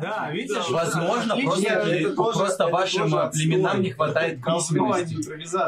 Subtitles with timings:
[0.00, 0.68] Да, видишь?
[0.70, 1.50] Возможно, Отлично.
[1.50, 5.14] просто, это тоже- просто это вашим тоже э, племенам не хватает письменности.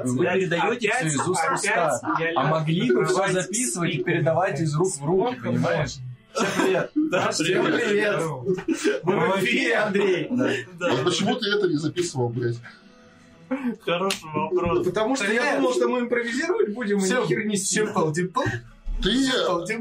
[0.04, 2.00] Вы передаете Опять- все из уст в уста.
[2.36, 5.96] А могли бы все записывать и передавать из рук в руки, понимаешь?
[6.34, 6.90] Всем привет.
[6.94, 8.20] Да, Всем привет!
[9.02, 10.30] Мы в эфире, Андрей!
[10.30, 12.56] А почему ты это не записывал, блядь?
[13.84, 14.86] Хороший вопрос.
[14.86, 17.56] Потому что я думал, что мы импровизировать будем, и ни хер не
[18.12, 18.44] Dimple.
[19.02, 19.28] Ты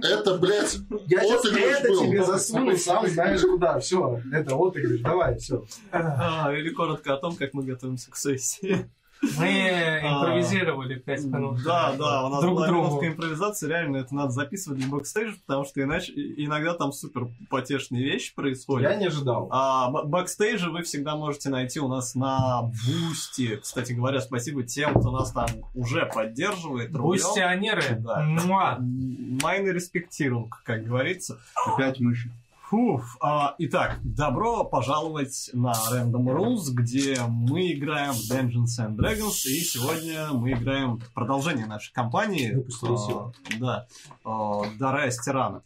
[0.04, 0.78] это, блядь,
[1.08, 2.02] Я сейчас отыгрыш это был.
[2.04, 3.80] тебе засуну, сам знаешь куда.
[3.80, 5.66] Все, это отыгрыш, давай, все.
[5.92, 8.90] А, или коротко о том, как мы готовимся к сессии.
[9.22, 11.64] Мы импровизировали 5 минут.
[11.64, 12.88] Да, да, у нас Друг была другу.
[12.88, 18.04] минутка импровизации, реально это надо записывать для бэкстейджа, потому что иначе иногда там супер потешные
[18.04, 18.90] вещи происходят.
[18.92, 19.48] Я не ожидал.
[19.52, 23.58] А бэкстейджи вы всегда можете найти у нас на Boosty.
[23.58, 26.92] Кстати говоря, спасибо тем, кто нас там уже поддерживает.
[26.92, 27.84] Бустионеры.
[28.00, 28.78] Да.
[28.80, 31.40] Майны респектируем, как говорится.
[31.66, 32.30] Опять мыши.
[32.70, 33.16] Фуф.
[33.22, 39.62] А, итак, добро пожаловать на Random Rules, где мы играем в Dungeons and Dragons, и
[39.62, 42.52] сегодня мы играем в продолжение нашей кампании.
[42.52, 43.34] Выпустили А, силу.
[43.58, 43.88] Да.
[44.26, 45.64] А, Дарая Стирана.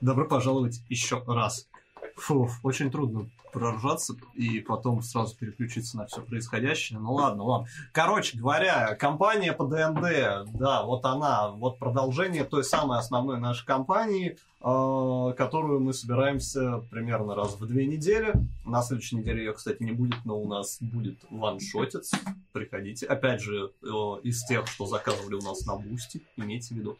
[0.00, 1.68] Добро пожаловать еще раз.
[2.16, 6.98] Фуф, очень трудно проржаться и потом сразу переключиться на все происходящее.
[6.98, 7.68] Ну ладно, ладно.
[7.92, 14.38] Короче говоря, компания по ДНД, да, вот она, вот продолжение той самой основной нашей компании,
[14.60, 18.32] э, которую мы собираемся примерно раз в две недели.
[18.64, 22.12] На следующей неделе ее, кстати, не будет, но у нас будет ваншотец.
[22.52, 23.06] Приходите.
[23.06, 23.86] Опять же, э,
[24.22, 26.98] из тех, что заказывали у нас на Boosty, имейте в виду.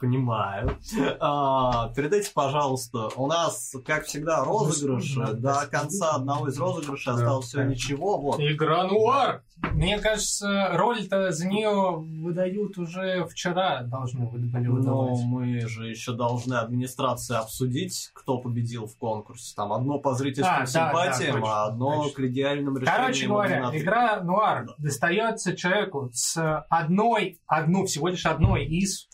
[0.00, 0.78] Понимаю.
[1.20, 5.14] А, передайте, пожалуйста, у нас, как всегда, розыгрыш.
[5.34, 8.18] До конца одного из розыгрышей осталось всего ничего.
[8.18, 8.40] Вот.
[8.40, 9.42] Игра Нуар.
[9.74, 15.20] Мне кажется, роль-то за нее выдают уже вчера, должны были Но выдавать.
[15.26, 19.52] мы же еще должны администрации обсудить, кто победил в конкурсе.
[19.54, 22.16] Там одно по зрительским А, да, симпатиям, да, точно, а одно точно.
[22.16, 23.02] к идеальным решениям.
[23.02, 29.08] Короче говоря, игра Нуар достается человеку с одной, одну, всего лишь одной из,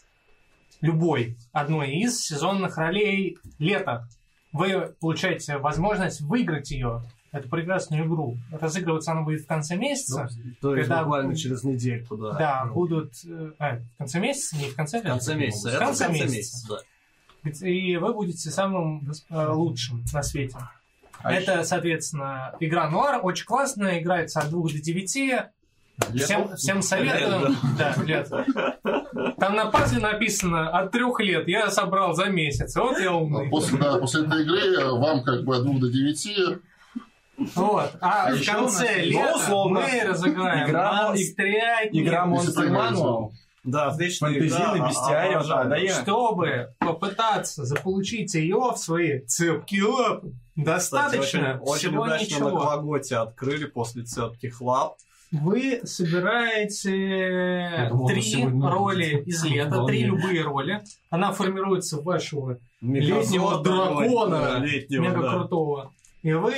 [0.80, 4.08] любой, одной из сезонных ролей лета.
[4.52, 8.38] Вы получаете возможность выиграть ее, эту прекрасную игру.
[8.50, 10.28] Разыгрываться она будет в конце месяца.
[10.60, 12.32] То есть когда- буквально через недельку, да.
[12.32, 13.12] да, Ну, будут...
[13.28, 14.56] э, а, в конце месяца?
[14.56, 15.70] Не в конце В конце месяца.
[15.70, 16.36] В конце в конце месяца.
[16.36, 17.68] месяца, да.
[17.68, 20.56] И вы будете самым э, лучшим на свете.
[21.22, 23.20] А Это, соответственно, игра Нуар.
[23.22, 25.16] Очень классная, играется от 2 до 9.
[26.14, 27.54] Всем, всем советую.
[27.78, 28.28] Да, лет.
[29.38, 31.48] Там на пазле написано от трех лет.
[31.48, 32.76] Я собрал за месяц.
[32.76, 33.48] Вот я умный.
[33.48, 36.58] После, да, после этой игры вам как бы от 2 до 9
[37.54, 37.92] Вот.
[38.00, 42.26] А, А в конце лета ну, условно, мы разыграем игра- монстрятник, Игра.
[42.26, 43.30] Manual.
[43.64, 44.88] Да, отличная Фэнтезийный, игра.
[44.88, 50.28] бестиарий, да, да, я- чтобы попытаться заполучить ее в свои цепкие лапы.
[50.28, 52.50] Кстати, Достаточно очень, очень всего удачно ничего.
[52.50, 54.94] на Кваготе открыли после цепких лап.
[55.32, 60.82] Вы собираете думал, три роли из лета, три любые роли.
[61.10, 65.34] Она формируется в вашего Мегазорда, летнего дракона, летнего, мега да.
[65.34, 65.92] крутого.
[66.22, 66.52] И вы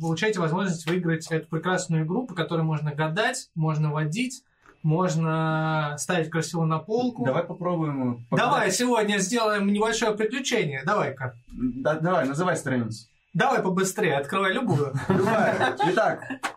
[0.00, 4.42] получаете возможность выиграть эту прекрасную игру, по которой можно гадать, можно водить,
[4.82, 7.24] можно ставить красиво на полку.
[7.24, 8.26] Давай попробуем.
[8.30, 10.82] э, Давай сегодня сделаем небольшое приключение.
[10.84, 11.34] Давай-ка.
[11.48, 13.08] Да, давай, называй страницу.
[13.34, 14.94] Давай побыстрее, открывай любую.
[15.08, 15.76] Любая.
[15.88, 16.55] Итак,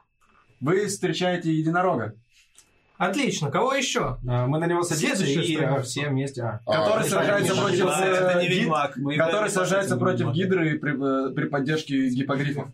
[0.60, 2.16] вы встречаете единорога,
[2.98, 3.50] Отлично.
[3.50, 4.18] Кого еще?
[4.28, 5.76] А, Мы на него садимся и страница.
[5.76, 6.42] а, все вместе.
[6.42, 6.60] а.
[6.66, 11.30] который А, сражается это против, Да, это э, гид- который сражается против против гидры при,
[11.30, 12.68] э, при поддержке гипогрифов.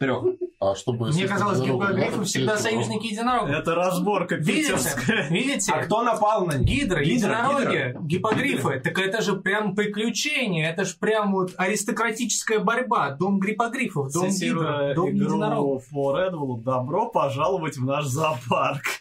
[0.00, 0.24] Трех.
[0.60, 1.08] А чтобы...
[1.08, 3.52] Мне казалось, надо, всегда все союзники единорога.
[3.52, 4.72] Это разборка Видите?
[4.72, 5.28] питерская.
[5.28, 5.72] Видите?
[5.72, 6.66] А кто напал на них?
[6.66, 8.80] Гидры, единороги, гипогрифы.
[8.80, 10.70] Так это же прям приключение.
[10.70, 13.10] Это же прям вот аристократическая борьба.
[13.10, 15.84] Дом гипогрифов, дом Цитируя дом единорогов.
[15.90, 18.99] по Редвелу, добро пожаловать в наш зоопарк.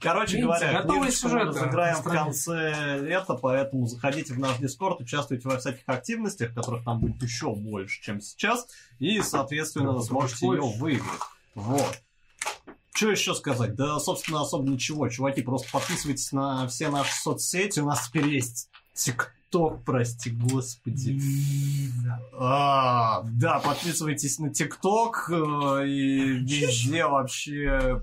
[0.00, 5.48] Короче Видите, говоря, книжечку мы разыграем в конце лета, поэтому заходите в наш Дискорд, участвуйте
[5.48, 8.66] во всяких активностях, которых там будет еще больше, чем сейчас,
[8.98, 11.20] и, соответственно, Да, сможете ее выиграть.
[11.54, 12.02] Вот.
[12.94, 13.74] Что еще сказать?
[13.74, 15.08] Да, собственно, особо ничего.
[15.08, 17.80] Чуваки, просто подписывайтесь на все наши соцсети.
[17.80, 18.70] У нас теперь есть
[19.56, 21.20] ТикТок, прости господи.
[22.38, 28.02] А, да, подписывайтесь на ТикТок э, и везде вообще.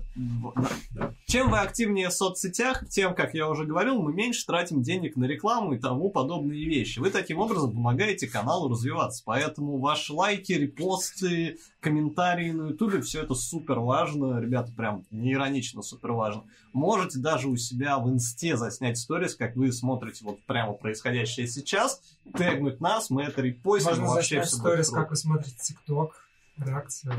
[1.26, 5.24] Чем вы активнее в соцсетях, тем, как я уже говорил, мы меньше тратим денег на
[5.24, 6.98] рекламу и тому подобные вещи.
[6.98, 9.22] Вы таким образом помогаете каналу развиваться.
[9.24, 14.40] Поэтому ваши лайки, репосты, комментарии на Ютубе, все это супер важно.
[14.40, 16.44] Ребята, прям не иронично супер важно.
[16.72, 21.60] Можете даже у себя в инсте заснять сторис, как вы смотрите вот прямо происходящее хотите
[21.60, 22.00] сейчас
[22.36, 26.20] тегнуть нас, мы это репостим, Можно вообще все сторис, как вы смотрите ТикТок.
[26.56, 27.12] Реакция.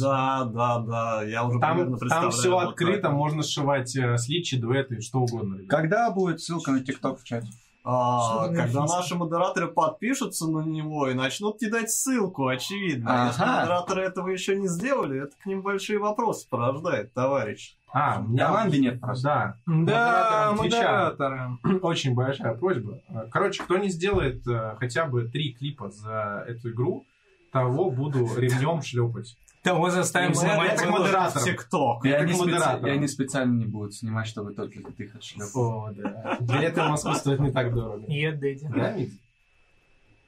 [0.00, 2.30] Да, да, да, я уже примерно Там, представляю.
[2.30, 3.12] там все вот открыто, так.
[3.12, 5.56] можно сшивать э, сличи, дуэты, что угодно.
[5.56, 5.68] ребят.
[5.68, 7.48] Когда будет ссылка на ТикТок в чате?
[7.84, 13.26] А, когда наши модераторы подпишутся на него и начнут кидать ссылку, очевидно.
[13.28, 13.60] Если Ага.
[13.60, 17.76] модераторы этого еще не сделали, это к ним большие вопросы порождает, товарищ.
[17.92, 19.56] А, у меня- Команды нет просто.
[19.66, 19.84] Да.
[19.84, 21.60] Да, Модераторам.
[21.82, 23.00] Очень большая просьба.
[23.30, 27.04] Короче, кто не сделает э, хотя бы три клипа за эту игру,
[27.50, 29.36] того буду ремнем шлепать.
[29.62, 31.42] Того заставим снимать как модератор.
[31.42, 32.04] ТикТок.
[32.04, 32.86] И как они, специ- модераторам.
[32.86, 35.86] и они специально не будут снимать, чтобы только ты их отшлепал.
[35.86, 36.36] О, да.
[36.40, 38.04] Билеты в Москву стоят не так дорого.
[38.06, 38.68] Е, Дэдди.
[38.68, 38.94] Да?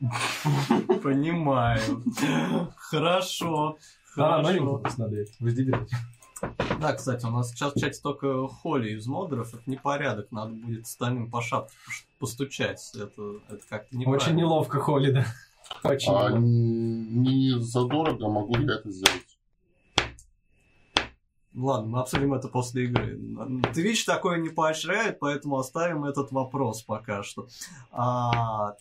[1.03, 1.81] Понимаю.
[2.77, 3.77] Хорошо.
[4.17, 4.83] Да, но не Хорошо.
[6.81, 9.53] Да, кстати, у нас сейчас в чате только Холли из модеров.
[9.55, 10.31] Это непорядок.
[10.33, 11.75] Надо будет остальным по шапке
[12.19, 12.91] постучать.
[12.95, 14.25] Это, это как-то неправильно.
[14.25, 15.27] Очень неловко, Холли, да.
[15.85, 16.39] Очень А неловко.
[16.41, 19.27] не задорого могу я это сделать.
[21.53, 23.19] Ладно, мы обсудим это после игры.
[23.75, 27.49] Twitch такое не поощряет, поэтому оставим этот вопрос пока что.
[27.91, 28.77] А,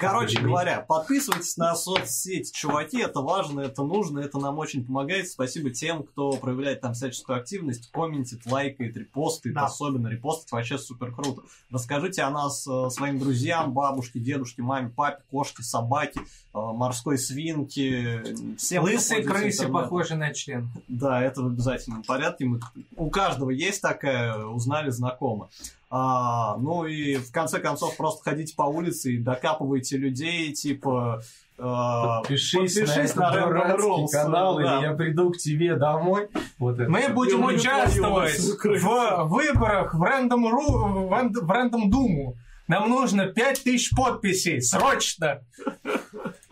[0.00, 5.28] короче говоря, подписывайтесь на соцсети, чуваки, это важно, это нужно, это нам очень помогает.
[5.28, 9.66] Спасибо тем, кто проявляет там всяческую активность, комментит, лайкает, репостит, Да.
[9.66, 11.42] особенно репостит, вообще супер круто.
[11.70, 16.24] Расскажите о нас э, своим друзьям, бабушке, дедушке, маме, папе, кошке, собаке, э,
[16.54, 18.22] морской свинке,
[18.58, 18.82] всем.
[18.84, 20.70] кто Лысые крысе, похожи на член.
[20.88, 22.44] Да, это в обязательном порядке.
[22.44, 22.60] Мы-
[22.96, 25.48] у каждого есть такая, узнали, знакомо.
[25.94, 31.20] А, ну и в конце концов просто ходите по улице и докапывайте людей, типа...
[31.58, 34.62] Подпишись, подпишись на на этот Random дурацкий Rolls, канал, да.
[34.62, 36.28] или я приду к тебе домой.
[36.58, 36.90] Вот это.
[36.90, 42.36] Мы будем участвовать в выборах в рандом, ру, в рандом думу.
[42.68, 44.62] Нам нужно 5000 подписей.
[44.62, 45.42] Срочно!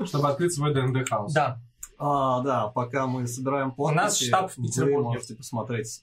[0.04, 1.32] Чтобы открыть свой D&D house.
[1.32, 1.58] Да.
[1.98, 5.08] А, да, пока мы собираем подписи, нас штаб в вы Петербурге.
[5.08, 6.02] можете посмотреть.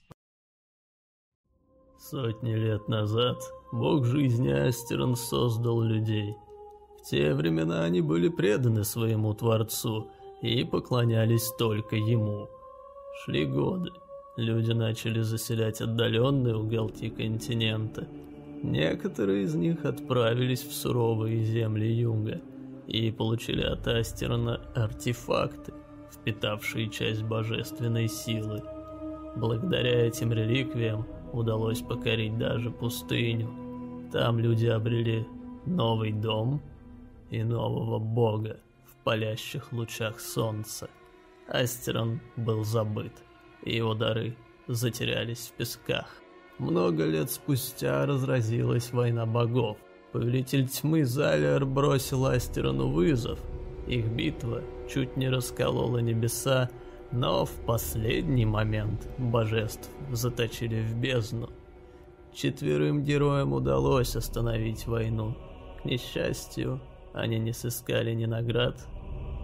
[1.98, 3.42] Сотни лет назад
[3.72, 6.36] бог жизни Астиран создал людей.
[6.96, 10.08] В те времена они были преданы своему Творцу
[10.40, 12.48] и поклонялись только ему.
[13.20, 13.90] Шли годы.
[14.36, 18.06] Люди начали заселять отдаленные уголки континента.
[18.62, 22.40] Некоторые из них отправились в суровые земли юга
[22.86, 25.74] и получили от Астерона артефакты,
[26.12, 28.62] впитавшие часть божественной силы.
[29.34, 33.50] Благодаря этим реликвиям удалось покорить даже пустыню.
[34.12, 35.26] Там люди обрели
[35.66, 36.60] новый дом
[37.30, 40.88] и нового бога в палящих лучах солнца.
[41.48, 43.12] Астерон был забыт,
[43.62, 44.36] и его дары
[44.66, 46.06] затерялись в песках.
[46.58, 49.78] Много лет спустя разразилась война богов.
[50.12, 53.38] Повелитель тьмы Залиар бросил Астерону вызов.
[53.86, 56.68] Их битва чуть не расколола небеса,
[57.12, 61.48] но в последний момент божеств заточили в бездну.
[62.32, 65.34] Четверым героям удалось остановить войну.
[65.82, 66.80] К несчастью,
[67.14, 68.86] они не сыскали ни наград,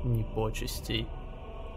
[0.04, 1.06] ни почестей.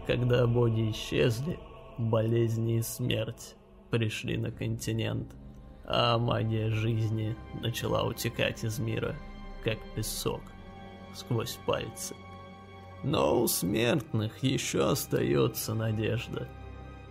[0.06, 1.58] Когда боги исчезли,
[1.96, 3.56] болезни и смерть
[3.90, 5.34] пришли на континент,
[5.84, 9.16] а магия жизни начала утекать из мира,
[9.64, 10.42] как песок,
[11.14, 12.14] сквозь пальцы.
[13.04, 16.48] Но у смертных еще остается надежда.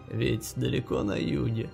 [0.09, 1.69] Ведь далеко на юге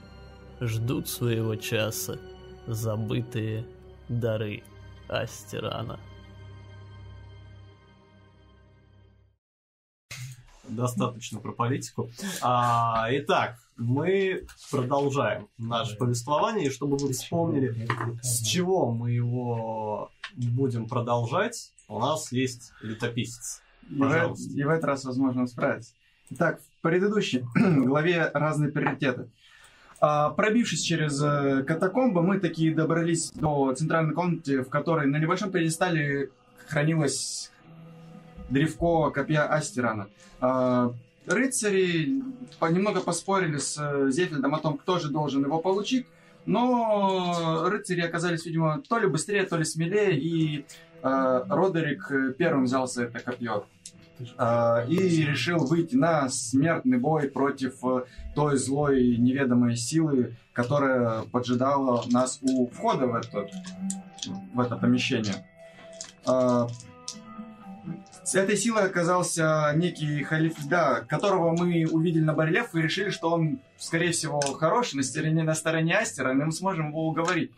[0.61, 2.19] ждут своего часа
[2.67, 3.65] забытые
[4.09, 4.63] дары
[5.07, 5.99] Астерана.
[10.67, 12.09] Достаточно про политику.
[12.41, 17.88] А, итак, мы продолжаем наше повествование, и чтобы вы вспомнили,
[18.21, 23.62] с чего мы его будем продолжать, у нас есть летописец.
[23.89, 24.53] И в, Пожалуйста.
[24.53, 25.93] и в этот раз, возможно, он справится.
[26.29, 29.29] Итак, в предыдущей главе разные приоритеты.
[29.99, 35.49] А, пробившись через э, катакомбы, мы такие добрались до центральной комнаты, в которой на небольшом
[35.49, 36.29] пьедестале
[36.67, 37.51] хранилось
[38.49, 40.09] древко копья Астерана.
[40.41, 40.93] А,
[41.25, 42.21] рыцари
[42.69, 46.05] немного поспорили с э, Зефельдом о том, кто же должен его получить,
[46.45, 50.65] но рыцари оказались, видимо, то ли быстрее, то ли смелее, и
[51.03, 53.65] Родерик э, первым взялся это копье.
[54.38, 58.03] Э, и решил выйти на смертный бой против э,
[58.36, 63.48] той злой неведомой силы, которая поджидала нас у входа в это,
[64.53, 65.45] в это помещение.
[66.27, 66.67] Э,
[68.24, 73.31] С этой силой оказался некий халиф, да, которого мы увидели на барельеф и решили, что
[73.31, 77.51] он, скорее всего, хороший, на стороне, на стороне Астера, и мы сможем его уговорить.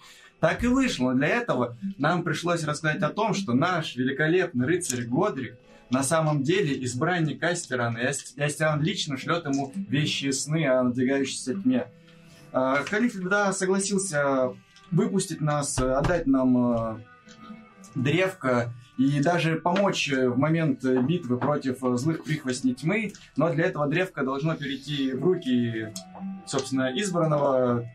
[0.45, 1.15] Так и вышло.
[1.15, 5.57] Для этого нам пришлось рассказать о том, что наш великолепный рыцарь Годрик
[5.89, 10.67] на самом деле избранник Астерана, и Ас- и Астеран лично шлет ему вещи и сны
[10.67, 11.87] о надвигающейся тьме.
[12.53, 14.51] А, Халиф тогда согласился
[14.91, 16.97] выпустить нас, отдать нам э,
[17.95, 23.65] древко и даже помочь э, в момент битвы против э, злых прихвостней тьмы, но для
[23.65, 25.91] этого древко должно перейти в руки,
[26.45, 27.89] собственно, избранного,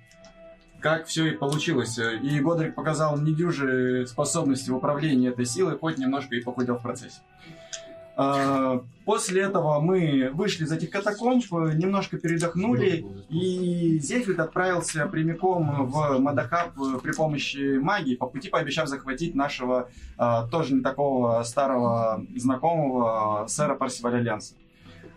[0.80, 1.98] как все и получилось.
[1.98, 7.20] И Годрик показал недюжие способности в управлении этой силой, хоть немножко и похудел в процессе.
[8.16, 16.20] А, После этого мы вышли из этих катакомб, немножко передохнули, и Зельфрид отправился прямиком в
[16.20, 22.24] Мадахаб э, при помощи магии, по пути пообещав захватить нашего а, тоже не такого старого
[22.36, 24.54] знакомого сэра Парсиваля Ленса.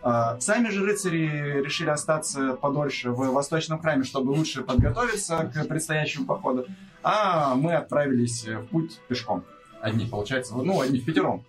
[0.06, 6.26] А, Сами же рыцари решили остаться подольше в Восточном храме, чтобы лучше подготовиться к предстоящему
[6.26, 6.66] походу,
[7.02, 9.44] а мы отправились в путь пешком.
[9.80, 11.44] Одни, получается, ну, одни в пятером.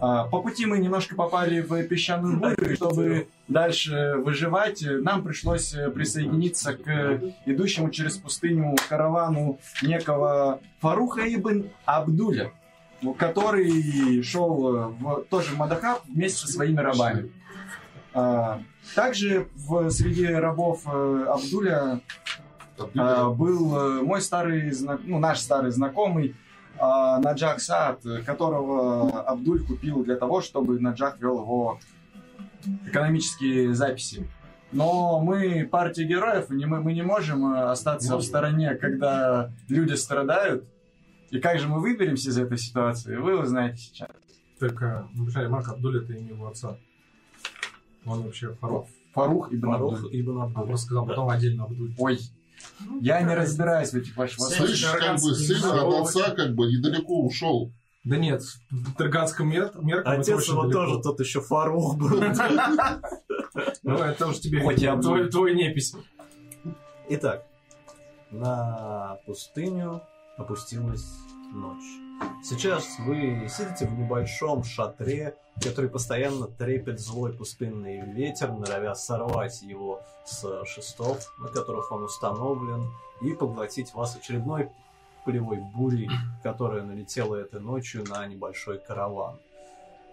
[0.00, 5.72] А, По пути мы немножко попали в песчаную бурю, и чтобы дальше выживать, нам пришлось
[5.94, 12.50] присоединиться к идущему через пустыню каравану некого Фаруха ибн Абдуля,
[13.16, 17.30] который шел в, тоже Мадахаб вместе со своими рабами.
[18.18, 18.62] А,
[18.94, 22.00] Также в, среди рабов э, Абдуля
[22.96, 24.72] а, был э, мой старый,
[25.04, 26.34] ну, наш старый знакомый
[26.78, 31.78] а, Наджах Саад, которого Абдуль купил для того, чтобы Наджах вел его
[32.86, 34.26] экономические записи.
[34.72, 39.50] Но мы партия героев, и не- мы, мы не можем э, остаться в стороне, когда
[39.68, 40.64] люди страдают.
[41.30, 44.08] И как же мы выберемся из этой ситуации, вы узнаете сейчас.
[44.58, 46.78] Только, ну, почему Марк Абдуль это имя его отца.
[48.06, 48.86] Он вообще Фарух.
[49.14, 50.20] Фарух ибн Фарух Абдуль.
[50.20, 50.66] Ибн Абдуль.
[50.66, 51.94] просто сказал потом отдельно Абдуль.
[51.98, 52.18] Ой,
[53.00, 54.66] я не разбираюсь в этих ваших вопросах.
[54.66, 57.72] Слышь, как бы сын от отца как бы недалеко ушел.
[58.04, 62.22] Да нет, в Тарганском мер- меркам Отец его тоже тот еще Фарух был.
[63.82, 65.94] Ну, это уже тебе Хоть твой, твой непись.
[67.08, 67.44] Итак,
[68.30, 70.02] на пустыню
[70.36, 71.06] опустилась
[71.52, 71.84] ночь.
[72.44, 80.00] Сейчас вы сидите в небольшом шатре, который постоянно трепет злой пустынный ветер, норовя сорвать его
[80.24, 82.90] с шестов, на которых он установлен,
[83.22, 84.70] и поглотить вас очередной
[85.24, 86.08] пылевой бурей,
[86.42, 89.38] которая налетела этой ночью на небольшой караван.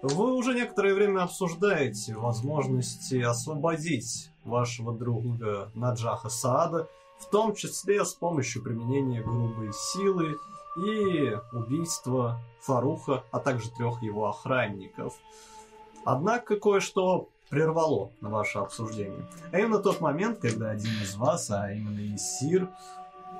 [0.02, 8.14] Вы уже некоторое время обсуждаете возможности освободить вашего друга Наджаха Саада, в том числе с
[8.14, 10.36] помощью применения грубой силы
[10.78, 15.16] и убийства Фаруха, а также трех его охранников.
[16.06, 19.28] Однако кое-что прервало ваше обсуждение.
[19.52, 22.70] А именно тот момент, когда один из вас, а именно Исир,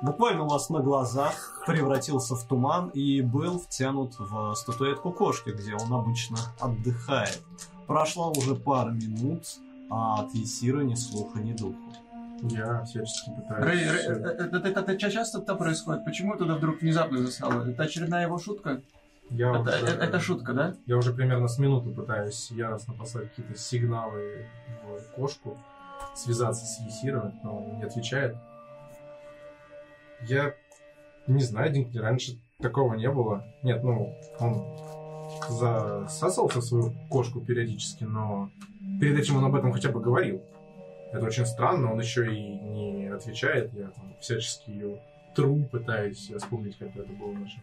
[0.02, 5.74] буквально у вас на глазах превратился в туман и был втянут в статуэтку кошки, где
[5.74, 7.42] он обычно отдыхает.
[7.86, 9.44] Прошло уже пара минут,
[9.90, 11.76] а от Исира ни слуха, ни духу.
[12.50, 13.64] Я всячески пытаюсь...
[13.64, 16.04] Рэй, э, это, это- это часто происходит?
[16.04, 17.68] Почему туда вдруг внезапно засало?
[17.68, 18.82] Это очередная его шутка?
[19.30, 20.74] Я Это, уже, это- это шутка, да?
[20.86, 24.46] Я уже примерно с минуту пытаюсь яростно послать какие-то сигналы
[24.84, 25.56] в кошку,
[26.14, 28.36] связаться с Есиром, но он не отвечает.
[30.28, 30.54] Я
[31.26, 33.44] не знаю, Динкли, раньше такого не было.
[33.62, 34.64] Нет, ну, он
[35.48, 38.50] засасывался в свою кошку периодически, но
[39.00, 40.42] перед этим он об этом хотя бы говорил.
[41.14, 43.72] Это очень странно, он еще и не отвечает.
[43.74, 44.98] Я там всячески ее
[45.34, 47.60] тру, пытаюсь вспомнить, как это было наше-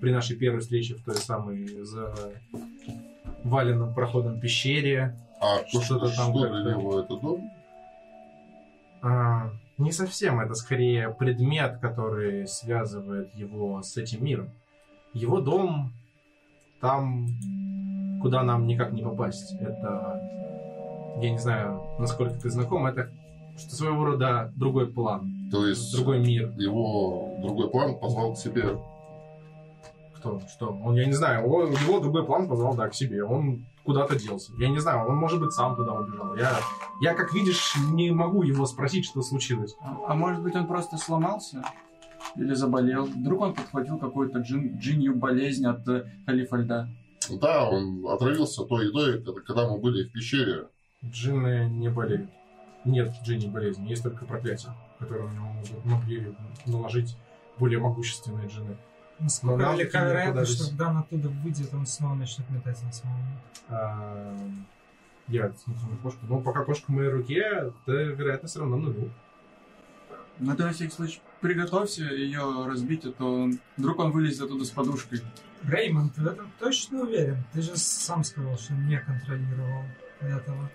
[0.00, 1.66] при нашей первой встрече в той самой
[3.42, 5.14] заваленном проходом пещере.
[5.40, 7.50] А Что-то что, там что для него это дом?
[9.02, 14.50] А, не совсем, это скорее предмет, который связывает его с этим миром.
[15.12, 15.92] Его дом
[16.80, 17.28] там,
[18.22, 19.52] куда нам никак не попасть.
[19.60, 20.20] Это,
[21.20, 23.10] я не знаю, насколько ты знаком, это
[23.56, 26.50] что своего рода другой план, То есть другой мир.
[26.56, 28.78] его другой план позвал к себе.
[30.16, 30.40] Кто?
[30.48, 30.76] Что?
[30.84, 33.22] Он, я не знаю, его, его другой план позвал, да, к себе.
[33.24, 34.52] Он куда-то делся.
[34.58, 36.34] Я не знаю, он, может быть, сам туда убежал.
[36.36, 36.58] Я,
[37.02, 39.76] я, как видишь, не могу его спросить, что случилось.
[39.82, 41.62] А, а может быть он просто сломался?
[42.36, 43.04] Или заболел?
[43.04, 46.88] Вдруг он подхватил какую-то джин, джинью болезнь от э, халифа льда?
[47.40, 50.68] Да, он отравился той едой, когда- когда мы были в пещере.
[51.10, 52.30] Джинны не болеют.
[52.84, 56.34] Нет джинни болезни, есть только проклятие, которое у него могут- могли
[56.66, 57.16] наложить
[57.58, 58.76] более могущественные джинны.
[59.18, 62.92] Насколько Но нам велика вероятность, что когда он оттуда выйдет, он снова начнет метать на
[62.92, 63.18] самого.
[63.68, 64.36] А,
[65.28, 66.26] я смотрю на кошку.
[66.28, 69.10] Но пока кошка в моей руке, то вероятность равна нулю.
[70.40, 74.70] Ну, это на всякий случай приготовься ее разбить, а то вдруг он вылезет оттуда с
[74.70, 75.20] подушкой.
[75.62, 77.44] Реймонд, ты в этом точно уверен?
[77.52, 79.84] Ты же сам сказал, что не контролировал
[80.20, 80.68] этого.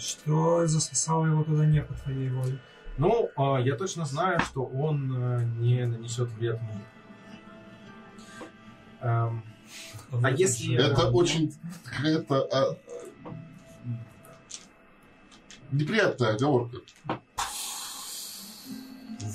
[0.00, 2.58] Что засосало его туда не по твоей воле.
[2.96, 6.82] Ну, а, я точно знаю, что он э, не нанесет вред мне.
[9.00, 9.42] Эм,
[10.22, 11.10] А если- Это Да.
[11.10, 11.54] очень
[11.84, 12.76] какая-то а,
[15.70, 16.78] неприятная оговорка.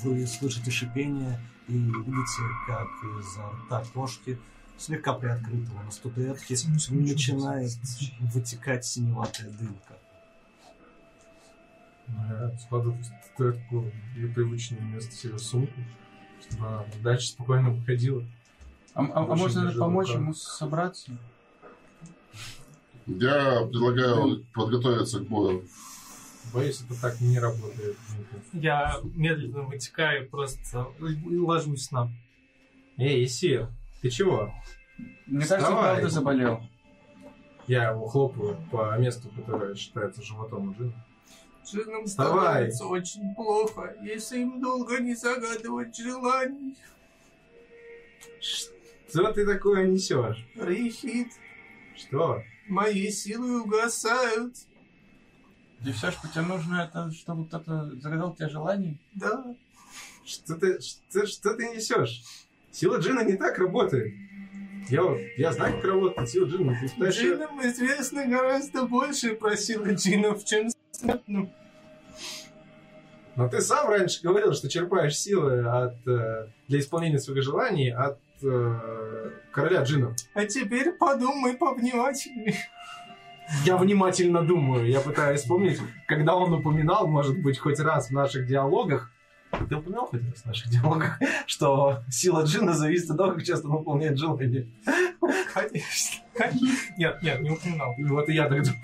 [0.02, 2.88] Вы слышите шипение и видите, как
[3.20, 4.38] изо рта кошки,
[4.76, 6.54] слегка приоткрытого на статуэтке,
[6.90, 7.72] начинает
[8.20, 9.94] вытекать синеватая дымка.
[12.08, 12.96] Ну, я складываю
[13.38, 15.80] в ее привычное место себе сумку,
[16.40, 18.24] чтобы она дальше спокойно выходила.
[18.94, 20.20] А, а- а можно даже помочь рука.
[20.20, 21.12] ему собраться?
[23.06, 25.64] Я предлагаю подготовиться к бою.
[26.52, 27.96] Боюсь, это так не работает.
[28.52, 32.10] Я медленно вытекаю, просто ложусь на.
[32.96, 33.68] Эй, Исир,
[34.00, 34.52] ты чего?
[35.26, 35.92] Мне кажется, Вставай.
[35.94, 36.62] правда заболел.
[37.66, 41.05] Я его хлопаю по месту, которое считается животом у Джина.
[41.66, 42.70] Джинам Вставай.
[42.72, 46.76] становится очень плохо, если им долго не загадывать желаний.
[48.40, 50.44] Что ты такое несешь?
[50.56, 51.28] Рихит,
[51.96, 52.42] Что?
[52.68, 54.54] мои силы угасают.
[55.84, 58.98] И все, что тебе нужно, это чтобы кто-то загадал тебе желание.
[59.14, 59.44] Да,
[60.24, 62.22] Что ты, что, что ты несешь?
[62.72, 64.12] Сила Джина не так работает.
[64.88, 65.02] Я,
[65.36, 66.76] я знаю, как работает сила Джина.
[66.80, 71.50] Ты пытаешься- Джинам известно гораздо больше про силы джинов, чем смертным.
[73.36, 78.18] Но ты сам раньше говорил, что черпаешь силы от, э, для исполнения своих желаний от
[78.42, 80.16] э, короля джинов.
[80.34, 82.56] А теперь подумай повнимательнее.
[83.64, 84.88] Я внимательно думаю.
[84.88, 89.10] Я пытаюсь вспомнить, когда он упоминал, может быть, хоть раз в наших диалогах,
[89.68, 93.68] ты упоминал хоть раз в наших диалогах, что сила джина зависит от того, как часто
[93.68, 94.66] он выполняет желания.
[95.54, 96.24] Конечно.
[96.96, 97.94] Нет, нет, не упоминал.
[97.98, 98.82] Вот и я так думаю.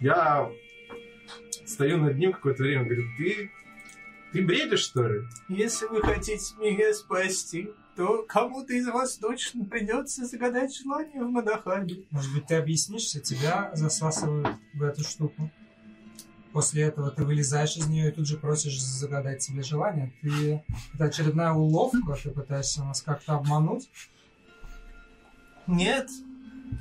[0.00, 0.50] Я
[1.64, 3.50] стою над ним какое-то время, говорю, ты,
[4.32, 5.22] ты бредишь, что ли?
[5.48, 12.04] Если вы хотите меня спасти, то кому-то из вас точно придется загадать желание в Мадахале.
[12.10, 15.50] Может быть, ты объяснишься, тебя засасывают в эту штуку.
[16.52, 20.12] После этого ты вылезаешь из нее и тут же просишь загадать себе желание.
[20.22, 20.62] Ты...
[20.94, 23.88] Это очередная уловка, ты пытаешься нас как-то обмануть.
[25.66, 26.08] Нет,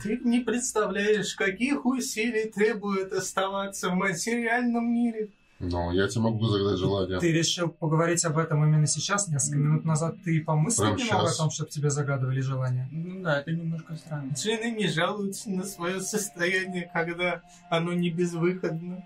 [0.01, 5.29] ты не представляешь, каких усилий требует оставаться в материальном мире.
[5.59, 7.19] Но я тебе могу загадать желание.
[7.19, 9.29] Ты решил поговорить об этом именно сейчас?
[9.29, 11.35] Несколько минут назад ты помыслил Прям немного щас.
[11.35, 12.89] о том, чтобы тебе загадывали желание?
[12.91, 14.33] Ну да, это немножко странно.
[14.33, 19.05] Джины не жалуются на свое состояние, когда оно не безвыходно.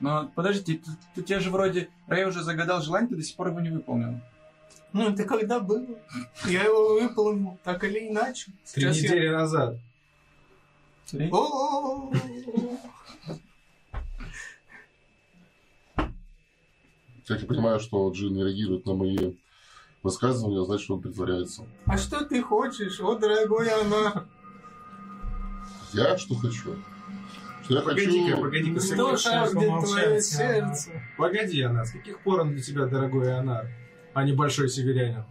[0.00, 3.48] Но подожди, ты, ты тебе же вроде Рэй уже загадал желание, ты до сих пор
[3.48, 4.20] его не выполнил.
[4.92, 5.86] Ну, это когда было?
[6.46, 8.52] Я его выполнил, так или иначе.
[8.72, 9.10] Три Сейчас я...
[9.10, 9.76] недели назад.
[11.30, 12.12] О,
[17.26, 19.34] Как я понимаю, что Джин не реагирует на мои
[20.02, 21.66] высказывания, значит, что он притворяется.
[21.84, 24.24] А что ты хочешь, о, дорогой она?
[25.92, 26.76] Я что хочу?
[27.64, 28.42] Что я Погоди-ка, хочу...
[28.42, 30.90] погоди-ка, с Что жаждет твое сердце?
[31.18, 33.68] Погоди, она, с каких пор он для тебя дорогой Анар,
[34.18, 35.24] а не большой северянин?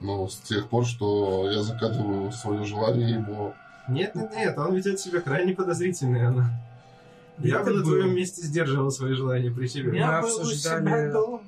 [0.00, 3.54] Ну, с тех пор, что я загадываю свое желание ему.
[3.88, 6.50] Нет, нет, нет, он ведет себя крайне подозрительно, она.
[7.38, 9.96] Я Это бы на твоем месте сдерживал свои желания при себе.
[9.98, 11.42] Я был у обсуждали- себя дома.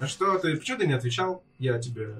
[0.00, 1.42] А что ты, почему ты не отвечал?
[1.58, 2.14] Я тебе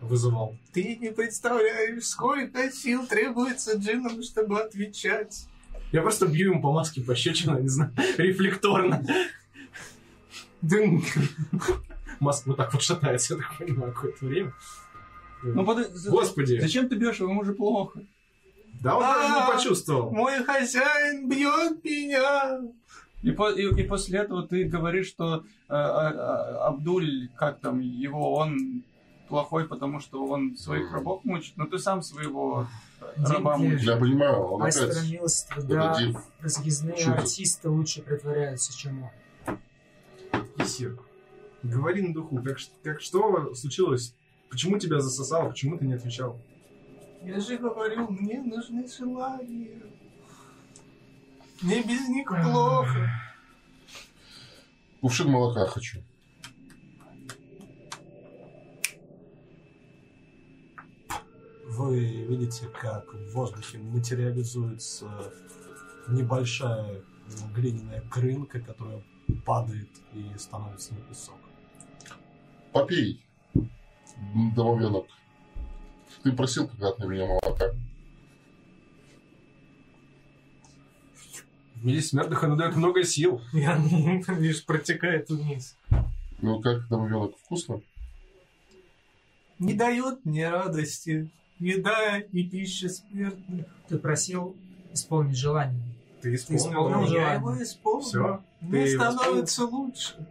[0.00, 0.56] вызывал.
[0.72, 5.46] Ты не представляешь, сколько сил требуется джинам, чтобы отвечать.
[5.90, 9.02] Я просто бью ему по маске пощечину, не знаю, рефлекторно.
[12.20, 14.52] Вот так вот шатается, я так понимаю, какое-то время.
[15.42, 15.90] Ну под...
[16.08, 17.30] Господи, Зачем ты бьешь его?
[17.30, 18.00] Ему же плохо.
[18.82, 20.10] да он даже А, не почувствовал.
[20.10, 22.60] Мой хозяин бьет меня.
[23.22, 28.34] И, по- и- и после этого ты говоришь, что э, э, Абдуль, как там его,
[28.34, 28.84] он
[29.28, 31.56] плохой, потому что он своих рабов мучит.
[31.56, 32.66] Но ты сам своего
[33.16, 33.82] раба мучишь.
[33.82, 35.10] Я понимаю, он Мастер опять...
[35.10, 35.98] милостива, да,
[36.40, 39.04] разъездные артисты лучше притворяются, чем
[39.46, 39.58] он.
[40.58, 40.96] Исир,
[41.62, 44.14] говори на духу, как, как что случилось?
[44.50, 45.50] Почему тебя засосало?
[45.50, 46.40] Почему ты не отвечал?
[47.22, 49.82] Я же говорю, мне нужны желания.
[51.60, 53.10] Мне без них плохо.
[55.00, 56.02] Кувшин молока хочу.
[61.66, 65.08] Вы видите, как в воздухе материализуется
[66.08, 67.02] небольшая
[67.54, 69.02] глиняная крынка, которая
[69.44, 71.38] падает и становится на песок.
[72.72, 73.24] Попей,
[74.54, 75.06] домовенок.
[76.22, 77.72] Ты просил когда-то на меня молока.
[81.76, 83.40] В мире смертных оно дает много сил.
[83.52, 83.78] Я
[84.38, 85.76] лишь протекает вниз.
[86.40, 87.80] Ну как, домовенок, вкусно?
[89.58, 91.30] Не дает мне радости.
[91.58, 93.66] Еда и пища смертных.
[93.88, 94.56] Ты просил
[94.92, 95.82] исполнить желание.
[96.20, 97.06] Ты исполнил исполнил.
[97.06, 97.20] желание.
[97.20, 98.06] Я его исполнил.
[98.06, 98.42] Все.
[98.60, 100.26] Мне Ты его становится лучше.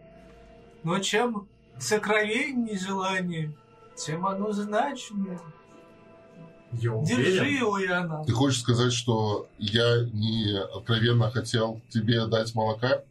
[0.84, 1.48] Но чем
[1.80, 3.54] сокровеннее желание,
[3.96, 5.40] тем оно значимее.
[6.74, 8.26] Я Держи его, Яна.
[8.26, 13.04] Ты хочешь сказать, что я не откровенно хотел тебе дать молока?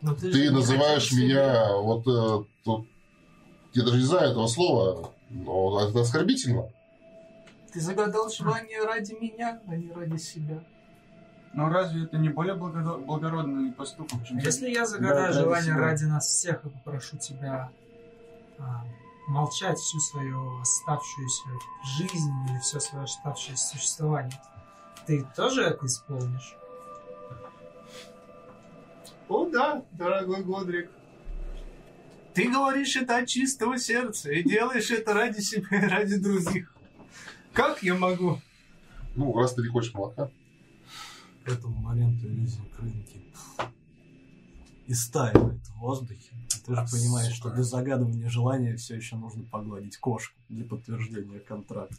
[0.00, 2.06] Но ты, Ты называешь меня вот...
[2.06, 2.86] э, тут-
[3.74, 6.70] я даже не знаю этого слова, но это оскорбительно.
[7.72, 10.62] Ты загадал желание ради меня, а не ради себя.
[11.54, 14.38] Но разве это не более благо- благородный поступок, чем...
[14.38, 15.78] Если я загадаю Да, желание ради себя.
[15.78, 17.70] ради нас всех и попрошу тебя
[18.58, 18.84] а,
[19.26, 21.48] молчать всю свою оставшуюся
[21.98, 24.38] жизнь или все свое оставшееся существование,
[25.06, 26.54] ты тоже это исполнишь?
[29.28, 30.90] О да, дорогой Годрик.
[32.34, 36.72] Ты говоришь это от чистого сердца и делаешь это ради себя и ради других.
[37.52, 38.40] Как я могу?
[39.16, 40.30] Ну, раз ты не хочешь молока.
[41.48, 43.22] Этому моменту иллюзия крынки
[44.86, 46.30] истаивает в воздухе.
[46.32, 50.64] И ты же А, понимаешь, что для загадывания желания все еще нужно погладить кошку для
[50.64, 51.96] подтверждения контракта.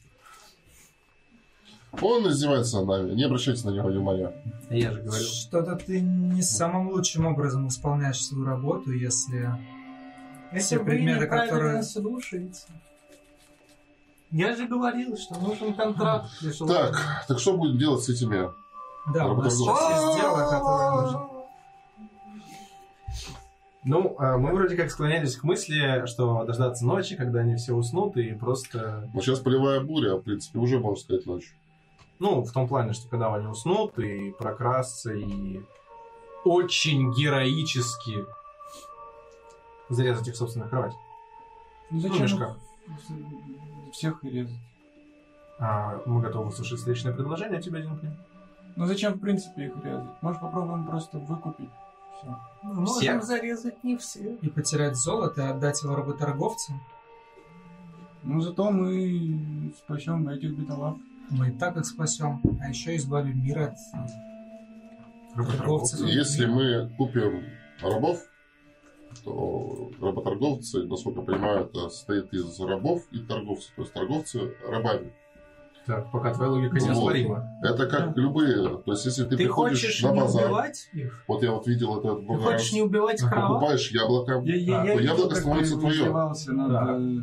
[2.02, 3.16] Он издевается над нами.
[3.16, 4.32] Не обращайте на него внимания.
[4.70, 5.28] Я же говорил.
[5.28, 9.50] Что-то ты не самым лучшим образом исполняешь свою работу, если...
[10.52, 12.62] Если Все предметы, которые- слушаете.
[14.32, 16.92] Я же говорил, что нужен контракт для желания.
[16.92, 18.50] Так, так что будем делать с этими?
[19.14, 21.30] Да, у нас сейчас есть дело, которое нужно...
[23.86, 28.18] Ну, а, мы вроде как склонялись к мысли, что дождаться ночи, когда они все уснут,
[28.18, 29.10] и просто...
[29.14, 31.56] Ну, сейчас полевая буря, в принципе, уже, можно сказать, ночь.
[32.20, 35.62] Ну, в том плане, что когда они уснут, и прокрасться, и
[36.44, 38.26] очень героически
[39.88, 40.94] зарезать их собственную кровать.
[41.90, 42.56] Ну, Ну, мешка.
[43.94, 44.54] всех резать?
[45.58, 48.12] А, мы готовы услышать встречное предложение от тебя, Динкли.
[48.80, 50.08] Ну зачем, в принципе, их резать?
[50.22, 51.70] Может, попробуем просто выкупить?
[52.18, 52.40] Все.
[52.64, 53.24] Мы можем Всех?
[53.24, 54.36] зарезать не все.
[54.36, 56.80] И потерять золото, и отдать его работорговцам.
[58.24, 60.96] Ну, зато мы спасем этих бедолаг.
[61.30, 63.76] Мы и так их спасем, а еще избавим мир от...
[65.36, 66.06] Торговцы.
[66.06, 67.44] Если мы купим
[67.82, 68.20] рабов,
[69.26, 73.74] то работорговцы, насколько я понимаю, это состоит из рабов и торговцев.
[73.76, 75.12] То есть торговцы рабами.
[75.90, 76.84] Так, пока твоя логика Вот.
[76.88, 77.50] неоспорима.
[77.64, 78.78] Это как любые.
[78.86, 81.24] То есть, если ты, Ты приходишь хочешь на не базар, убивать их?
[81.28, 83.32] вот я вот видел этот Ты хочешь не убивать Ага.
[83.32, 83.50] кровав?
[83.54, 84.42] покупаешь яблоко.
[84.46, 84.86] Я, я, Да.
[84.86, 86.70] я То видел, яблоко становится над...
[86.70, 86.96] Да.
[86.96, 87.18] э,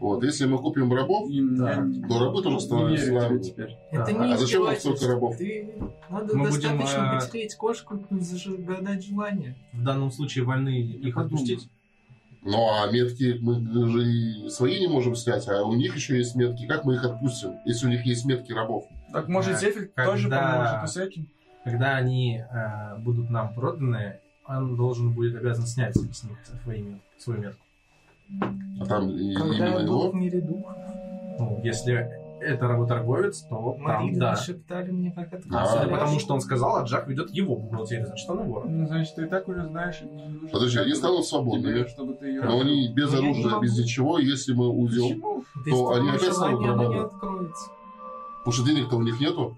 [0.00, 1.70] Вот, если мы купим рабов, Да.
[1.72, 3.40] я то рабы тоже не становятся нами.
[3.90, 4.26] Это Да.
[4.26, 4.96] не А зачем вам издевательство.
[4.96, 5.36] столько рабов?
[5.38, 5.74] Ты...
[6.10, 9.56] Надо Мы достаточно будем, а, потереть кошку и загадать желание.
[9.72, 11.70] В данном случае вольны их отпустить.
[12.42, 16.34] Ну, а метки мы же и свои не можем снять, а у них еще есть
[16.34, 16.66] метки.
[16.66, 18.86] Как мы их отпустим, если у них есть метки рабов?
[19.12, 19.58] Так, может, Да.
[19.58, 21.28] Зефель Когда- тоже поможет и с этим?
[21.64, 27.00] Когда они э, будут нам проданы, он должен будет обязан снять с них свои мет-
[27.18, 27.62] свою метку.
[28.80, 30.74] А там Когда именно дух его?
[31.38, 34.36] Ну, если это работорговец, то там, Марина да.
[34.36, 35.90] шептали мне, как это А, Судя да.
[35.90, 38.66] по тому, что он сказал, а Джак ведет его бухгалтерию, значит, он вор.
[38.68, 40.02] Ну, значит, ты и так уже знаешь.
[40.52, 42.42] Подожди, они станут свободными, чтобы ты ее...
[42.42, 45.22] но они без оружия, без ничего, если мы уйдем.
[45.68, 47.06] То они опять станут желание, оно не рабами.
[47.06, 47.70] откроется.
[48.44, 49.56] Потому что денег-то у них нету.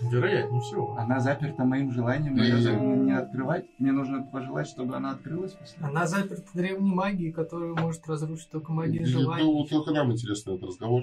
[0.00, 0.96] Вероятнее всего.
[0.96, 3.64] Она заперта моим желанием, И- ее не открывать.
[3.78, 5.84] Мне нужно пожелать, чтобы она открылась после.
[5.84, 9.42] Она заперта древней магией, которую может разрушить только магия желания.
[9.44, 11.02] Ну, только нам интересно этот разговор.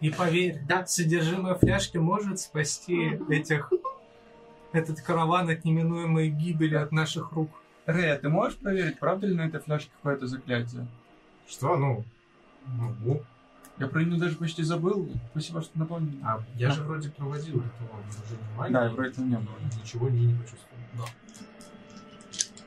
[0.00, 3.72] И поверь, содержимое фляжки может спасти этих
[4.72, 7.50] этот караван от неминуемой гибели от наших рук.
[7.86, 10.86] Рэй, а ты можешь проверить, правда ли на этой фляжке какое-то заклятие?
[11.46, 12.04] Что, ну...
[13.04, 13.22] ну,
[13.78, 15.10] Я про нее даже почти забыл.
[15.32, 16.18] Спасибо, что напомнил.
[16.24, 18.72] А я же вроде проводил ритуал обнаружения магии.
[18.72, 19.54] Да, вроде не было.
[19.82, 20.72] Ничего не, не почувствовал.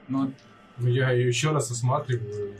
[0.08, 0.32] Но
[0.78, 2.58] Ну, я ее еще раз осматриваю, и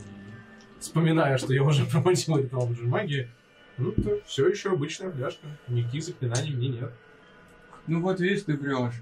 [0.86, 3.30] вспоминая, что я уже проводил ритуал обнаружения магии.
[3.78, 5.48] Ну, это все еще обычная фляжка.
[5.68, 6.94] Никаких заклинаний мне нет.
[7.88, 8.94] Ну вот видишь, ты врешь.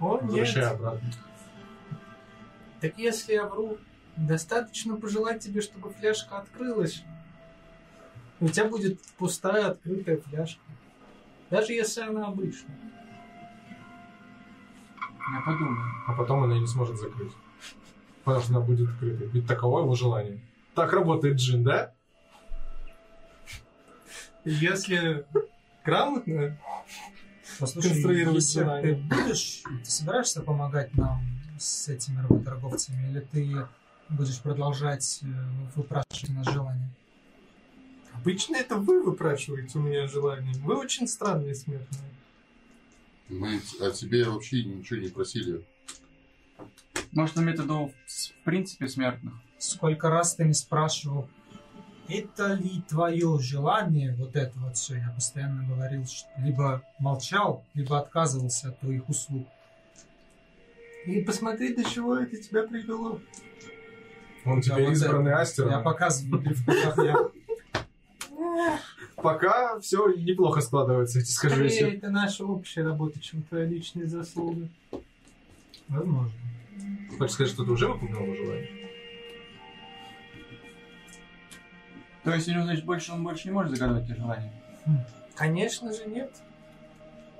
[0.00, 0.74] О, Возвращаю нет.
[0.76, 1.10] обратно.
[2.80, 3.78] Так если я вру,
[4.16, 7.04] достаточно пожелать тебе, чтобы фляжка открылась.
[8.40, 10.60] У тебя будет пустая открытая фляжка.
[11.50, 12.76] Даже если она обычная.
[15.32, 15.90] Я подумаю.
[16.06, 17.32] А потом она не сможет закрыть.
[18.24, 19.28] Потому что она будет открытой.
[19.28, 20.40] Ведь таково его желание.
[20.74, 21.92] Так работает джин, да?
[24.44, 25.24] Если
[25.84, 26.58] грамотно,
[27.58, 31.22] Послушай, конструировать если ты будешь, ты собираешься помогать нам
[31.58, 33.66] с этими работорговцами, или ты
[34.08, 35.26] будешь продолжать э,
[35.74, 36.90] выпрашивать у нас желание?
[38.24, 40.54] обычно это вы выпрашиваете у меня желание.
[40.62, 42.10] Вы очень странные смертные.
[43.28, 45.62] Мы о тебе вообще ничего не просили.
[47.12, 49.34] Может, в виду в принципе смертных?
[49.64, 51.26] Сколько раз ты не спрашивал,
[52.06, 57.98] это ли твое желание, вот это вот все, я постоянно говорил, что либо молчал, либо
[57.98, 59.48] отказывался от твоих услуг.
[61.06, 63.20] И посмотри, до чего это тебя привело.
[64.44, 65.40] Он Да, теперь вот избранный это.
[65.40, 65.70] Астером.
[65.70, 66.44] Я показываю.
[69.16, 71.54] Пока все неплохо складывается, я тебе скажу.
[71.54, 74.68] Скорее, это наша общая работа, чем твоя личная заслуга.
[75.88, 76.32] Возможно.
[77.16, 78.83] Хочешь сказать, что ты уже выполнил его желание?
[82.24, 84.52] То есть, него, значит, больше он больше не может загадывать эти желания?
[85.34, 86.30] Конечно же, нет.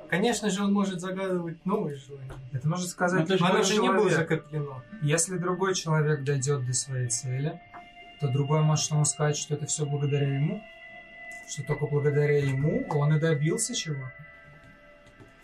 [0.09, 2.31] Конечно же, он может загадывать новые желания.
[2.53, 4.83] Это можно сказать, Ну, ты же Оно же не было закреплено.
[5.03, 7.61] если другой человек дойдет до своей цели,
[8.21, 10.63] то другой может ему сказать, что это все благодаря ему,
[11.49, 14.13] что только благодаря ему он и добился чего-то.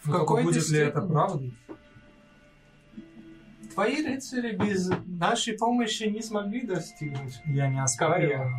[0.03, 1.13] В Но только какой-то будет ли это степени.
[1.13, 1.55] правдой?
[3.75, 7.41] Твои рыцари без нашей помощи не смогли достигнуть.
[7.47, 8.53] Я не оспариваю.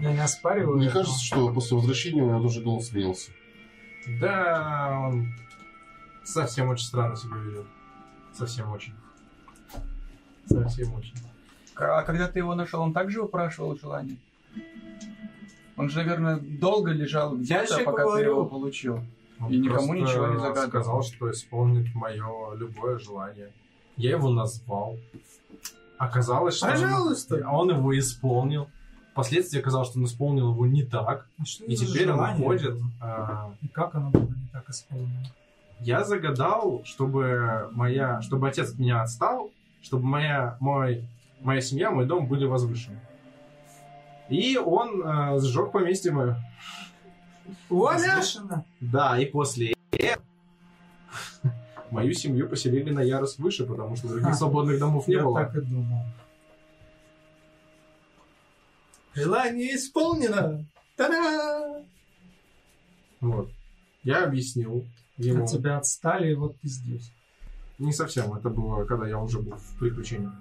[0.00, 0.78] Я не оспариваю.
[0.78, 3.30] Мне кажется, что после возвращения у него тоже голос сменился.
[4.20, 5.28] Да, он
[6.24, 7.66] совсем очень странно себя ведет.
[8.32, 8.94] Совсем очень.
[10.46, 11.14] Совсем очень.
[11.76, 14.16] А когда ты его нашел, он также выпрашивал желание?
[15.76, 18.30] Он же, наверное, долго лежал где-то, пока ты говорю.
[18.30, 19.00] его получил.
[19.40, 20.68] Он И никому ничего не загадывал.
[20.68, 23.50] сказал, что исполнит мое любое желание.
[23.96, 24.98] Я его назвал.
[25.98, 27.48] Оказалось, что он- Пожалуйста.
[27.48, 28.68] он, его исполнил.
[29.12, 31.26] Впоследствии оказалось, что он исполнил его не так.
[31.38, 32.56] А что И теперь он было?
[33.00, 35.24] а, И как оно было не так исполнено?
[35.80, 39.50] Я загадал, чтобы моя, чтобы отец от меня отстал,
[39.82, 41.04] чтобы моя, мой,
[41.40, 43.00] моя семья, мой дом были возвышены.
[44.28, 46.36] И он э, сжег поместье мое.
[47.68, 47.98] Вуаля!
[48.16, 48.64] Возвышенно?
[48.80, 49.74] Да, и после
[51.90, 55.40] мою семью поселили на ярус выше, потому что других А, свободных домов не Я было.
[55.44, 55.98] так и думал.
[59.14, 60.64] Желание исполнено!
[60.96, 61.82] Та-да!
[63.20, 63.50] Вот.
[64.02, 65.44] Я объяснил ему.
[65.44, 67.12] От тебя отстали, и вот ты здесь.
[67.78, 70.32] Не совсем, это было, когда я уже был в приключениях.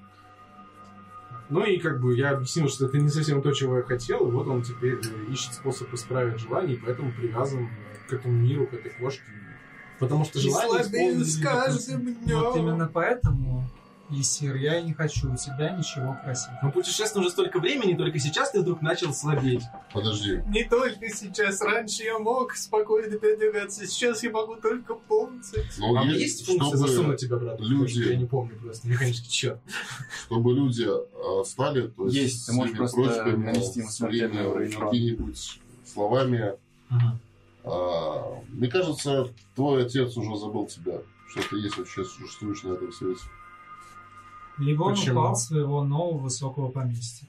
[1.49, 4.31] Ну и как бы я объяснил, что это не совсем то, чего я хотел, и
[4.31, 7.67] вот он теперь э, ищет способ исправить желание, и поэтому привязан
[8.07, 9.23] к этому миру, к этой кошке.
[9.99, 12.39] Потому что желание с каждым днем.
[12.39, 13.65] Вот именно поэтому,
[14.11, 16.49] Есир, я и не хочу у тебя ничего просить.
[16.61, 19.63] Мы путешествуем уже столько времени, только сейчас ты вдруг начал слабеть.
[19.93, 20.41] Подожди.
[20.47, 21.61] Не только сейчас.
[21.61, 23.87] Раньше я мог спокойно передвигаться.
[23.87, 25.65] Сейчас я могу только ползать.
[25.79, 27.63] Но А е- есть функция засунуть тебя обратно?
[27.63, 29.59] люди- Я не помню просто, механический черт.
[30.25, 34.71] чтобы люди э, отстали, то есть, Есть, ты можешь просто просьбами, нанести им смертельный уровень
[34.73, 36.53] какими-нибудь словами.
[37.63, 42.91] А, мне кажется, твой отец уже забыл тебя, что ты есть вообще существуешь на этом
[42.91, 43.21] свете.
[44.61, 45.19] Либо он Почему?
[45.21, 47.27] упал с своего нового высокого поместья.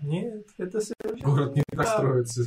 [0.00, 1.24] Нет, это совершенно...
[1.24, 2.42] Город не так строится.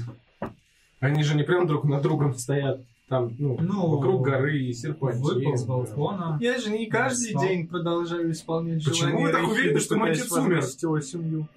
[0.99, 2.81] Они же не прям друг на другом стоят.
[3.07, 5.21] Там, ну, Ну, вокруг горы и серпантин.
[5.21, 6.37] Выпал с балкона.
[6.41, 10.31] Я же не каждый день продолжаю исполнять Почему желание вы так уверены, что мой отец
[10.33, 10.61] умер?
[11.01, 11.47] семью.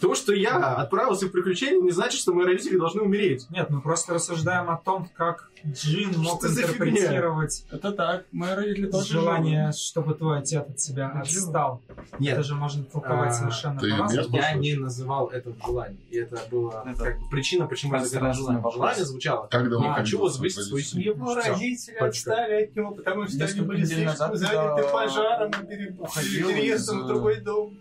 [0.00, 3.46] То, что я отправился в приключение, не значит, что мои родители должны умереть.
[3.50, 8.86] Нет, мы просто рассуждаем о том, как Джин мог Что интерпретировать Это так, мои родители
[8.86, 11.40] тоже желание, чтобы твой отец от тебя Живы.
[11.40, 11.82] отстал.
[12.20, 14.36] Нет, Это же можно толковать А, совершенно по-разному.
[14.36, 15.98] я не называл это желанием.
[16.10, 18.72] И это была Это как бы причина, почему я загадал пространственный желание.
[18.72, 19.46] Желание звучало.
[19.50, 21.14] Как давно Я хочу возвысить свою семью.
[21.14, 27.06] Его родители отстали от него, потому что они были слишком заняты пожаром и переездом в
[27.08, 27.76] другой дом.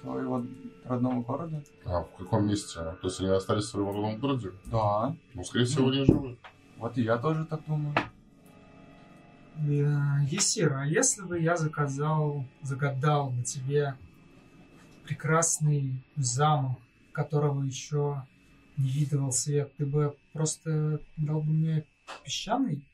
[0.00, 0.44] своего
[0.90, 1.62] родного города.
[1.84, 2.74] А в каком месте?
[2.74, 4.50] То есть они остались в своем родном городе?
[4.66, 6.36] Да, Ну, скорее всего, они живы.
[6.78, 7.94] вот и я тоже так думаю.
[9.56, 13.94] Э, Есир, а если бы я заказал, загадал бы тебе
[15.04, 16.78] прекрасный замок,
[17.12, 18.22] которого еще
[18.76, 21.84] не видывал свет, ты бы просто дал бы мне
[22.24, 22.84] песчаный?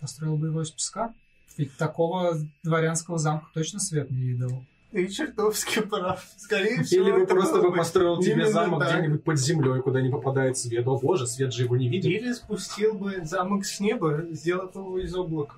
[0.00, 1.12] Построил бы его из песка?
[1.58, 4.64] Ведь такого дворянского замка точно свет не видывал.
[4.92, 6.26] Ты чертовски прав.
[6.36, 8.98] Скорее всего, Или бы просто бы построил тебе именно замок так.
[8.98, 10.86] где-нибудь под землей, куда не попадает свет.
[10.86, 12.10] О боже, свет же его не видит.
[12.10, 15.54] Или спустил бы замок с неба, сделав его из облака.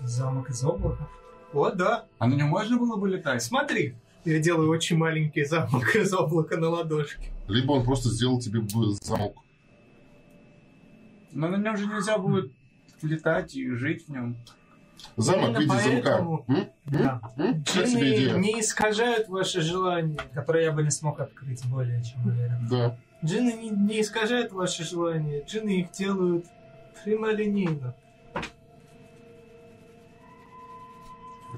[0.00, 1.08] Замок из облака?
[1.52, 2.06] Вот, да.
[2.18, 3.42] А на нем можно было бы летать?
[3.42, 3.94] Смотри.
[4.24, 7.32] Я делаю очень маленький замок из облака на ладошке.
[7.48, 9.34] Либо он просто сделал тебе бы замок.
[11.32, 12.52] Но на нем же нельзя будет
[13.02, 14.36] летать и жить в нем.
[15.16, 16.70] Замок в Именно виде поэтому- замка.
[16.86, 17.20] Да.
[17.22, 18.34] Как тебе Джинны идея?
[18.34, 20.18] не искажают ваши желания.
[20.34, 22.66] Который я бы не смог открыть, более чем уверен.
[22.70, 22.96] Да.
[23.24, 25.42] Джинны не, не искажают ваши желания.
[25.44, 26.46] Джинны их делают
[27.04, 27.94] прямолинейно.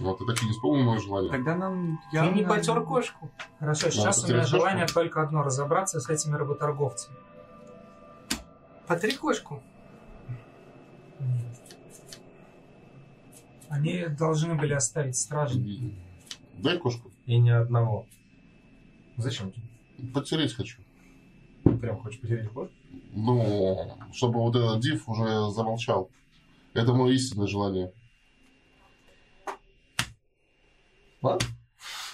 [0.00, 1.30] Но ты так и не вспомнил мое желание.
[1.30, 2.35] Тогда нам Ты явно...
[2.35, 3.30] не потер кошку.
[3.61, 4.57] Хорошо, сейчас у меня кошку?
[4.57, 7.16] желание только одно разобраться с этими работорговцами.
[8.88, 9.62] Потри кошку.
[13.68, 15.61] Они должны были оставить стражи.
[16.59, 17.11] Дай кошку.
[17.27, 18.07] И ни одного.
[19.16, 20.12] Зачем тебе?
[20.12, 20.83] Потереть хочу.
[21.81, 22.70] Прям хочешь потерять ход?
[23.12, 26.11] Ну, чтобы вот этот див уже замолчал.
[26.74, 27.92] Это мое истинное желание.
[31.22, 31.46] Ладно.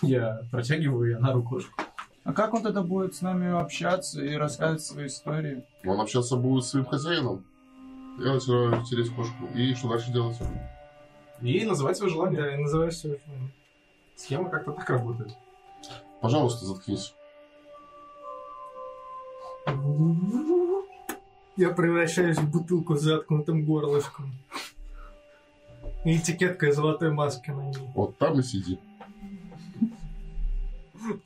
[0.03, 1.83] Я протягиваю на руку кошку.
[2.23, 5.65] А как он тогда будет с нами общаться и рассказывать свои истории?
[5.85, 7.45] Он общаться будет с своим хозяином.
[8.19, 9.47] Я начинаю тереть кошку.
[9.55, 10.37] И что дальше делать?
[11.43, 12.41] И называть свое желание.
[12.41, 13.51] Да, и называешь свое желание.
[14.17, 15.37] Схема как-то так работает.
[16.21, 17.15] Пожалуйста, заткнись.
[21.57, 24.33] Я превращаюсь в бутылку с заткнутым горлышком.
[26.05, 27.89] И этикетка золотой маски на ней.
[27.95, 28.79] Вот там и сиди.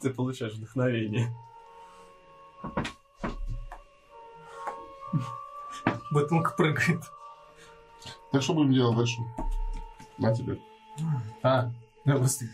[0.00, 1.33] Ты получаешь вдохновение.
[6.11, 7.03] Бутылка прыгает.
[8.31, 9.20] Так что будем делать дальше?
[10.18, 10.59] На тебе.
[11.42, 11.70] А,
[12.05, 12.46] я просто...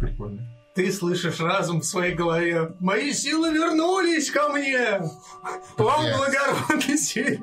[0.00, 0.46] Прикольно.
[0.74, 2.72] Ты слышишь разум в своей голове.
[2.78, 5.00] Мои силы вернулись ко мне!
[5.76, 6.16] О, Блядь.
[6.16, 7.40] благородный север...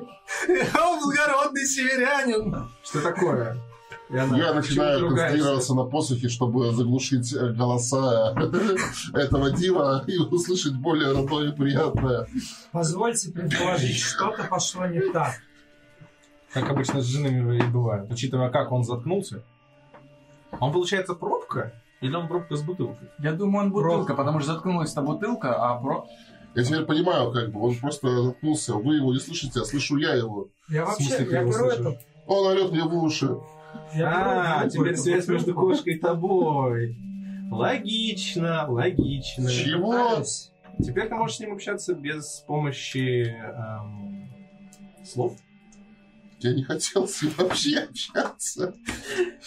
[0.74, 2.70] О, благородный северянин!
[2.82, 3.60] Что такое?
[4.08, 8.34] Я начинаю концентрироваться на посохе, чтобы заглушить э, голоса
[9.14, 12.28] этого дива и услышать более родное и приятное.
[12.72, 15.34] Позвольте предположить, что-то пошло не так.
[16.56, 18.10] Как обычно с джинами и бывает.
[18.10, 19.42] Учитывая, как он заткнулся.
[20.58, 21.74] Он, получается, пробка?
[22.00, 23.08] Или он пробка с бутылкой?
[23.18, 26.06] Я думаю, он бутылка, потому что заткнулась эта бутылка, а про...
[26.54, 28.72] Я теперь понимаю, как бы, он просто заткнулся.
[28.72, 30.48] Вы его не слышите, а слышу я его.
[30.70, 32.00] Я вообще, смысле, я его беру это...
[32.26, 33.36] Он орет мне в уши.
[33.92, 36.96] Я А, теперь связь между кошкой и тобой.
[37.50, 39.50] Логично, логично.
[39.50, 40.22] Чего?
[40.82, 44.30] Теперь ты можешь с ним общаться без помощи эм,
[45.04, 45.36] слов.
[46.46, 48.72] Я не хотел с ним вообще общаться.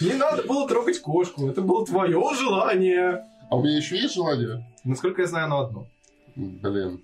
[0.01, 3.23] Не надо было трогать кошку, это было твое желание.
[3.49, 4.65] А у меня еще есть желание?
[4.83, 5.87] Насколько я знаю, оно одно.
[6.35, 7.01] Блин.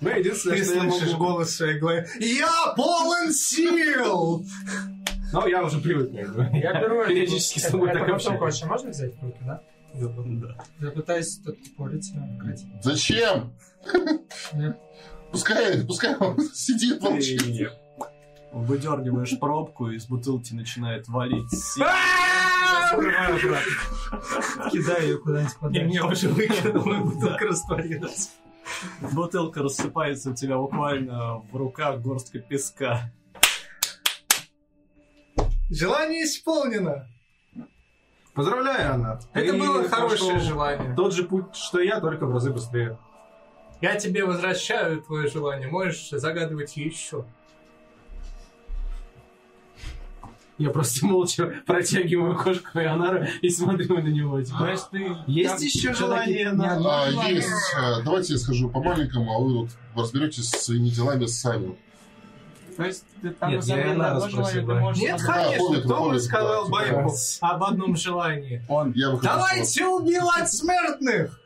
[0.00, 2.08] Ну, единственное, Ты что я слышишь могу- голос в своей голове.
[2.20, 4.44] Я полон сил!
[5.32, 6.48] Ну, я уже привык, как бы.
[6.56, 9.60] Я беру периодически с тобой так вообще можно взять в руки, да?
[9.92, 10.64] Да.
[10.80, 12.64] Я пытаюсь тут порить её, открыть.
[12.82, 13.52] Зачем?
[15.30, 17.42] Пускай, пускай он сидит, молчит.
[17.42, 17.70] Ты
[18.52, 21.50] выдергиваешь пробку, и из бутылки начинает валить.
[24.72, 25.86] Кидаю ее куда-нибудь И подальше.
[25.86, 28.30] меня уже выкинула, и бутылка растворилась.
[29.12, 33.10] Бутылка рассыпается у тебя буквально в руках горстка песка.
[35.70, 37.06] Желание исполнено.
[38.34, 39.20] Поздравляю, Анна.
[39.34, 40.94] Это было хорошее желание.
[40.94, 42.98] Тот же путь, что я, только в разы быстрее.
[43.80, 45.68] Я тебе возвращаю твое желание.
[45.68, 47.24] Можешь загадывать еще.
[50.58, 54.42] Я просто молча протягиваю кошку Ионара и смотрю на него.
[54.42, 55.16] Типа, Знаешь, ты...
[55.28, 56.74] есть как- еще желание, Анна?
[56.74, 57.48] одно А, есть.
[57.76, 61.76] А, Давайте я скажу по-маленькому, а вы вот разберетесь со своими делами сами.
[62.76, 64.80] То есть ты там Нет, на самом я деле Инара одно желание, спросил, ты да.
[64.80, 65.02] можешь...
[65.02, 65.58] Нет, конечно.
[65.58, 67.12] помню, Кто бы помню, сказал да, типа.
[67.40, 68.62] об одном желании?
[68.68, 68.92] Он.
[68.96, 69.10] Я.
[69.22, 71.40] Давайте убивать смертных!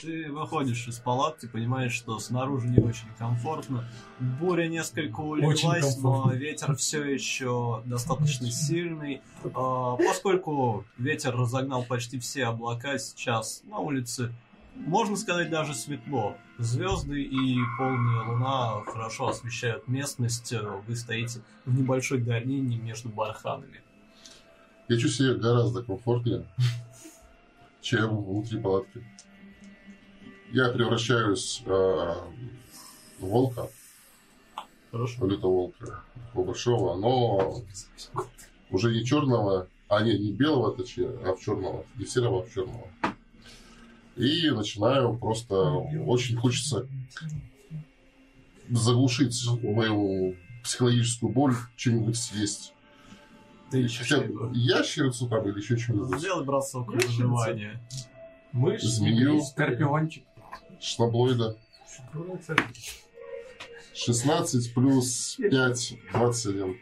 [0.00, 3.84] Ты выходишь из палатки, понимаешь, что снаружи не очень комфортно.
[4.20, 9.22] Буря несколько улеглась, но ветер все еще достаточно сильный.
[9.54, 14.32] А, Поскольку ветер разогнал почти все облака сейчас на улице,
[14.74, 16.36] можно сказать, даже светло.
[16.58, 20.52] Звезды и полная луна хорошо освещают местность.
[20.86, 23.82] Вы стоите в небольшой долине между барханами.
[24.88, 26.46] Я чувствую себя гораздо комфортнее,
[27.80, 29.04] чем внутри палатки.
[30.50, 32.14] Я превращаюсь э, в
[33.20, 33.68] волка,
[34.90, 35.26] Хорошо.
[35.26, 37.62] лютого волка, такого большого, но
[38.70, 42.52] уже не черного, а не, не белого, точнее, а в черного, не серого, а в
[42.52, 42.88] черного.
[44.16, 46.88] И начинаю просто, очень хочется
[48.70, 50.34] заглушить мою
[50.64, 52.72] психологическую боль, что-нибудь съесть.
[53.70, 54.24] Ты ищешь Хотя
[54.54, 56.18] ящерицу там или еще что-нибудь.
[56.18, 57.80] Сделай бросок выживания.
[58.52, 59.42] Мышь, Змею.
[59.42, 60.24] Скорпиончик.
[60.80, 61.56] Шнаблоида.
[63.94, 66.76] 16 плюс 5, 21.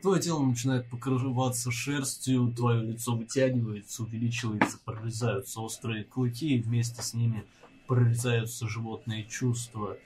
[0.00, 7.14] Твое тело начинает покрываться шерстью, твое лицо вытягивается, увеличивается, прорезаются острые клыки, и вместе с
[7.14, 7.44] ними
[7.86, 9.96] прорезаются животные чувства.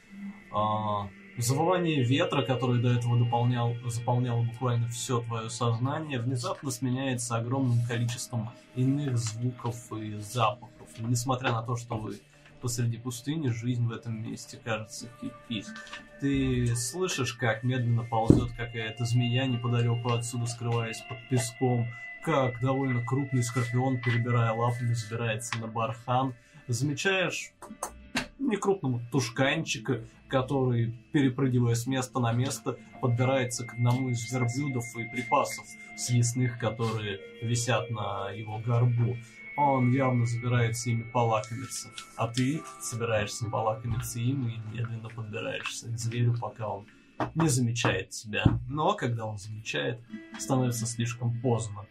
[0.53, 1.09] А,
[1.39, 8.51] завывание ветра, которое до этого дополнял, заполняло буквально все твое сознание, внезапно сменяется огромным количеством
[8.75, 10.76] иных звуков и запахов.
[10.99, 12.19] Несмотря на то, что вы
[12.61, 15.67] посреди пустыни, жизнь в этом месте кажется кипит.
[16.21, 21.87] Ты слышишь, как медленно ползет какая-то змея неподалеку отсюда, скрываясь под песком,
[22.25, 26.35] как довольно крупный скорпион, перебирая лапами, забирается на бархан.
[26.67, 27.53] Замечаешь
[28.39, 35.65] некрупного тушканчика, который, перепрыгивая с места на место, подбирается к одному из верблюдов и припасов
[35.97, 39.17] съестных, которые висят на его горбу.
[39.57, 46.37] Он явно собирается ими полакомиться, а ты собираешься полакомиться им и медленно подбираешься к зверю,
[46.39, 46.87] пока он
[47.35, 48.45] не замечает тебя.
[48.69, 50.01] Но когда он замечает,
[50.39, 51.87] становится слишком поздно.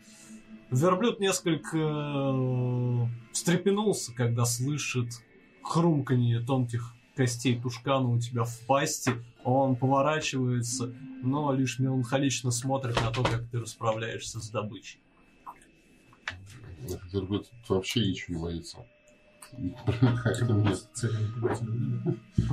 [0.70, 5.10] Верблюд несколько э, встрепенулся, когда слышит
[5.64, 9.12] хрумканье тонких костей тушкана у тебя в пасти.
[9.44, 10.94] Он поворачивается,
[11.24, 15.00] но лишь меланхолично смотрит на то, как ты расправляешься с добычей.
[16.86, 18.78] Этот верблюд вообще ничего не боится.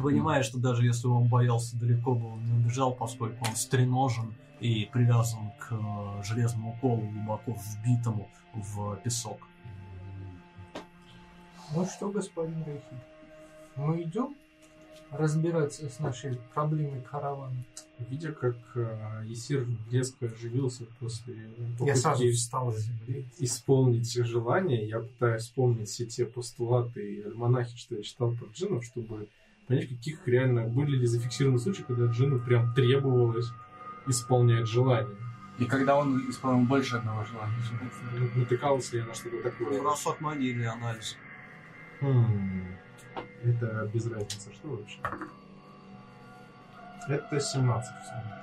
[0.02, 4.88] Понимаешь, что даже если он боялся, далеко бы он не убежал, поскольку он стреножен и
[4.92, 9.38] привязан к э, железному колу, глубоко вбитому в песок.
[11.74, 13.00] Ну что, господин Рейхи,
[13.76, 14.36] мы идем
[15.12, 17.56] разбираться с нашей проблемой каравана?
[18.10, 21.36] Видя, как э, Есир резко оживился после
[21.80, 23.26] Я сразу встал с земли.
[23.38, 28.84] исполнить желание, я пытаюсь вспомнить все те постулаты и альманахи, что я читал про джинов,
[28.84, 29.28] чтобы
[29.68, 33.50] понять, каких реально были ли зафиксированы случаи, когда джину прям требовалось
[34.08, 35.16] исполнять желание.
[35.58, 37.54] И когда он исполнил больше одного желания.
[38.18, 39.80] Ну, Натыкался ли я на что-то такое?
[39.80, 41.16] Бросок магии или анализ.
[42.00, 42.66] Хм,
[43.44, 44.98] Это без разницы, что вообще?
[47.08, 48.42] Это 17 всего.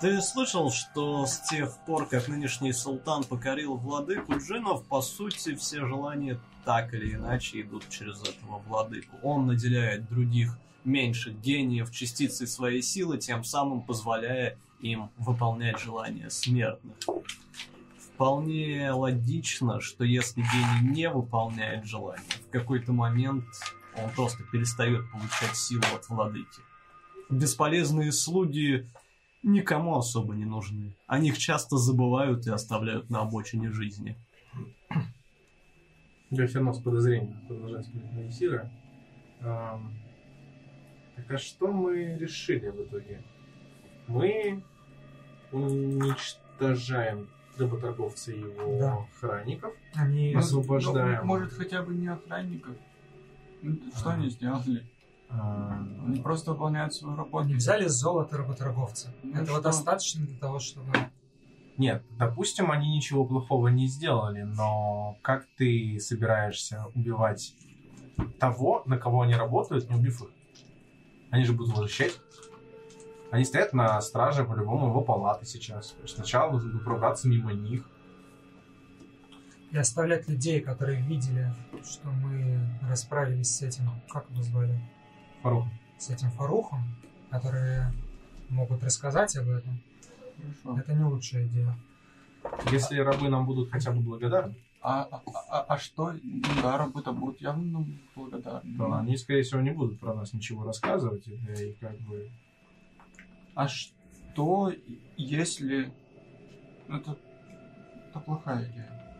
[0.00, 5.84] Ты слышал, что с тех пор, как нынешний султан покорил владыку джинов, по сути, все
[5.86, 9.16] желания так или иначе идут через этого владыку.
[9.24, 16.96] Он наделяет других меньших гениев частицей своей силы, тем самым позволяя им выполнять желания смертных.
[17.98, 23.44] Вполне логично, что если гений не выполняет желания, в какой-то момент
[23.96, 26.62] он просто перестает получать силу от владыки.
[27.30, 28.86] Бесполезные слуги
[29.42, 30.96] никому особо не нужны.
[31.06, 34.16] О них часто забывают и оставляют на обочине жизни.
[36.30, 38.38] Я все равно с подозрением продолжаю смотреть
[41.16, 43.22] Так а что мы решили в итоге?
[44.06, 44.62] Мы
[45.52, 47.28] уничтожаем
[47.58, 48.94] рыботорговца и его Да.
[49.16, 49.72] охранников.
[49.94, 50.34] Они...
[50.34, 51.20] Освобождаем.
[51.20, 52.76] Ну, может, хотя бы не охранников.
[53.62, 54.86] Ну, Что они сделали?
[55.30, 57.44] А, Они просто выполняют свою работу.
[57.44, 59.12] Они взяли золото работорговца.
[59.22, 59.62] Ну Этого что?
[59.62, 60.90] достаточно для того, чтобы...
[61.76, 67.54] Нет, допустим, они ничего плохого не сделали, но как ты собираешься убивать
[68.40, 70.28] того, на кого они работают, не убив их?
[71.30, 72.18] Они же будут возвращать.
[73.30, 75.94] Они стоят на страже по-любому его палаты сейчас.
[76.06, 77.84] Сначала нужно пробраться мимо них.
[79.70, 81.52] И оставлять людей, которые видели,
[81.84, 82.58] что мы
[82.88, 83.90] расправились с этим...
[84.10, 84.80] Как его звали?
[85.42, 85.66] Фарух.
[85.98, 86.84] С этим Фарухом,
[87.30, 87.92] которые
[88.48, 89.78] могут рассказать об этом.
[90.64, 90.80] Хорошо.
[90.80, 91.76] Это не лучшая идея.
[92.70, 96.14] Если рабы нам будут хотя бы благодарны, А, а, а- а что?
[96.62, 98.78] Да, работа будут явно благодарны.
[98.78, 101.26] то они, скорее всего, не будут про нас ничего рассказывать.
[101.26, 102.30] И, да, и как бы...
[103.58, 104.72] А что,
[105.16, 105.92] если...
[106.86, 107.16] ну, Это,
[108.08, 109.16] это плохая идея.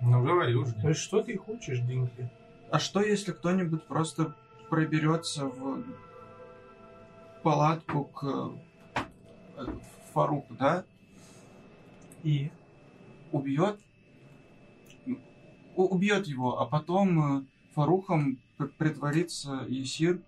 [0.00, 0.72] Ну, говори уже.
[0.76, 2.30] То есть что ты хочешь, Динки?
[2.70, 4.34] А что, если кто-нибудь просто
[4.70, 5.84] проберется в
[7.42, 8.52] палатку к
[9.58, 9.66] э,
[10.14, 10.86] Фаруку, да?
[12.22, 12.50] И?
[13.30, 13.78] Убьет?
[15.76, 17.44] У- убьет его, а потом э,
[17.74, 18.38] Фарухом
[18.78, 20.22] притворится Есир.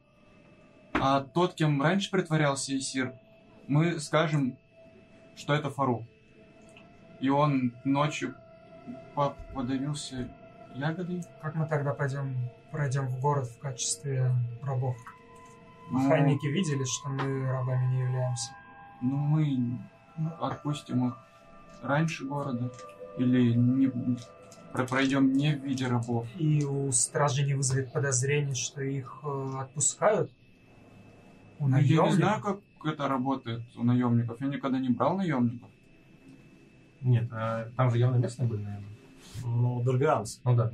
[0.92, 3.14] А тот, кем раньше притворялся Есир,
[3.68, 4.56] мы скажем,
[5.36, 6.02] что это Фарух.
[7.20, 8.34] И он ночью
[9.14, 10.28] по- подавился
[10.74, 11.22] ягодой.
[11.40, 12.34] Как мы тогда пойдем,
[12.70, 14.30] пройдем в город в качестве
[14.62, 14.96] рабов?
[15.90, 18.50] Ну, Охранники видели, что мы рабами не являемся.
[19.00, 19.78] Ну, мы
[20.40, 21.16] отпустим их
[21.82, 22.70] раньше города
[23.18, 23.88] или не,
[24.72, 26.26] про- пройдем не в виде рабов.
[26.36, 30.30] И у стражи не вызовет подозрений, что их э, отпускают?
[31.58, 34.40] У Ну, Я не знаю, как это работает у наемников.
[34.40, 35.68] Я никогда не брал наемников.
[37.00, 38.88] Нет, а там же явно местные были, наверное.
[39.44, 40.40] Ну, Дарганс.
[40.44, 40.70] Ну да.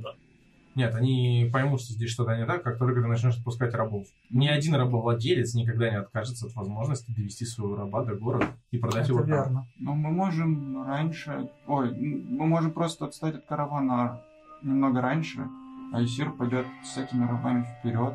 [0.75, 4.07] Нет, они поймут, что здесь что-то не так, как только ты начнешь отпускать рабов.
[4.29, 9.03] Ни один рабовладелец никогда не откажется от возможности довести своего раба до города и продать
[9.05, 9.29] Это его там.
[9.29, 9.67] верно.
[9.77, 11.49] Но мы можем раньше...
[11.67, 14.21] Ой, мы можем просто отстать от каравана
[14.61, 15.47] немного раньше,
[15.91, 18.13] а Исир пойдет с этими рабами вперед.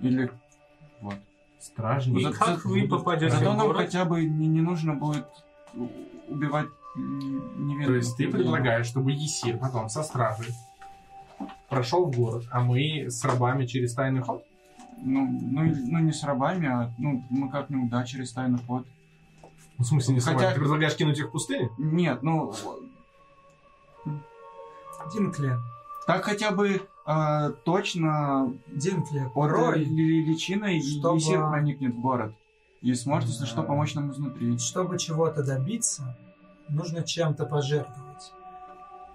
[0.00, 0.30] Или...
[1.00, 1.16] Вот.
[1.62, 2.20] Стражники.
[2.20, 5.26] И За- как вы попадете Зато нам хотя бы не, не нужно будет
[6.28, 7.86] убивать невинных.
[7.86, 10.52] То есть ты предлагаешь, чтобы Есир потом со стражей
[11.68, 14.44] прошел в город, а мы с рабами через тайный ход?
[14.98, 18.84] Ну, ну, ну, не с рабами, а ну, мы как-нибудь, да, через тайный ход.
[19.78, 20.54] Ну, в смысле, не с Хотя- рабами.
[20.54, 21.70] Ты предлагаешь кинуть их в пустыне?
[21.78, 22.52] Нет, ну,
[25.12, 25.56] Динкле.
[26.06, 28.54] так хотя бы а, точно
[29.24, 32.34] под Порой, ли- личиной чтобы- Есир проникнет в город.
[32.80, 34.58] И сможет, если что, помочь нам изнутри.
[34.58, 36.16] чтобы чего-то добиться,
[36.68, 38.32] нужно чем-то пожертвовать.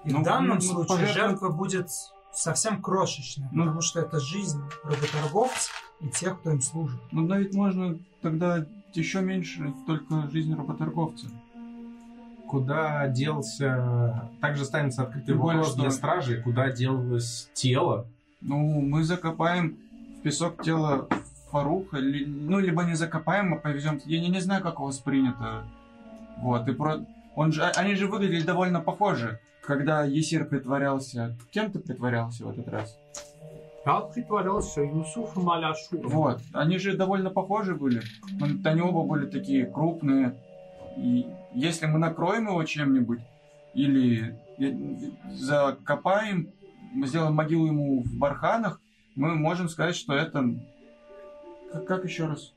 [0.06, 1.90] И Ну, в данном ну, случае пожертвовать- жертва будет
[2.34, 3.64] совсем крошечная, Ну.
[3.64, 7.00] потому что это жизнь работорговцев и тех, кто им служит.
[7.12, 11.28] Ну, да ведь можно тогда еще меньше только жизнь работорговца.
[12.48, 14.30] Куда делся...
[14.42, 18.06] Также останется открытый Тем вопрос что- для стражи, куда делось тело.
[18.42, 19.78] Ну, мы закопаем
[20.20, 21.08] в песок тело
[21.52, 24.00] Фаруха, ли- ну, либо не закопаем, а повезем.
[24.06, 25.64] Я не, не знаю, как у вас принято.
[26.38, 27.00] Вот, и про...
[27.36, 31.36] Он же, они же выглядели довольно похожи, когда Есир притворялся.
[31.52, 32.98] Кем ты притворялся в этот раз?
[33.86, 36.10] Я притворялся Юсуфом Аляшуром.
[36.10, 38.02] Вот, они же довольно похожи были.
[38.42, 40.36] Он- Они оба были такие крупные.
[40.98, 43.20] И если мы накроем его чем-нибудь,
[43.74, 44.74] или э,
[45.34, 46.50] закопаем,
[46.94, 48.80] мы сделаем могилу ему в барханах,
[49.16, 50.44] мы можем сказать, что это...
[51.72, 52.54] Как, как еще раз?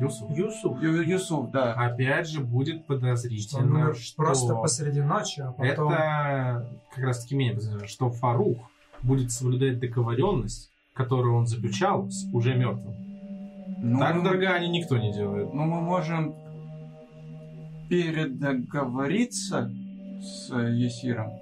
[0.00, 0.30] Юсуф.
[0.36, 0.82] Юсуф.
[0.82, 1.74] Ю- Юсуф, да.
[1.74, 4.16] Опять же, будет Что подозрительно, умер что...
[4.16, 5.92] просто посреди ночи, а потом...
[5.92, 8.58] Это как раз таки менее подозрительно, что Фарух
[9.02, 12.94] будет соблюдать договоренность, которую он заключал с уже мертвым.
[13.82, 15.52] Ну, так мы- Даргане никто не делает.
[15.52, 16.34] Ну, мы можем
[17.92, 19.70] передоговориться
[20.22, 21.32] с Есиром.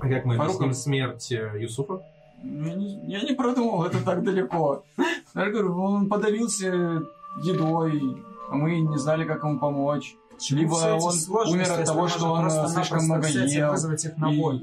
[0.00, 2.00] А как мы объясним смерть э, Юсуфа?
[2.42, 4.82] Ну, Я не, я не продумал это так далеко.
[5.34, 7.02] Я говорю, он подавился
[7.42, 10.14] едой, а мы не знали, как ему помочь.
[10.48, 11.12] Либо он
[11.48, 13.70] умер от того, что он просто-напросто слишком много ел.
[13.72, 14.62] вызвать их на И- бой.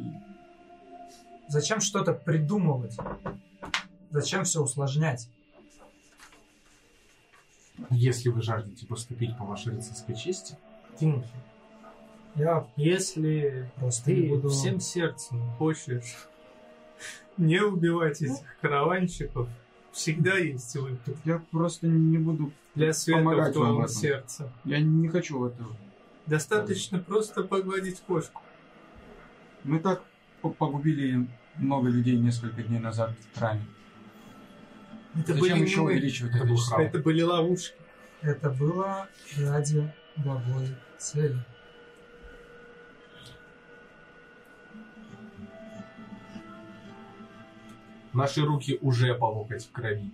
[1.49, 2.97] Зачем что-то придумывать?
[4.09, 5.29] Зачем все усложнять?
[7.91, 10.57] Если вы жаждете поступить по вашей рыцарской чести,
[10.99, 11.27] Динки,
[12.35, 14.49] Я Если просто не ты буду...
[14.49, 16.27] всем сердцем хочешь
[17.37, 19.47] не убивать этих караванщиков,
[19.91, 22.51] всегда есть выход Я просто не буду...
[22.75, 23.19] для света
[23.81, 23.87] этом.
[23.87, 24.51] сердце.
[24.65, 25.75] Я не хочу этого.
[26.25, 28.41] Достаточно просто погладить кошку.
[29.63, 30.03] Мы так
[30.41, 33.61] по- погубили много людей несколько дней назад в храме.
[35.15, 35.91] Это Зачем были еще мы.
[35.91, 36.81] увеличивать Это.
[36.81, 37.75] Это были ловушки.
[38.21, 40.67] Это было ради благой
[40.99, 41.37] цели.
[48.13, 50.11] наши руки уже по локоть в крови.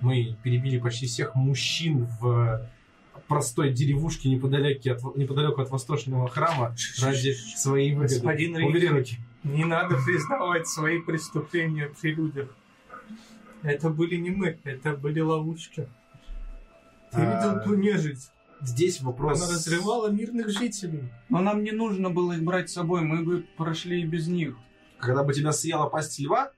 [0.00, 2.68] Мы перебили почти всех мужчин в
[3.28, 8.14] простой деревушке неподалеку от, неподалеку от восточного храма ради своей выгоды.
[8.14, 9.18] Господин руки.
[9.44, 12.48] Не надо признавать свои преступления при людях.
[13.62, 15.88] Это были не мы, это были ловушки.
[17.12, 18.30] Ты А, видел ту нежить?
[18.62, 19.42] Здесь вопрос...
[19.42, 21.12] Она разрывала мирных жителей.
[21.28, 24.56] Но нам не нужно было их брать с собой, мы бы прошли и без них.
[24.98, 26.52] Когда бы тебя съела пасть льва?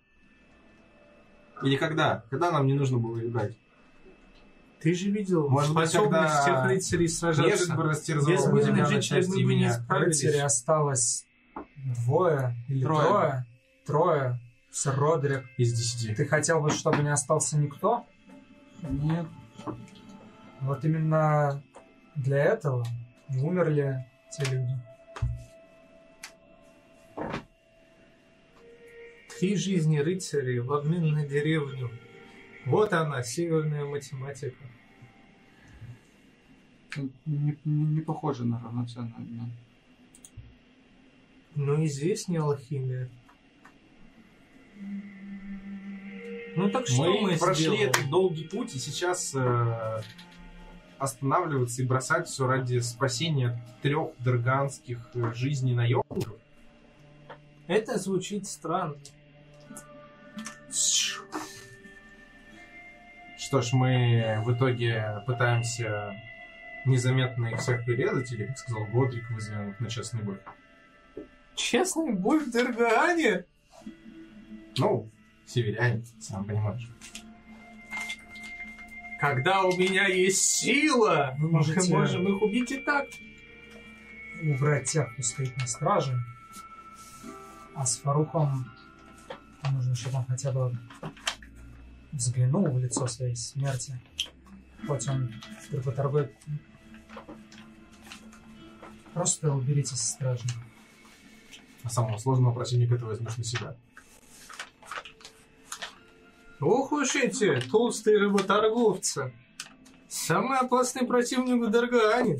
[1.63, 2.25] Или когда?
[2.31, 3.57] Когда нам не нужно было их брать?
[4.83, 7.75] Ты же видел Может быть, способность когда тех рыцарей сражаться.
[7.75, 10.23] Без мирных на жителей мы бы не справились.
[10.23, 11.27] Рыцарей осталось
[12.05, 13.07] двое или Трое.
[13.07, 13.47] трое.
[13.87, 14.41] Трое.
[14.71, 15.45] С Родрик.
[15.57, 16.15] Из десяти.
[16.15, 18.05] Ты хотел бы, чтобы не остался никто?
[18.83, 19.27] Нет.
[20.61, 21.63] Вот именно
[22.17, 22.85] для этого
[23.33, 24.79] и умерли те люди.
[29.39, 31.91] Три жизни рыцарей в обмен на деревню.
[32.67, 34.57] Вот она, северная математика.
[36.97, 37.11] Не,
[37.65, 39.51] не- не похоже на равноценный обмен.
[41.57, 43.09] Ну и здесь не алхимия.
[46.57, 47.91] Ну так что мы, Мы прошли сделаем?
[47.91, 50.03] этот долгий путь, и сейчас э,
[51.05, 56.35] останавливаться и бросать все ради спасения трех дерганских э, жизней наемников?
[57.67, 58.97] Это звучит странно.
[63.37, 66.13] Что ж, мы в итоге пытаемся
[66.85, 70.39] незаметно их всех прирезать, или, как сказал Годрик, их на честный бой.
[71.55, 73.45] Честный бой в Дергаане?
[74.77, 75.09] Ну,
[75.47, 76.91] северяне, сам понимаешь.
[79.21, 83.07] Когда у меня есть сила, мы можете- можем их убить и так.
[84.43, 86.19] убрать тех, кто стоит на страже.
[87.75, 88.71] А с Фарухом
[89.73, 90.77] нужно, чтобы он хотя бы
[92.13, 93.99] взглянул в лицо своей смерти.
[94.87, 95.33] Хоть он
[95.97, 96.35] торгует.
[99.15, 100.45] Просто уберите со стражи.
[101.85, 103.77] А самого сложного противника ты возьмешь на себя.
[106.61, 109.33] Ох уж эти толстые рыботорговцы.
[110.09, 112.39] Самый опасный противник в Дергаане.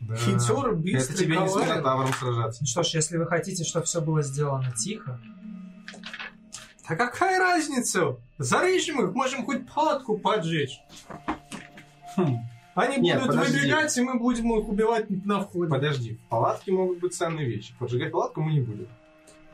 [0.00, 0.14] Да.
[0.16, 1.72] Хитер, Это быстрый, тебе не с коварен.
[1.72, 2.60] Минотавром сражаться.
[2.62, 5.20] Ну что ж, если вы хотите, чтобы все было сделано тихо,
[6.86, 8.16] А какая разница?
[8.38, 10.78] Зарежем их, можем хоть палатку поджечь.
[12.16, 12.36] Хм.
[12.76, 13.58] Они Нет, будут подожди.
[13.58, 15.68] выбегать, и мы будем их убивать на входе.
[15.68, 17.74] Подожди, в палатке могут быть ценные вещи.
[17.80, 18.86] Поджигать палатку мы не будем.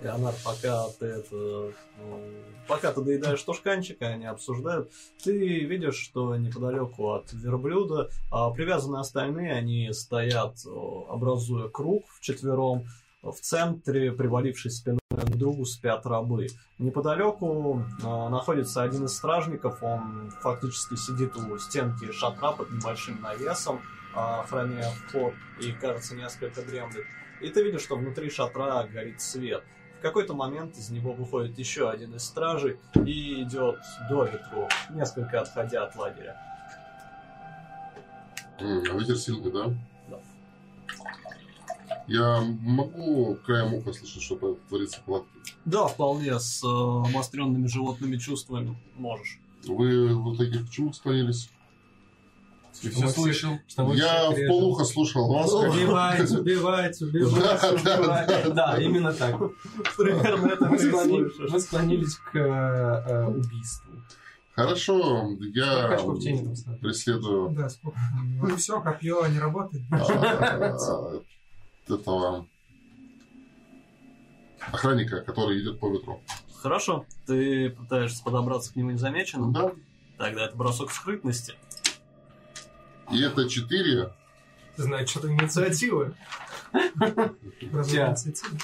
[0.00, 2.20] Леонард, пока ты это, ну,
[2.66, 4.90] пока ты доедаешь тушканчик, и они обсуждают,
[5.22, 12.86] ты видишь, что неподалеку от верблюда а, привязаны остальные, они стоят, образуя круг вчетвером,
[13.32, 16.48] в центре, привалившись спиной к другу, спят рабы.
[16.78, 23.80] Неподалеку а, находится один из стражников, он фактически сидит у стенки шатра под небольшим навесом,
[24.14, 27.06] а, охраняя вход, и, кажется, несколько дремлет.
[27.40, 29.64] И ты видишь, что внутри шатра горит свет.
[30.04, 32.76] В какой-то момент из него выходит еще один из стражей
[33.06, 33.78] и идет
[34.10, 36.36] до ветру, несколько отходя от лагеря.
[38.60, 39.74] А Ветер сильный, да?
[40.10, 40.20] Да.
[42.06, 45.30] Я могу краем уха слышать, что творится в палатке.
[45.64, 46.66] Да, вполне с э,
[47.08, 49.38] обостренными животными чувствами можешь.
[49.66, 51.48] Вы в итоге к чему склонились?
[52.82, 53.58] Ты все слышал?
[53.94, 55.52] Я в полухо слушал вас.
[55.52, 57.84] Убивать, убивать, Да, убивать.
[57.84, 58.48] да, да.
[58.50, 59.36] Да, именно так.
[59.96, 63.92] Примерно это Мы склонились к э, э, убийству.
[64.54, 66.80] Хорошо, я ставят?
[66.80, 67.98] преследую да, сколько.
[68.40, 69.82] Ну все, копье не работает.
[69.90, 71.20] а,
[71.88, 72.46] этого
[74.72, 76.20] охранника, который идет по ветру.
[76.62, 79.52] Хорошо, ты пытаешься подобраться к нему незамеченным.
[79.52, 79.72] Да.
[80.18, 81.54] Тогда это бросок скрытности.
[83.12, 84.12] И это 4.
[84.76, 86.14] Значит, что-то инициатива.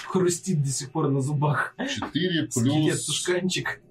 [0.07, 1.73] Хрустит до сих пор на зубах.
[1.77, 3.81] 4 Скелет плюс тушканчик.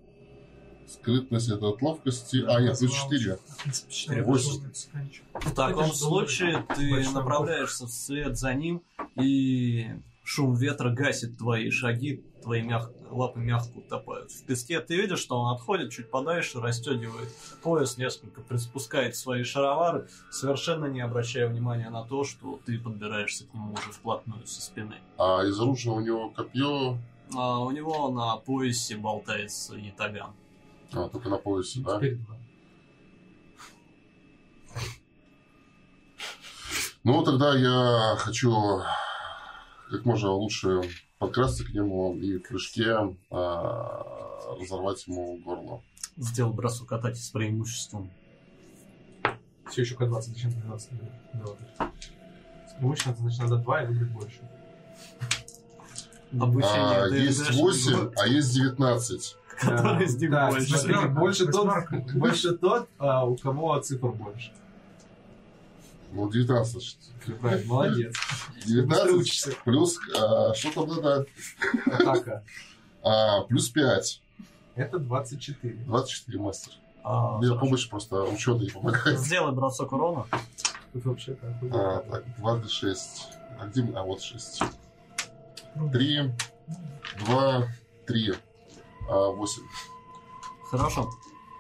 [0.88, 2.44] скрытность это от ловкости.
[2.46, 3.36] А, нет, плюс 4.
[3.36, 4.48] В принципе, считаю, Восемь.
[4.48, 5.24] разумно, тканчик.
[5.34, 8.82] В таком случае ты направляешься вслед за ним,
[9.20, 9.88] и
[10.24, 14.80] шум ветра гасит твои шаги, твои мяг- лапы мягко утопают в песке.
[14.80, 17.28] Ты видишь, что он отходит чуть подальше, расстегивает
[17.62, 23.54] пояс, несколько приспускает свои шаровары, совершенно не обращая внимания на то, что ты подбираешься к
[23.54, 24.96] нему уже вплотную со спины.
[25.18, 26.98] А из оружия у него копье.
[27.34, 30.34] А у него на поясе болтается ятаган.
[30.92, 31.98] А, только на поясе, да?
[31.98, 32.36] Теперь два.
[37.02, 38.82] Ну, тогда я хочу
[39.90, 40.82] как можно лучше
[41.20, 42.96] подкрасться к нему и в прыжке
[43.30, 45.82] а, разорвать ему горло.
[46.16, 48.10] Сделал бросок атаки с преимуществом.
[49.70, 50.90] Все еще к 20, зачем 12?
[51.34, 51.88] Да,
[52.68, 54.40] С преимуществом, это значит, надо 2 и выбрать больше.
[56.32, 59.36] Обучение А, ты есть идешь, 8, а есть 19.
[59.60, 60.50] Который из них Да,
[61.08, 61.46] больше.
[61.46, 61.68] тот,
[62.14, 64.52] больше тот, а, у кого цифр больше.
[66.12, 66.96] Ну, 19, значит.
[67.24, 68.14] Ты правильно, молодец.
[68.66, 69.52] 19 учишься.
[69.64, 71.26] плюс, а, что там надо?
[71.86, 72.44] Атака.
[73.02, 74.20] А, плюс 5.
[74.74, 75.74] Это 24.
[75.74, 76.72] 24 мастер.
[77.02, 77.60] А, Мне хорошо.
[77.60, 79.18] помощь просто ученый помогает.
[79.20, 80.26] Сделай бросок урона.
[80.92, 81.50] Тут вообще так.
[81.72, 83.28] А, так, 2 d 6.
[83.60, 83.82] А где...
[83.94, 84.62] А, вот 6.
[85.92, 86.32] 3,
[87.26, 87.68] 2,
[88.06, 88.34] 3.
[89.08, 89.62] А, 8.
[90.70, 91.10] Хорошо.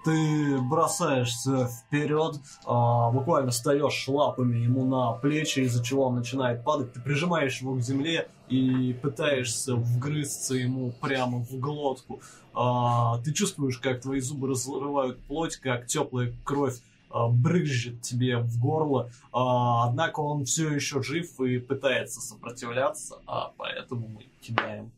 [0.04, 6.94] Ты бросаешься вперед, а, буквально встаешь лапами ему на плечи, из-за чего он начинает падать.
[6.94, 12.22] Ты прижимаешь его к земле и пытаешься вгрызться ему прямо в глотку.
[12.54, 16.80] А, ты чувствуешь, как твои зубы разрывают плоть, как теплая кровь
[17.10, 19.10] а, брызжет тебе в горло.
[19.32, 24.92] А, однако он все еще жив и пытается сопротивляться, а поэтому мы кидаем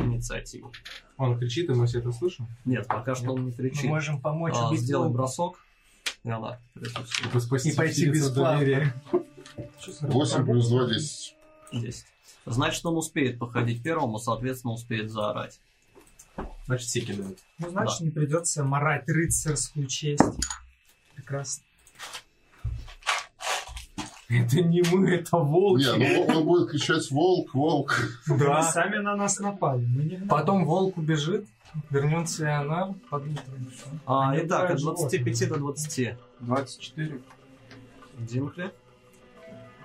[0.00, 0.72] инициативу.
[1.16, 2.46] Он кричит, и мы все это слышим.
[2.64, 3.84] Нет, пока что он не Мы кричит.
[3.84, 5.58] можем помочь А, убить сделай бросок.
[6.24, 7.08] Леонард, присутствует.
[7.10, 8.58] Чтобы спасти И пойти бесплатно.
[8.58, 8.94] доверия.
[10.00, 11.34] 8 плюс 2, 10.
[11.72, 12.04] 10.
[12.46, 15.60] Значит, он успеет походить первым, и, соответственно, успеет заорать.
[16.66, 17.38] Значит, все кидают.
[17.58, 20.22] Ну, значит, не придется морать рыцарскую честь.
[21.14, 21.64] Прекрасно.
[24.28, 25.84] Это не мы, это волки.
[25.98, 28.62] Не, ну он- будет кричать «Волк, волк!» Вы Да.
[28.62, 29.86] сами на нас напали.
[29.86, 31.46] Мы не Потом волк убежит,
[31.88, 33.40] вернется Леонар, подумает.
[34.04, 36.16] А, Они итак, от убивают 25 до 20.
[36.40, 37.20] 24.
[38.18, 38.70] Димхли.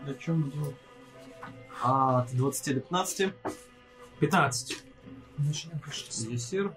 [0.04, 0.76] Для чем делать?
[1.82, 3.34] А от 20 до 15.
[4.20, 4.84] 15.
[5.38, 6.30] Начнем пишется.
[6.30, 6.74] Есир.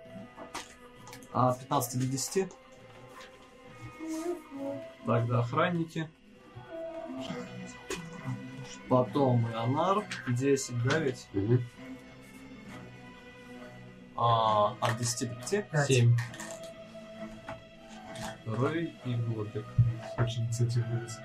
[1.33, 2.49] А от 15 до 10.
[5.05, 6.09] Тогда охранники.
[8.89, 10.05] Потом Ионар.
[10.29, 11.27] 10, да ведь?
[11.33, 11.63] Мгм.
[14.17, 15.71] А, от 10 до 5.
[15.71, 15.87] Пять.
[15.87, 16.17] Семь.
[18.47, 19.67] Рэй и Годрик.
[20.19, 21.25] Очень инициативный рыцарь.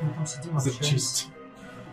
[0.00, 0.84] Мы там сидим, За общаемся.
[0.90, 1.28] честь.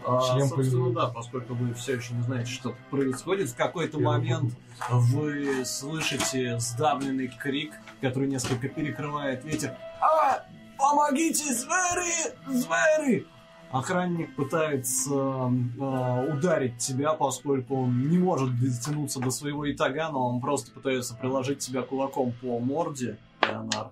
[0.06, 1.02] А, Член собственно, повинуется.
[1.02, 4.54] да, поскольку вы все еще не знаете, что происходит, в какой-то Я момент
[4.90, 9.76] вы слышите сдавленный крик, который несколько перекрывает ветер.
[10.02, 10.46] А!
[10.90, 12.34] Помогите, звери!
[12.48, 13.28] Звери!
[13.72, 20.42] Охранник пытается э, ударить тебя, поскольку он не может дотянуться до своего итага, но он
[20.42, 23.92] просто пытается приложить тебя кулаком по морде, Леонард.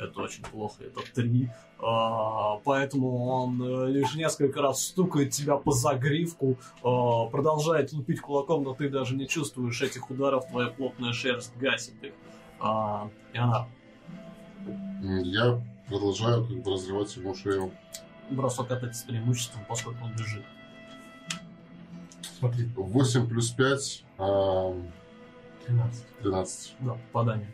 [0.00, 1.48] Это очень плохо, это три.
[1.78, 8.64] А, поэтому он э, лишь несколько раз стукает тебя по загривку, а, продолжает лупить кулаком,
[8.64, 12.14] но ты даже не чувствуешь этих ударов, твоя плотная шерсть гасит их.
[12.58, 13.66] Она М,
[15.02, 17.72] Я продолжаю как бы разрывать ему шею.
[18.30, 20.44] бросок от с преимуществом, поскольку он бежит.
[22.38, 26.04] Смотри, 8 плюс 5, 13.
[26.22, 26.74] 12.
[26.80, 27.50] Да, попадание.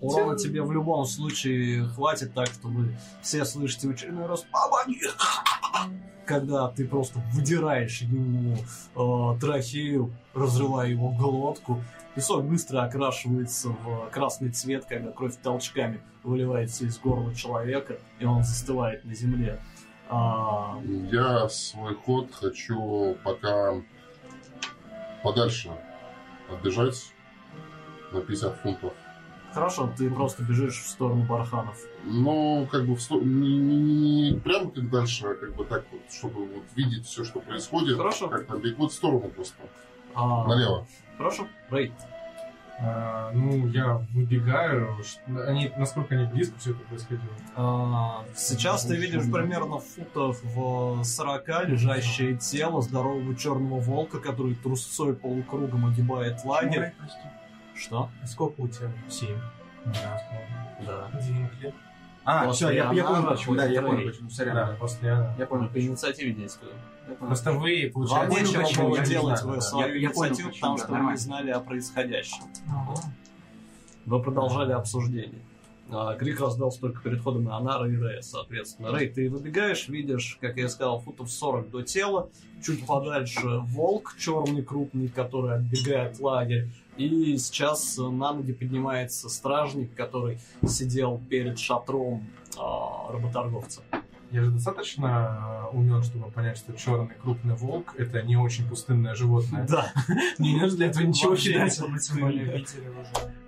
[0.00, 5.00] Урона тебе в любом случае хватит так, чтобы все слышите в очередной раз «Помоги!»
[6.26, 11.82] Когда ты просто выдираешь ему э, трахею, разрывая его глотку,
[12.14, 18.44] песок быстро окрашивается в красный цвет, когда кровь толчками выливается из горла человека, и он
[18.44, 19.60] застывает на земле.
[20.08, 20.78] А,
[21.10, 23.74] Я свой ход хочу пока
[25.22, 25.70] подальше
[26.50, 27.12] отбежать
[28.12, 28.92] на 50 фунтов.
[29.52, 31.76] Хорошо, ты просто бежишь в сторону барханов.
[32.04, 35.84] Ну, как бы в сто- не, не- не прямо как дальше, а как бы так
[35.92, 37.96] вот, чтобы вот видеть все, что происходит.
[37.96, 38.28] Хорошо.
[38.28, 39.56] Как там бегут в сторону просто.
[40.14, 40.86] А, Налево.
[41.18, 41.92] Хорошо, Рэй.
[42.82, 44.96] А, ну, я выбегаю.
[45.46, 47.28] Они, насколько они близко все это происходило?
[47.54, 55.14] А, Сейчас ты видишь примерно футов в 40 лежащее тело здорового черного волка, который трусцой
[55.14, 56.94] полукругом огибает лагерь.
[57.80, 58.10] Что?
[58.26, 58.92] Сколько у тебя?
[59.08, 59.38] Семь.
[60.86, 61.10] Да.
[61.26, 61.74] Димхли.
[62.24, 63.54] А, После все, я, я понял почему.
[63.56, 64.30] Да, я понял почему.
[64.30, 64.54] Сорян.
[64.54, 65.34] Да, после она.
[65.38, 66.72] Я понял По инициативе действую.
[67.08, 67.26] Я понял.
[67.28, 68.28] Просто вы, Вам получается...
[68.38, 69.60] понял, нечего было делать знаю, в да.
[69.62, 72.44] свою Я- я понял, инициативу, почему, потому что вы не знали о происходящем.
[72.68, 73.00] Ага.
[74.04, 75.40] Вы продолжали обсуждение.
[75.92, 78.92] А, Крик раздался только перед ходом на Анара и Рэя, соответственно.
[78.92, 82.28] Рэй, ты выбегаешь, видишь, как я сказал, футов 40 до тела,
[82.64, 86.68] чуть подальше волк черный, крупный, который отбегает лагерь.
[87.00, 92.26] И сейчас э, на ноги поднимается стражник, который сидел перед шатром
[92.58, 93.80] а, работорговца.
[94.30, 99.66] Я же достаточно умен, чтобы понять, что черный крупный волк это не очень пустынное животное.
[99.66, 99.90] Да.
[100.38, 101.80] Не нужно для этого ничего кидать.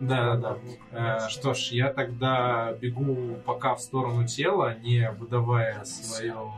[0.01, 0.57] Да, да,
[0.91, 1.27] да.
[1.27, 6.51] Э, Что ж, я тогда бегу пока в сторону тела, не выдавая свое,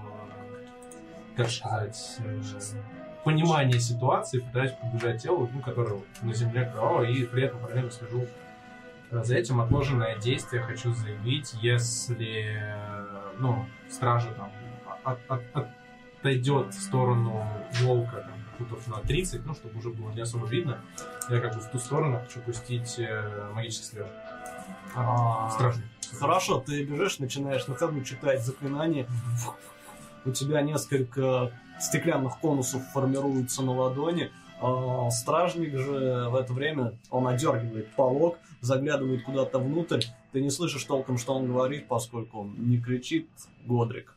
[1.36, 2.40] как сказать, э,
[3.25, 8.27] понимание ситуации, пытаюсь побежать телу, ну, которое на земле кровавое, и при этом параллельно слежу
[9.11, 14.51] э, за этим отложенное действие хочу заявить, если, э, ну, стража там
[15.05, 15.68] от- от- от-
[16.20, 17.47] отойдет в сторону
[17.83, 20.79] волка, там, футов на 30, ну, чтобы уже было не особо видно,
[21.29, 24.07] я как бы в ту сторону хочу пустить э, магический стрел.
[24.97, 25.85] А, Стражник.
[26.18, 29.07] Хорошо, ты бежишь, начинаешь на ходу читать заклинания.
[30.25, 34.31] У тебя несколько стеклянных конусов формируются на ладони.
[34.61, 40.03] А, Стражник же в это время, он одергивает полог, заглядывает куда-то внутрь.
[40.33, 43.29] Ты не слышишь толком, что он говорит, поскольку он не кричит
[43.66, 44.16] Годрик.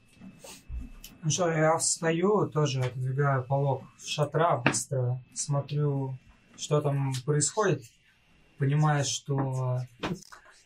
[1.23, 6.17] Ну что, я встаю, тоже отодвигаю полог шатра, быстро смотрю,
[6.57, 7.83] что там происходит,
[8.57, 9.81] понимая, что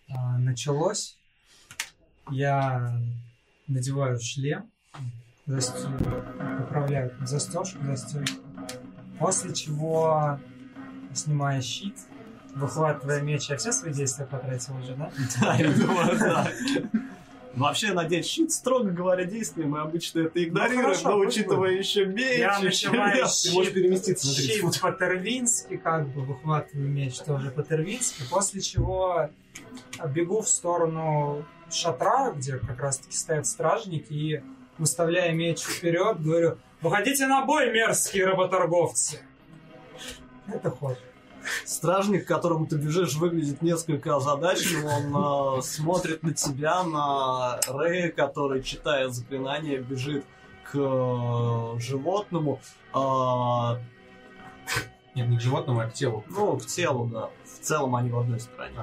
[0.10, 1.18] а, началось.
[2.30, 2.96] Я
[3.68, 4.70] надеваю шлем,
[5.60, 5.90] застё-
[6.60, 8.42] поправляю застежку, застежку,
[9.20, 10.40] после чего
[11.14, 11.96] снимаю щит
[12.56, 15.10] Выхватывая меч, я все свои действия потратил уже, да?
[15.42, 16.52] Да, я думаю, да.
[17.54, 22.40] Вообще, надеть щит, строго говоря, действие, мы обычно это игнорируем, хорошо, но учитывая еще меч,
[22.40, 23.44] Я начинаю лес.
[23.44, 28.62] Ты можешь щит, переместиться на 30 щит по-тервински, как бы выхватываю меч тоже по-тервински, после
[28.62, 29.30] чего
[30.14, 34.44] бегу в сторону шатра, где как раз-таки стоят стражники, и
[34.82, 39.20] выставляя меч вперед, говорю, выходите на бой, мерзкие работорговцы.
[40.48, 40.98] Это ход.
[41.66, 45.16] Стражник, к которому ты бежишь, выглядит несколько озадаченным.
[45.16, 50.26] Он э, смотрит на тебя, на Рэя, который, читая заклинание, бежит
[50.72, 52.60] к э, животному.
[52.94, 53.80] А,
[55.16, 56.24] Нет, не к животному, а к телу.
[56.30, 57.30] ну, к телу, да.
[57.44, 58.78] В целом они в одной стороне.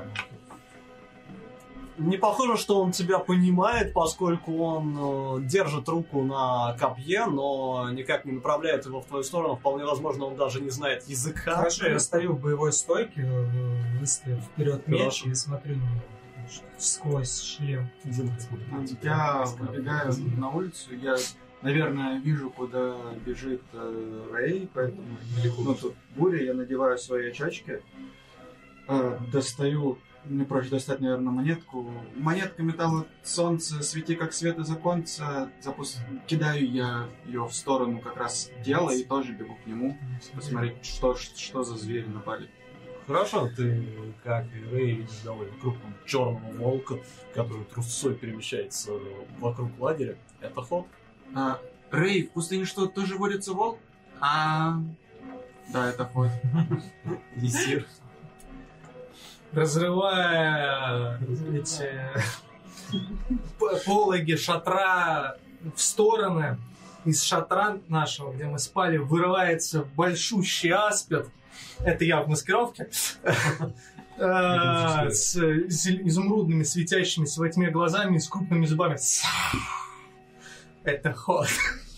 [1.99, 8.25] Не похоже, что он тебя понимает, поскольку он э, держит руку на копье, но никак
[8.25, 9.57] не направляет его в твою сторону.
[9.57, 11.57] Вполне возможно, он даже не знает языка.
[11.57, 16.03] Хорошо, я стою в боевой стойке, э, выставив вперед меч и смотрю на него
[16.79, 17.91] сквозь шлем.
[19.03, 21.17] Я выбегаю на улицу, я,
[21.63, 22.97] наверное, вижу, куда
[23.27, 25.03] бежит э, Рэй, поэтому
[25.59, 27.83] ну, тут буря, я надеваю свои очечки,
[28.89, 31.91] э, достаю, мне проще достать, наверное, монетку.
[32.17, 35.99] Монетка металла солнце, свети как свет из оконца, запус...
[36.27, 39.97] кидаю я ее в сторону как раз тела и тоже бегу к нему,
[40.35, 42.51] посмотреть, что, что за звери напали.
[43.07, 43.87] Хорошо, ты,
[44.23, 46.99] как и Рэй, видишь довольно крупного черного волка,
[47.35, 48.93] который трусцой перемещается
[49.39, 50.19] вокруг лагеря.
[50.43, 50.87] Это ход.
[51.35, 51.59] А,
[51.91, 53.79] Рэй, в пустыне что, тоже водится волк?
[54.21, 54.75] А,
[55.73, 56.29] да, это ход.
[57.37, 57.87] Есир.
[59.53, 61.19] Разрывая
[61.53, 61.91] эти
[63.87, 65.37] пологи шатра
[65.75, 66.59] в стороны.
[67.05, 71.27] Из шатра нашего, где мы спали, вырывается большущий аспид.
[71.81, 72.89] Это я в маскировке.
[74.21, 78.99] Э, С изумрудными, светящимися во тьме глазами и с крупными зубами.
[80.83, 81.47] Это ход.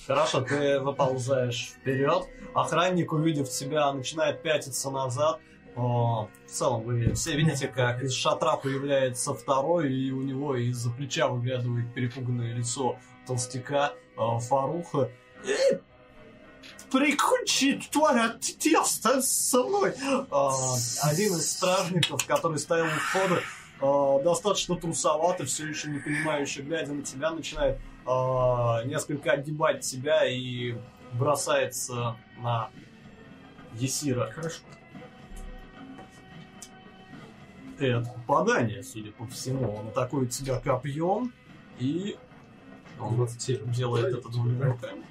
[0.07, 2.25] Хорошо, ты выползаешь вперед.
[2.55, 5.41] Охранник, увидев тебя, начинает пятиться назад.
[5.81, 11.29] В целом, вы все видите, как из шатра появляется второй, и у него из-за плеча
[11.29, 15.11] выглядывает перепуганное лицо толстяка э, Фаруха.
[15.45, 15.81] «Эй,
[16.91, 19.95] Прикончи, тварь, ты, ты останься со мной.
[20.31, 20.53] А,
[21.05, 23.43] один из стражников, который стоял у входа,
[23.81, 30.27] а, достаточно трусовато, все еще не понимающе, глядя на тебя, начинает а, несколько огибать тебя
[30.27, 30.75] и
[31.13, 32.71] бросается на
[33.75, 34.33] Есира.
[34.33, 34.59] Хорошо.
[37.81, 39.75] Это попадание, судя по всему.
[39.75, 41.33] Он атакует тебя копьем
[41.79, 42.17] и
[42.99, 43.73] он 27.
[43.73, 45.03] делает это двумя руками.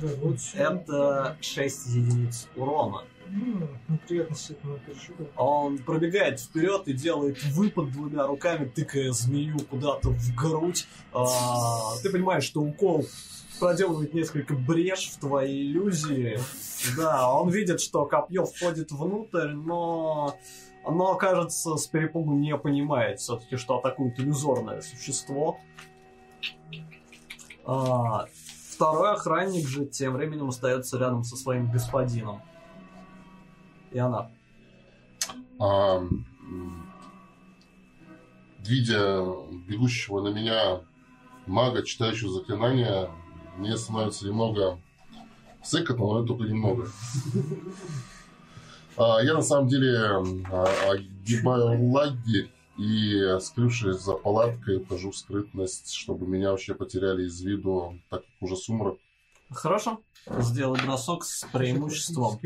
[0.00, 3.02] Да, вот Это 6 единиц урона.
[3.26, 5.28] М, Неприятно с этим переживать.
[5.36, 10.86] Он пробегает вперед и делает выпад двумя руками, тыкая змею куда-то в грудь.
[11.12, 13.04] А, ты понимаешь, что укол
[13.58, 16.38] проделывает несколько брешь в твоей иллюзии.
[16.96, 20.36] Да, он видит, что копье входит внутрь, но
[20.84, 25.58] оно, кажется, с перепугу не понимает все-таки, что атакует иллюзорное существо.
[27.64, 28.26] А,
[28.70, 32.42] второй охранник же тем временем остается рядом со своим господином.
[33.92, 34.30] И она.
[35.58, 36.02] А,
[38.58, 39.24] видя
[39.66, 40.80] бегущего на меня
[41.46, 43.10] мага, читающего заклинания,
[43.56, 44.78] мне становится немного
[45.62, 46.88] сыкотно, но только немного.
[48.96, 49.96] А, я на самом деле
[50.50, 57.40] а, огибаю лагерь и, скрывшись за палаткой, ухожу в скрытность, чтобы меня вообще потеряли из
[57.40, 58.96] виду, так как уже сумрак.
[59.50, 60.00] Хорошо.
[60.40, 62.40] Сделай бросок с преимуществом.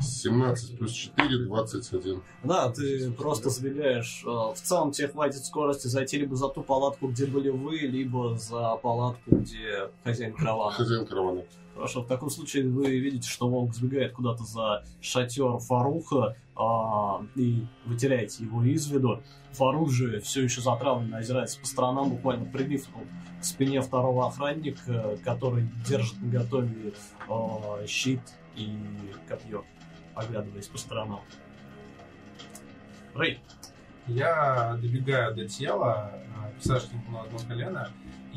[0.00, 2.22] 17 плюс 4, 21.
[2.44, 4.22] Да, ты просто забегаешь.
[4.24, 8.36] э, В целом тебе хватит скорости зайти либо за ту палатку, где были вы, либо
[8.38, 10.70] за палатку, где хозяин каравана.
[10.72, 11.42] Хозяин каравана.
[11.78, 17.64] Хорошо, в таком случае вы видите, что волк сбегает куда-то за шатер Фаруха, а, и
[17.86, 19.22] вы теряете его из виду.
[19.52, 23.02] Фарух же все еще затравленно озирается по сторонам, буквально прилипнул
[23.40, 26.94] к спине второго охранника, который держит на готове
[27.28, 28.22] а, щит
[28.56, 28.76] и
[29.28, 29.64] копье,
[30.16, 31.20] оглядываясь по сторонам.
[33.14, 33.38] Рэй,
[34.08, 37.88] Я добегаю до тела, а, присаживаюсь на одно колено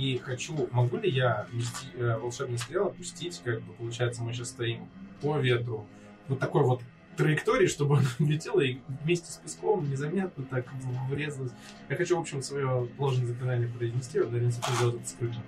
[0.01, 4.49] и хочу, могу ли я вести, э, волшебные стрелы пустить, как бы получается мы сейчас
[4.49, 4.89] стоим
[5.21, 5.85] по ветру,
[6.27, 6.81] вот такой вот
[7.17, 10.65] траектории, чтобы она летела и вместе с песком незаметно так
[11.07, 11.51] врезалась.
[11.87, 15.43] Я хочу, в общем, свое ложное заклинание произнести, вот, наверное, секунду сделать это скрытно.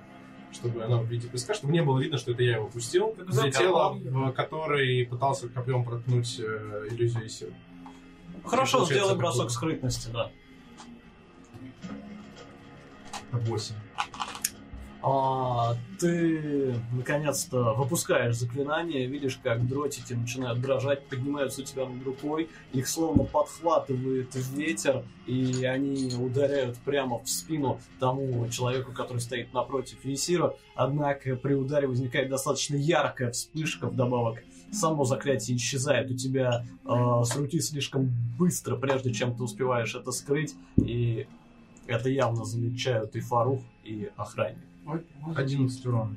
[0.51, 3.15] чтобы оно в виде песка, чтобы не было видно, что это я его пустил.
[3.27, 4.29] Залетело, карман.
[4.29, 7.49] в который пытался копьем проткнуть э, иллюзию сил.
[8.45, 10.29] Хорошо, сделай бросок скрытности, да.
[13.31, 13.75] 8.
[15.05, 22.49] А, ты наконец-то выпускаешь заклинание, видишь, как дротики начинают дрожать, поднимаются у тебя над рукой,
[22.71, 29.97] их словно подхватывает ветер, и они ударяют прямо в спину тому человеку, который стоит напротив
[30.05, 30.55] Есира.
[30.73, 34.41] Однако при ударе возникает достаточно яркая вспышка вдобавок.
[34.71, 40.11] Само заклятие исчезает у тебя э, с руки слишком быстро, прежде чем ты успеваешь это
[40.11, 41.27] скрыть, и
[41.87, 44.72] это явно замечают и Фарух, и охранник.
[45.36, 46.15] 11 урона.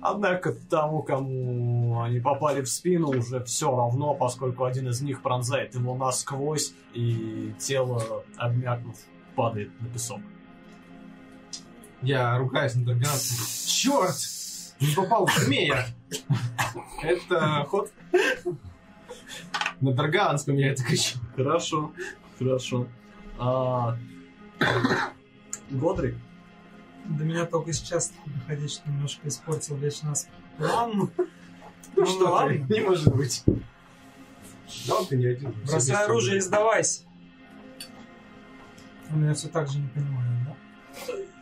[0.00, 5.74] Однако тому, кому они попали в спину, уже все равно, поскольку один из них пронзает
[5.74, 8.96] его насквозь, и тело, обмякнув,
[9.34, 10.20] падает на песок.
[12.00, 13.18] Я ругаюсь на Дарганатом.
[13.66, 14.16] Черт!
[14.80, 15.86] Не попал в змея!
[17.02, 17.90] Это ход...
[19.80, 21.18] На Дарганском я это кричу.
[21.36, 21.92] Хорошо,
[22.38, 22.86] хорошо.
[23.38, 23.96] А...
[25.70, 26.16] Годрик?
[27.08, 30.28] До меня только сейчас доходить, что немножко испортил весь нас
[30.58, 30.92] план.
[30.96, 31.26] Ну
[31.96, 32.66] Ну что ты, ладно.
[32.68, 33.42] не может быть.
[34.86, 35.54] Да, он ты не один.
[35.66, 37.02] Бросай оружие и сдавайся.
[39.10, 40.54] Он меня все так же не понимает, да?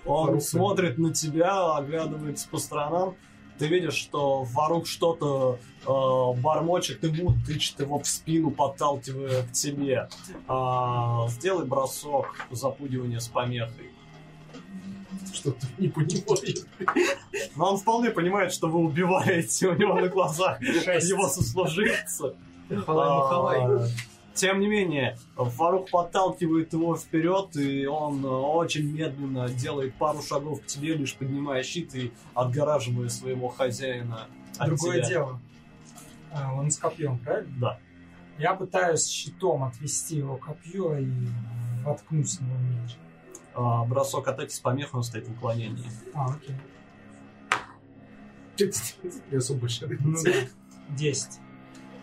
[0.04, 3.16] Он Фарух смотрит на тебя, оглядывается по сторонам.
[3.58, 10.08] Ты видишь, что Фарук что-то э, бормочет ему, тычет его в спину, подталкивая к тебе.
[10.46, 13.90] А, сделай бросок запугивания с помехой.
[15.36, 16.54] Что-то не понимаю.
[17.56, 21.08] Но он вполне понимает, что вы убиваете у него на глазах Шесть.
[21.08, 22.34] его сослуживца.
[22.84, 23.86] Халай, А.
[24.34, 30.66] Тем не менее, Фарух подталкивает его вперед, и он очень медленно делает пару шагов к
[30.66, 34.26] тебе, лишь поднимая щит и отгораживая своего хозяина
[34.58, 35.08] от Другое тебя.
[35.08, 35.40] дело.
[36.32, 37.54] А, Он с копьем, правильно?
[37.58, 37.78] Да.
[38.38, 41.08] Я пытаюсь щитом отвести его копье и
[41.82, 42.96] воткнуть в него меч.
[43.56, 45.84] А, бросок атаки с помехой, он стоит в уклонении.
[46.12, 46.54] А, окей.
[49.30, 49.66] Я особо
[50.00, 50.32] Ну да.
[50.90, 51.40] Десять.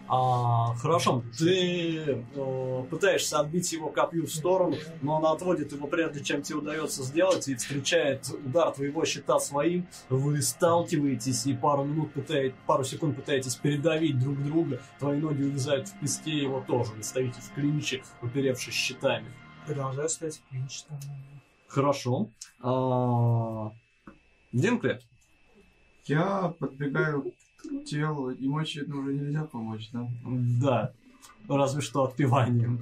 [0.07, 6.21] А, хорошо, ты э, пытаешься отбить его копью в сторону, но он отводит его прежде,
[6.23, 9.87] чем тебе удается сделать, и встречает удар твоего щита своим.
[10.09, 14.81] Вы сталкиваетесь и пару минут пытаетесь, пару секунд пытаетесь передавить друг друга.
[14.99, 16.91] Твои ноги увязают в песке, его тоже.
[16.91, 19.31] Вы стоите в клинче, уперевшись щитами.
[19.65, 20.99] Продолжаю стоять в клинч там.
[21.73, 22.29] Хорошо.
[22.61, 23.71] А,
[24.51, 25.01] Динкле,
[26.05, 30.07] Я подбегаю к телу, ему, очевидно, уже нельзя помочь, да?
[30.23, 30.93] да,
[31.47, 32.79] разве что отпеванием.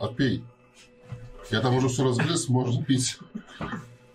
[0.00, 0.42] Отпей.
[1.50, 3.18] Я там уже все разгрыз, можно пить.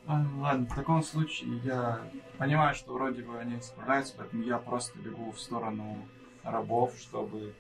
[0.08, 2.02] А, ладно, в таком случае я
[2.40, 6.08] понимаю, что вроде бы они справляются, поэтому я просто бегу в сторону
[6.42, 7.54] рабов, чтобы...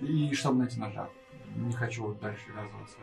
[0.00, 1.08] И чтобы найти ножа.
[1.56, 2.98] Не хочу вот дальше ввязываться.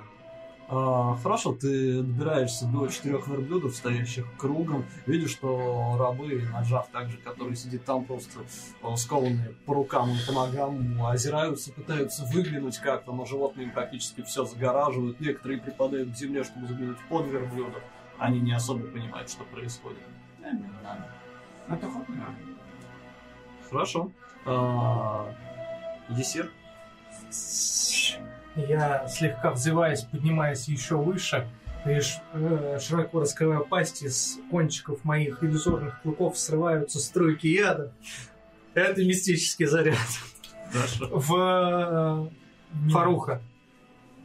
[0.72, 4.86] А, хорошо, ты добираешься до четырех верблюдов, стоящих кругом.
[5.08, 8.42] Видишь, что рабы, нажав так же, который сидит там, просто
[8.84, 14.22] э, скованные по рукам и по ногам, озираются, пытаются выглянуть как-то, но животные им практически
[14.22, 15.20] все загораживают.
[15.20, 17.82] Некоторые припадают к земле, чтобы заглянуть под верблюдов.
[18.20, 19.98] Они не особо понимают, что происходит.
[20.40, 21.08] Да, не надо.
[21.68, 22.36] Это не надо.
[23.72, 24.12] Хорошо.
[24.46, 25.34] А,
[26.10, 26.52] Есир?
[28.56, 31.48] Я, слегка взываясь, поднимаясь еще выше,
[31.86, 37.94] лишь э, широко раскрывая пасти, с кончиков моих иллюзорных клыков срываются струйки яда.
[38.74, 39.98] Это мистический заряд.
[41.00, 43.42] В э, Фаруха.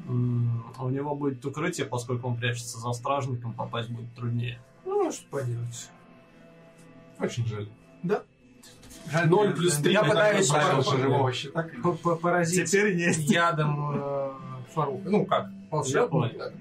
[0.07, 4.59] А у него будет укрытие, поскольку он прячется за стражником, попасть будет труднее.
[4.85, 5.89] Ну, что поделать.
[7.18, 7.68] Очень жаль.
[8.03, 8.22] Да.
[9.27, 9.93] 0 плюс 3.
[9.93, 10.49] Я пытаюсь
[12.21, 12.73] поразить
[13.31, 14.31] ядом э,
[14.75, 15.01] фару.
[15.05, 16.61] Ну как, волшебным ядом.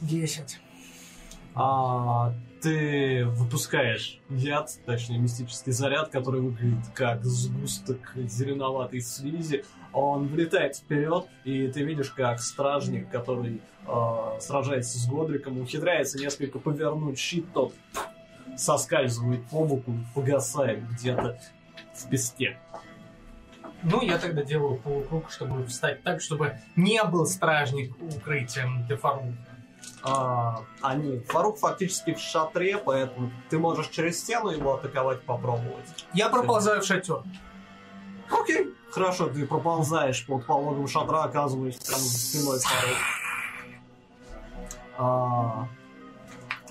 [0.00, 0.60] Десять.
[1.54, 9.64] А, ты выпускаешь яд, точнее мистический заряд, который выглядит как сгусток зеленоватой слизи,
[9.98, 16.60] он влетает вперед, и ты видишь, как стражник, который а, сражается с Годриком, ухитряется несколько
[16.60, 17.74] повернуть щит, тот
[18.56, 21.40] соскальзывает по боку, погасает где-то
[21.94, 22.58] в песке.
[23.82, 29.32] Ну, я тогда делаю полукруг, чтобы встать так, чтобы не был стражник укрытием для Фаруха.
[30.04, 36.06] А, они, Фарук фактически в шатре, поэтому ты можешь через стену его атаковать, попробовать.
[36.14, 37.22] Я проползаю в шатер.
[38.30, 38.77] Окей.
[38.90, 42.98] Хорошо, ты проползаешь под пологом шатра, оказываешься прямо за спиной Фарух.
[45.00, 45.68] А,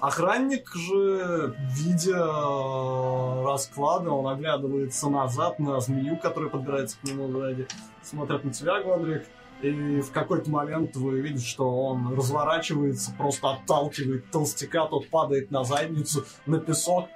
[0.02, 7.68] охранник же, видя э, расклады, он оглядывается назад на змею, которая подбирается к нему сзади,
[8.02, 9.26] смотрит на тебя, Годрик,
[9.62, 15.64] и в какой-то момент вы видите, что он разворачивается, просто отталкивает толстяка, тот падает на
[15.64, 17.08] задницу, на песок,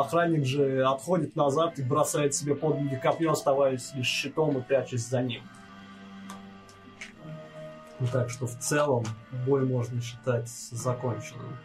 [0.00, 5.06] охранник же отходит назад и бросает себе под ноги копье, оставаясь лишь щитом и прячась
[5.06, 5.42] за ним.
[8.00, 9.04] Ну, так что в целом
[9.46, 11.56] бой можно считать законченным.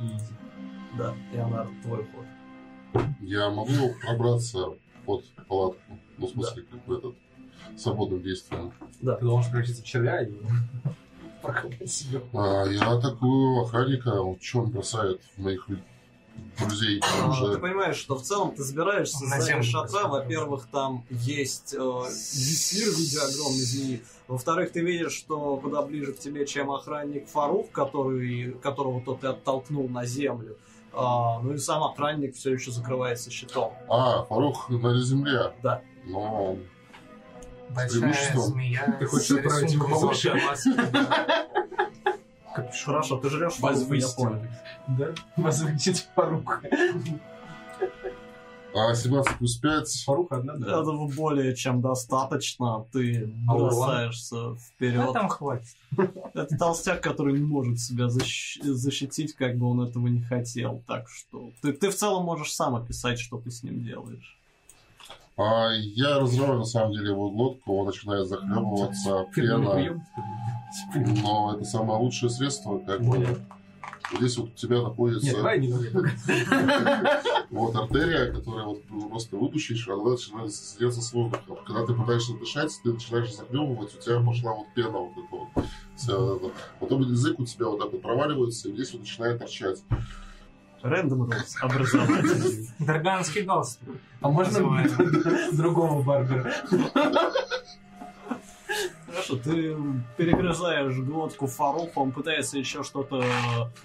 [0.00, 0.10] И
[0.96, 3.04] да, Леонард, твой ход.
[3.20, 4.66] Я могу пробраться
[5.04, 5.98] под палатку?
[6.18, 7.14] Ну, в смысле, как бы этот
[7.76, 8.72] свободным действием.
[9.00, 10.32] Ты должен превратиться в червя и
[11.42, 12.20] прокопать себе.
[12.32, 15.82] А, я атакую охранника, он что он бросает моих лю-
[16.58, 17.58] друзей А, Ты уже.
[17.58, 20.06] понимаешь, что в целом ты забираешься На за землю шатра.
[20.06, 24.02] Во-первых, там есть э, визир в виде огромной змеи.
[24.28, 29.28] Во-вторых, ты видишь, что куда ближе к тебе, чем охранник Фарух, который, которого тот ты
[29.28, 30.56] оттолкнул на землю.
[30.94, 33.72] А, ну и сам охранник все еще закрывается щитом.
[33.88, 35.52] А, Фарух на земле.
[35.62, 35.82] Да.
[36.04, 36.58] Но
[37.70, 38.96] Большая змея.
[38.98, 40.40] Ты хочешь отправить его рисунком
[42.58, 42.84] маски.
[42.84, 44.42] Хорошо, ты жрешь я Возвысить понял.
[44.88, 45.06] Да?
[45.36, 46.60] Возвысить Фаруха.
[48.74, 50.02] а 17 плюс 5.
[50.06, 50.80] Фаруха одна, да.
[50.80, 52.86] Этого более чем достаточно.
[52.92, 55.12] Ты А бросаешься вперед.
[55.12, 55.76] там хватит.
[56.34, 60.82] Это толстяк, который не может себя защ- защитить, как бы он этого не хотел.
[60.86, 64.38] Так что ты, ты в целом можешь сам описать, что ты с ним делаешь.
[65.36, 70.06] А я разрываю на самом деле его глотку, он начинает захлебываться, Фирменный пена.
[71.22, 73.26] Но это самое лучшее средство, как бы.
[74.14, 75.90] Здесь вот у тебя находится Нет, давай не говори.
[77.50, 81.58] вот артерия, которая вот просто выпущишь, она начинает слиться с воздухом.
[81.66, 86.52] Когда ты пытаешься дышать, ты начинаешь захлебывать, у тебя пошла вот пена вот эта вот.
[86.78, 89.82] Потом язык у тебя вот так вот проваливается, и здесь вот начинает торчать.
[90.82, 92.68] Рэндом Роуз образовательный.
[92.78, 93.96] Дарганский галстук.
[94.20, 94.88] А можно
[95.52, 96.52] другого барбера?
[99.06, 99.76] Хорошо, ты
[100.16, 103.22] перегрызаешь глотку Фаруха, он пытается еще что-то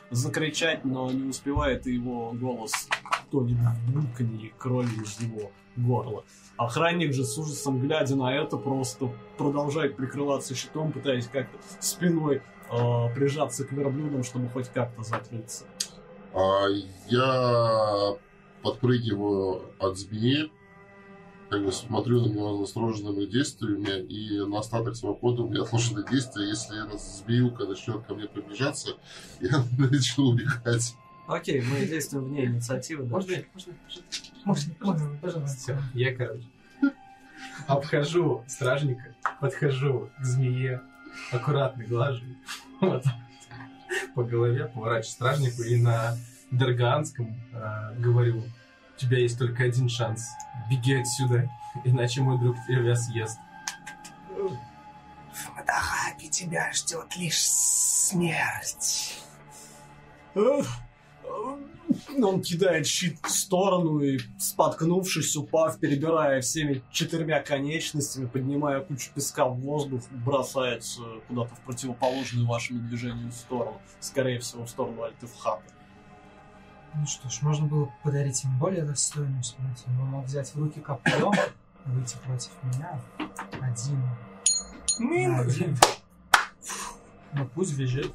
[0.09, 2.87] закричать, но не успевает, и его голос
[3.29, 6.23] тонет в бульканье крови из его горла.
[6.55, 12.41] Охранник же с ужасом, глядя на это, просто продолжает прикрываться щитом, пытаясь как-то спиной
[12.71, 15.65] э, прижаться к верблюдам, чтобы хоть как-то закрыться.
[16.33, 16.67] А
[17.09, 18.15] я
[18.61, 20.51] подпрыгиваю от змеи,
[21.49, 26.05] как бы смотрю на него настороженными действиями, и на остаток своего хода у меня отложены
[26.09, 26.49] действия.
[26.49, 28.91] Если эта змеюка начнет ко мне приближаться,
[29.41, 30.95] я начну убегать.
[31.27, 33.03] Окей, мы действуем вне инициативы.
[33.03, 33.09] да.
[33.09, 33.73] Можно, можно,
[34.45, 35.57] Можно, можно, пожалуйста.
[35.57, 36.45] Все, я, короче,
[37.67, 40.81] обхожу стражника, подхожу к змее,
[41.31, 42.23] аккуратно глажу,
[42.81, 43.03] вот,
[44.15, 46.17] по голове, поворачиваю стражнику и на
[46.51, 50.27] Дарганском э, говорю, у тебя есть только один шанс,
[50.69, 51.49] беги отсюда,
[51.83, 53.39] иначе мой друг тебя съест.
[55.33, 59.21] В Мадахаке тебя ждет лишь смерть.
[62.21, 69.45] Он кидает щит в сторону и, споткнувшись, упав, перебирая всеми четырьмя конечностями, поднимая кучу песка
[69.47, 73.79] в воздух, бросается куда-то в противоположную вашему движению сторону.
[73.99, 75.63] Скорее всего, в сторону Альтефхата.
[76.95, 79.83] Ну что ж, можно было подарить им более достойную смерть.
[79.87, 81.31] Он мог взять в руки копье
[81.85, 82.99] и выйти против меня.
[83.61, 84.01] Один.
[84.99, 85.77] на один.
[87.33, 88.13] Ну пусть бежит.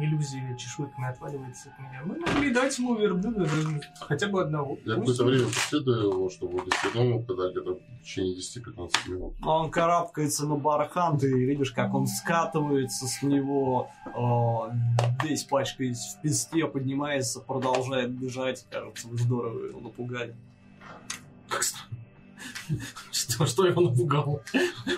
[0.00, 2.02] Иллюзия чешуйками отваливается от меня.
[2.04, 3.48] Мы могли дать ему верблюда
[4.00, 4.78] хотя бы одного.
[4.84, 9.34] Я какое-то время преследую его, чтобы он до дома, когда где-то в течение 10-15 минут.
[9.42, 16.22] Он карабкается на бархан, ты видишь, как он скатывается с него, э, весь пачкаясь в
[16.22, 18.66] песке, поднимается, продолжает бежать.
[18.70, 20.34] Кажется, вы здорово его напугали.
[21.48, 21.98] Как странно.
[23.12, 24.42] Что, что его напугало?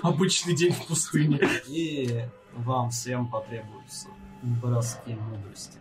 [0.03, 1.41] Обычный день в пустыне.
[1.67, 2.25] И
[2.55, 4.09] вам всем потребуются
[4.43, 5.79] броски мудрости.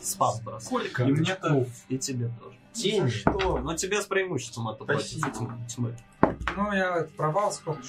[0.00, 0.62] Спас бросок.
[0.66, 1.04] Сколько?
[1.04, 1.68] И мне тоже.
[1.88, 2.56] И тебе тоже.
[2.72, 3.08] Тени.
[3.08, 3.58] Что?
[3.58, 5.30] Но тебе с преимуществом это Спасибо.
[5.68, 5.96] тьмы.
[6.56, 7.82] Ну, я провал сколько?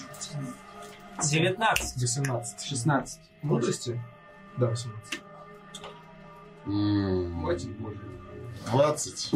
[1.22, 2.02] 19.
[2.02, 2.62] 18.
[2.62, 3.20] 16.
[3.42, 4.02] Мудрости?
[4.58, 5.22] Да, 18.
[6.66, 8.00] М, Хватит, боже.
[8.72, 9.32] 20.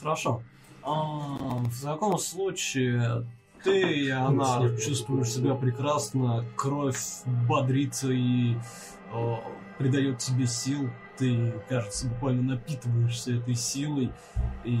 [0.00, 0.42] Хорошо.
[0.82, 3.26] А, в таком случае
[3.62, 6.98] ты и она чувствуешь себя прекрасно, кровь
[7.48, 8.56] бодрится и
[9.78, 10.90] придает тебе сил.
[11.16, 14.10] Ты, кажется, буквально напитываешься этой силой,
[14.64, 14.80] и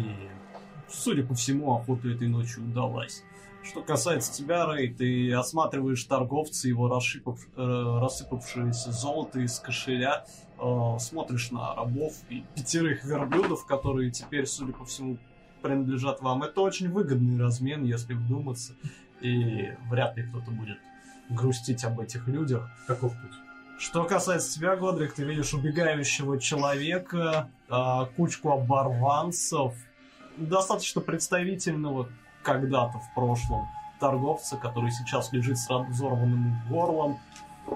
[0.88, 3.22] судя по всему, охота этой ночью удалась.
[3.62, 10.24] Что касается тебя, Рэй, ты осматриваешь торговца, его расшипав- э, рассыпавшееся золото из кошеля,
[10.58, 15.18] э, смотришь на рабов и пятерых верблюдов, которые теперь, судя по всему,
[15.60, 16.42] принадлежат вам.
[16.42, 18.72] Это очень выгодный размен, если вдуматься,
[19.20, 20.78] и вряд ли кто-то будет
[21.28, 22.66] грустить об этих людях.
[22.86, 23.49] Каков путь?
[23.80, 29.72] Что касается тебя, Годрик, ты видишь убегающего человека, а, кучку оборванцев,
[30.36, 32.10] достаточно представительного
[32.42, 33.66] когда-то в прошлом
[33.98, 37.18] торговца, который сейчас лежит с разорванным горлом,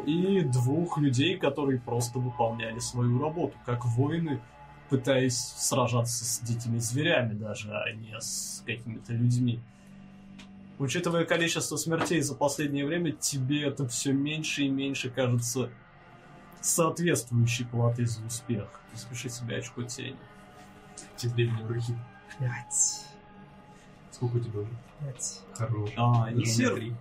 [0.04, 4.42] и двух людей, которые просто выполняли свою работу, как воины,
[4.90, 9.58] пытаясь сражаться с дикими зверями даже, а не с какими-то людьми.
[10.78, 15.70] Учитывая количество смертей за последнее время, тебе это все меньше и меньше кажется
[16.64, 18.68] соответствующей платой за успех.
[18.94, 20.16] Запиши себе очко тени.
[21.16, 21.96] Тем временем руки.
[22.38, 23.06] Пять.
[24.10, 24.70] Сколько у тебя уже?
[25.00, 25.40] Пять.
[25.54, 25.90] Хорош.
[25.96, 26.94] А, меня Нисир, три.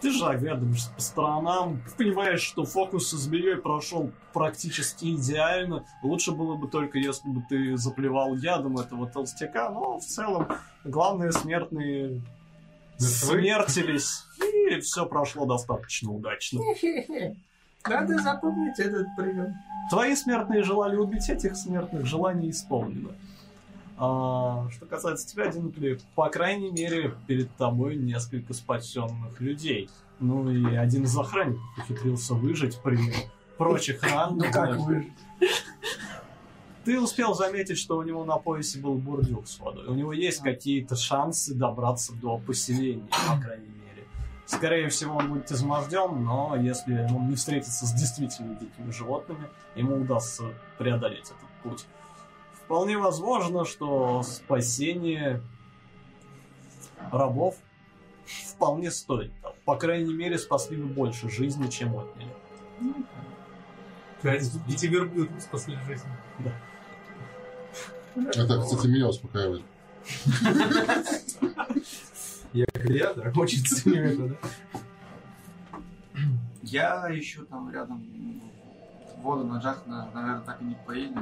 [0.00, 5.84] ты же оглядываешься по сторонам, понимаешь, что фокус со змеей прошел практически идеально.
[6.02, 10.48] Лучше было бы только, если бы ты заплевал ядом этого толстяка, но в целом
[10.84, 12.22] главные смертные
[12.98, 13.06] Мертвы?
[13.08, 16.60] смертились, и все прошло достаточно удачно.
[17.86, 19.54] Надо запомнить этот прием.
[19.90, 23.10] Твои смертные желали убить этих смертных, желание исполнено.
[23.98, 29.90] А, что касается тебя, Динкли, по крайней мере, перед тобой несколько спасенных людей.
[30.18, 32.98] Ну и один из охранников ухитрился выжить при
[33.58, 34.54] прочих раненых.
[36.84, 39.86] Ты успел заметить, что у него на поясе был бурдюк с водой.
[39.86, 43.81] У него есть какие-то шансы добраться до поселения, по крайней мере.
[44.52, 49.96] Скорее всего, он будет изможден, но если он не встретится с действительно дикими животными, ему
[49.96, 50.44] удастся
[50.76, 51.86] преодолеть этот путь.
[52.52, 55.40] Вполне возможно, что спасение
[57.10, 57.56] рабов
[58.26, 59.32] вполне стоит.
[59.40, 59.54] того.
[59.64, 62.30] По крайней мере, спасли бы больше жизни, чем отняли.
[64.22, 66.06] Эти верблюды спасли жизнь.
[68.14, 69.64] Это, кстати, меня успокаивает.
[72.52, 72.66] Я
[73.14, 74.36] да, очень ценю это, да?
[76.62, 78.04] Я еще там рядом
[79.18, 81.16] воду на джах, на- наверное, так и не поили.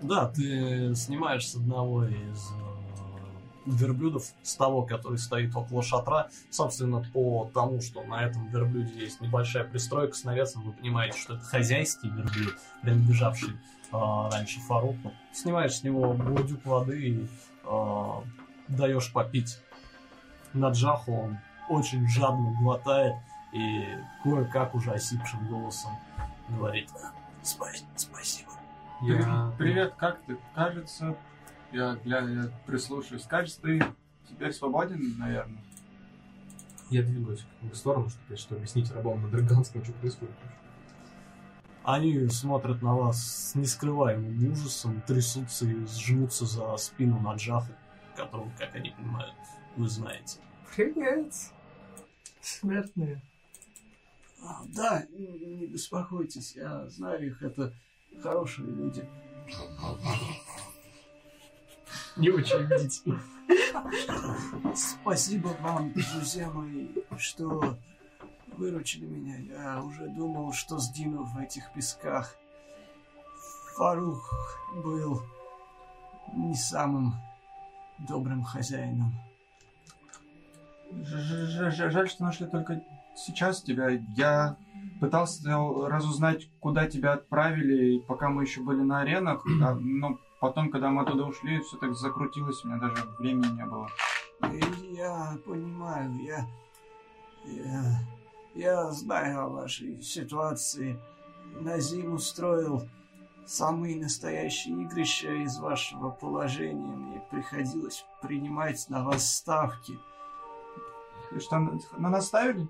[0.00, 6.28] Да, ты снимаешь с одного из э, верблюдов, с того, который стоит около шатра.
[6.50, 11.34] Собственно, по тому, что на этом верблюде есть небольшая пристройка с навесом, вы понимаете, что
[11.34, 13.96] это хозяйский верблюд, принадлежавший э,
[14.32, 15.12] раньше Фаруку.
[15.32, 17.26] Снимаешь с него бурдюк воды и
[17.64, 18.10] э,
[18.68, 19.58] даешь попить.
[20.52, 21.38] На джаху он
[21.68, 23.14] очень жадно глотает
[23.52, 23.84] и
[24.22, 25.92] кое-как уже осипшим голосом
[26.48, 26.90] говорит
[27.42, 27.66] «Спа-
[27.96, 28.52] «Спасибо».
[29.02, 29.52] Я...
[29.58, 30.36] Привет, как ты?
[30.54, 31.16] Кажется,
[31.72, 33.24] я, гля- я прислушаюсь.
[33.24, 33.82] Кажется, ты
[34.28, 35.62] теперь свободен, наверное.
[36.90, 40.34] Я двигаюсь в сторону, чтобы, что объяснить рабам на Драганском, что происходит.
[41.84, 47.72] Они смотрят на вас с нескрываемым ужасом, трясутся и сжмутся за спину Наджаха,
[48.16, 49.34] которого, как они понимают,
[49.78, 50.40] вы знаете.
[50.74, 51.32] Привет.
[52.40, 53.22] Смертные.
[54.42, 57.72] А, да, не беспокойтесь, я знаю их, это
[58.20, 59.08] хорошие люди.
[62.16, 63.20] Не очень убедительно.
[64.74, 67.78] Спасибо вам, друзья мои, что
[68.56, 69.38] выручили меня.
[69.38, 72.36] Я уже думал, что сгину в этих песках.
[73.76, 74.28] Фарух
[74.74, 75.22] был
[76.34, 77.14] не самым
[77.98, 79.12] добрым хозяином.
[80.90, 82.82] Жаль, что нашли только
[83.14, 83.90] сейчас тебя.
[84.16, 84.56] Я
[85.00, 85.42] пытался
[85.88, 91.02] разузнать, куда тебя отправили, пока мы еще были на аренах, а, но потом, когда мы
[91.02, 93.88] оттуда ушли, все так закрутилось, у меня даже времени не было.
[94.90, 96.46] Я понимаю, я,
[97.44, 98.00] я,
[98.54, 100.98] я знаю о вашей ситуации.
[101.60, 102.82] Назим устроил
[103.46, 106.94] самые настоящие игрища из вашего положения.
[106.94, 109.98] Мне приходилось принимать на вас ставки.
[111.34, 112.66] И что, на на нас ставили?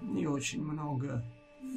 [0.00, 1.24] Не очень много.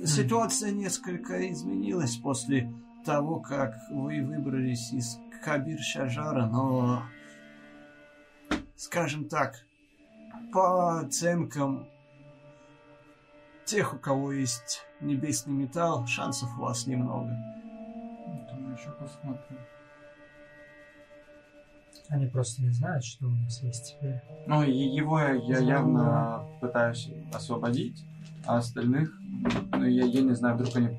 [0.05, 2.71] Ситуация несколько изменилась после
[3.05, 7.03] того, как вы выбрались из Кабир-Шажара, но,
[8.75, 9.55] скажем так,
[10.51, 11.87] по оценкам
[13.65, 17.29] тех, у кого есть небесный металл, шансов у вас немного.
[18.51, 19.57] Думаю, еще посмотрим.
[22.09, 24.21] Они просто не знают, что у нас есть теперь.
[24.45, 28.01] Ну, и его я, я явно пытаюсь освободить,
[28.45, 29.11] а остальных,
[29.73, 30.97] ну, я, я не знаю, вдруг они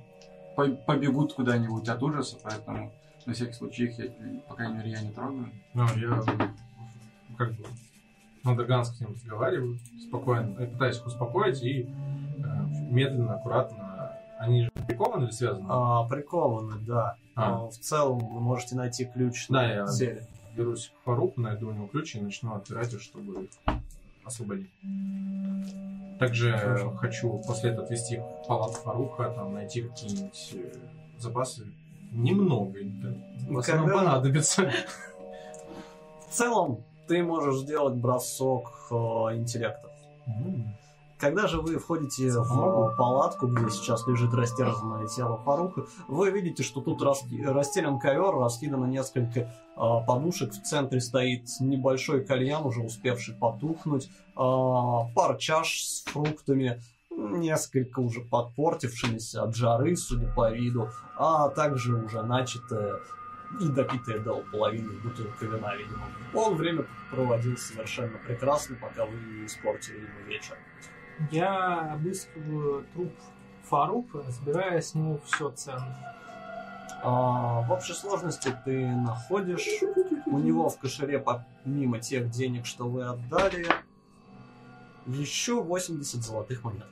[0.54, 2.92] по- побегут куда-нибудь от ужаса, поэтому
[3.24, 4.10] на всякий случай их, я,
[4.48, 5.48] по крайней мере, я не трогаю.
[5.72, 6.22] Ну, я
[7.38, 7.64] как бы
[8.44, 11.82] на Даганском с ним разговариваю, спокойно, и пытаюсь их успокоить, и
[12.38, 15.66] э, медленно, аккуратно, они же прикованы или связаны?
[15.68, 17.16] А, прикованы, да.
[17.34, 17.50] А.
[17.50, 20.26] Но в целом вы можете найти ключ Да, на я- теле.
[20.58, 23.48] Берусь к Фаруху, найду у него ключ и начну отпирать их, чтобы
[24.24, 24.68] освободить.
[26.18, 30.72] Также э, хочу после этого отвезти их в палату Фаруха, там найти какие-нибудь э,
[31.16, 31.72] запасы.
[32.10, 33.14] Немного, да.
[33.48, 34.72] в основном Когда- понадобится.
[36.28, 38.94] В целом ты можешь сделать бросок э,
[39.36, 39.88] интеллекта.
[41.18, 46.80] Когда же вы входите в палатку, где сейчас лежит растерзанное тело Фаруха, вы видите, что
[46.80, 54.08] тут расстелен ковер, раскидано несколько а, подушек, в центре стоит небольшой кальян, уже успевший потухнуть,
[54.36, 56.80] а, пара чаш с фруктами,
[57.10, 63.00] несколько уже подпортившимися от жары, судя по виду, а также уже начатая
[63.60, 66.06] и допитая до половины бутылка вина, видимо.
[66.34, 70.56] Он время проводил совершенно прекрасно, пока вы не испортили ему вечер.
[71.30, 73.12] Я обыскиваю труп
[73.64, 76.16] Фарука, забирая с него все ценное.
[77.02, 79.68] А, в общей сложности ты находишь
[80.26, 83.66] у него в кошеле, помимо тех денег, что вы отдали,
[85.06, 86.86] еще 80 золотых монет.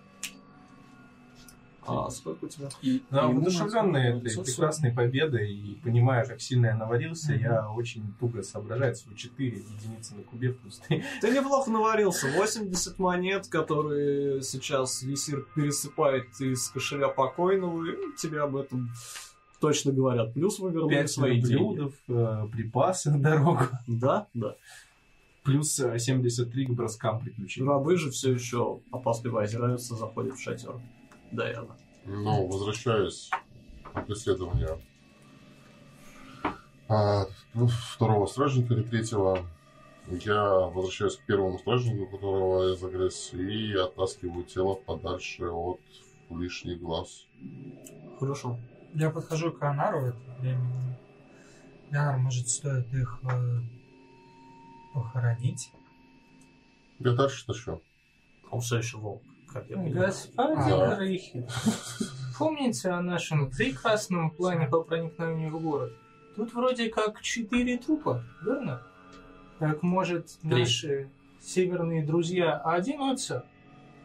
[1.86, 2.68] А сколько у тебя?
[3.10, 4.46] Да, воодушевленный этой 540.
[4.46, 10.14] прекрасной победой и понимая, как сильно я наварился, я очень туго соображаю свои 4 единицы
[10.14, 11.02] на кубе плюс 3.
[11.20, 12.28] Ты неплохо наварился.
[12.36, 18.90] 80 монет, которые сейчас Висир пересыпает из кошеля покойного, и тебе об этом
[19.60, 20.34] точно говорят.
[20.34, 21.90] Плюс вы вернули 5 свои деньги.
[22.08, 24.54] э, припасы на дорогу, Да, да.
[25.44, 27.68] плюс э, 73 к броскам приключений.
[27.68, 30.74] Рабы же все еще опасливо озираются, заходят в шатер.
[31.32, 31.76] Дайана.
[32.04, 33.30] Ну, возвращаясь
[33.94, 34.78] от исследования
[36.88, 39.44] а, ну, второго стражника или третьего,
[40.08, 45.80] я возвращаюсь к первому стражнику, которого я загрыз, и оттаскиваю тело подальше от
[46.30, 47.26] лишних глаз.
[48.20, 48.58] Хорошо.
[48.94, 50.96] Я подхожу к Анару в это время.
[51.90, 53.58] Анар, может, стоит их э,
[54.94, 55.72] похоронить?
[57.00, 57.82] Я дальше тащу.
[58.50, 59.22] Он все еще волк,
[59.56, 60.06] как я понимаю.
[60.06, 60.98] Господин Ага.
[61.00, 61.46] Рейхель,
[62.38, 65.92] помните о нашем прекрасном плане по проникновению в город?
[66.36, 68.82] Тут вроде как четыре трупа, верно?
[69.58, 70.50] Так может Три.
[70.50, 71.10] наши
[71.40, 73.46] северные друзья оденутся,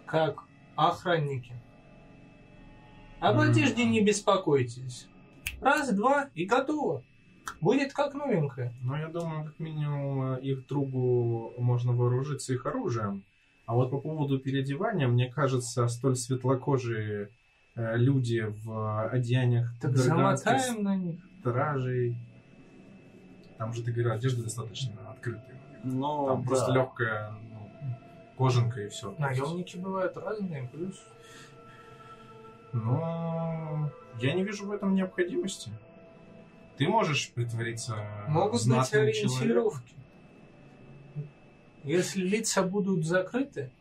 [0.05, 0.43] как
[0.75, 1.53] охранники?
[3.19, 5.07] Об одежде не беспокойтесь.
[5.59, 7.03] Раз, два и готово.
[7.59, 8.73] Будет как новенькая.
[8.81, 13.23] Ну, я думаю, как минимум э, их другу можно вооружиться их оружием.
[13.71, 17.29] А вот по поводу переодевания, мне кажется, столь светлокожие
[17.75, 21.21] э, люди в одеяниях Так замотаем на них.
[21.39, 22.17] стражей.
[23.57, 25.55] Там же, ты говорил, одежда достаточно открытая.
[25.85, 26.47] Но, Там да.
[26.49, 27.69] просто легкая ну,
[28.37, 29.15] кожанка и все.
[29.17, 31.01] Наемники бывают разные, плюс
[32.73, 33.89] Но
[34.19, 35.71] я не вижу в этом необходимости.
[36.75, 37.95] Ты можешь притвориться
[38.27, 39.81] Могут быть знатным человеком.
[41.83, 43.71] Если лица будут закрыты,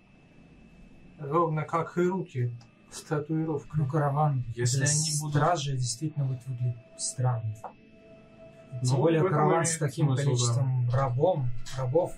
[1.19, 2.51] ровно как и руки
[2.91, 3.81] с татуировкой.
[3.81, 7.55] Ну, караван Если они будут- стражи действительно будет выглядеть странно.
[7.55, 12.15] Тем Ну, более караван с таким количеством рабом, рабов,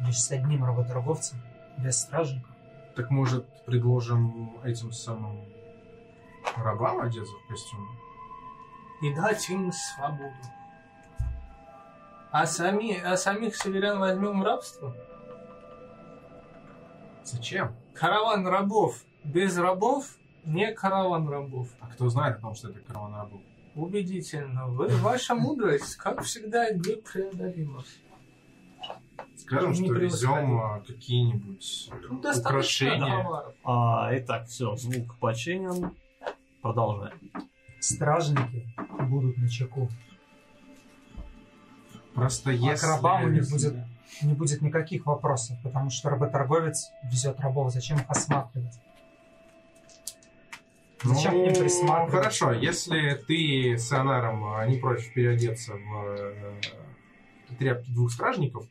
[0.00, 1.38] лишь с одним работорговцем,
[1.78, 2.50] без стражников.
[2.94, 5.38] Так может предложим этим самым
[6.56, 7.86] рабам одеться в костюм?
[9.02, 10.34] И дать им свободу.
[12.38, 14.94] А, сами, а самих северян возьмем в рабство?
[17.24, 17.74] Зачем?
[17.94, 19.04] Караван рабов.
[19.24, 21.68] Без рабов не караван рабов.
[21.80, 23.40] А кто знает о том, что это караван рабов?
[23.74, 24.66] Убедительно.
[24.66, 27.82] Вы, ваша мудрость, как всегда, непреодолима.
[29.38, 33.54] Скажем, Не что везем а, какие-нибудь Ну, достаточно украшения.
[33.64, 35.96] А, итак, все, звук починен.
[36.60, 37.18] Продолжаем.
[37.80, 38.68] Стражники
[39.08, 39.88] будут на чеку.
[42.16, 42.86] Просто А если...
[42.86, 43.74] к рабам у них будет
[44.22, 47.70] не будет никаких вопросов, потому что работорговец везет рабов.
[47.70, 48.72] Зачем их осматривать?
[51.02, 52.10] Зачем к ним Ну, присматривать?
[52.10, 56.60] Хорошо, если ты с Анаром а, не против переодеться в э,
[57.58, 58.66] тряпки двух стражников,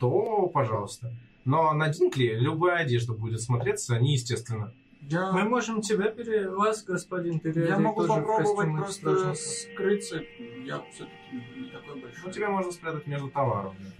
[0.00, 1.12] то пожалуйста.
[1.44, 4.72] Но на Динкли любая одежда будет смотреться неестественно.
[5.10, 6.48] Мы можем тебя пере...
[6.48, 10.20] вас, господин, переодеть Я могу попробовать просто скрыться.
[10.64, 11.16] Я все-таки
[11.56, 12.32] не такой Ну, большой.
[12.32, 13.92] тебя можно спрятать между товарами.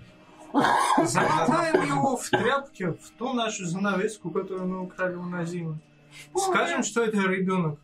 [1.05, 5.79] Замотаем его в тряпке, в ту нашу занавеску, которую мы украли у Назима.
[6.35, 7.79] Скажем, что это ребенок.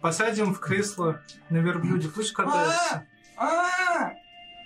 [0.00, 1.20] Посадим в кресло
[1.50, 3.06] на верблюде, пусть катается.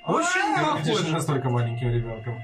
[0.07, 1.13] Очень Ты выглядишь похоже.
[1.13, 2.39] настолько маленьким ребенком.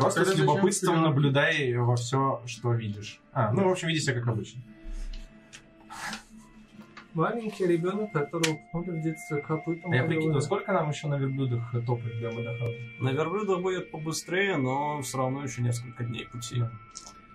[0.00, 3.20] Просто Тогда с любопытством наблюдай во все, что видишь.
[3.32, 4.60] А, ну, в общем, веди себя как обычно.
[7.14, 9.90] Маленький ребенок, которого пнули в детстве копытом.
[9.90, 10.44] А я прикидываю, голове.
[10.44, 12.74] сколько нам еще на верблюдах топать для водохода?
[13.00, 16.62] На верблюдах будет побыстрее, но все равно еще несколько дней пути.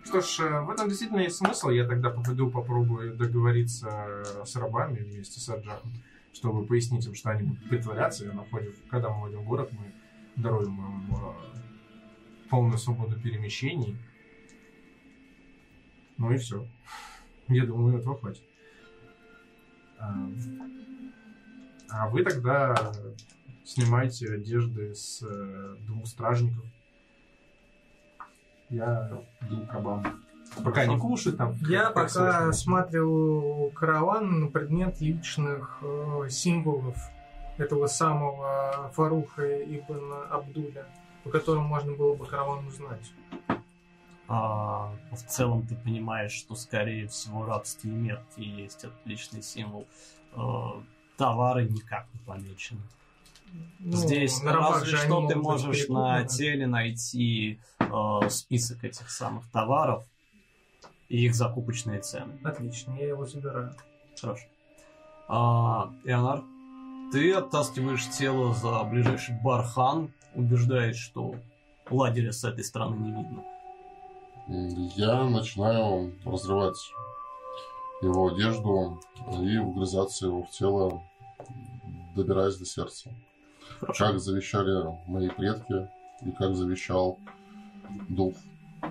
[0.05, 1.69] Что ж, э, в этом действительно есть смысл.
[1.69, 5.91] Я тогда пойду попробую договориться э, с рабами вместе с Аджахом,
[6.33, 8.25] чтобы пояснить им, что они будут притворяться.
[8.25, 9.91] И на входе, когда мы войдем в город, мы
[10.41, 11.53] даруем им э,
[12.53, 13.97] полную свободу перемещений.
[16.19, 16.67] Ну и все.
[17.47, 18.43] Я думаю, этого хватит.
[19.97, 20.27] А,
[21.89, 22.91] а вы тогда
[23.65, 26.63] снимайте одежды с э, двух стражников.
[28.69, 29.09] Я
[29.41, 30.23] иду к рабам.
[30.63, 31.55] Пока они кушают там.
[31.67, 36.97] Я как пока осматриваю караван на предмет личных э, символов
[37.57, 40.85] этого самого Фаруха Ибн Абдуля,
[41.23, 43.11] по которым можно было бы караван узнать.
[44.27, 49.87] А, в целом ты понимаешь, что скорее всего рабские метки есть отличный символ.
[50.33, 50.81] А,
[51.17, 52.81] товары никак не помечены.
[53.79, 60.03] Ну, Здесь на разве что ты можешь на теле найти э, список этих самых товаров
[61.07, 62.39] и их закупочные цены.
[62.43, 63.75] Отлично, я его забираю.
[64.19, 64.47] Хорошо.
[65.27, 66.41] А, Ионар,
[67.11, 71.35] ты оттаскиваешь тело за ближайший бархан, убеждаешь, что
[71.89, 73.43] лагеря с этой стороны не видно.
[74.95, 76.77] Я начинаю разрывать
[78.01, 79.01] его одежду
[79.41, 81.01] и вгрызаться его в тело,
[82.15, 83.09] добираясь до сердца.
[83.97, 85.89] Как завещали мои предки
[86.21, 87.17] и как завещал
[88.09, 88.33] дух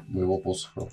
[0.09, 0.89] моего посоха.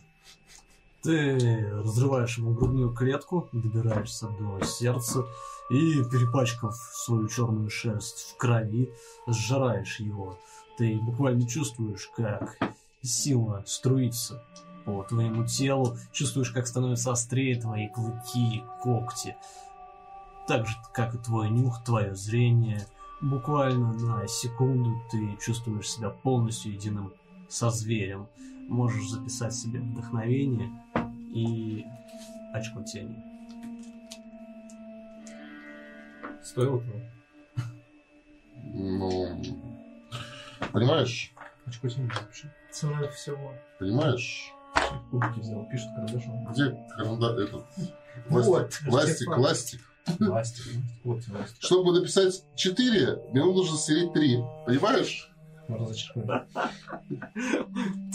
[1.01, 5.25] Ты разрываешь ему грудную клетку, добираешься до сердца
[5.69, 8.91] и, перепачкав свою черную шерсть в крови,
[9.27, 10.37] сжираешь его.
[10.77, 12.57] Ты буквально чувствуешь, как
[13.01, 14.43] сила струится
[14.85, 19.35] по твоему телу, чувствуешь, как становятся острее твои клыки, когти.
[20.47, 22.87] Так же, как и твой нюх, твое зрение.
[23.21, 27.13] Буквально на секунду ты чувствуешь себя полностью единым
[27.49, 28.27] со зверем.
[28.67, 30.71] Можешь записать себе вдохновение
[31.33, 31.85] и
[32.53, 33.28] очко тени.
[36.43, 36.99] Стоило того.
[38.73, 39.41] Ну,
[40.71, 41.33] понимаешь,
[41.65, 42.51] Очко запиши.
[42.71, 43.53] Ценой всего.
[43.79, 44.51] понимаешь,
[45.11, 46.47] Кубики взял, пишет карандашом.
[46.51, 47.65] где каранда этот
[48.29, 49.81] Вот, пластик, пластик, пластик.
[50.19, 50.63] Ластик.
[51.03, 51.61] Вот тебе ластик.
[51.61, 54.37] Чтобы написать 4, мне нужно стереть 3.
[54.65, 55.29] Понимаешь?
[55.67, 56.25] Можно зачеркнуть.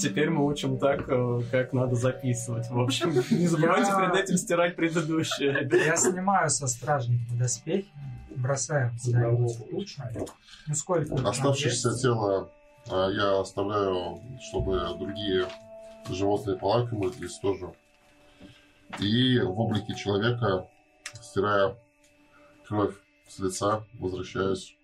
[0.01, 2.69] Теперь мы учим так, э, как надо записывать.
[2.69, 5.87] В общем, не забывайте перед этим стирать предыдущее, ребят.
[5.87, 7.87] Я снимаю со стражников доспехи,
[9.49, 10.03] в кучу.
[10.67, 11.15] Ну сколько?
[11.29, 12.51] Оставшееся тело
[12.91, 15.47] а, я оставляю, чтобы другие
[16.09, 17.73] животные полакомились тоже.
[19.01, 20.69] И в облике человека,
[21.15, 21.77] стирая
[22.67, 22.95] кровь
[23.29, 24.77] с лица, возвращаюсь.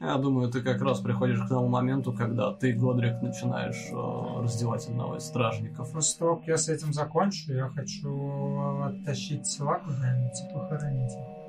[0.00, 4.86] Я думаю, ты как раз приходишь к тому моменту, когда ты, Годрик, начинаешь э, раздевать
[4.86, 5.92] одного из стражников.
[5.92, 11.39] После того, как я с этим закончу, я хочу оттащить тела куда-нибудь и похоронить их.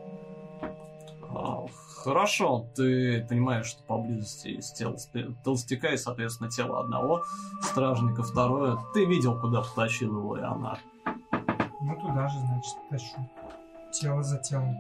[1.34, 1.66] А,
[2.04, 4.98] Хорошо, ты понимаешь, что поблизости есть тело
[5.44, 7.24] толстяка и, соответственно, тело одного
[7.62, 8.80] стражника, второе.
[8.94, 10.80] Ты видел, куда потащил его Ионар.
[11.82, 13.30] Ну туда же, значит, тащу.
[13.92, 14.76] Тело за телом.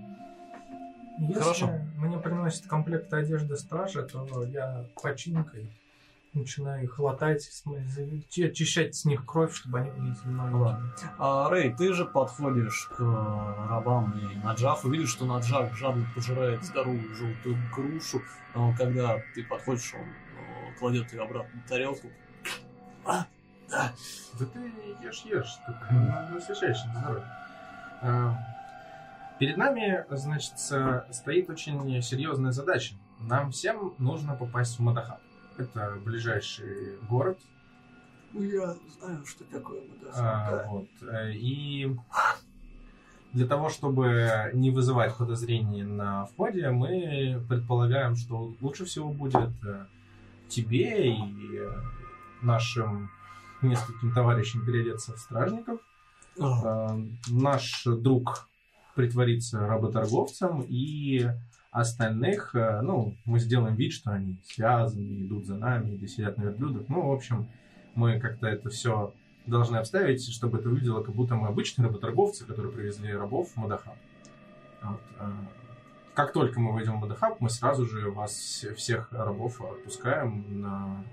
[1.19, 1.69] Если Хорошо.
[1.97, 5.69] мне приносит комплект одежды стража, то я починкой
[6.33, 11.09] начинаю их латать, очищать с них кровь, чтобы они были новенькими.
[11.17, 16.63] А, Рэй, ты же подходишь к э, рабам и Наджафу, видишь, что Наджаф жадно пожирает
[16.63, 18.21] здоровую желтую грушу.
[18.55, 22.07] Но когда ты подходишь, он э, кладет ее обратно на тарелку.
[23.05, 23.25] А,
[23.69, 23.91] да.
[24.39, 24.59] Да ты
[25.01, 27.25] ешь, ешь, только не освещаешь на здоровье.
[28.01, 28.37] А,
[29.39, 32.93] Перед нами, значит, с- стоит очень серьезная задача.
[33.19, 35.19] Нам всем нужно попасть в Мадахаб.
[35.61, 37.39] Это ближайший город.
[38.33, 39.81] Я знаю, что такое
[40.15, 40.87] А, вот.
[41.01, 41.95] Э, И
[43.33, 49.85] для того, чтобы не вызывать подозрений на входе, мы предполагаем, что лучше всего будет э,
[50.47, 51.61] тебе и
[52.41, 53.11] нашим
[53.61, 55.79] нескольким товарищам переодеться в стражников.
[56.39, 56.97] Э,
[57.29, 58.47] Наш друг
[58.95, 61.27] притворится работорговцем, и
[61.71, 66.43] остальных, э, ну, мы сделаем вид, что они связаны, идут за нами, или сидят на
[66.43, 66.89] верблюдах.
[66.89, 67.47] Ну, в общем,
[67.95, 69.13] мы как-то это все
[69.45, 73.95] должны обставить, чтобы это выглядело, как будто мы обычные работорговцы, которые привезли рабов в Мадахаб.
[74.83, 75.33] Вот, а,
[76.13, 81.03] как только мы войдем в Водохаб, мы сразу же вас все- всех рабов отпускаем на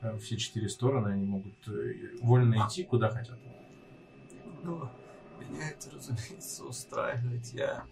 [0.00, 1.08] э, все четыре стороны.
[1.08, 3.38] Они могут э, вольно идти куда хотят.
[4.62, 4.88] Ну,
[5.40, 7.46] меня это, разумеется, устраивает.
[7.46, 7.84] Я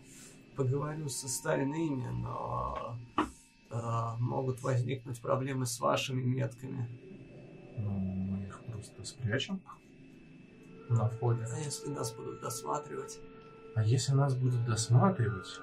[0.56, 2.96] поговорю с остальными, но
[3.70, 3.80] э,
[4.18, 6.88] могут возникнуть проблемы с вашими метками.
[7.78, 9.60] Ну, мы их просто спрячем
[10.88, 11.46] на входе.
[11.52, 13.18] А если нас будут досматривать?
[13.74, 15.60] А если нас будут досматривать?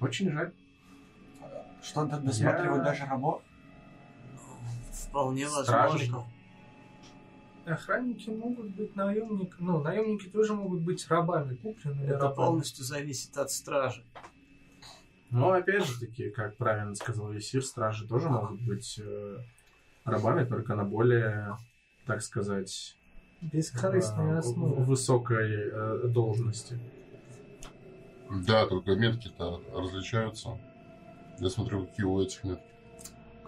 [0.00, 0.52] Очень жаль.
[1.82, 3.42] Что-то досматривают Я- даже рабов.
[4.92, 5.92] Вполне Стражи.
[6.10, 6.24] возможно.
[7.66, 9.66] Охранники могут быть наемниками.
[9.66, 12.34] Ну, наемники тоже могут быть рабами, купленными Это рабами.
[12.36, 14.04] полностью зависит от стражи.
[15.30, 19.38] Но опять же таки, как правильно сказал Весир, стражи тоже могут быть э,
[20.04, 21.56] рабами, только на более,
[22.06, 22.96] так сказать,
[23.40, 24.82] Бескорыстные э, основы.
[24.84, 26.78] высокой э, должности.
[28.46, 30.58] Да, только метки-то различаются.
[31.38, 32.64] Я смотрю, какие у этих метки.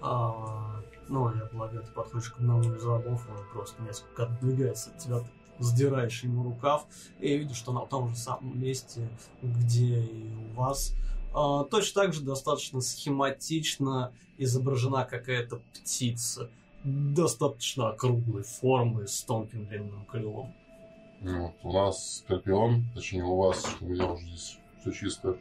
[0.00, 0.81] А,
[1.12, 5.22] ну, я полагаю, ты подходишь к одному из рабов, он просто несколько отдвигается от тебя,
[5.58, 6.86] сдираешь ему рукав,
[7.20, 9.10] и видишь, что на том же самом месте,
[9.42, 10.94] где и у вас,
[11.34, 16.48] а, точно так же достаточно схематично изображена какая-то птица,
[16.82, 20.54] достаточно округлой формы, с тонким длинным крылом.
[21.20, 25.36] Ну, вот у нас скорпион, точнее у вас, у меня уже здесь все чисто.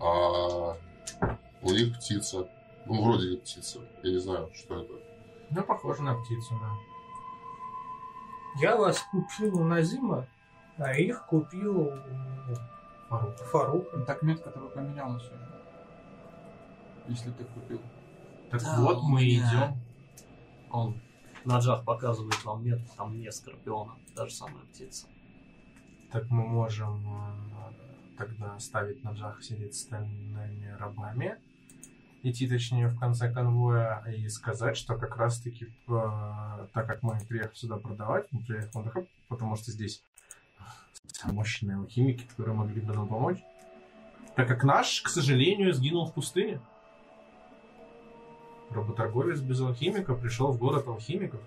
[0.00, 0.76] А
[1.60, 2.48] у них птица.
[2.86, 3.80] Ну, вроде как птица.
[4.02, 4.92] Я не знаю, что это.
[5.50, 6.72] Ну, похоже на птицу, да.
[8.60, 10.26] Я вас купил у Назима,
[10.76, 11.90] а их купил у
[13.08, 13.36] Фарук.
[13.38, 13.96] Фарука.
[13.98, 15.48] Ну, Так метка-то бы поменялась уже.
[17.08, 17.80] Если ты купил.
[18.50, 19.80] Так Да, вот мы меня- идем.
[20.70, 21.00] Он,
[21.44, 25.06] Наджах показывает вам метку, там не скорпиона, даже самая птица.
[26.12, 27.72] Так мы можем э,
[28.16, 31.36] тогда оставить Наджах сидеть с остальными рабами,
[32.22, 37.54] идти точнее в конце конвоя и сказать, что как раз-таки, э, так как мы приехали
[37.54, 40.02] сюда продавать, мы приехали в Мандахаб, потому что здесь
[41.24, 43.38] мощные алхимики, которые могли бы нам помочь.
[44.36, 46.60] Так как наш, к сожалению, сгинул в пустыне.
[48.70, 51.40] Работорговец без алхимика пришел в город алхимиков.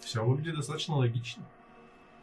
[0.00, 1.42] Все выглядит достаточно логично.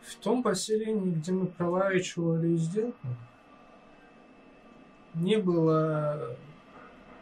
[0.02, 3.08] В том поселении, где мы проворачивали сделку,
[5.14, 6.38] не было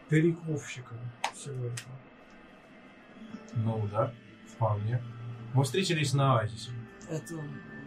[0.09, 0.95] перековщика
[1.33, 1.91] всего этого.
[3.55, 4.13] Ну да,
[4.53, 5.01] вполне.
[5.53, 6.71] Мы встретились на оазисе.
[7.09, 7.35] Это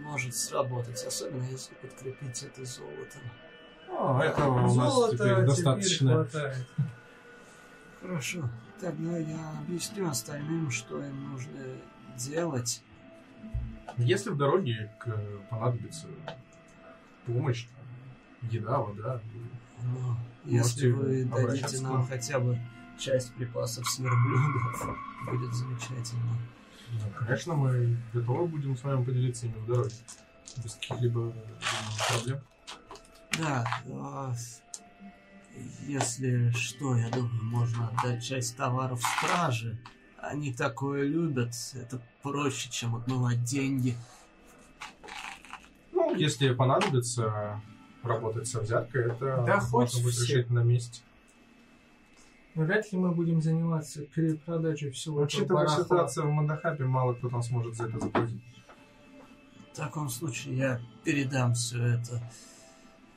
[0.02, 3.20] может сработать, особенно если подкрепить это золотом.
[3.90, 6.12] О, этого у нас Золота теперь теперь достаточно.
[6.14, 6.66] хватает.
[8.00, 8.48] Хорошо,
[8.80, 11.60] тогда я объясню остальным, что им нужно
[12.16, 12.82] делать.
[13.96, 15.16] Если в дороге к-
[15.50, 16.06] понадобится
[17.26, 19.20] помощь, там, еда, вода,
[19.82, 20.16] Ну,
[20.48, 22.58] если вы дадите нам хотя бы
[22.98, 24.96] часть припасов с верблюдов,
[25.30, 26.38] будет замечательно.
[26.92, 29.94] ну, конечно, мы готовы будем с вами поделиться ими в дороге.
[30.64, 31.32] Без каких-либо
[32.08, 32.40] проблем.
[33.38, 34.34] Да, а,
[35.86, 39.78] если что, я думаю, можно отдать часть товаров страже.
[40.20, 41.52] Они такое любят.
[41.74, 43.96] Это проще, чем отмывать деньги.
[45.92, 47.60] Ну, если понадобится
[48.02, 50.36] работать со взяткой, это Да можно будет все.
[50.36, 51.00] решить на месте.
[52.54, 55.84] Вряд ли мы будем заниматься перепродажей всего этого Учитывая барахла.
[55.84, 58.42] ситуацию в Мандахапе, мало кто там сможет за это заплатить.
[59.72, 62.20] В таком случае я передам все это.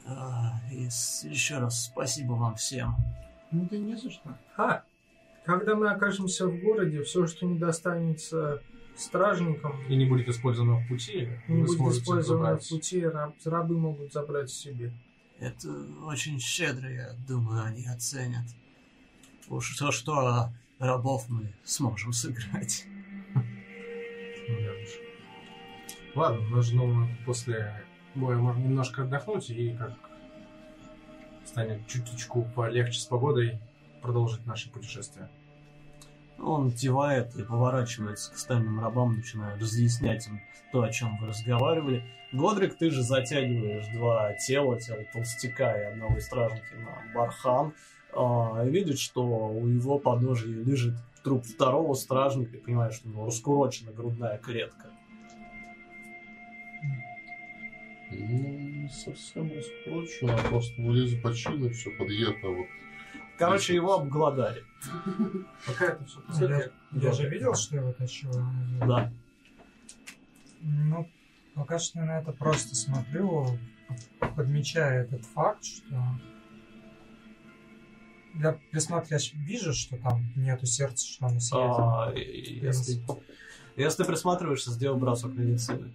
[0.06, 2.96] А, и еще раз спасибо вам всем.
[3.52, 4.38] Ну да не за что.
[4.58, 4.84] А,
[5.44, 8.62] когда мы окажемся в городе, все, что не достанется
[8.96, 12.66] стражникам, И не будет использовано в пути, не будет использовано забрать.
[12.66, 14.94] в пути, раб- рабы могут забрать себе.
[15.40, 15.70] Это
[16.06, 18.46] очень щедро, я думаю, они оценят.
[19.50, 20.50] Уж то, что
[20.80, 22.86] рабов мы сможем сыграть.
[26.14, 27.84] Ладно, нужно после
[28.16, 29.94] боя можно немножко отдохнуть и как
[31.46, 33.60] станет чуточку полегче с погодой
[34.02, 35.30] продолжить наше путешествие.
[36.42, 40.42] Он кивает и поворачивается к остальным рабам, начинает разъяснять им
[40.72, 42.04] то, о чем вы разговаривали.
[42.32, 47.74] Годрик, ты же затягиваешь два тела, тело толстяка и одного из стражники на бархан.
[48.66, 53.26] и видит, что у его подножия лежит труп второго стражника, и понимаешь, что у него
[53.26, 54.90] раскурочена грудная клетка.
[58.12, 62.56] Ну, не совсем раскручено, а просто вылез почин и все подъехал.
[62.56, 62.68] Вот.
[63.46, 64.64] Короче, его обглодали.
[65.66, 68.46] Пока это все Я, же видел, что его тащило.
[68.80, 69.12] Да.
[70.62, 71.10] Ну,
[71.56, 73.58] пока что на это просто смотрю.
[74.36, 75.96] подмечаю этот факт, что
[78.36, 82.02] я присмотрясь вижу, что там нету сердца, что оно съедено.
[82.04, 83.02] А, и- если,
[83.76, 85.92] если ты присматриваешься, сделай бросок медицины.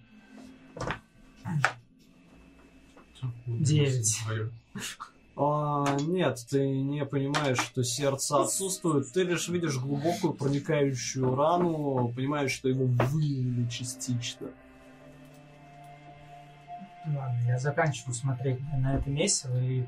[3.47, 4.19] Девять.
[5.39, 9.11] А, нет, ты не понимаешь, что сердце отсутствует.
[9.11, 14.47] Ты лишь видишь глубокую проникающую рану, понимаешь, что его вылили частично.
[17.05, 19.85] Ладно, я заканчиваю смотреть на это месиво и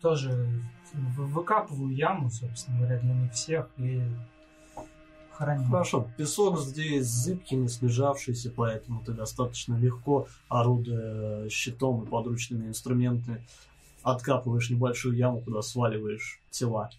[0.00, 0.48] тоже
[0.92, 4.02] выкапываю яму, собственно говоря, для них всех и
[5.32, 5.64] хороню.
[5.64, 13.44] Хорошо, песок здесь зыбкий, не слежавшийся, поэтому ты достаточно легко, орудуя щитом и подручными инструментами,
[14.04, 16.90] откапываешь небольшую яму, куда сваливаешь тела.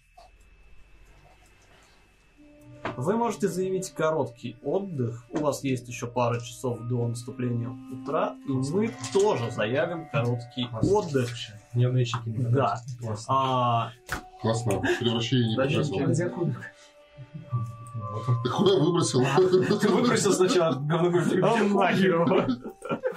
[2.96, 5.24] Вы можете заявить короткий отдых.
[5.30, 11.30] У вас есть еще пара часов до наступления утра, и мы тоже заявим короткий отдых.
[11.74, 12.78] Дневные чеки не Да.
[13.00, 13.34] Классно.
[13.34, 13.92] А,
[14.40, 14.82] Классно.
[15.00, 15.56] Превращение не.
[17.94, 18.24] Вот.
[18.42, 19.24] Ты куда выбросил?
[19.80, 21.10] Ты выбросил сначала говно
[21.42, 21.56] А,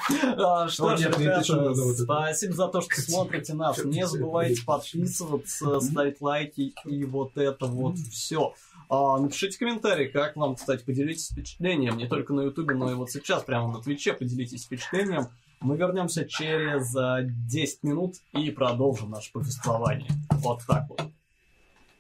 [0.10, 3.84] Что О, ж, что, ребята, спасибо за то, что смотрите нас.
[3.84, 8.54] Не забывайте подписываться, ставить лайки и вот это вот все.
[8.90, 11.98] Напишите комментарий, как вам, кстати, поделитесь впечатлением.
[11.98, 15.28] Не только на Ютубе, но и вот сейчас прямо на Твиче поделитесь впечатлением.
[15.62, 20.10] Мы вернемся через а, 10 минут и продолжим наше повествование.
[20.32, 21.02] Вот так вот.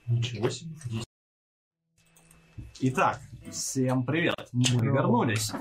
[0.08, 0.72] Ничего себе.
[2.80, 3.20] Итак,
[3.52, 4.50] всем привет.
[4.52, 5.52] Мы вернулись.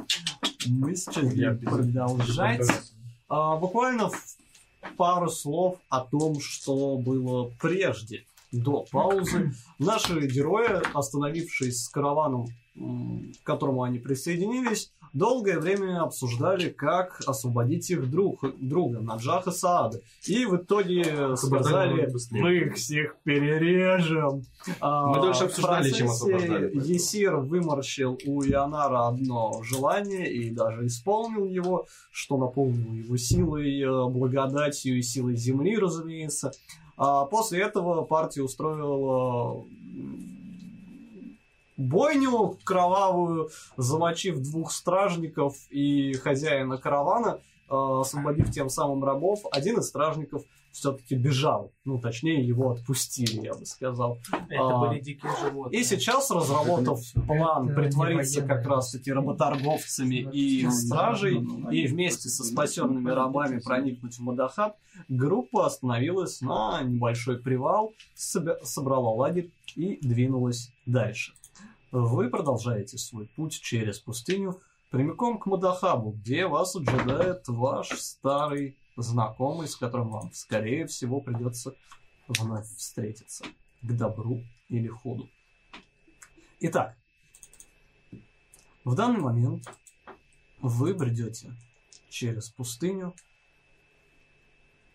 [0.67, 2.69] Мы сейчас будем продолжать.
[3.29, 4.11] А, буквально
[4.97, 9.53] пару слов о том, что было прежде, до паузы.
[9.79, 12.47] Наши герои, остановившись с караваном,
[12.79, 20.01] к которому они присоединились, долгое время обсуждали, как освободить их друг, друга, Наджаха Саада.
[20.27, 24.43] И в итоге сказали, мы их всех перережем.
[24.81, 26.73] А, Мы дольше в обсуждали, чем освобождали.
[26.75, 34.09] Есир выморщил у Ионара одно желание и даже исполнил его, что наполнило его силой, э,
[34.11, 36.53] благодатью и силой земли, разумеется.
[36.97, 39.65] А после этого партия устроила
[41.79, 43.49] бойню кровавую,
[43.79, 47.39] замочив двух стражников и хозяина каравана,
[47.71, 49.41] э, освободив тем самым рабов.
[49.51, 50.43] Один из стражников
[50.73, 51.73] все-таки бежал.
[51.85, 54.19] Ну, точнее, его отпустили, я бы сказал.
[54.49, 55.81] Это А, были дикие животные.
[55.81, 58.69] И сейчас, разработав план Это притвориться как военные.
[58.69, 64.77] раз таки работорговцами и Ну, стражей, ну, и вместе со спасенными рабами проникнуть в Мадахаб,
[65.09, 71.33] группа остановилась на небольшой привал, собрала лагерь и двинулась дальше.
[71.91, 74.61] Вы продолжаете свой путь через пустыню
[74.91, 81.75] прямиком к Мадахабу, где вас ожидает ваш старый знакомый, с которым вам, скорее всего, придется
[82.27, 83.45] вновь встретиться.
[83.81, 85.31] К добру или худу.
[86.61, 86.95] Итак,
[88.85, 89.65] в данный момент
[90.61, 91.55] вы бредете
[92.11, 93.15] через пустыню,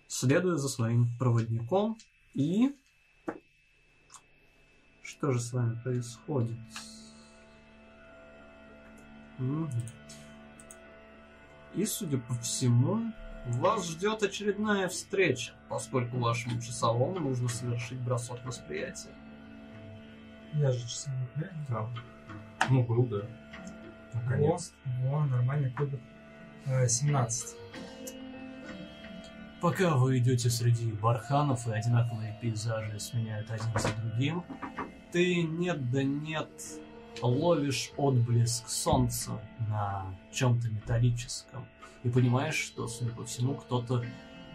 [0.07, 1.97] следуя за своим проводником,
[2.35, 2.75] и
[5.03, 6.57] что же с вами происходит?
[11.75, 13.11] И, судя по всему,
[13.45, 19.13] вас ждет очередная встреча, поскольку вашему часовому нужно совершить бросок восприятия.
[20.53, 21.65] Я же часовой, правильно?
[21.67, 21.89] Да.
[22.69, 23.21] Ну, был, да.
[24.13, 24.73] Наконец.
[24.85, 25.99] Во, во, нормальный кубик.
[26.65, 27.57] Э, 17.
[29.59, 34.43] Пока вы идете среди барханов и одинаковые пейзажи сменяют один за другим,
[35.13, 36.49] ты нет да нет
[37.21, 41.65] ловишь отблеск солнца на чем-то металлическом
[42.03, 44.03] и понимаешь, что, судя по всему, кто-то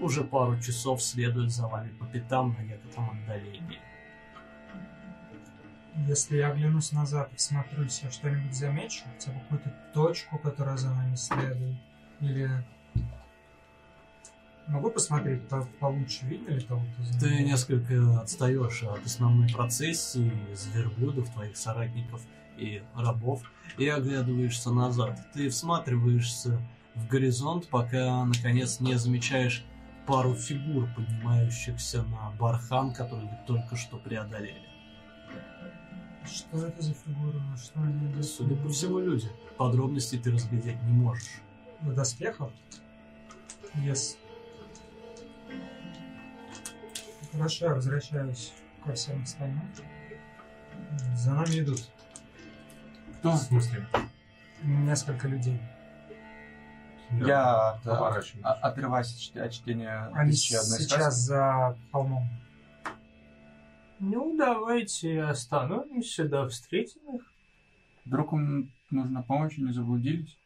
[0.00, 3.80] уже пару часов следует за вами по пятам на некотором отдалении.
[6.06, 9.04] Если я оглянусь назад и смотрюсь, я что-нибудь замечу?
[9.14, 11.76] Хотя бы какую-то точку, которая за нами следует?
[12.20, 12.64] Или...
[14.68, 21.30] Могу посмотреть по- получше, видно ли кого-то Ты несколько отстаешь от основной процессии из верблюдов,
[21.32, 22.20] твоих соратников
[22.58, 23.42] и рабов,
[23.78, 25.18] и оглядываешься назад.
[25.32, 26.60] Ты всматриваешься
[26.94, 29.64] в горизонт, пока, наконец, не замечаешь
[30.06, 34.62] пару фигур, поднимающихся на бархан, который вы только что преодолели.
[36.26, 37.40] Что это за фигура?
[37.56, 39.30] Что они за Судя по всему, люди.
[39.56, 41.40] Подробностей ты разглядеть не можешь.
[41.80, 42.50] В доспехах?
[43.76, 44.16] Yes.
[47.32, 48.52] Хорошо, я возвращаюсь
[48.84, 49.60] ко всем остальным.
[51.14, 51.80] За нами идут
[53.22, 53.86] В смысле?
[54.62, 55.60] несколько людей.
[57.10, 58.44] Я от- поворачиваюсь.
[58.44, 61.08] а- отрываюсь от чт- от чтения Они сейчас сказки.
[61.20, 62.28] за холмом.
[63.98, 67.22] Ну, давайте остановимся, да встретим их.
[68.04, 70.36] Вдруг им нужна помощь, они заблудились?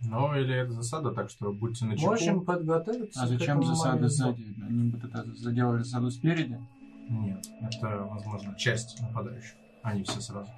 [0.00, 2.10] Ну, или это засада, так что будьте начеку.
[2.10, 3.22] Можем подготовиться.
[3.22, 4.54] А зачем засада сзади?
[4.66, 6.58] Они бы это заделали засаду спереди?
[7.08, 9.54] Нет, это, возможно, часть нападающих.
[9.82, 10.50] Они все сразу.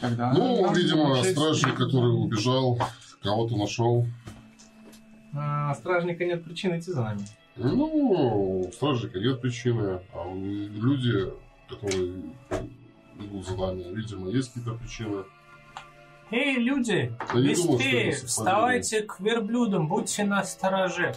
[0.00, 2.78] Тогда Ну, видимо, стражник, который убежал,
[3.22, 4.06] кого-то нашел.
[5.32, 7.20] А, стражника нет причин идти за нами.
[7.56, 11.32] Ну, у стражника нет причины, а у люди,
[11.68, 12.22] которые
[13.18, 15.24] идут за нами, видимо, есть какие-то причины.
[16.30, 21.14] Эй, люди, думал, что быстрее, вставайте к верблюдам, будьте на стороже.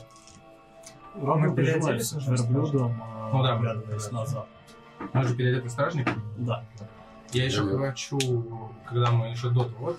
[1.16, 4.12] Переоделись прижимается к уже верблюдом, а, Ну да, оглядываясь да.
[4.20, 4.48] назад.
[5.14, 6.22] Мы же переодеты стражником.
[6.38, 6.64] Да.
[7.32, 8.20] Я еще хочу,
[8.88, 9.96] когда мы еще до того,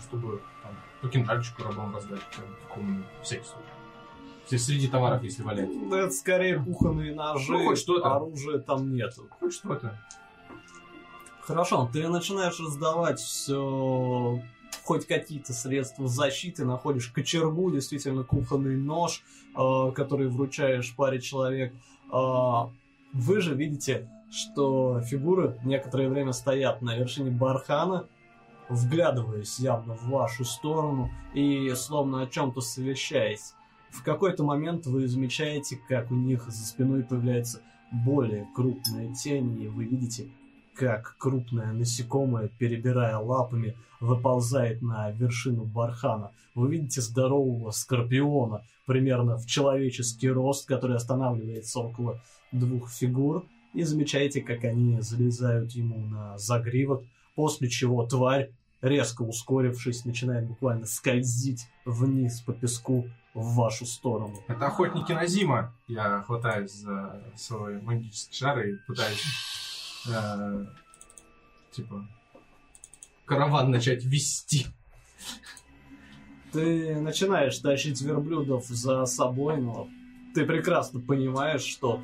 [0.00, 4.58] чтобы там, по кинжальчику рабам раздать, прям, такому, всякий случай.
[4.62, 5.74] Среди товаров, если валяется.
[5.74, 8.14] Ну, Это скорее кухонные ножи, Ну, хоть что-то.
[8.16, 9.26] оружия там нету.
[9.40, 9.98] Хоть что-то.
[11.40, 14.40] Хорошо, ты начинаешь раздавать все
[14.84, 19.22] хоть какие-то средства защиты, находишь кочергу, действительно кухонный нож,
[19.56, 21.72] э, который вручаешь паре человек.
[22.12, 22.68] Э,
[23.12, 28.06] вы же видите, что фигуры некоторое время стоят на вершине бархана,
[28.68, 33.54] вглядываясь явно в вашу сторону и словно о чем-то совещаясь.
[33.90, 39.68] В какой-то момент вы замечаете, как у них за спиной появляется более крупная тень, и
[39.68, 40.30] вы видите,
[40.74, 46.30] как крупное насекомое, перебирая лапами, выползает на вершину бархана.
[46.54, 52.20] Вы видите здорового скорпиона, примерно в человеческий рост, который останавливается около
[52.50, 53.44] двух фигур,
[53.74, 57.02] и замечаете, как они залезают ему на загривок,
[57.34, 58.50] после чего тварь,
[58.82, 64.34] резко ускорившись, начинает буквально скользить вниз по песку в вашу сторону.
[64.46, 65.72] Это охотники на зима.
[65.88, 69.24] Я хватаюсь за свой магический шар и пытаюсь,
[70.08, 70.66] э,
[71.72, 72.06] типа,
[73.24, 74.66] караван начать вести.
[76.52, 79.88] Ты начинаешь тащить верблюдов за собой, но
[80.34, 82.02] ты прекрасно понимаешь, что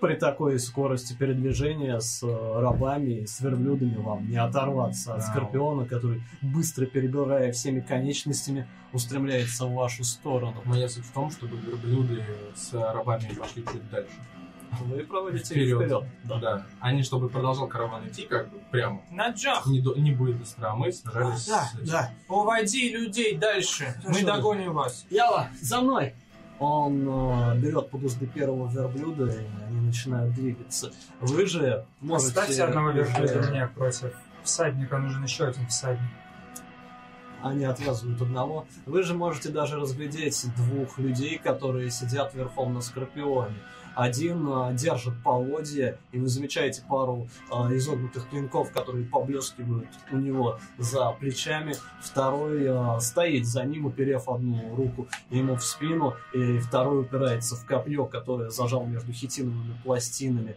[0.00, 5.86] при такой скорости передвижения с э, рабами и с верблюдами вам не оторваться от скорпиона,
[5.86, 10.62] который, быстро перебирая всеми конечностями, устремляется в вашу сторону.
[10.64, 12.22] Моя суть в том, чтобы верблюды
[12.54, 14.14] с рабами пошли чуть дальше.
[14.80, 15.68] Вы проводите Вперед.
[15.80, 16.04] их вперед.
[16.24, 16.38] Да.
[16.38, 16.66] Да.
[16.80, 19.02] Они, чтобы продолжал караван идти, как бы прямо.
[19.10, 22.10] На джах, Не, до- не будет быстро, а мы сражались Да, с да.
[22.28, 23.94] уводи людей дальше.
[24.04, 24.26] Мы Хорошо.
[24.26, 25.06] догоним вас.
[25.10, 26.14] Ява, за мной!
[26.60, 30.90] Он э, берет под узды первого верблюда, и они начинают двигаться.
[31.20, 32.28] Вы же можете...
[32.28, 34.12] Оставьте одного верблюда мне против
[34.42, 36.10] всадника, нужен еще один всадник.
[37.40, 38.66] Они отвязывают одного.
[38.86, 43.54] Вы же можете даже разглядеть двух людей, которые сидят верхом на скорпионе.
[43.98, 50.60] Один э, держит поводья, и вы замечаете пару э, изогнутых клинков, которые поблескивают у него
[50.78, 51.74] за плечами.
[52.00, 57.66] Второй э, стоит за ним, уперев одну руку ему в спину, и второй упирается в
[57.66, 60.54] копье, которое зажал между хитиновыми пластинами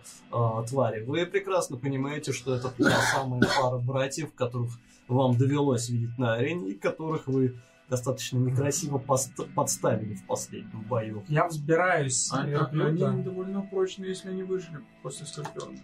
[0.70, 1.02] твари.
[1.02, 4.70] Вы прекрасно понимаете, что это та самая пара братьев, которых
[5.08, 7.56] вам довелось видеть на арене, и которых вы
[7.92, 11.24] достаточно некрасиво подставили в последнем бою.
[11.28, 15.78] Я взбираюсь А- верблюда Они довольно прочные, если они вышли после Скорпиона.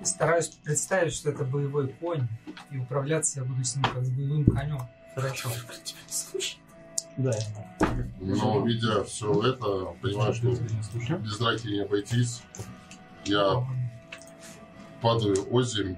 [0.00, 2.26] и стараюсь представить, что это боевой конь,
[2.72, 4.80] и управляться я буду с ним как с боевым конем.
[5.14, 5.48] Хорошо.
[7.16, 7.32] Да.
[8.20, 10.48] Но, видя все это, понимаю, что
[11.18, 12.42] без драки не обойтись.
[13.24, 13.64] Я
[15.00, 15.96] падаю озимь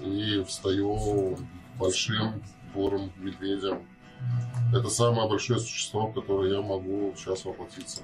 [0.00, 1.36] и встаю
[1.78, 2.42] большим
[2.74, 3.86] бурым медведем.
[4.74, 8.02] Это самое большое существо, в которое я могу сейчас воплотиться.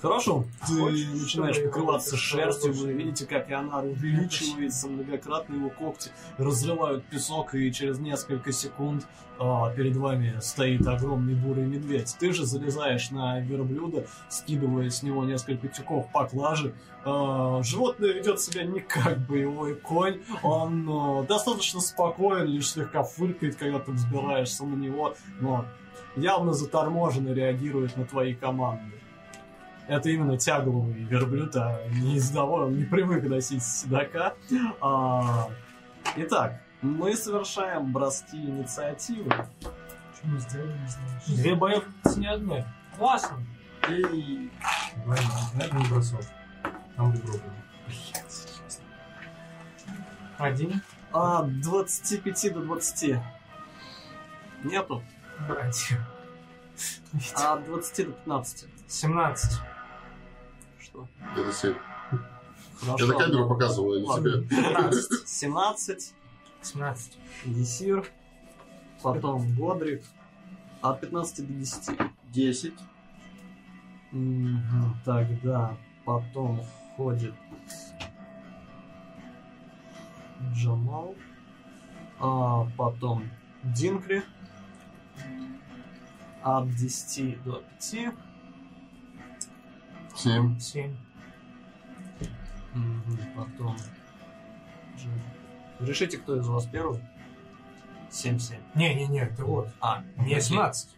[0.00, 0.44] Хорошо.
[0.66, 7.54] Ты Хочешь, начинаешь покрываться шерстью, вы видите, как Ионар увеличивается, многократно его когти разрывают песок,
[7.54, 9.06] и через несколько секунд
[9.38, 12.14] а, перед вами стоит огромный бурый медведь.
[12.18, 16.74] Ты же залезаешь на верблюда, скидывая с него несколько тюков поклажи.
[17.04, 23.56] А, животное ведет себя не как боевой конь, он а, достаточно спокоен, лишь слегка фыркает,
[23.56, 25.64] когда ты взбираешься на него, но
[26.16, 28.92] явно заторможенно реагирует на твои команды.
[29.88, 34.34] Это именно тягловый верблюд, а не издавой, он не привык носить седока.
[34.80, 35.48] А,
[36.16, 39.30] итак, мы совершаем броски инициативы.
[39.60, 41.20] Что мы сделали, не знаю.
[41.26, 42.64] Две боев с не одной.
[42.98, 43.38] Классно.
[43.88, 44.50] И
[45.60, 46.22] Это не бросок.
[46.96, 47.42] Там пробовали.
[50.38, 50.82] Один.
[51.12, 53.20] от 25 до 20.
[54.64, 55.02] Нету.
[55.48, 55.98] Братья.
[57.36, 58.68] От 20 до 15.
[58.88, 59.60] 17.
[60.96, 61.08] Что?
[61.36, 61.74] Это семь.
[62.80, 63.04] Хорошо.
[63.06, 64.48] Я на камеру показываю, а не тебе.
[64.48, 65.28] 15.
[65.28, 66.14] 17.
[66.62, 67.18] 17.
[67.44, 68.06] Десир.
[69.02, 70.02] Потом Годрик.
[70.80, 71.98] От 15 до 10.
[72.32, 72.74] 10.
[74.12, 76.62] Мгм, Тогда потом
[76.96, 77.34] ходит
[80.54, 81.14] Джамал.
[82.20, 83.24] А потом
[83.62, 84.22] Динкри.
[86.42, 88.14] От 10 до 5.
[90.16, 90.58] Семь.
[90.58, 90.96] 7.
[92.74, 93.76] Мгм, Потом...
[95.80, 97.00] Решите, кто из вас первый?
[98.10, 98.56] 7-7.
[98.74, 99.68] Не-не-не, ты вот.
[99.80, 100.40] А, Не окей.
[100.40, 100.96] 17.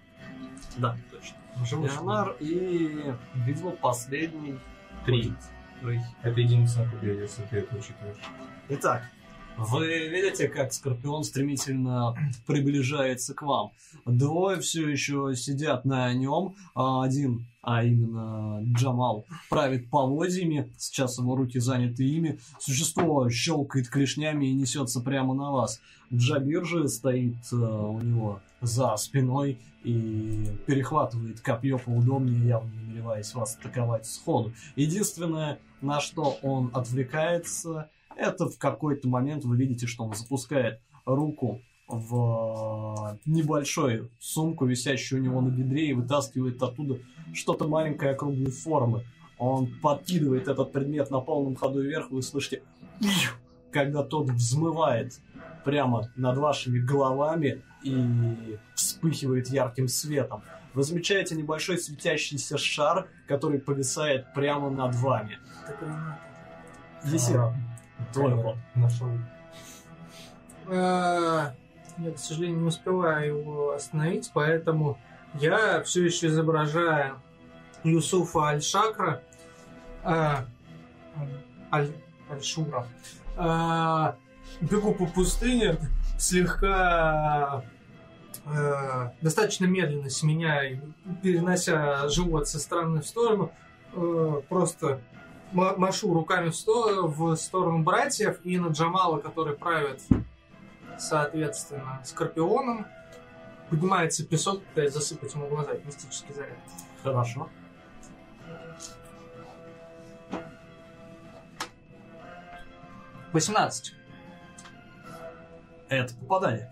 [0.77, 1.37] Да, точно.
[1.57, 1.77] Выше.
[1.77, 4.59] Леонар и, видимо, последний.
[5.05, 5.35] Три.
[5.83, 6.01] Ой.
[6.23, 8.19] Это единица на кубе, если ты это учитываешь.
[8.69, 9.03] Итак,
[9.59, 12.17] вы видите, как Скорпион стремительно
[12.47, 13.73] приближается к вам.
[14.07, 21.35] Двое все еще сидят на нем, а один, а именно Джамал, правит поводьями, сейчас его
[21.35, 22.39] руки заняты ими.
[22.61, 25.81] Существо щелкает клешнями и несется прямо на вас.
[26.13, 33.57] Джабир же стоит э, у него за спиной и перехватывает копье поудобнее, явно намереваясь вас
[33.57, 34.53] атаковать сходу.
[34.77, 41.63] Единственное, на что он отвлекается, это в какой-то момент вы видите, что он запускает руку
[41.87, 46.99] в э, небольшую сумку, висящую у него на бедре, и вытаскивает оттуда
[47.33, 49.05] что-то маленькое округлой формы.
[49.39, 52.63] Он подкидывает этот предмет на полном ходу вверх, вы слышите,
[53.71, 55.21] когда тот взмывает
[55.65, 60.43] прямо над вашими головами и вспыхивает ярким светом.
[60.75, 65.39] Вы замечаете небольшой светящийся шар, который повисает прямо над вами.
[65.67, 66.19] Это
[68.13, 68.57] твой ход.
[68.75, 69.09] Нашел.
[70.67, 71.53] А,
[71.99, 74.99] Я, к сожалению, не успеваю его остановить, поэтому
[75.35, 77.21] я все еще изображаю
[77.83, 79.23] Юсуфа Аль-Шакра,
[80.05, 80.45] а,
[81.73, 81.93] Аль-
[82.31, 82.87] Аль-Шура,
[83.37, 84.15] а,
[84.61, 85.77] бегу по пустыне,
[86.19, 87.65] слегка
[88.47, 90.81] а, достаточно медленно сменяя,
[91.23, 93.51] перенося живот со стороны в сторону,
[93.95, 95.01] а, просто
[95.53, 100.03] машу руками в, сто- в сторону братьев и на Джамала, который правит
[100.99, 102.87] соответственно, скорпионом.
[103.71, 105.75] Поднимается песок, пытаясь засыпать ему глаза.
[105.85, 106.57] Мистический заряд.
[107.03, 107.49] Хорошо.
[113.33, 113.95] Восемнадцать.
[115.91, 116.71] Это попадание.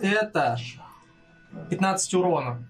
[0.00, 0.56] Это
[1.70, 2.68] 15 урона.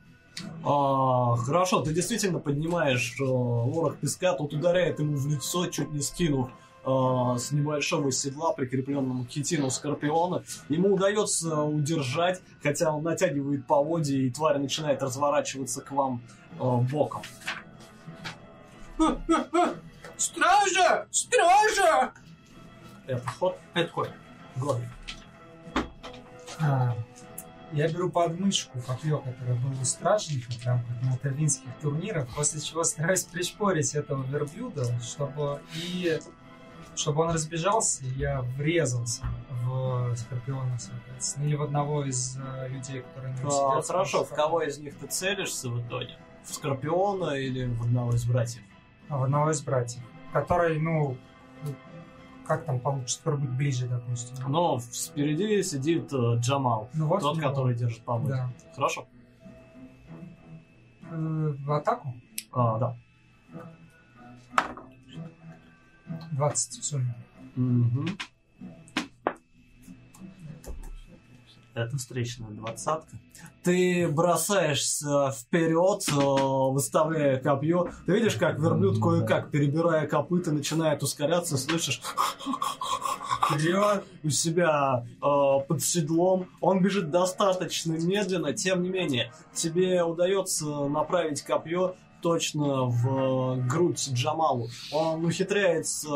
[0.64, 6.00] А, хорошо, ты действительно поднимаешь э, ворох песка, тот ударяет ему в лицо, чуть не
[6.00, 6.50] скинув
[6.84, 10.42] э, с небольшого седла, прикрепленному к хитину Скорпиона.
[10.68, 16.20] Ему удается удержать, хотя он натягивает поводья, и тварь начинает разворачиваться к вам
[16.58, 17.22] э, боком.
[20.16, 21.06] Стража!
[21.10, 22.12] Стража!
[23.06, 24.10] Это ход Это ход.
[24.56, 24.88] Годвик.
[27.72, 32.84] Я беру подмышку копье, которое было у стражников, прям как на тавинских турнирах, после чего
[32.84, 36.18] стараюсь пришпорить этого верблюда, чтобы и
[36.94, 39.22] чтобы он разбежался, и я врезался
[39.64, 43.86] в Скорпиона, соответственно, или в одного из э, людей, которые на А, сидят.
[43.86, 46.16] хорошо, в кого из них ты целишься в итоге?
[46.44, 48.62] В Скорпиона или в одного из братьев?
[49.10, 50.02] А, В одного из братьев,
[50.32, 51.18] который, ну,
[52.46, 54.36] как там получится, будет ближе, допустим.
[54.50, 58.50] Но впереди сидит э, Джамал, Ну вот тот, который держит поводья.
[58.68, 58.74] Да.
[58.74, 59.06] Хорошо?
[61.10, 62.14] Э, В атаку?
[62.52, 62.96] А, да.
[66.32, 67.14] 20 в сумме.
[67.56, 68.06] Мгм.
[71.76, 73.18] Это встречная двадцатка.
[73.62, 77.90] Ты бросаешься вперед, э, выставляя копье.
[78.06, 82.00] Ты видишь, как верблюд кое-как, перебирая копыта, начинает ускоряться, слышишь?
[84.22, 86.48] У себя э, под седлом.
[86.62, 94.68] Он бежит достаточно медленно, тем не менее, тебе удается направить копье точно в грудь Джамалу.
[94.92, 96.08] Он ухитряется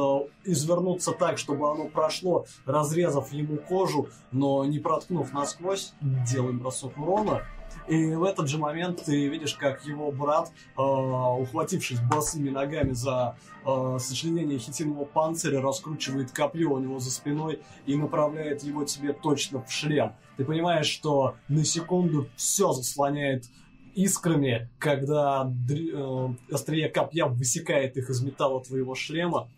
[0.44, 7.42] извернуться так, чтобы оно прошло, разрезав ему кожу, но не проткнув насквозь, делаем бросок урона.
[7.86, 13.36] И в этот же момент ты видишь, как его брат, э, ухватившись босыми ногами за
[13.64, 19.62] э, сочленение хитинового панциря, раскручивает копье у него за спиной и направляет его тебе точно
[19.64, 20.12] в шлем.
[20.36, 23.46] Ты понимаешь, что на секунду все заслоняет
[23.94, 29.48] искрами, когда э, острие копья высекает их из металла твоего шлема.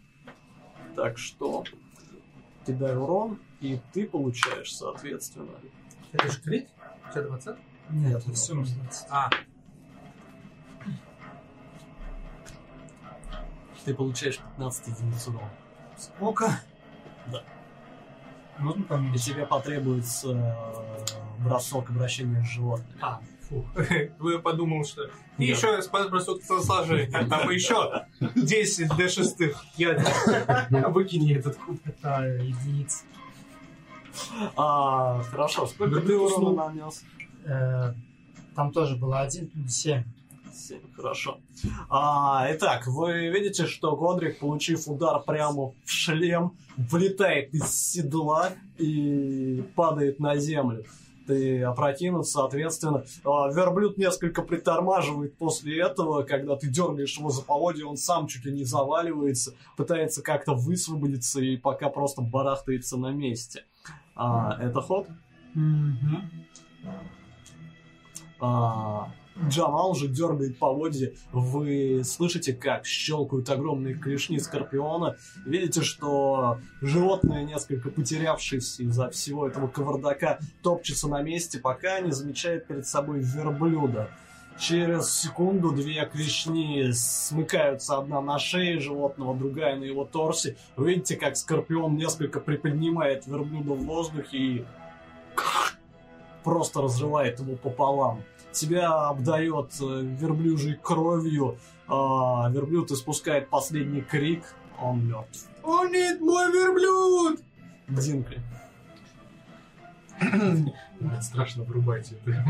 [0.97, 1.65] Так что
[2.67, 5.53] кидай урон, и ты получаешь, соответственно,
[6.13, 7.57] Это же тебя 20?
[7.91, 9.07] Нет, это все 20.
[9.11, 9.31] А,
[13.85, 15.51] Ты получаешь 15 единиц урона.
[15.97, 16.61] сколько?
[17.33, 17.43] Да.
[18.59, 19.25] Можно И поменьше?
[19.33, 22.99] тебе потребуется э, бросок обращения с животными.
[23.01, 23.21] А,
[23.53, 23.67] фу.
[24.19, 25.11] Вы подумал, что...
[25.39, 27.27] И еще раз бросок сложения.
[27.31, 29.65] Там еще 10 до шестых.
[29.77, 29.99] Я
[30.89, 31.79] выкини этот куб.
[31.85, 33.05] Это единица.
[34.57, 37.03] А, хорошо, сколько ты урона нанес?
[37.45, 37.95] Э,
[38.55, 40.05] Там тоже было 1, 7.
[40.53, 41.41] Семь, хорошо.
[41.89, 49.65] А, итак, вы видите, что Годрик, получив удар прямо в шлем, вылетает из седла и
[49.75, 50.85] падает на землю.
[51.27, 53.05] Ты опрокинут, соответственно.
[53.25, 58.45] А, верблюд несколько притормаживает после этого, когда ты дергаешь его за поводья, он сам чуть
[58.45, 63.65] ли не заваливается, пытается как-то высвободиться и пока просто барахтается на месте.
[64.15, 65.07] А, это ход?
[68.41, 69.13] А,
[69.49, 71.13] Джамал же дергает поводья.
[71.33, 75.17] Вы слышите, как щелкают огромные клешни скорпиона.
[75.45, 82.67] Видите, что животное, несколько потерявшись из-за всего этого кавардака, топчется на месте, пока не замечает
[82.67, 84.11] перед собой верблюда.
[84.59, 90.57] Через секунду две клешни смыкаются одна на шее животного, другая на его торсе.
[90.77, 94.65] Вы видите, как скорпион несколько приподнимает верблюда в воздухе и
[96.45, 98.23] просто разрывает его пополам.
[98.53, 101.59] Тебя обдает э, верблюжьей кровью,
[101.89, 104.45] а верблюд испускает последний крик,
[104.81, 105.49] он мертв.
[105.63, 107.41] О нет, мой верблюд!
[107.89, 108.41] Динкли.
[111.21, 112.17] Страшно врубайте.
[112.27, 112.45] Это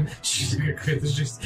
[0.76, 1.42] какая-то жизнь.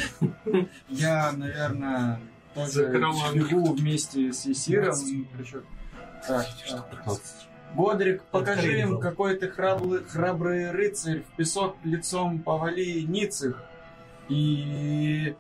[0.89, 2.21] Я, наверное,
[2.55, 2.87] тоже
[3.35, 4.97] бегу вместе с Есиром.
[6.27, 6.47] Так,
[7.75, 13.63] Годрик, покажи им, какой ты храбрый, храбрый рыцарь, в песок лицом повали ницых.
[14.29, 15.35] И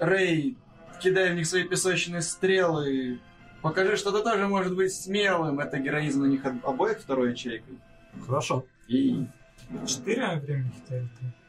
[0.00, 0.56] Рэй,
[1.00, 3.20] кидай в них свои песочные стрелы.
[3.62, 5.60] Покажи, что ты тоже может быть смелым.
[5.60, 7.78] Это героизм у них об- обоих второй ячейкой.
[8.26, 8.64] Хорошо.
[8.88, 9.26] И
[9.86, 11.02] 4 времени хита.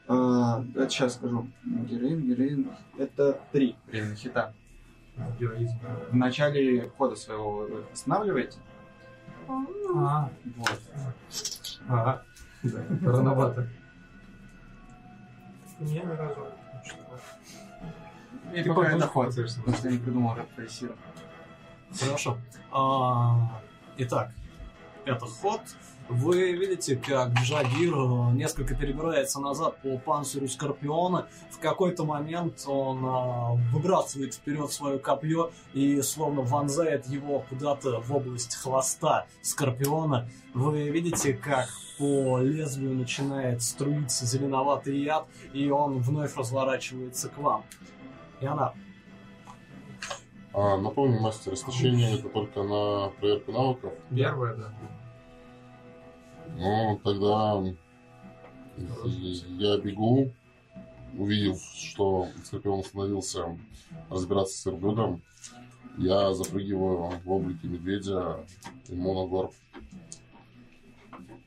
[0.07, 1.48] а, это сейчас скажу.
[1.66, 2.70] Героин, героин.
[2.98, 4.53] Это три временных хита.
[5.40, 5.78] Героизм.
[6.12, 8.57] В начале хода своего вы останавливаете.
[9.48, 10.82] А, Вот.
[11.88, 12.24] Ага.
[12.64, 13.68] Да, рановато.
[15.80, 16.47] Не, ни разу.
[18.53, 19.26] И Ты пока это ход.
[19.26, 19.60] процессор.
[19.64, 20.47] Потому что я не придумал рэп.
[21.99, 22.38] Хорошо.
[22.72, 23.61] А,
[23.97, 24.31] итак,
[25.06, 25.61] это ход.
[26.07, 27.95] Вы видите, как Джагир
[28.34, 31.27] несколько перебирается назад по панцирю Скорпиона.
[31.49, 38.15] В какой-то момент он а, выбрасывает вперед свое копье и словно вонзает его куда-то в
[38.15, 40.30] область хвоста Скорпиона.
[40.53, 47.64] Вы видите, как по лезвию начинает струиться зеленоватый яд, и он вновь разворачивается к вам.
[48.41, 48.73] И она
[50.53, 53.94] А, напомню, мастер, истощение это только на проверку навыков.
[54.15, 54.73] Первое, да.
[56.58, 57.64] Ну, тогда
[58.78, 60.32] я бегу,
[61.18, 63.58] увидев, что Скорпион остановился
[64.10, 65.22] разбираться с верблюдом,
[65.98, 68.46] я запрыгиваю в облике медведя
[68.88, 69.54] ему на горб.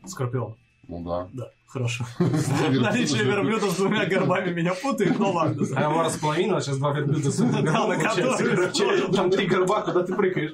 [0.06, 0.56] Скорпион.
[0.86, 1.28] Ну да.
[1.32, 2.04] Да, хорошо.
[2.18, 5.66] Наличие верблюда с двумя горбами меня путает, но ладно.
[5.76, 7.62] А его раз половина, а сейчас два верблюда с на
[7.96, 10.52] которые короче, Там три горба, куда ты прыгаешь.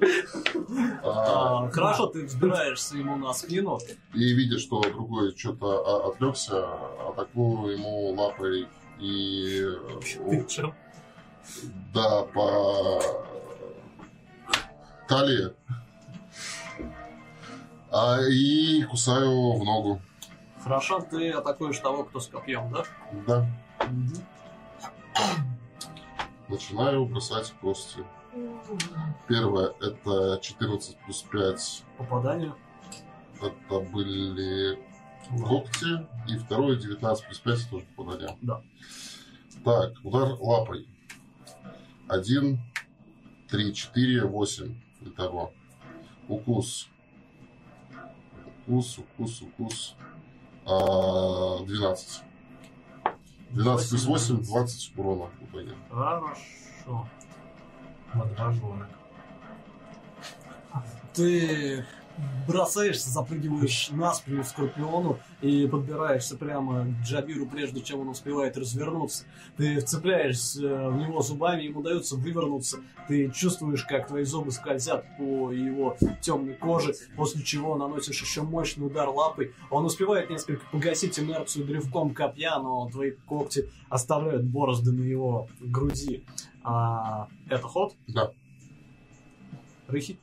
[1.02, 3.78] А, А, Хорошо, ты взбираешься ему на спину.
[4.12, 6.66] И видя, что другой что-то отвлекся,
[7.08, 8.66] атакую ему лапой
[8.98, 10.42] и э,
[11.92, 13.00] да, по
[15.08, 15.52] талии.
[17.90, 20.00] А, и кусаю в ногу.
[20.64, 22.84] Хорошо, ты атакуешь того, кто с копьем, да?
[23.26, 23.46] Да.
[26.48, 28.02] Начинаю бросать кости.
[29.28, 31.84] Первое это 14 плюс 5.
[31.98, 32.54] Попадание.
[33.42, 34.78] Это были
[35.46, 36.06] когти.
[36.32, 38.38] И второе 19 плюс 5 тоже попадание.
[38.40, 38.62] Да.
[39.64, 40.88] Так, удар лапой.
[42.08, 42.58] 1,
[43.50, 44.80] 3, 4, 8.
[45.02, 45.52] Итого.
[46.26, 46.88] Укус.
[48.66, 49.96] Укус, укус, укус.
[50.66, 52.22] А, 12.
[53.50, 55.30] 12 плюс 8, 20 урона.
[55.90, 57.08] Хорошо.
[58.14, 58.88] Мадражонок.
[61.12, 61.84] Ты
[62.46, 69.24] бросаешься, запрыгиваешь на спину Скорпиону и подбираешься прямо к Джабиру, прежде чем он успевает развернуться.
[69.56, 72.78] Ты вцепляешься в него зубами, ему удается вывернуться.
[73.08, 78.86] Ты чувствуешь, как твои зубы скользят по его темной коже, после чего наносишь еще мощный
[78.86, 79.52] удар лапой.
[79.70, 86.24] Он успевает несколько погасить инерцию древком копья, но твои когти оставляют борозды на его груди.
[86.62, 87.94] А, это ход?
[88.06, 88.32] Да.
[89.86, 90.18] Рыхи?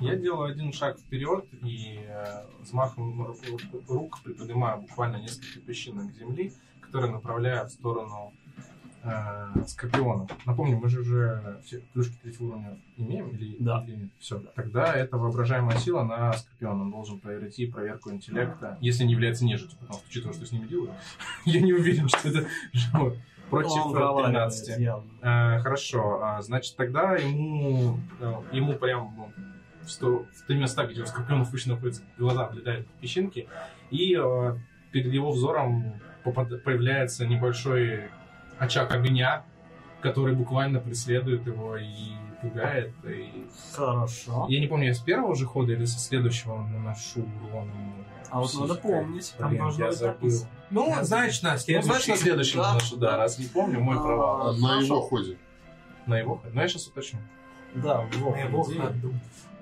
[0.00, 6.52] Я делаю один шаг вперед и э, взмахом ру- рук приподнимаю буквально несколько песчинок земли,
[6.80, 8.32] которые направляю в сторону
[9.04, 10.26] э, Скорпиона.
[10.46, 13.84] Напомню, мы же уже все плюшки третьего уровня имеем или, Да.
[13.86, 14.10] или нет?
[14.18, 14.40] Все.
[14.56, 16.82] Тогда это воображаемая сила на Скорпиона.
[16.82, 20.66] Он должен пройти проверку интеллекта, если не является нежитью, потому что, учитывая, что с ними
[20.66, 20.90] делаю,
[21.44, 22.46] я не уверен, что это.
[23.50, 24.78] Против Он э, проваливает 13.
[24.80, 25.10] явно.
[25.22, 29.32] Э, хорошо, а, значит, тогда ему, э, ему прям
[30.00, 33.48] ну, в, три места, где у скорпионов обычно находятся глаза, влетают песчинки,
[33.90, 34.56] и э,
[34.92, 38.08] перед его взором попад- появляется небольшой
[38.58, 39.44] очаг огня,
[40.00, 42.12] который буквально преследует его и
[42.42, 42.92] пугает.
[43.04, 43.46] И...
[43.72, 44.46] Хорошо.
[44.48, 47.70] Я не помню, я с первого же хода или со следующего наношу урон.
[48.30, 49.34] А вот надо помнить.
[49.38, 50.14] Там Блин, должно я забыл.
[50.14, 50.50] написано.
[50.70, 52.68] Ну, значит, на Ну, значит, на следующем Да.
[52.68, 54.56] наношу, да, раз не помню, мой А, провал.
[54.56, 54.84] На хорошо.
[54.86, 55.38] его ходе.
[56.06, 56.50] На его ходе.
[56.54, 57.20] Ну, я сейчас уточню.
[57.74, 58.78] Да, в На его ходе.
[58.80, 59.14] ходу.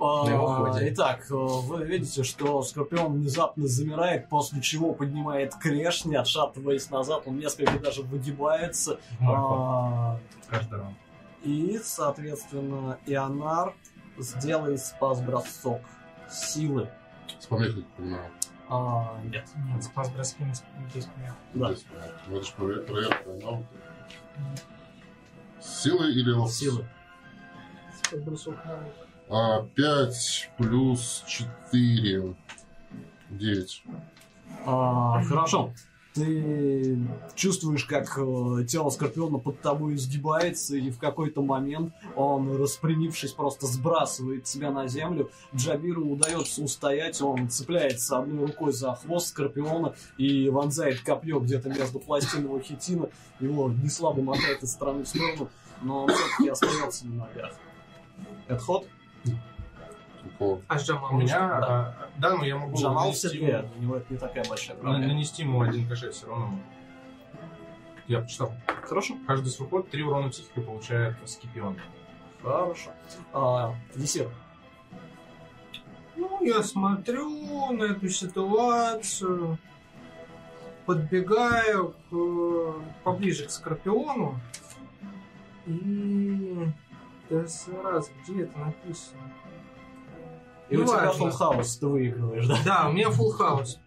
[0.05, 0.89] А, На.
[0.91, 7.39] Итак, э, вы видите, что Скорпион внезапно замирает, после чего поднимает клешни, отшатываясь назад, он
[7.39, 8.99] несколько даже выгибается.
[9.21, 10.19] А,
[10.49, 10.97] Каждый раунд.
[11.45, 13.75] И, соответственно, Ионар
[14.19, 15.81] сделает спас-бросок
[16.31, 16.89] силы.
[17.39, 18.31] С помехой, понимаю.
[18.69, 19.45] А, нет.
[19.73, 20.53] Нет, спас броски не
[20.93, 21.37] понятно.
[21.55, 21.75] Да.
[22.29, 23.67] Ну, это же провер- проверка навыка.
[25.61, 26.49] Силы или?
[26.49, 26.87] Силы.
[28.03, 28.95] Спас бросок навык.
[29.35, 32.35] А, 5 плюс 4.
[33.31, 33.85] 9.
[34.67, 35.73] А, хорошо.
[36.13, 36.99] Ты
[37.35, 43.67] чувствуешь, как э, тело Скорпиона под тобой сгибается, и в какой-то момент он, распрямившись, просто
[43.67, 45.31] сбрасывает тебя на землю.
[45.57, 51.99] Джабиру удается устоять, он цепляется одной рукой за хвост Скорпиона и вонзает копье где-то между
[51.99, 53.09] пластин его хитина.
[53.41, 55.49] Его не слабо мотает из стороны в сторону,
[55.81, 57.55] но он все-таки остается на ногах.
[58.49, 58.87] Это ход?
[60.23, 60.61] Тупо.
[60.69, 61.67] А Джамал У меня, да.
[61.67, 65.07] а, да, но я могу Джамал нанести ему- у него это не такая большая проблема.
[65.07, 66.59] нанести ему один кошель все равно.
[68.07, 68.53] Я почитал.
[68.85, 69.17] Хорошо?
[69.27, 71.77] Каждый свой ход, три урона психика получает Скипион.
[72.43, 72.91] Хорошо.
[73.33, 74.29] А, Десир.
[76.17, 79.59] Ну, я смотрю на эту ситуацию,
[80.87, 84.39] подбегаю к, поближе к Скорпиону
[85.67, 86.67] и...
[87.33, 89.23] Да сразу, где это написано?
[90.69, 92.59] И у тебя full house, ты выигрываешь, да?
[92.63, 93.81] Да, у меня full house.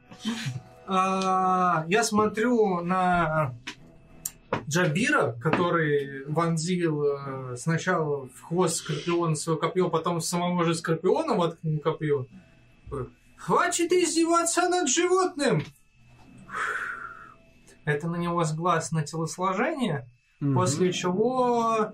[0.88, 3.54] Я смотрю на
[4.68, 11.80] Джабира, который вонзил э, сначала в хвост Скорпиона свое копье, потом самого же Скорпиона воткнул
[11.80, 12.26] копье.
[13.38, 15.64] Хватит издеваться над животным!
[17.84, 20.10] Это на него с глаз на телосложение,
[20.40, 21.92] после чего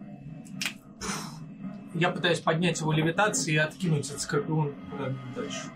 [1.94, 5.72] я пытаюсь поднять его левитацией и откинуть этот скорпион куда-нибудь дальше.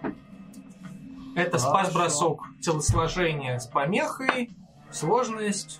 [1.35, 4.51] Это спас-бросок телосложения с помехой,
[4.91, 5.79] сложность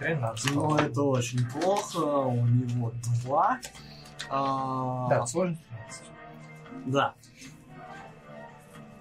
[0.00, 0.54] 13.
[0.54, 1.98] Ну, это очень плохо.
[1.98, 2.92] У него
[3.24, 3.60] два.
[4.28, 6.02] А, Да, сложность 13.
[6.86, 7.14] да.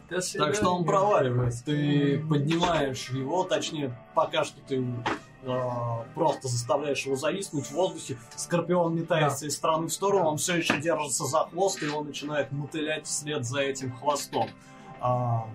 [0.07, 0.85] Так что он свидания.
[0.85, 1.55] проваливает.
[1.65, 4.85] Ты поднимаешь его, точнее, пока что ты
[6.13, 8.17] просто заставляешь его зависнуть в воздухе.
[8.35, 12.51] Скорпион метается из стороны в сторону, он все еще держится за хвост, и он начинает
[12.51, 14.49] мотылять вслед за этим хвостом.
[14.99, 15.47] А,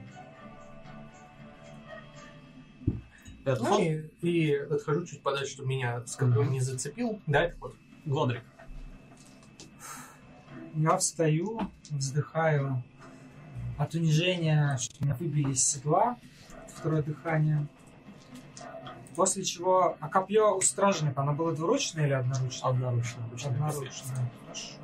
[3.44, 7.20] Это Ну и, и отхожу чуть подальше, чтобы меня скорпион не зацепил.
[7.26, 7.74] Да, это вот.
[8.04, 8.42] Годрик.
[10.74, 11.60] Я встаю,
[11.90, 12.82] вздыхаю
[13.76, 16.16] от унижения, что меня выбили из седла.
[16.76, 17.66] Второе дыхание.
[19.16, 19.96] После чего...
[20.00, 22.70] А копье у стражника, оно было двуручное или одноручное?
[22.70, 23.24] Одноручно.
[23.24, 23.50] обычно.
[23.50, 24.30] Одноручное.
[24.46, 24.74] Хорошо.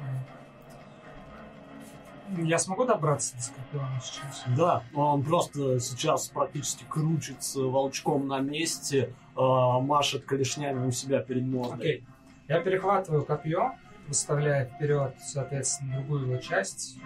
[2.39, 4.44] Я смогу добраться до Скорпиона сейчас?
[4.57, 11.44] Да, он просто сейчас практически крутится волчком на месте, а, машет клешнями у себя перед
[11.44, 11.74] мордой.
[11.74, 12.07] Окей.
[12.48, 13.73] Я перехватываю копье,
[14.09, 16.98] выставляя вперед, соответственно, другую его часть.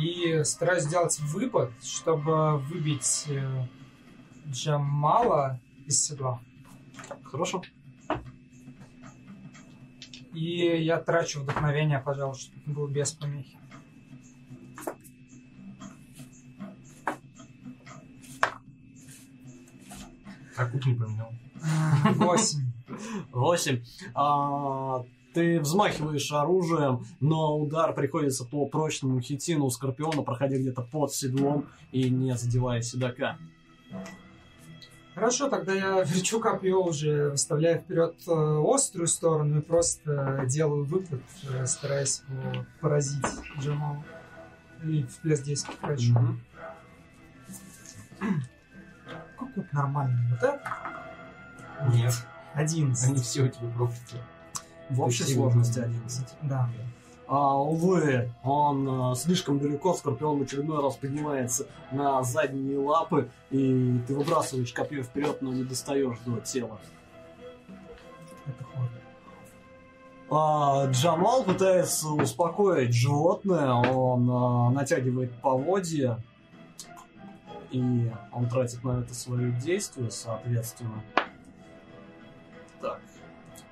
[0.00, 3.64] И стараюсь сделать выпад, чтобы выбить э,
[4.46, 6.40] Джамала из седла.
[7.24, 7.62] Хорошо.
[10.32, 13.58] И я трачу вдохновение, пожалуй, чтобы это был без помехи.
[20.56, 21.32] А куб не поменял.
[21.54, 22.70] Э, восемь.
[23.32, 23.82] Восемь.
[24.14, 31.12] А, ты взмахиваешь оружием, но удар приходится по прочному хитину у Скорпиона, проходя где-то под
[31.12, 33.38] седлом и не задевая седока.
[35.20, 41.20] Хорошо, тогда я верчу копье уже, выставляю вперед э, острую сторону и просто делаю выпад,
[41.46, 43.22] э, стараясь его поразить
[43.60, 44.02] Джамалу.
[44.82, 46.12] И в плюс 10 хочу.
[46.12, 46.40] Мгм.
[49.38, 50.30] Какой нормальный.
[50.30, 50.62] Вот это?
[51.92, 52.14] Нет.
[52.54, 53.10] 11.
[53.10, 54.24] Они все у тебя прокляты.
[54.88, 55.96] В общей сложности сильный.
[55.98, 56.28] 11.
[56.44, 56.70] Да.
[57.32, 64.00] А, увы, он э, слишком далеко, Скорпион в очередной раз поднимается на задние лапы, и
[64.08, 66.80] ты выбрасываешь копье вперед, но не достаешь до тела.
[68.46, 68.64] Это.
[70.28, 76.18] А, Джамал пытается успокоить животное, он а, натягивает поводья,
[77.70, 81.00] и он тратит на это свое действие, соответственно.
[82.80, 83.00] Так.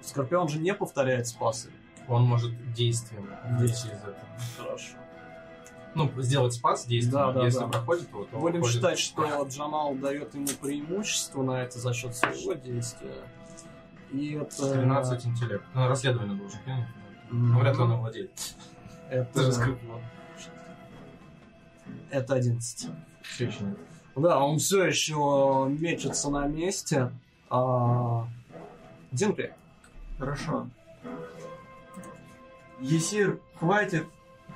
[0.01, 1.71] Скорпион же не повторяет спасы.
[2.09, 3.29] Он может действием
[3.59, 4.17] выйти из этого.
[4.57, 4.97] Хорошо.
[5.95, 7.13] Ну, сделать спас действием.
[7.13, 7.67] Да, да, Если да.
[7.67, 8.75] проходит, то, то Будем проходит.
[8.75, 13.15] считать, что Джамал дает ему преимущество на это за счет своего действия.
[14.13, 14.73] И это...
[14.73, 15.65] 13 интеллект.
[15.75, 16.87] Ну, расследование должен кинуть.
[17.31, 18.31] Ну, вряд ли он овладеет.
[19.11, 19.35] Это...
[19.35, 20.01] Даже скорпион.
[22.11, 22.91] Это 11.
[23.23, 23.79] Все еще нет.
[24.17, 27.11] Да, он все еще мечется на месте.
[27.51, 28.27] А...
[29.13, 29.55] Динкли.
[30.19, 30.67] Хорошо.
[32.81, 34.07] Есир, хватит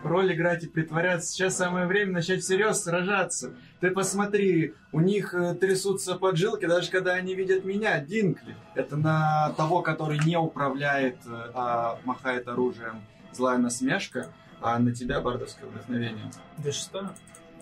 [0.03, 1.33] роль играть и притворяться.
[1.33, 3.55] Сейчас самое время начать всерьез сражаться.
[3.81, 8.57] Ты посмотри, у них э, трясутся поджилки, даже когда они видят меня, Динкли.
[8.75, 13.03] Это на того, который не управляет, э, а махает оружием.
[13.33, 14.29] Злая насмешка,
[14.61, 16.31] а на тебя бардовское вдохновение.
[16.59, 17.15] Да что?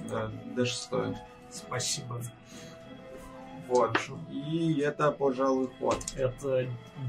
[0.09, 1.19] Да, до шестое.
[1.51, 2.21] Спасибо.
[3.71, 3.97] Вот.
[4.29, 5.97] И это, пожалуй, ход.
[6.17, 6.67] Это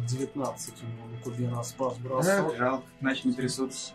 [0.07, 2.55] 19 у него на кубе на спас бросок.
[2.55, 3.93] жалко, иначе не трясутся.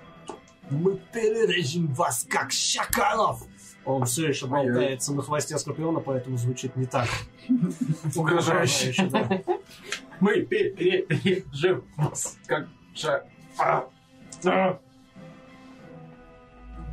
[0.69, 3.45] Мы перережем вас, как шакалов!
[3.85, 7.09] Он все еще болтается на хвосте Скорпиона, поэтому звучит не так.
[8.17, 9.09] Угрожающе.
[10.19, 12.67] Мы перережем вас, как.
[13.59, 13.89] А!
[14.45, 14.81] А!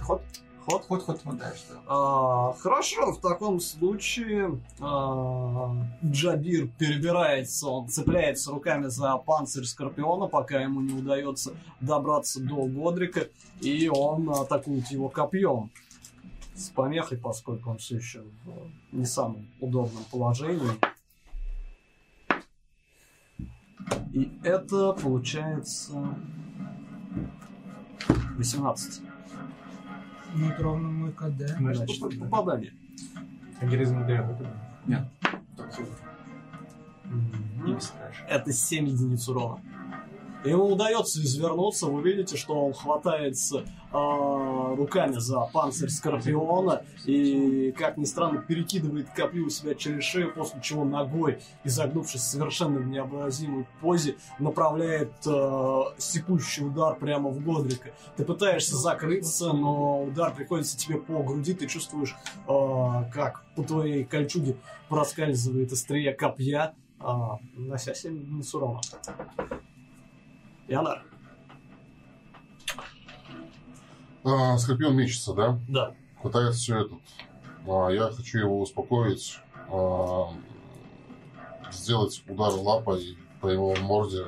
[0.03, 0.21] Ход?
[0.65, 0.85] Ход?
[0.85, 1.73] Ход, ход, ход, да, что?
[1.87, 5.75] А, хорошо, в таком случае а,
[6.05, 13.27] Джабир перебирается, он цепляется руками за панцирь Скорпиона, пока ему не удается добраться до Годрика,
[13.59, 15.69] и он атакует его копьем.
[16.55, 20.71] С помехой, поскольку он все еще в не самом удобном положении.
[24.13, 26.15] И это получается
[28.37, 29.12] 18.
[30.35, 31.57] Ну, это ровно мой КД.
[31.57, 32.73] Значит, попадание.
[33.59, 34.51] А героизм не дает, это
[35.57, 35.79] Так.
[37.05, 37.65] Мгм.
[37.65, 37.77] Не
[38.27, 39.61] это 7 единиц урона.
[40.43, 47.97] Ему удается извернуться, вы видите, что он хватается а, руками за панцирь Скорпиона и, как
[47.97, 53.65] ни странно, перекидывает копье у себя через шею, после чего ногой, изогнувшись совершенно в необразимой
[53.79, 57.91] позе, направляет а, секущий удар прямо в Годрика.
[58.17, 62.15] Ты пытаешься закрыться, но удар приходится тебе по груди, ты чувствуешь,
[62.47, 64.57] а, как по твоей кольчуге
[64.89, 68.53] проскальзывает острие копья, а, нанося 7 единиц.
[70.73, 71.03] Янар.
[74.23, 75.59] А, Скорпион мечется, да?
[75.67, 75.93] Да.
[76.23, 76.95] Пытается все это.
[77.67, 79.39] А, я хочу его успокоить,
[79.69, 80.33] а,
[81.71, 84.25] сделать удар лапой по его морде,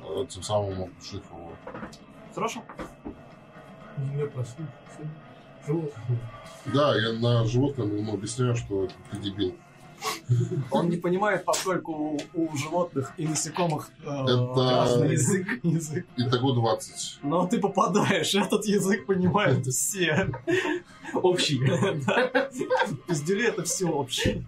[0.00, 1.52] а, тем самым оглушив его.
[2.34, 2.64] Хорошо.
[4.14, 4.66] Не послушай.
[5.64, 6.18] Животное.
[6.74, 9.54] Да, я на животном ему объясняю, что ты дебил.
[10.70, 15.46] Он не понимает, поскольку у, у животных и насекомых э, Это- язык.
[15.62, 16.06] язык.
[16.16, 17.18] Итого 20.
[17.22, 20.30] Но ты попадаешь, этот язык понимают все.
[21.14, 21.58] Общий.
[23.08, 24.44] Пиздюли это все общее.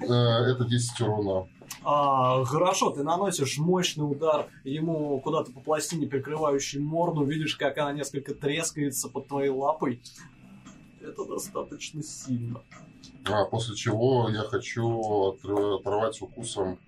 [0.00, 1.48] Э, Это 10 урона.
[1.82, 7.92] А, хорошо, ты наносишь мощный удар ему куда-то по пластине, прикрывающей морду, видишь, как она
[7.92, 10.02] несколько трескается под твоей лапой.
[11.00, 12.62] Это достаточно сильно.
[13.24, 16.78] А, после чего я хочу оторвать укусом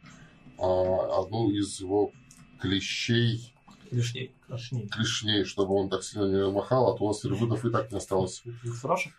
[0.58, 2.12] а, одну из его
[2.60, 3.54] клещей,
[3.90, 4.34] Лишней.
[4.48, 4.88] Тошней.
[4.88, 7.98] клешней, чтобы он так сильно не махал, а то у нас сервитов и так не
[7.98, 8.42] осталось.
[8.80, 9.10] Хорошо.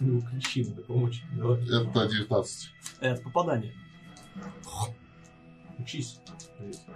[0.00, 1.22] Ну, ключи надо помочь.
[1.36, 2.70] Давай, Это 19.
[3.00, 3.72] Это попадание.
[5.78, 6.18] учись.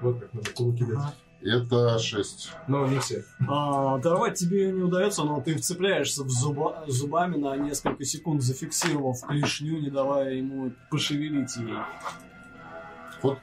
[0.01, 1.15] Вот как надо кулаки дать.
[1.41, 2.51] Это 6.
[2.67, 3.25] Но не все.
[3.47, 9.21] А, оторвать тебе не удается, но ты вцепляешься в зуба- зубами на несколько секунд, зафиксировав
[9.23, 11.75] клешню, не давая ему пошевелить ей.
[13.23, 13.39] Вот.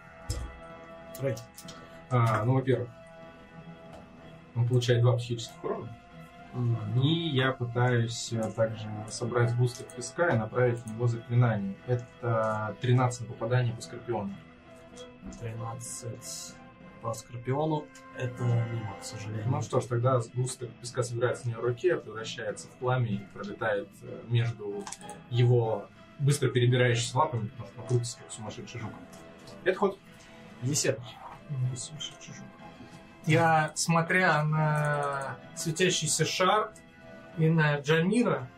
[1.22, 1.36] Рэй.
[2.10, 2.90] А, ну, во-первых,
[4.56, 5.90] он получает два психических урона.
[7.04, 11.76] И я пытаюсь э, также собрать бустер песка и направить в него заклинание.
[11.86, 14.34] Это 13 на попадание по скорпиону.
[15.42, 16.56] 13
[17.06, 17.86] по Скорпиону.
[18.18, 19.48] Это мимо, к сожалению.
[19.48, 23.88] Ну что ж, тогда бустер песка собирается в нее руке, превращается в пламя и пролетает
[24.02, 24.84] э, между
[25.30, 25.88] его
[26.18, 28.91] быстро перебирающимися лапами, потому что крутится как сумасшедший жук.
[29.64, 29.99] Это ход.
[30.64, 30.99] Есет.
[33.27, 36.72] Я, смотря на светящийся шар
[37.38, 38.49] и на Джамира,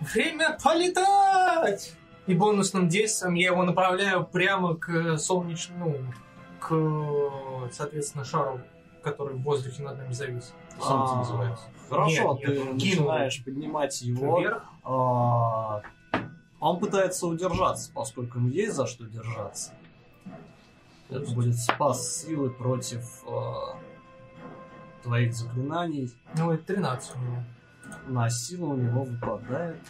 [0.00, 1.94] время полетать!
[2.26, 5.96] И бонусным действием я его направляю прямо к солнечному,
[6.62, 8.60] к, соответственно, шару,
[9.02, 10.54] который в воздухе над нами завис.
[10.78, 11.64] Солнце А, называется.
[11.88, 14.40] Хорошо, Нет, ты нет, начинаешь поднимать его.
[14.40, 14.64] Вверх.
[14.84, 15.82] А,
[16.60, 19.72] он пытается удержаться, поскольку ему есть за что держаться.
[21.10, 23.78] Это будет спас силы против а,
[25.02, 26.10] твоих заклинаний.
[26.36, 27.44] Ну, это 13 у него.
[28.06, 29.82] На силу у него выпадает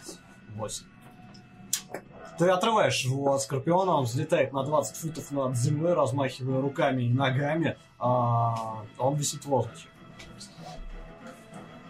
[0.55, 0.85] 8.
[2.37, 7.13] Ты отрываешь его от Скорпиона, он взлетает на 20 футов над землей, размахивая руками и
[7.13, 7.77] ногами.
[7.99, 9.87] а он висит в воздухе.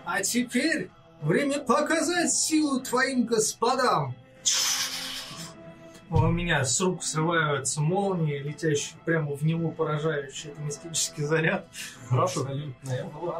[0.06, 0.90] А теперь
[1.22, 4.16] время показать силу твоим господам.
[6.10, 10.52] У меня с рук срываются молнии, летящие прямо в него, поражающие.
[10.54, 11.68] Это мистический заряд.
[12.08, 12.42] Хорошо.
[12.42, 12.90] Абсолютно.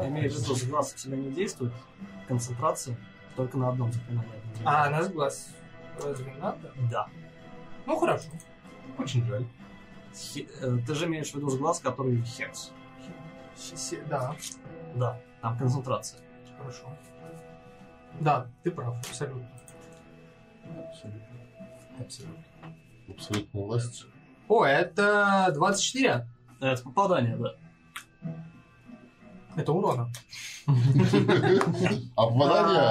[0.08, 1.74] Имею в виду, глаз у тебя не действует.
[2.28, 2.98] Концентрация
[3.36, 4.32] только на одном заклинании.
[4.66, 5.50] А на глаз
[6.02, 6.72] разве надо?
[6.90, 7.08] Да.
[7.86, 8.30] Ну, хорошо.
[8.98, 9.46] Очень жаль.
[10.14, 12.72] Хе- э, Ты же имеешь в виду глаз, который хекс.
[13.56, 14.36] Се- Да,
[14.96, 16.20] Да, там концентрация.
[16.58, 16.90] хорошо.
[18.20, 19.48] Да, ты прав, абсолютно.
[22.00, 22.38] Абсолютно.
[23.10, 24.06] Абсолютная власть.
[24.48, 26.28] О, это 24.
[26.60, 27.56] Это попадание, да.
[29.56, 30.10] Это урона.
[32.16, 32.82] А попадание?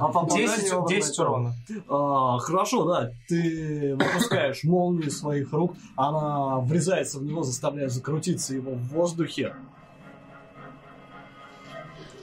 [0.00, 1.18] А попадание 10, его 10 попадает.
[1.18, 1.54] урона.
[1.88, 3.10] А, хорошо, да.
[3.28, 9.54] Ты выпускаешь молнию из своих рук, она врезается в него, заставляя закрутиться его в воздухе.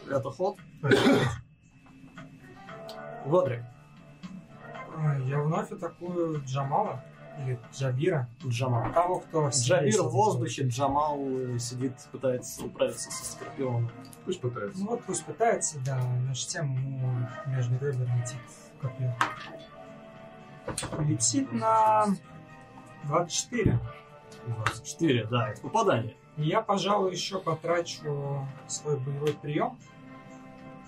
[0.10, 0.58] Это ход.
[3.26, 3.64] Годрик.
[4.98, 7.04] А, Я вновь атакую Джамала
[7.40, 8.28] или Джабира.
[8.46, 8.92] Джамал.
[8.94, 10.06] Того, кто Джабир сидит.
[10.06, 13.92] в воздухе, Джамал э, сидит, пытается управиться со Скорпионом.
[14.26, 14.80] Пусть пытается.
[14.80, 18.40] Ну вот пусть пытается, да, между тем ему между ребер летит
[18.82, 19.16] копье.
[21.00, 22.06] Летит на
[23.04, 23.80] 24.
[24.48, 26.16] 24, да, это попадание.
[26.38, 29.78] Я, пожалуй, еще потрачу свой боевой прием.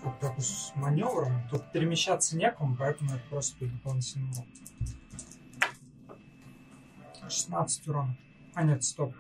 [0.04, 1.34] Вот такой с маневром.
[1.50, 4.46] Тут перемещаться некому, поэтому это просто дополнительный урон.
[7.30, 8.16] 16 урона.
[8.54, 9.14] А нет, стоп.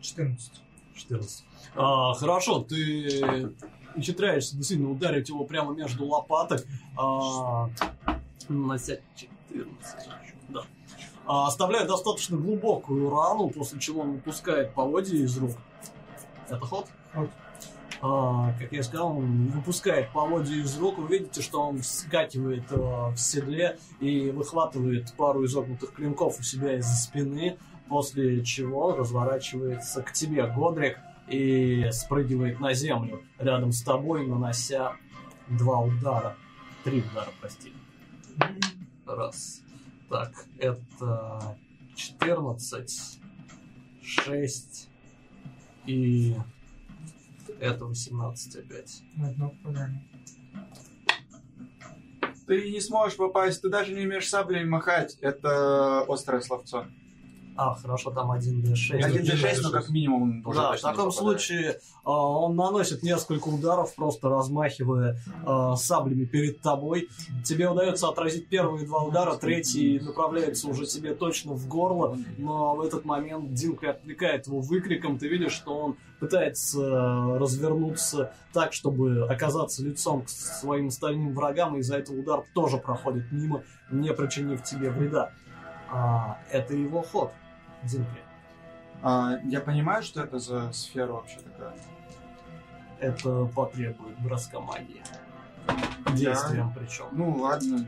[0.00, 0.52] 14.
[0.94, 1.44] 14.
[1.76, 3.54] А, хорошо, ты
[3.94, 6.64] ухитряешься действительно ударить его прямо между лопаток,
[6.96, 7.68] а,
[8.48, 10.08] нанося 14.
[10.48, 10.62] Да.
[11.26, 15.52] А, оставляя достаточно глубокую рану, после чего он выпускает поводья из рук.
[16.48, 16.88] Это ход?
[17.14, 17.30] Ход.
[17.30, 17.49] А,
[18.00, 20.98] как я сказал, он выпускает поводья из рук.
[20.98, 26.78] Вы видите, что он вскакивает а, в седле и выхватывает пару изогнутых клинков у себя
[26.78, 27.58] из-за спины,
[27.88, 30.98] после чего разворачивается к тебе, Годрик,
[31.28, 34.96] и спрыгивает на землю рядом с тобой, нанося
[35.48, 36.36] два удара.
[36.84, 37.72] Три удара, прости.
[39.06, 39.60] Раз.
[40.08, 41.56] Так, это
[41.94, 43.20] 14,
[44.02, 44.88] 6
[45.86, 46.36] и
[47.60, 49.02] это 18 опять.
[49.16, 50.02] На одно попадание.
[52.46, 55.16] Ты не сможешь попасть, ты даже не умеешь саблей махать.
[55.20, 56.86] Это острое словцо.
[57.56, 58.98] А, хорошо, там 1d6.
[58.98, 61.14] 1d6, но как минимум уже Да, в таком попадает.
[61.14, 67.08] случае а, он наносит несколько ударов, просто размахивая а, саблями перед тобой.
[67.44, 72.80] Тебе удается отразить первые два удара, третий направляется уже тебе точно в горло, но в
[72.82, 75.18] этот момент Динка отвлекает его выкриком.
[75.18, 81.76] Ты видишь, что он пытается э, развернуться так, чтобы оказаться лицом к своим остальным врагам,
[81.76, 85.32] и из-за этого удар тоже проходит мимо, не причинив тебе вреда.
[85.90, 87.32] А, это его ход,
[87.82, 88.10] Динка.
[89.02, 91.74] А, я понимаю, что это за сфера вообще такая.
[93.00, 95.02] Это потребует броска магии.
[96.14, 97.06] Действием причем.
[97.12, 97.86] Ну ладно.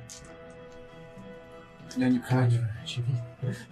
[1.97, 2.69] Я не понимаю.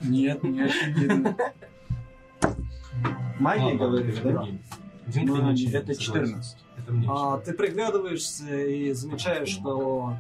[0.03, 1.37] Нет, не очевидно.
[3.39, 5.21] Магия, говоришь, это да?
[5.23, 5.95] ничего, это согласен.
[5.95, 6.57] 14.
[6.77, 7.09] Это мне.
[7.11, 10.17] А, ты приглядываешься и замечаешь, что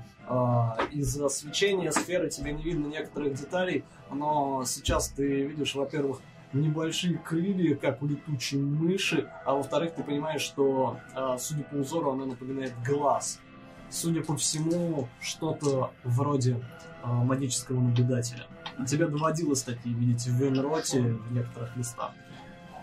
[0.92, 6.20] из-за свечения сферы тебе не видно некоторых деталей, но сейчас ты видишь, во-первых,
[6.52, 12.12] небольшие крылья, как у летучей мыши, а во-вторых, ты понимаешь, что, а, судя по узору,
[12.12, 13.40] она напоминает глаз.
[13.88, 16.62] Судя по всему, что-то вроде
[17.02, 18.46] а, магического наблюдателя.
[18.86, 22.12] Тебе доводилось такие видеть в Венроте в некоторых местах.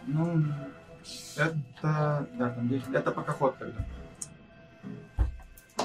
[0.05, 0.43] Ну,
[1.35, 2.27] это...
[2.33, 2.89] Да, там 10.
[2.93, 3.85] Это пока ход тогда.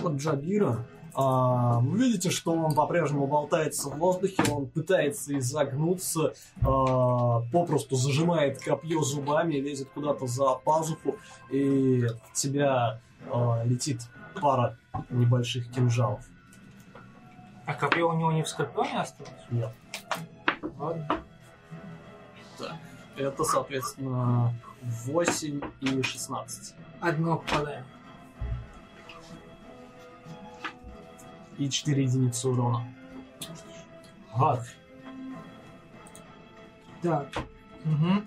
[0.01, 0.85] Вот Джабира.
[1.15, 8.63] А, вы видите, что он по-прежнему болтается в воздухе, он пытается изогнуться, а, попросту зажимает
[8.63, 11.17] копье зубами, лезет куда-то за пазуху,
[11.51, 14.01] и в тебя а, летит
[14.41, 14.79] пара
[15.11, 16.25] небольших кинжалов.
[17.67, 19.33] А копье у него не в скорпионе осталось?
[19.51, 19.73] Нет.
[20.79, 21.23] Ладно.
[23.17, 26.75] Это, соответственно, 8 и 16.
[27.01, 27.85] Одно попадание.
[31.59, 32.85] И 4 единицы урона.
[34.37, 34.67] Гад.
[37.03, 37.29] Так.
[37.85, 38.23] Угу.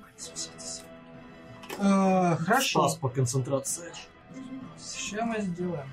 [1.80, 2.80] Э, Хорошо.
[2.82, 3.92] Спас по концентрации.
[4.78, 5.90] Сейчас мы сделаем.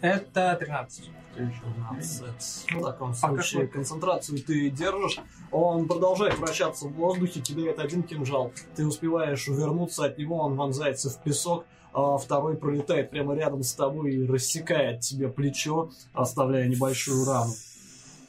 [0.00, 1.10] Это 13.
[1.34, 2.70] 15.
[2.72, 5.18] В таком случае концентрацию ты держишь.
[5.50, 8.52] Он продолжает вращаться в воздухе, кидает один кинжал.
[8.76, 11.64] Ты успеваешь увернуться от него, он вонзается в песок,
[11.94, 17.52] а второй пролетает прямо рядом с тобой и рассекает тебе плечо, оставляя небольшую рану.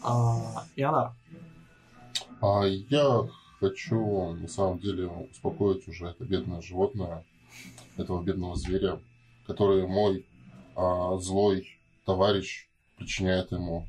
[0.03, 1.15] А, она.
[2.41, 3.27] А я
[3.59, 7.25] хочу, на самом деле, успокоить уже это бедное животное,
[7.97, 8.99] этого бедного зверя,
[9.47, 10.27] который мой
[10.75, 11.67] а, злой
[12.05, 12.67] товарищ
[12.97, 13.87] причиняет ему.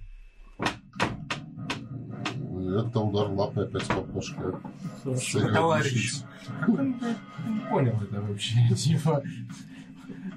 [2.76, 4.36] Это удар лапой опять по башке.
[5.52, 6.14] Товарищ.
[6.60, 7.00] Как он,
[7.70, 8.68] понял это вообще?
[8.76, 9.22] Типа...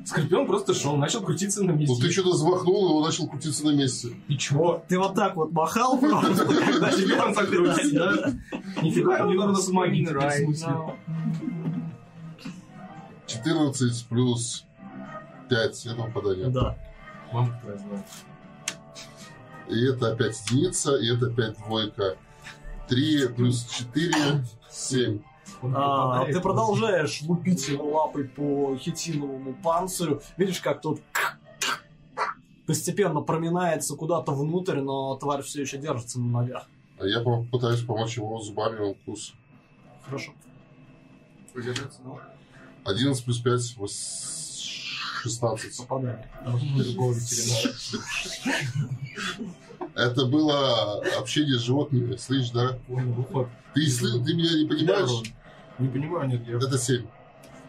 [0.06, 1.94] Скорпион просто шел, начал крутиться на месте.
[1.94, 4.10] Ну ты что-то взмахнул, и он начал крутиться на месте.
[4.28, 4.84] И чего?
[4.88, 8.34] Ты вот так вот махал просто, там закрылось, да?
[8.82, 10.68] Нифига, не нужно с магией теперь, в Right смысле.
[10.68, 10.96] now.
[13.28, 14.66] 14 плюс
[15.50, 16.48] 5 это попадание.
[16.48, 16.76] Да.
[17.32, 18.06] Мамка твоя знает.
[19.70, 22.18] И это опять единица, и это опять двойка.
[22.90, 25.22] 3 плюс 4, 7.
[25.62, 30.22] Он А, ты продолжаешь лупить его лапой по хитиновому панцирю.
[30.38, 31.02] Видишь, как тот
[32.66, 36.68] постепенно проминается куда-то внутрь, но тварь все еще держится на ногах.
[37.00, 39.34] А я попытаюсь помочь его зубами укус.
[40.06, 40.34] Хорошо.
[42.86, 43.76] 11 плюс 5,
[45.22, 45.78] 16.
[45.78, 46.28] Попадание.
[46.78, 47.74] Другого ветеринара.
[49.96, 52.78] Это было общение с животными, слышишь, да?
[53.74, 55.34] Ты, ты меня не понимаешь?
[55.78, 56.58] Не понимаю, нет, я...
[56.58, 57.06] Это 7.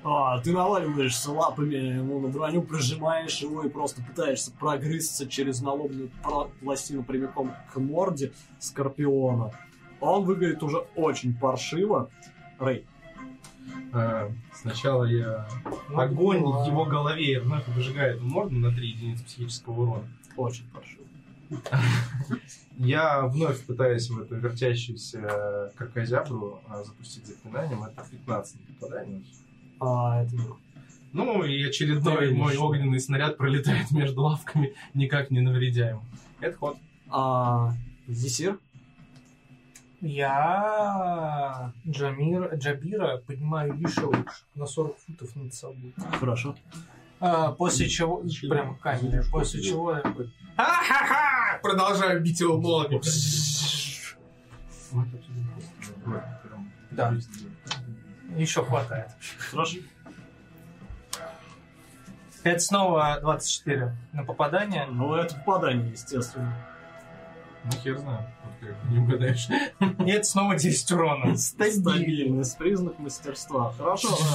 [0.02, 6.10] А, ты наваливаешься лапами ему на броню, прижимаешь его и просто пытаешься прогрызться через налобную
[6.24, 9.52] пла- пластину прямиком к морде Скорпиона.
[10.00, 12.08] Он выглядит уже очень паршиво.
[12.58, 12.86] Рэй,
[14.52, 15.48] Сначала я
[15.94, 20.08] огонь в его голове вновь выжигает морду на 3 единицы психического урона.
[20.36, 21.00] очень паршиво.
[22.78, 27.82] Я вновь пытаюсь в эту вертящуюся крокозябру а, запустить заклинанием.
[27.82, 29.22] Это 15 на попадание.
[29.80, 30.36] А, это
[31.12, 32.66] Ну и очередной мой хорошо.
[32.68, 36.02] огненный снаряд пролетает между лавками, никак не навредя ему.
[36.40, 36.76] Это ход.
[37.10, 37.74] А,
[38.06, 38.58] Зисир?
[40.00, 45.94] Я Джамир, Джабира поднимаю еще выше, на 40 футов над собой.
[46.18, 46.56] Хорошо.
[47.20, 50.02] А, после чего, прям камеры, после чего я
[50.56, 53.02] «Ха-ха-ха!» Продолжаю бить его молотом.
[56.90, 57.14] Да.
[58.36, 59.10] еще хватает.
[59.50, 59.78] Хорошо.
[62.42, 64.86] Это снова 24 на попадание.
[64.86, 66.56] Ну, это попадание, естественно.
[67.64, 69.48] Ну хер знаю, вот не угадаешь.
[69.80, 71.36] Это снова 10 урона.
[71.36, 73.72] Стабильность, признак мастерства.
[73.76, 74.16] Хорошо.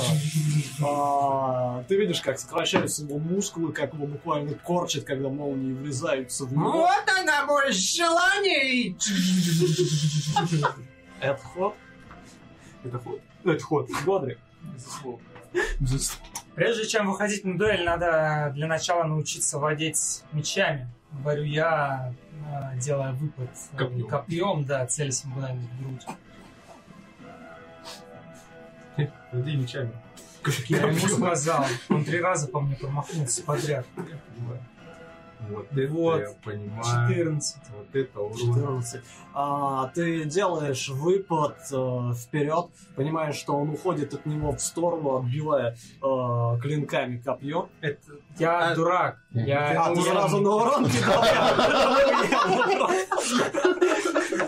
[0.83, 6.51] А, ты видишь, как сокращаются его мускулы, как его буквально корчит, когда молнии врезаются в
[6.51, 6.85] него.
[7.21, 8.95] она мой желание!
[11.21, 11.75] Это ход.
[12.83, 13.21] Это ход.
[13.45, 13.89] Это ход.
[14.05, 14.39] Годрик.
[16.55, 20.89] Прежде чем выходить на дуэль, надо для начала научиться владеть мечами.
[21.11, 22.13] Говорю я,
[22.77, 24.07] делая выпад э, Копьем.
[24.07, 26.05] копьем, да, целясь ему куда-нибудь в грудь.
[29.31, 29.91] Владей мечами.
[30.67, 33.85] Я ему сказал, он три раза по мне промахнулся подряд.
[33.97, 34.63] Я понимаю.
[35.49, 36.19] Вот это Вот.
[36.19, 37.09] я понимаю.
[37.09, 37.57] 14.
[37.75, 38.37] Вот это урон.
[38.37, 39.01] 14.
[39.33, 45.75] А, ты делаешь выпад э, вперед, понимаешь, что он уходит от него в сторону, отбивая
[46.01, 47.69] э, клинками копье.
[47.81, 47.99] Это
[48.37, 49.19] я дурак.
[49.31, 50.87] Я А ты сразу на урон?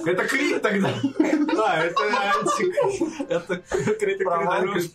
[0.05, 0.89] Это крит тогда.
[1.57, 3.29] Да, это антик.
[3.29, 3.57] Это
[3.99, 4.21] крит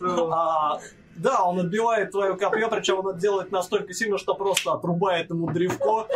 [0.01, 0.79] А,
[1.15, 5.51] Да, он отбивает твое копье, причем он это делает настолько сильно, что просто отрубает ему
[5.51, 6.07] древко.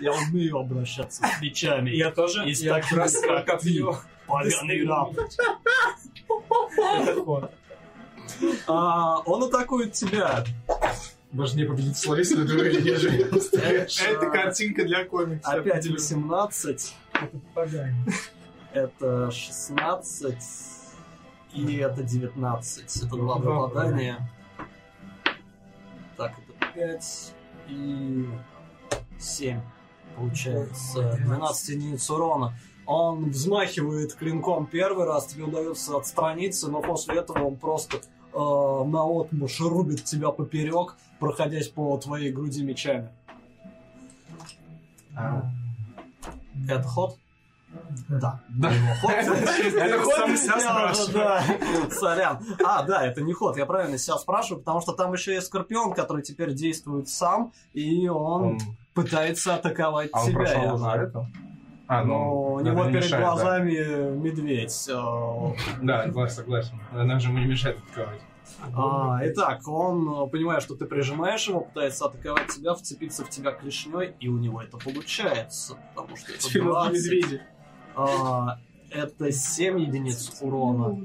[0.00, 1.90] Я умею обращаться с мечами.
[1.90, 2.48] Я тоже.
[2.48, 3.98] И с я таким, бросаю как копье.
[4.26, 5.14] Поганый раб.
[8.66, 10.44] А, он атакует тебя.
[11.32, 13.24] Важнее победить дуэли, нежели
[14.08, 15.52] Это картинка для комикса.
[15.52, 16.94] Опять 18.
[17.12, 17.94] Это поганый.
[18.72, 20.36] Это 16.
[21.56, 22.96] И это 19.
[23.04, 24.30] Это два попадания.
[26.18, 27.34] Так, это 5
[27.68, 28.28] и
[29.18, 29.60] 7.
[30.16, 32.54] Получается 12 единиц урона.
[32.84, 38.00] Он взмахивает клинком первый раз, тебе удается отстраниться, но после этого он просто э,
[38.34, 43.10] наотмашь рубит тебя поперек, проходясь по твоей груди мечами.
[46.68, 47.18] Это ход?
[48.08, 48.40] Да.
[48.48, 48.70] Да.
[48.70, 51.42] Это ход, себя да.
[51.90, 52.38] Сорян.
[52.64, 55.92] А, да, это не ход, я правильно себя спрашиваю, потому что там еще есть Скорпион,
[55.94, 58.58] который теперь действует сам, и он Он-
[58.94, 60.36] пытается атаковать А он тебя.
[60.38, 61.08] прошел я уже знаю.
[61.08, 61.26] это?
[61.88, 63.30] А, Но ну, у него не перед мешает, да.
[63.32, 64.88] глазами медведь.
[64.88, 64.92] э,
[65.82, 66.80] Да, да, согласен.
[66.92, 68.20] Нам же ему не мешает атаковать.
[68.74, 73.52] А, итак, он, э, понимая, что ты прижимаешь его, пытается атаковать тебя, вцепиться в тебя
[73.52, 77.12] клешней, и у него это получается, потому что это Теперь у нас 20.
[77.12, 77.42] медведи.
[77.96, 78.58] А,
[78.90, 80.96] это 7 единиц урона.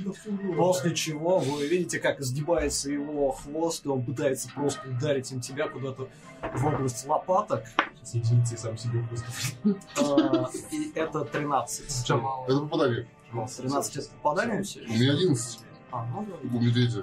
[0.55, 5.67] После чего вы видите, как изгибается его хвост, и он пытается просто ударить им тебя
[5.67, 6.09] куда-то
[6.53, 7.63] в область лопаток.
[8.03, 9.75] Сейчас единицы сам себе просто.
[9.99, 12.05] А, и это 13.
[12.07, 12.45] Джамал.
[12.45, 13.07] Это попадание.
[13.31, 14.93] 13 это попадание все У еще?
[14.93, 15.59] меня 11
[15.91, 16.57] А, ну да.
[16.57, 17.01] у медведя.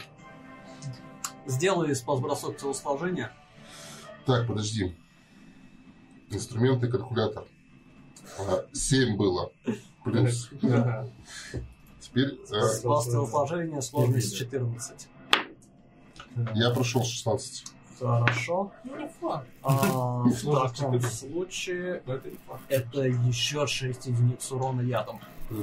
[1.47, 3.33] Сделай спас-бросок телосложения.
[4.27, 4.95] Так, подожди.
[6.31, 7.45] Инструменты, калькулятор.
[8.73, 9.51] 7 было.
[10.05, 10.51] Плюс.
[12.01, 15.09] Теперь э, Спас телосложения, сложность 14.
[16.55, 17.65] я прошел 16.
[18.01, 18.73] Хорошо.
[18.85, 19.47] Ну, не факт.
[19.63, 21.31] А, в Сложность таком 14.
[21.31, 22.03] случае
[22.69, 25.21] это еще 6 единиц урона ядом.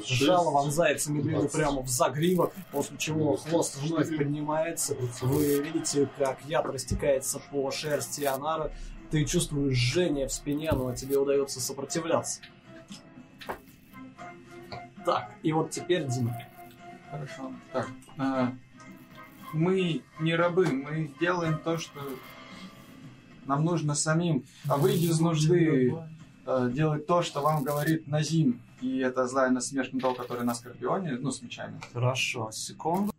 [0.07, 0.55] Жало 6.
[0.55, 1.51] вонзается медведю 20.
[1.55, 4.95] прямо в загривок, после чего хвост вновь поднимается.
[5.21, 8.71] Вы видите, как яд растекается по шерсти Анара.
[9.11, 12.41] Ты чувствуешь жжение в спине, но тебе удается сопротивляться.
[15.06, 16.48] Так, и вот теперь Димки.
[17.11, 17.52] Хорошо.
[17.72, 18.53] Так, а,
[19.53, 21.99] мы не рабы, мы делаем то, что
[23.45, 24.44] нам нужно самим.
[24.68, 25.95] А вы из нужды
[26.45, 28.60] э, делать то, что вам говорит Назим.
[28.82, 31.80] И это злая насмешка того, который на Скорпионе, ну, с мечами.
[31.94, 33.14] Хорошо, секунду.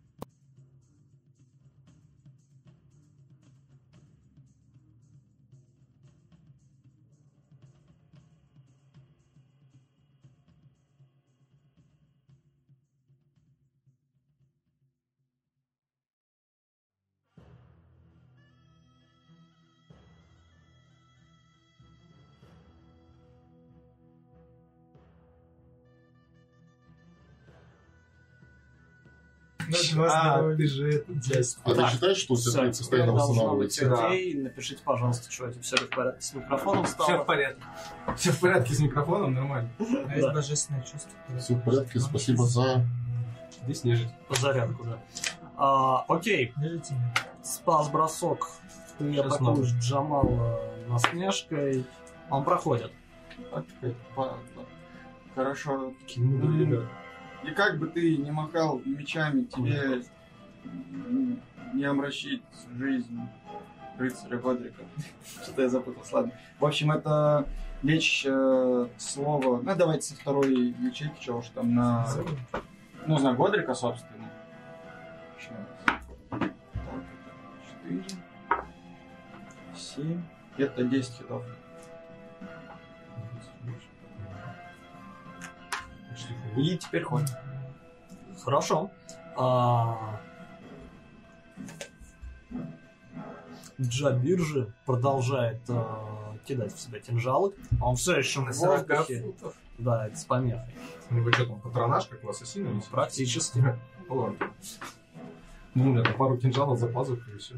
[29.97, 31.11] А, ты же это...
[31.63, 34.07] А ты Так, считаешь, что у тебя постоянно восстанавливается?
[34.07, 34.33] окей.
[34.35, 37.23] Напишите, пожалуйста, что это все в порядке с микрофоном Все стало.
[37.23, 37.63] в порядке.
[38.15, 39.69] Все в порядке с микрофоном, нормально.
[39.79, 39.83] А
[40.15, 40.33] есть Да.
[40.33, 41.11] божественное чувство.
[41.39, 42.85] Все в порядке, спасибо за...
[43.63, 44.09] Здесь нежить.
[44.27, 44.97] По зарядку, да.
[45.57, 46.81] А, окей, меня.
[47.43, 48.47] спас-бросок.
[48.97, 51.85] Ты атакуешь Джамала насмешкой.
[52.29, 52.91] Он проходит.
[53.51, 54.23] Так, э, по-
[54.55, 54.65] по-
[55.35, 55.93] Хорошо.
[57.43, 60.03] И как бы ты не махал мечами, тебе
[61.73, 62.43] не омрачить
[62.77, 63.19] жизнь
[63.97, 64.83] рыцаря Годрика.
[65.43, 66.31] Что-то я запутался, ладно.
[66.59, 67.47] В общем, это
[67.83, 69.61] лечь э, слово...
[69.61, 72.07] Ну, давайте со второй ячейки, чего уж там, на...
[73.05, 74.29] Ну, на Годрика, собственно.
[75.39, 75.57] Сейчас.
[75.85, 76.01] Так,
[76.31, 76.53] это
[77.83, 78.03] 4,
[79.75, 80.21] 7,
[80.57, 81.43] это 10 хитов.
[86.57, 87.23] И теперь ход.
[88.43, 88.91] Хорошо.
[89.35, 90.19] А...
[93.79, 97.53] Джабир же продолжает а, кидать в себя кинжалы.
[97.79, 99.21] Он все еще На в 40 воздухе.
[99.21, 99.53] футов.
[99.77, 100.73] Да, это с помехой.
[101.11, 102.69] У него что там, патронаж, как у ассасина?
[102.69, 102.89] висит?
[102.89, 103.63] Практически.
[104.09, 104.37] Ладно.
[105.75, 107.55] Ну, у меня там пару кинжалов за пазухой и все.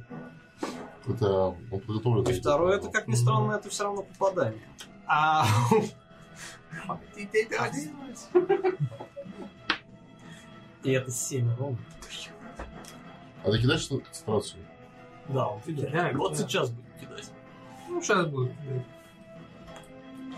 [1.07, 2.25] Это он подготовлен.
[2.25, 4.67] И второе, это, как ни странно, это все равно попадание.
[5.07, 5.45] А...
[10.83, 11.77] И это 7 ровно.
[13.43, 14.63] А ты кидаешь концентрацию?
[15.27, 16.15] Да, он кидает.
[16.15, 17.31] Вот сейчас будет кидать.
[17.87, 18.53] Ну, сейчас будет.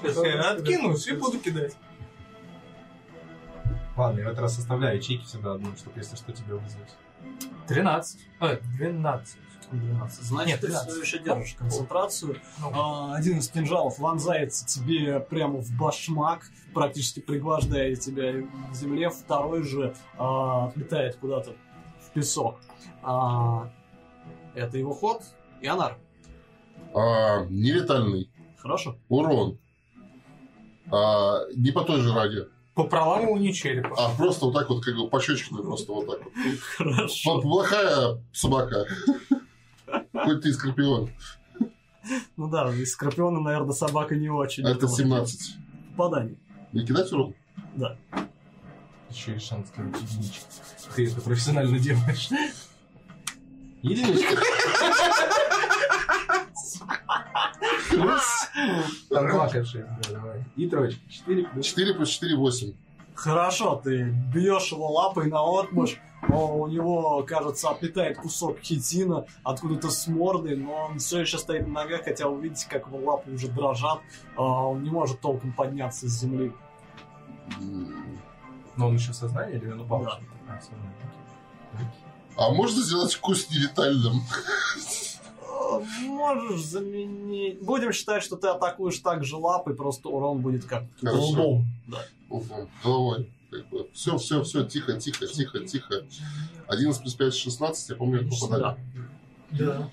[0.02, 1.76] Сейчас я откинусь и буду кидать.
[3.96, 6.96] Ладно, я в этот раз составляю ячейки всегда одну, чтобы если что тебе вызвать.
[7.68, 8.20] 13.
[8.40, 9.38] Ой, 12.
[9.78, 10.24] 12.
[10.24, 10.90] Значит, Нет, ты 13.
[10.92, 12.38] все еще держишь концентрацию.
[12.60, 16.44] Ну, А, один из кинжалов вонзается тебе прямо в башмак,
[16.74, 18.34] практически пригвождая тебя
[18.72, 19.10] к земле.
[19.10, 21.56] Второй же а, отлетает куда-то
[22.08, 22.60] в песок.
[23.04, 23.72] А,
[24.56, 25.24] это его ход.
[25.62, 25.98] Янар.
[26.94, 28.30] А, нелетальный.
[28.58, 28.98] Хорошо.
[29.10, 29.58] Урон.
[30.92, 32.48] А, не по той же раге.
[32.76, 33.96] по проламыванию черепа.
[33.98, 36.34] А просто вот так вот, как бы пощечины, просто вот так вот.
[36.78, 37.34] Хорошо.
[37.36, 38.86] Вот плохая собака.
[40.24, 41.10] Хоть ты скорпион.
[42.36, 44.66] Ну да, из скорпиона, наверное, собака не очень.
[44.66, 45.58] Это 17.
[45.96, 46.38] Попадание.
[46.72, 47.36] Не кидать урон?
[49.10, 50.46] Еще и шанс сделать единичку.
[50.96, 52.30] Ты это профессионально делаешь.
[53.82, 54.42] Единичка.
[59.10, 60.46] Там два К6, да, давай.
[60.56, 61.02] И троечка.
[61.10, 61.66] Четыре плюс.
[61.66, 62.74] 4 плюс 4, 8.
[63.16, 70.08] Хорошо, ты бьешь его лапой на отмышь, у него, кажется, отлетает кусок хитина откуда-то с
[70.08, 73.48] морды, но он все еще стоит на ногах, хотя вы видите, как его лапы уже
[73.48, 74.00] дрожат,
[74.36, 76.54] а он не может толком подняться с земли.
[78.78, 80.04] Но он еще в сознании или он упал?
[80.04, 80.20] Да.
[80.48, 80.60] А.
[82.38, 84.22] А можно сделать вкус нелетальным?
[86.04, 87.62] Можешь заменить...
[87.62, 91.66] Будем считать, что ты атакуешь так же лапой, просто урон будет как лбом.
[92.30, 93.30] Уфу, Головой.
[93.94, 96.06] Все, все, все, тихо, тихо, тихо, тихо.
[96.68, 98.78] 11 плюс 5, 16, я помню, как попадали.
[99.52, 99.90] Да.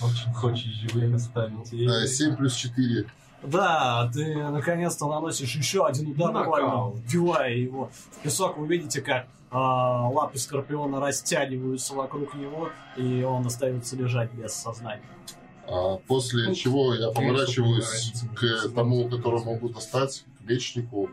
[0.00, 1.72] Очень хочешь живых оставить.
[1.72, 3.06] Э, 7 плюс 4.
[3.42, 8.56] Да, ты наконец-то наносишь еще один удар, буквально вбивая его в песок.
[8.58, 15.02] Вы видите, как лапы Скорпиона растягиваются вокруг него, и он остается лежать без сознания.
[15.68, 21.10] А после Ну, чего я поворачиваюсь к тому, которого могу достать, к мечнику,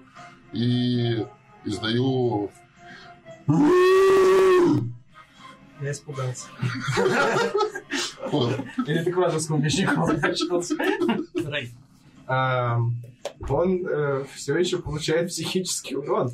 [0.52, 1.26] и
[1.66, 2.52] издаю...
[5.82, 6.48] Я испугался.
[8.88, 10.76] Или ты к вражескому мечнику обращался?
[13.48, 16.32] Он все еще получает психический урон.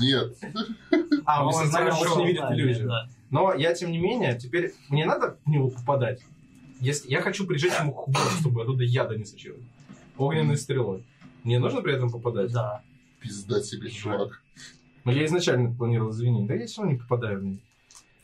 [0.00, 0.36] Нет.
[1.24, 2.88] А, он больше не видит иллюзию.
[2.88, 3.08] да.
[3.30, 6.20] Но я, тем не менее, теперь мне надо в него попадать.
[6.80, 9.64] Если я хочу прижать ему хвост, чтобы оттуда яда не сочилось.
[10.16, 11.04] Огненной стрелой.
[11.42, 12.52] Мне нужно при этом попадать?
[12.52, 12.82] Да.
[13.20, 14.42] Пизда тебе, чувак.
[15.04, 16.46] Но я изначально планировал извинить.
[16.46, 17.58] Да я все равно не попадаю в него.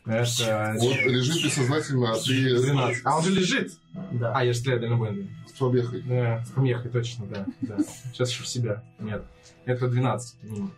[0.05, 0.77] Это...
[0.81, 3.03] Он лежит бессознательно, а ты 12.
[3.05, 3.73] А он же лежит!
[4.12, 4.33] Да.
[4.35, 5.31] А, я же стреляю дальнобойным.
[5.55, 6.03] С побехой.
[6.03, 7.47] Да, с помехой, точно, да.
[7.61, 7.77] да.
[8.13, 8.83] Сейчас еще в себя.
[8.99, 9.25] Нет.
[9.65, 10.43] Это 12.
[10.45, 10.73] минимум.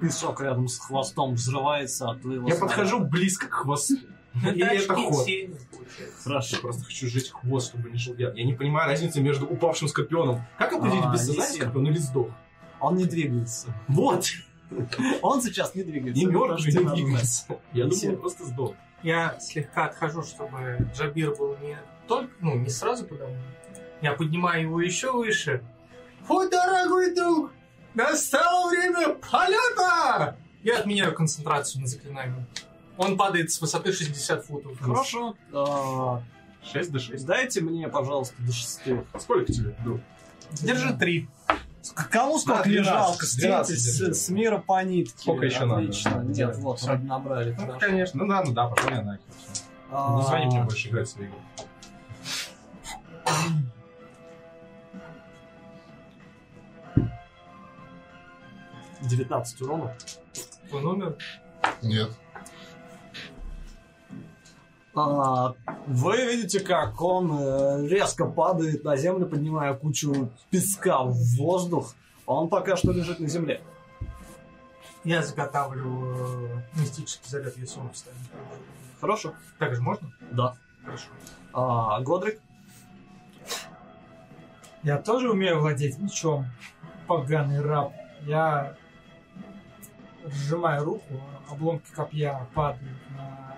[0.00, 2.66] Песок рядом с хвостом взрывается от твоего Я снаряда.
[2.66, 3.94] подхожу близко к хвосту.
[4.54, 5.26] И это ход.
[5.28, 5.48] Я
[6.22, 6.56] Хорошо.
[6.60, 8.36] просто хочу сжечь хвост, чтобы не шел яд.
[8.36, 10.42] Я не понимаю разницы между упавшим скорпионом.
[10.56, 12.28] Как определить, А, без сознания скорпион или сдох?
[12.78, 13.74] Он не двигается.
[13.88, 14.24] Вот!
[15.20, 16.24] Он сейчас не двигается.
[16.24, 17.46] Не что не двигается.
[17.72, 18.14] Я сильно.
[18.14, 18.74] он просто сдох.
[19.02, 23.38] Я слегка отхожу, чтобы Джабир был не только, ну, не сразу подо мной.
[24.02, 25.62] Я поднимаю его еще выше.
[26.28, 27.52] О, дорогой друг!
[27.94, 30.36] Настало время полета!
[30.62, 32.44] Я отменяю концентрацию на заклинании.
[32.96, 34.78] Он падает с высоты 60 футов.
[34.80, 35.34] Хорошо.
[35.52, 36.22] А,
[36.62, 37.24] 6 до 6.
[37.26, 38.96] Дайте мне, пожалуйста, до шести.
[39.18, 39.74] Сколько тебе?
[39.82, 40.00] друг?
[40.52, 41.28] Держи три.
[41.94, 43.26] К- Кому сколько Да, не 12, жалко?
[43.38, 44.14] 12 Стейтесь держи.
[44.14, 45.14] с, с мира по нитке.
[45.18, 45.80] Сколько еще надо?
[45.82, 46.22] Отлично.
[46.26, 46.58] Нет, да.
[46.58, 47.52] вот, вроде набрали.
[47.58, 47.78] Ну, хорошо.
[47.80, 48.22] конечно.
[48.24, 49.22] Ну да, ну да, пошел я нахер.
[49.90, 51.38] А, Не звони мне больше играть в свои игры.
[59.02, 59.94] 19 урона.
[60.68, 61.16] Твой номер?
[61.82, 62.10] Нет.
[64.94, 65.54] А,
[65.86, 71.94] вы видите, как он э, резко падает на землю, поднимая кучу песка в воздух.
[72.26, 73.62] Он пока что лежит на земле.
[75.04, 78.18] Я заготавливаю э, мистический заряд, если он встанет.
[79.00, 79.34] Хорошо.
[79.58, 80.12] Так же можно?
[80.32, 80.56] Да.
[80.84, 81.06] Хорошо.
[81.52, 82.40] А, Годрик?
[84.82, 86.46] Я тоже умею владеть мечом.
[87.06, 87.92] Поганый раб.
[88.22, 88.76] Я
[90.26, 93.56] сжимаю руку, обломки копья падают на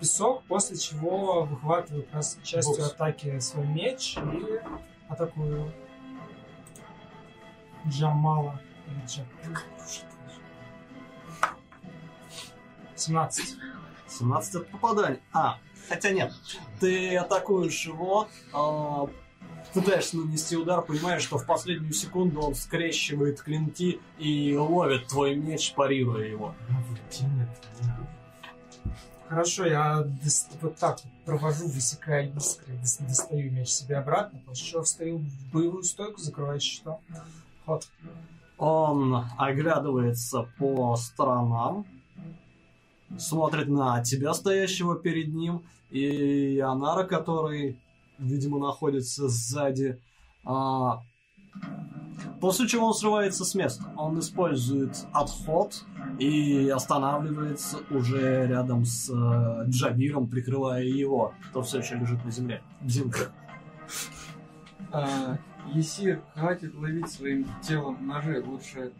[0.00, 2.92] песок, после чего выхватываю как раз частью Бокс.
[2.92, 4.60] атаки свой меч и
[5.08, 5.72] атакую
[7.86, 8.60] Джамала.
[8.86, 9.58] Или Джа-
[12.96, 13.56] 17.
[14.08, 15.20] 17 это попадание.
[15.32, 15.58] А,
[15.88, 16.32] Хотя нет,
[16.80, 19.06] ты атакуешь его, а,
[19.72, 25.72] пытаешься нанести удар, понимаешь, что в последнюю секунду он скрещивает клинки и ловит твой меч,
[25.74, 26.54] парируя его.
[29.28, 30.06] Хорошо, я
[30.60, 35.82] вот так провожу, высекая искры, дос- достаю меч себе обратно, после чего встаю в боевую
[35.82, 37.00] стойку, закрываю щитом.
[37.64, 37.88] Ход.
[38.58, 41.86] Он оглядывается по сторонам,
[43.18, 47.78] смотрит на тебя, стоящего перед ним, и Анара, который,
[48.18, 50.00] видимо, находится сзади.
[50.44, 51.00] А,
[52.40, 53.84] После чего он срывается с места.
[53.96, 55.82] Он использует отход
[56.18, 61.32] и останавливается уже рядом с э, Джабиром, прикрывая его.
[61.52, 62.62] Тот все еще лежит на земле.
[62.82, 63.30] Димка.
[64.92, 65.38] А,
[65.72, 68.42] Есир, хватит ловить своим телом ножи.
[68.46, 68.92] Лучше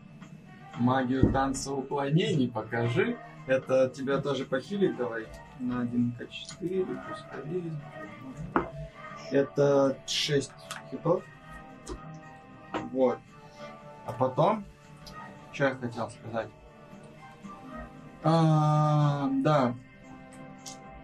[0.78, 3.18] магию танца уклонений покажи.
[3.46, 5.26] Это тебя тоже похилить давай.
[5.60, 7.80] На 1к4 плюс харизма.
[9.34, 10.52] Это 6
[10.92, 11.24] хитов.
[12.92, 13.18] Вот.
[14.06, 14.64] А потом,
[15.50, 16.48] что я хотел сказать?
[18.22, 19.74] А, да.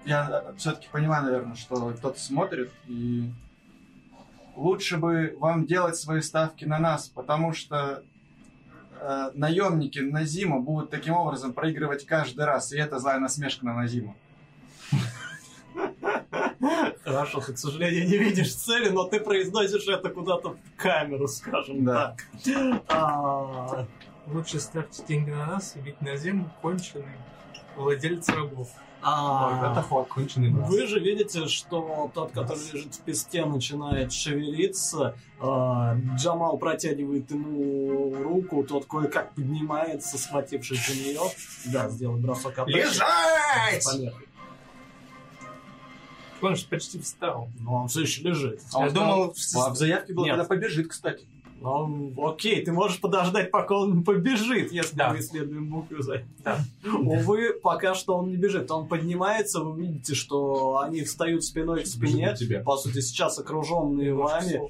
[0.04, 3.32] Я все-таки понимаю, наверное, что кто-то смотрит и
[4.54, 8.04] лучше бы вам делать свои ставки на нас, потому что
[9.00, 13.74] э, наемники на зиму будут таким образом проигрывать каждый раз, и это злая насмешка на
[13.74, 14.14] Назиму.
[17.12, 21.84] Хорошо, ты, к сожалению, не видишь цели, но ты произносишь это куда-то в камеру, скажем
[21.84, 22.14] Да.
[22.44, 22.82] так.
[22.88, 23.86] А,
[24.26, 27.04] Лучше ставьте деньги на нас, ведь на зиму конченый
[27.76, 28.68] владелец рабов.
[29.02, 30.68] а, Это ход, конченый брат.
[30.68, 35.14] Вы же видите, что тот, который лежит в песке, начинает шевелиться.
[35.40, 41.20] А, Джамал протягивает ему руку, тот кое-как поднимается, схватившись за нее.
[41.72, 42.58] Да, сделал бросок.
[42.68, 43.84] Лежать!
[46.42, 47.48] Он же почти встал.
[47.60, 48.60] Но он все еще лежит.
[48.72, 50.36] А он Я думал, в заявке было, Нет.
[50.36, 51.24] когда побежит, кстати.
[51.62, 55.10] Ну, окей, ты можешь подождать, пока он побежит, если Да.
[55.12, 56.22] мы исследуем букву за.
[56.42, 56.58] Да.
[56.86, 58.70] Увы, пока что он не бежит.
[58.70, 62.34] Он поднимается, вы видите, что они встают спиной к спине.
[62.64, 64.62] По сути, сейчас окруженные вами,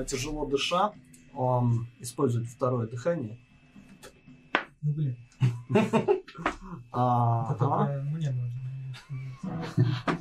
[0.00, 0.92] э, тяжело дыша.
[1.34, 3.38] Он использует второе дыхание.
[4.82, 5.16] Ну, блин,
[6.92, 9.64] А, мне нужно.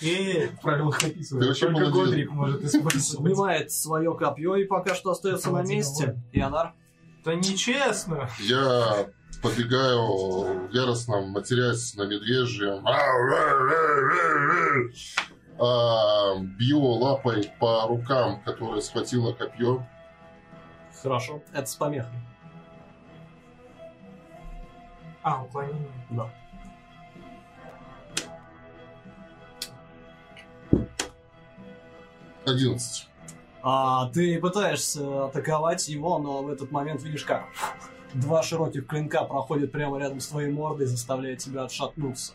[0.00, 1.42] И Правила описывают.
[1.44, 1.94] Ты вообще Только молодец.
[1.94, 3.02] Годрик может использовать.
[3.04, 6.20] снимает свое копье и пока что остается на месте.
[6.32, 6.74] Янар.
[7.20, 8.28] Это нечестно.
[8.40, 9.06] Я
[9.42, 12.84] подбегаю, яростно матерясь на медвежьем.
[15.58, 19.86] А, бью лапой по рукам, которая схватила копье.
[21.00, 21.42] Хорошо.
[21.52, 22.18] Это с помехой.
[25.22, 25.88] А, уклонение.
[26.10, 26.28] Да.
[32.46, 33.08] Одиннадцать.
[33.62, 37.44] А, ты пытаешься атаковать его, но в этот момент видишь, как
[38.14, 42.32] два широких клинка проходят прямо рядом с твоей мордой, заставляя тебя отшатнуться.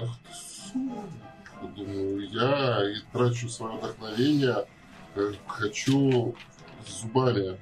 [0.00, 1.66] Ах ты, сука.
[1.76, 4.66] Думаю, я и трачу свое вдохновение.
[5.14, 6.34] э, Хочу
[6.86, 7.60] зубами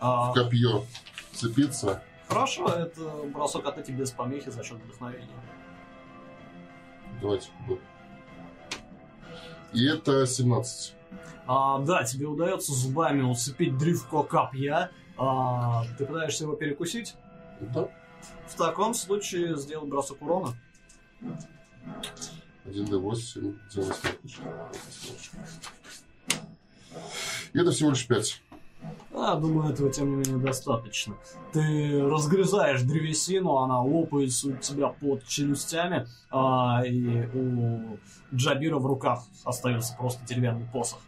[0.00, 0.84] А, в копье
[1.32, 2.02] цепиться.
[2.28, 3.00] хорошо, это
[3.32, 5.28] бросок атаки без помехи за счет вдохновения.
[7.20, 7.48] Давайте.
[9.72, 10.94] И это 17.
[11.46, 14.90] А, да, тебе удается зубами уцепить древко копья.
[15.16, 17.14] А, ты пытаешься его перекусить?
[17.60, 17.88] Да.
[18.46, 20.54] В таком случае сделай бросок урона.
[22.64, 24.44] 1d8, 98.
[27.52, 28.42] И это всего лишь 5.
[29.12, 31.16] А, думаю, этого, тем не менее, достаточно.
[31.52, 37.98] Ты разгрызаешь древесину, она лопается у тебя под челюстями, а, и у
[38.32, 41.00] Джабира в руках остается просто деревянный посох.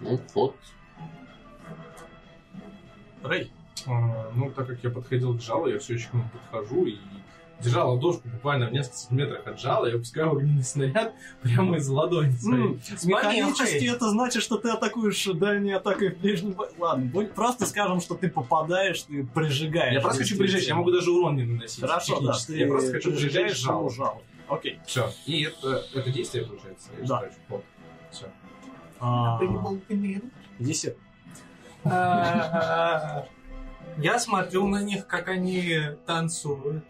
[0.00, 0.56] Ну, вот.
[3.22, 3.52] Рэй,
[3.86, 6.98] А, ну, так как я подходил к жалу, я все еще к нему подхожу и
[7.62, 12.30] держа ладошку буквально в нескольких сантиметрах от жала, я выпускаю огненный снаряд прямо из ладони
[12.32, 12.62] своей.
[12.64, 16.70] м, механически это значит, что ты атакуешь дальней атакой в ближнем бою.
[16.78, 19.94] Ладно, будь- просто скажем, что ты попадаешь, ты прижигаешь.
[19.94, 21.80] Я просто хочу прижечь, я могу даже урон не наносить.
[21.80, 23.90] Хорошо, да, ты Я просто хочу прижигаешь жало.
[23.90, 24.22] жало.
[24.48, 24.80] Окей.
[24.86, 25.10] Все.
[25.26, 26.88] И это, это действие, получается?
[27.00, 27.22] Я Да.
[28.10, 28.26] Все.
[28.98, 29.38] А,
[30.58, 30.96] Десять.
[31.84, 33.26] А,
[33.98, 36.84] Я смотрю на них, как они танцуют.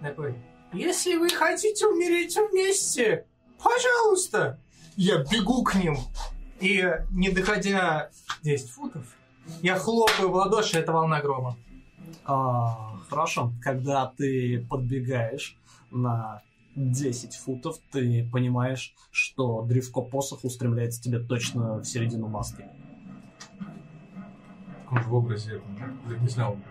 [0.00, 0.34] Такой,
[0.72, 3.26] если вы хотите умереть вместе,
[3.62, 4.60] пожалуйста.
[4.96, 5.96] Я бегу к ним.
[6.60, 8.10] И, не доходя
[8.42, 9.06] 10 футов,
[9.62, 11.56] я хлопаю в ладоши, это волна грома.
[12.24, 15.56] А, хорошо, когда ты подбегаешь
[15.90, 16.42] на
[16.74, 22.64] 10 футов, ты понимаешь, что древко посоха устремляется тебе точно в середину маски.
[24.90, 25.60] Он же в образе
[26.20, 26.64] не знаю образ.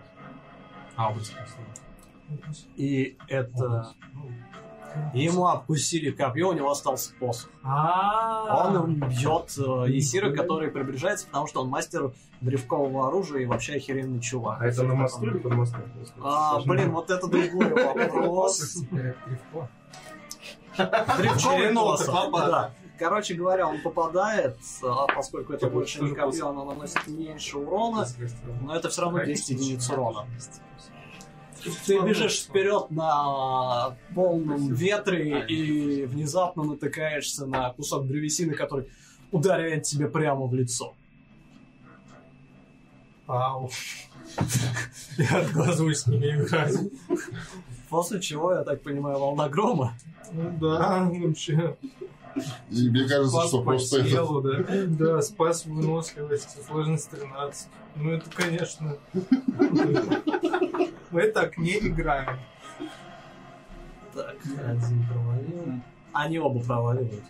[0.96, 1.32] А, образ.
[2.76, 3.92] И это...
[5.12, 7.50] Ему откусили копье, у него остался посох.
[7.62, 13.74] А, Он бьет э, Есира, который приближается, потому что он мастер древкового оружия и вообще
[13.74, 14.60] охеренный чувак.
[14.60, 15.82] А это на мосту или под мостом?
[16.22, 18.76] А, блин, вот это другой вопрос.
[20.76, 22.50] Древковый посох, попал.
[22.50, 22.70] да.
[22.98, 28.06] Короче говоря, он попадает, а поскольку это больше не копье, оно наносит меньше урона,
[28.62, 30.26] но это все равно 10 единиц урона.
[31.86, 38.88] Ты бежишь вперед на полном ветре и внезапно натыкаешься на кусок древесины, который
[39.32, 40.94] ударяет тебе прямо в лицо.
[43.26, 43.70] Ау.
[45.18, 46.74] Я с ними играть.
[47.88, 49.94] После чего, я так понимаю, волна грома.
[50.32, 51.76] Ну да, вообще.
[52.70, 54.10] И мне кажется, Спас что по просто это...
[54.10, 54.58] телу, да.
[54.86, 57.68] Да, спас выносливость, сложность 13.
[57.96, 58.96] Ну это, конечно...
[61.10, 62.38] Мы так не играем.
[64.14, 65.82] Так, один провалил.
[66.12, 67.24] Они оба проваливают.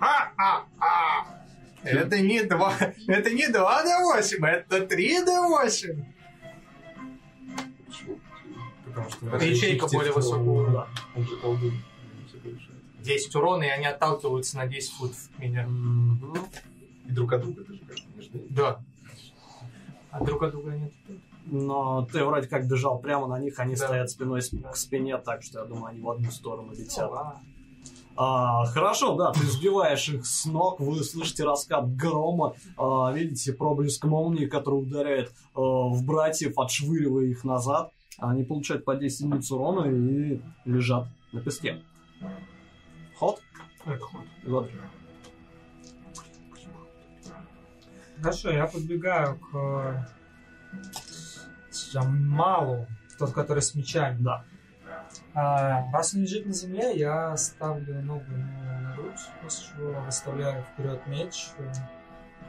[0.00, 1.42] А-а-а!
[1.84, 2.74] Это не два,
[3.08, 6.04] это не 2 до 8, это 3 до 8.
[8.84, 10.88] Потому что Это ячейка более высокого
[11.44, 11.82] больше.
[13.00, 15.68] 10 урона, и они отталкиваются на 10 футов от меня.
[17.06, 18.48] И друг от друга даже как-то между ними.
[18.50, 18.80] Да.
[20.10, 20.92] А друг от друга нет.
[21.46, 23.84] Но ты вроде как бежал прямо на них, они Да.
[23.86, 27.10] стоят спиной к спине, так что я думаю, они в одну сторону летят.
[27.12, 27.40] А,
[28.14, 34.04] А, хорошо, да, ты сбиваешь их с ног, вы слышите раскат грома, а, видите проблеск
[34.04, 37.90] молнии, который ударяет а, в братьев, отшвыривая их назад.
[38.18, 41.82] Они получают по 10 единиц урона и лежат на песке.
[43.16, 43.40] Ход?
[43.86, 44.20] Это ход.
[44.46, 44.70] Вот.
[48.20, 50.06] Хорошо, я подбегаю к
[51.74, 52.86] Джамалу,
[53.18, 54.18] тот, который с мечами.
[54.20, 54.44] Да.
[55.34, 61.06] А, раз он лежит на земле, я ставлю ногу на грудь, после чего выставляю вперед
[61.06, 61.48] меч.
[61.58, 61.72] э,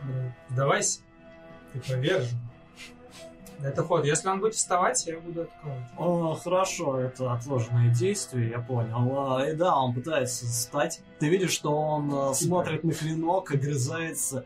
[0.03, 1.00] говорю, Сдавайся,
[1.72, 2.40] ты повержен.
[3.61, 4.03] Это ход.
[4.03, 5.90] Если он будет вставать, я буду атаковать.
[5.98, 9.38] О, хорошо, это отложенное действие, я понял.
[9.38, 11.02] А, и да, он пытается встать.
[11.19, 14.45] Ты видишь, что он а, смотрит на клинок, огрызается,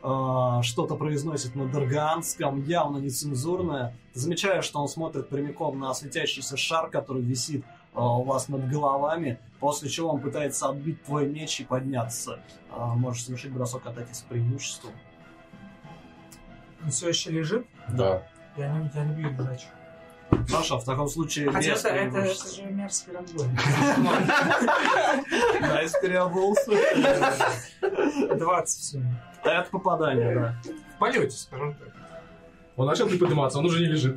[0.00, 3.94] что-то произносит на дарганском, явно нецензурное.
[4.14, 8.68] Ты замечаешь, что он смотрит прямиком на светящийся шар, который висит а, у вас над
[8.68, 12.40] головами, после чего он пытается отбить твой меч и подняться.
[12.70, 14.92] А, можешь совершить бросок атаки с преимуществом.
[16.82, 17.66] Он все еще лежит.
[17.88, 18.22] Да.
[18.56, 19.72] Я не, я не бью лежачего.
[20.48, 23.46] Хорошо, в таком случае Хотя без это, это, это же мерзкий разбой.
[25.60, 26.70] Да, если переобулся.
[28.36, 29.02] 20 все.
[29.44, 30.56] Это попадание, да.
[30.94, 31.88] В полете, скажем так.
[32.76, 34.16] Он начал приподниматься, он уже не лежит.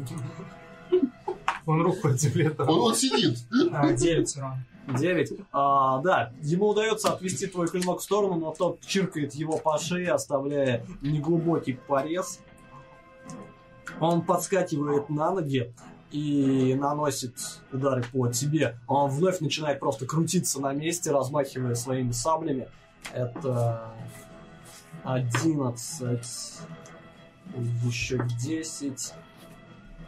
[1.66, 3.40] Он руку от земли Он, он сидит.
[3.72, 4.66] А, 9 урон.
[4.88, 5.32] 9.
[5.52, 10.12] А, да, ему удается отвести твой клинок в сторону, но тот чиркает его по шее,
[10.12, 12.42] оставляя неглубокий порез.
[14.00, 15.74] Он подскакивает на ноги
[16.12, 17.36] и наносит
[17.72, 18.78] удары по тебе.
[18.88, 22.68] Он вновь начинает просто крутиться на месте, размахивая своими саблями.
[23.14, 23.94] Это
[25.04, 26.62] 11,
[27.84, 29.14] еще 10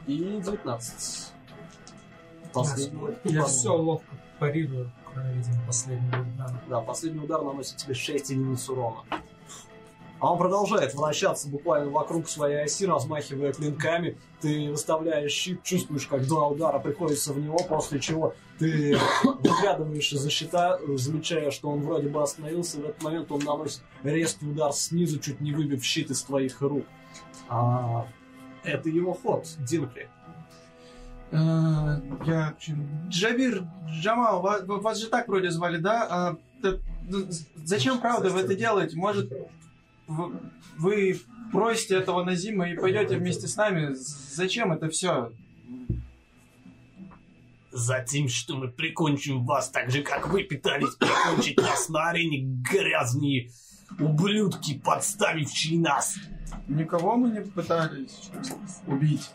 [0.08, 1.34] и 19.
[2.54, 3.02] Последний.
[3.26, 3.46] Я удар.
[3.48, 6.62] все ловко парирую, кроме, видимо, последнего удара.
[6.70, 9.04] Да, последний удар наносит тебе 6 единиц урона.
[10.26, 14.18] А он продолжает вращаться буквально вокруг своей оси, размахивая клинками.
[14.42, 20.32] Ты выставляешь щит, чувствуешь, как два удара приходится в него, после чего ты выглядываешь из-за
[20.32, 22.78] щита, замечая, что он вроде бы остановился.
[22.80, 26.86] В этот момент он наносит резкий удар снизу, чуть не выбив щит из твоих рук.
[27.48, 28.08] А,
[28.64, 30.10] это его ход, Динкли.
[31.30, 32.56] Э, Я...
[33.10, 33.64] Джабир,
[34.02, 36.08] Джамал, ва- ва- вас же так вроде звали, да?
[36.10, 36.38] А,
[37.64, 38.98] Зачем, правда, вы это делаете?
[38.98, 39.32] Может,
[40.08, 41.20] вы
[41.52, 43.94] бросите этого Назима и пойдете вместе с нами?
[43.94, 45.32] Зачем это все?
[47.72, 53.52] Затем, что мы прикончим вас так же, как вы пытались прикончить нас на арене, грязные
[54.00, 56.18] ублюдки, подставившие нас.
[56.68, 58.32] Никого мы не пытались
[58.88, 59.30] убить.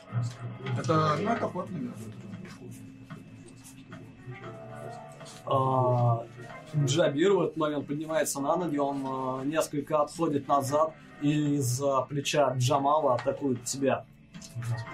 [0.79, 1.95] Это, ну, это ход, наверное.
[6.73, 12.03] А, Джабир в этот момент поднимается на ноги, он а, несколько отходит назад и из-за
[12.03, 14.05] плеча Джамала атакует тебя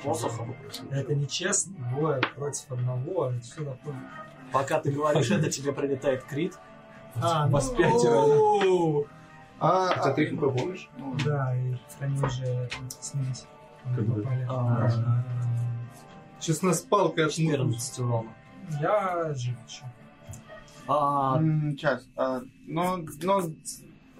[0.02, 0.55] посохом.
[0.90, 3.96] Это нечестно, двое против одного, это что такое?
[4.52, 6.58] Пока ты говоришь это, тебе прилетает крит.
[7.20, 9.08] А, Вас ну, пятеро.
[9.58, 10.90] А, А а, ты их помнишь?
[11.24, 12.18] Да, и они.
[13.94, 14.22] Как бы.
[14.22, 14.46] Попали.
[14.48, 14.88] А,
[16.40, 18.28] Сейчас нас палкой 14 урона.
[18.80, 19.84] Я жив еще.
[20.89, 21.40] А,
[21.70, 22.06] Сейчас.
[22.16, 23.42] а, Но, но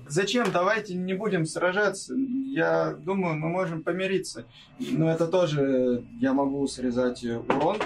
[0.09, 0.51] зачем?
[0.53, 2.15] Давайте не будем сражаться.
[2.15, 4.45] Я думаю, мы можем помириться.
[4.79, 7.79] Но это тоже я могу срезать урон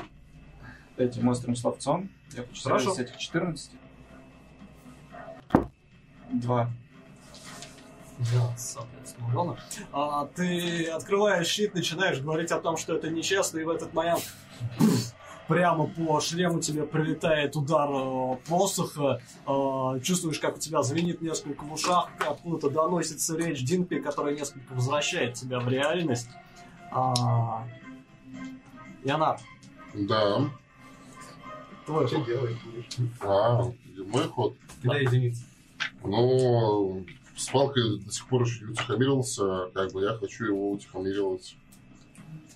[0.96, 2.10] этим острым словцом.
[2.36, 2.92] Я хочу Хорошо.
[2.94, 3.70] срезать с этих 14.
[6.32, 6.70] Два.
[8.34, 9.56] Да, соответственно, урона.
[9.92, 14.22] А, ты открываешь щит, начинаешь говорить о том, что это нечестно, и в этот момент
[15.50, 19.20] прямо по шлему тебе прилетает удар э, посоха.
[19.48, 24.72] Э, чувствуешь, как у тебя звенит несколько в ушах, откуда-то доносится речь Динпи, которая несколько
[24.72, 26.28] возвращает тебя в реальность.
[26.92, 27.66] А,
[29.04, 29.40] Янар,
[29.94, 30.48] Да.
[31.84, 32.26] твой Что ход.
[32.26, 32.58] делаешь?
[33.20, 33.72] А,
[34.06, 34.54] мой ход.
[34.82, 35.42] Кидай единицы.
[36.04, 37.04] Ну,
[37.36, 39.66] с палкой до сих пор еще не утихомирился.
[39.74, 41.56] Как бы я хочу его утихомиривать.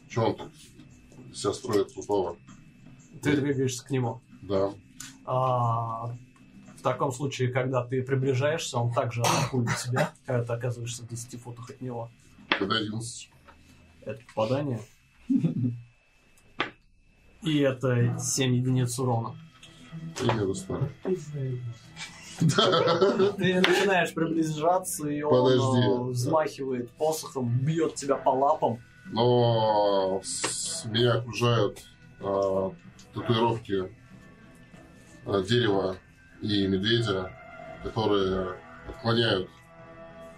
[0.09, 0.49] Че он так
[1.35, 2.37] себя строит крутого?
[3.25, 4.21] Ты двигаешься к нему.
[4.43, 4.73] Да.
[5.25, 6.07] А,
[6.77, 11.41] в таком случае, когда ты приближаешься, он также атакует тебя, когда ты оказываешься в 10
[11.41, 12.11] футах от него.
[12.49, 13.31] Когда 11.
[14.03, 14.81] Это попадание.
[17.43, 19.35] И это 7 единиц урона.
[20.21, 20.91] И не достали.
[22.39, 28.81] Ты начинаешь приближаться, и он э, взмахивает посохом, бьет тебя по лапам.
[29.07, 30.21] Но
[30.87, 31.85] меня окружают
[32.21, 32.73] а,
[33.15, 33.93] татуировки
[35.27, 35.97] а, дерева
[36.43, 37.31] и медведя,
[37.83, 38.57] которые
[38.89, 39.49] отклоняют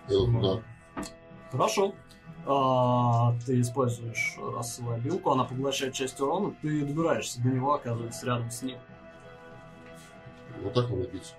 [0.06, 0.62] этот удар.
[1.50, 1.94] Хорошо.
[2.46, 4.38] А, ты используешь
[4.88, 8.78] обилку, она поглощает часть урона, ты добираешься до него, оказывается рядом с ним.
[10.62, 11.34] Вот так надо бить.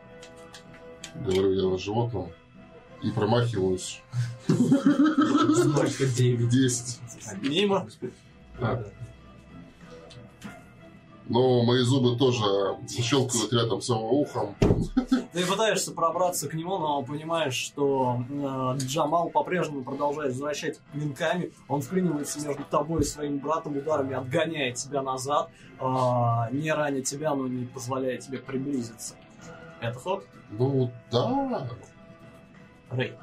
[1.15, 2.29] Говорю я на животном.
[3.03, 4.01] И промахиваюсь.
[4.47, 6.07] Сколько?
[6.15, 6.49] Девять.
[6.49, 6.99] 10.
[7.43, 7.87] Мимо.
[11.29, 12.45] Но мои зубы тоже
[12.87, 14.55] щелкают рядом с его ухом.
[15.33, 21.51] Ты пытаешься пробраться к нему, но понимаешь, что э, Джамал по-прежнему продолжает возвращать клинками.
[21.67, 25.49] Он вклинивается между тобой и своим братом ударами, отгоняет тебя назад,
[25.79, 25.83] э,
[26.51, 29.15] не раня тебя, но не позволяет тебе приблизиться.
[29.81, 30.25] Это ход?
[30.49, 31.67] Ну, да.
[32.89, 33.13] Рэй.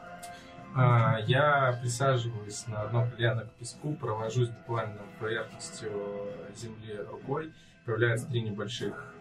[0.77, 5.91] А, Я присаживаюсь на одно колено к песку, провожусь буквально поверхностью
[6.57, 7.53] земли рукой.
[7.85, 9.15] Появляются три небольших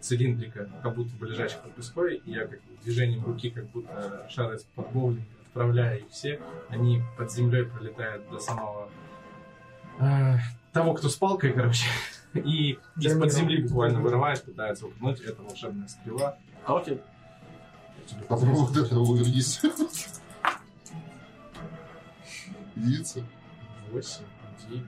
[0.00, 2.16] цилиндрика, как будто бы лежащих под пеской.
[2.24, 6.40] И я как движением руки, как будто шар из-под боулинга, отправляю их все.
[6.68, 8.88] Они под землей пролетают до самого
[9.98, 10.38] а,
[10.72, 11.86] того, кто с палкой, короче.
[12.34, 15.20] И из-под земли буквально вырывает, пытается упнуть.
[15.20, 16.36] Это волшебная стрела.
[16.66, 17.00] Окей.
[18.28, 19.62] Попробуй вот это увернись.
[19.62, 19.72] 8,
[22.76, 23.24] 9,
[24.68, 24.82] 10,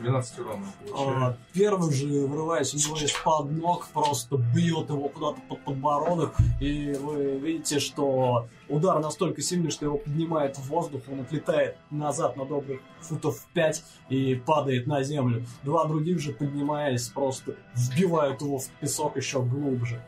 [0.00, 1.36] 12 урона А.
[1.52, 6.34] Первый же, вырываясь у него из-под ног, просто бьет его куда-то под подбородок.
[6.60, 12.36] И вы видите, что удар настолько сильный, что его поднимает в воздух, он отлетает назад
[12.36, 15.44] на добрых футов 5 и падает на землю.
[15.62, 20.02] Два других же, поднимаясь, просто вбивают его в песок еще глубже.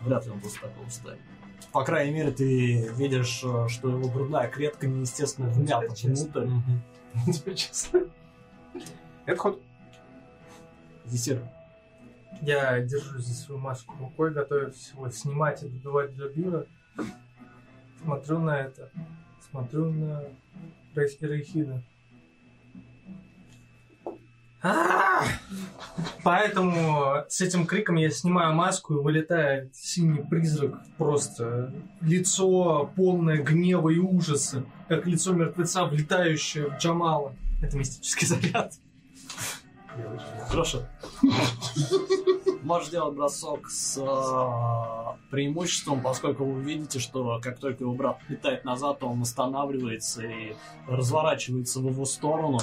[0.00, 1.20] Вряд ли он после такого встанет.
[1.72, 6.48] По крайней мере, ты видишь, э, что его грудная клетка неестественно вмята внутрь.
[7.32, 8.00] Тебе честно.
[9.26, 9.62] Это ход.
[11.06, 11.42] Зисир.
[12.42, 16.66] Я держу здесь свою маску рукой, готовюсь его снимать и добивать для бира.
[18.02, 18.90] Смотрю на это.
[19.50, 20.24] Смотрю на
[20.94, 21.82] Рей- Рейхида.
[24.64, 25.22] А!
[26.22, 30.80] Поэтому с этим криком я снимаю маску и вылетает синий призрак.
[30.96, 37.34] Просто лицо полное гнева и ужаса, как лицо мертвеца, влетающее в Джамала.
[37.62, 38.72] Это мистический заряд.
[40.48, 40.82] Хорошо.
[42.62, 48.64] Можешь сделать бросок с э, преимуществом, поскольку вы видите, что как только его брат летает
[48.64, 50.56] назад, он останавливается и
[50.88, 52.58] разворачивается в его сторону.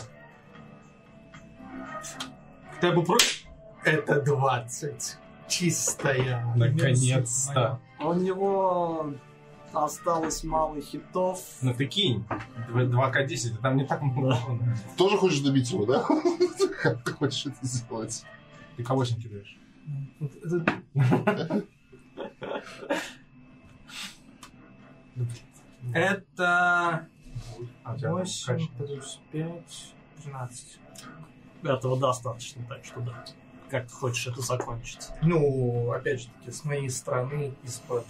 [2.76, 3.44] Хотя бы против...
[3.84, 5.18] Это 20.
[5.48, 6.46] Чистая.
[6.56, 7.80] Наконец-то.
[8.00, 9.14] У него
[9.74, 11.40] осталось мало хитов.
[11.62, 12.26] Ну ты кинь.
[12.70, 14.38] 2К10, там не так много.
[14.98, 16.06] Тоже хочешь добить его, да?
[16.82, 18.24] Как ты хочешь это сделать?
[18.78, 19.58] Ты кого не кидаешь?
[20.20, 20.66] Это-
[25.94, 27.08] Это
[27.84, 28.86] А у тебя 8 качество.
[28.86, 30.80] плюс 5, 13.
[31.64, 33.26] Этого достаточно, так что да.
[33.70, 35.08] Как ты хочешь это закончить?
[35.22, 38.06] Ну, опять же таки, с моей стороны, из-под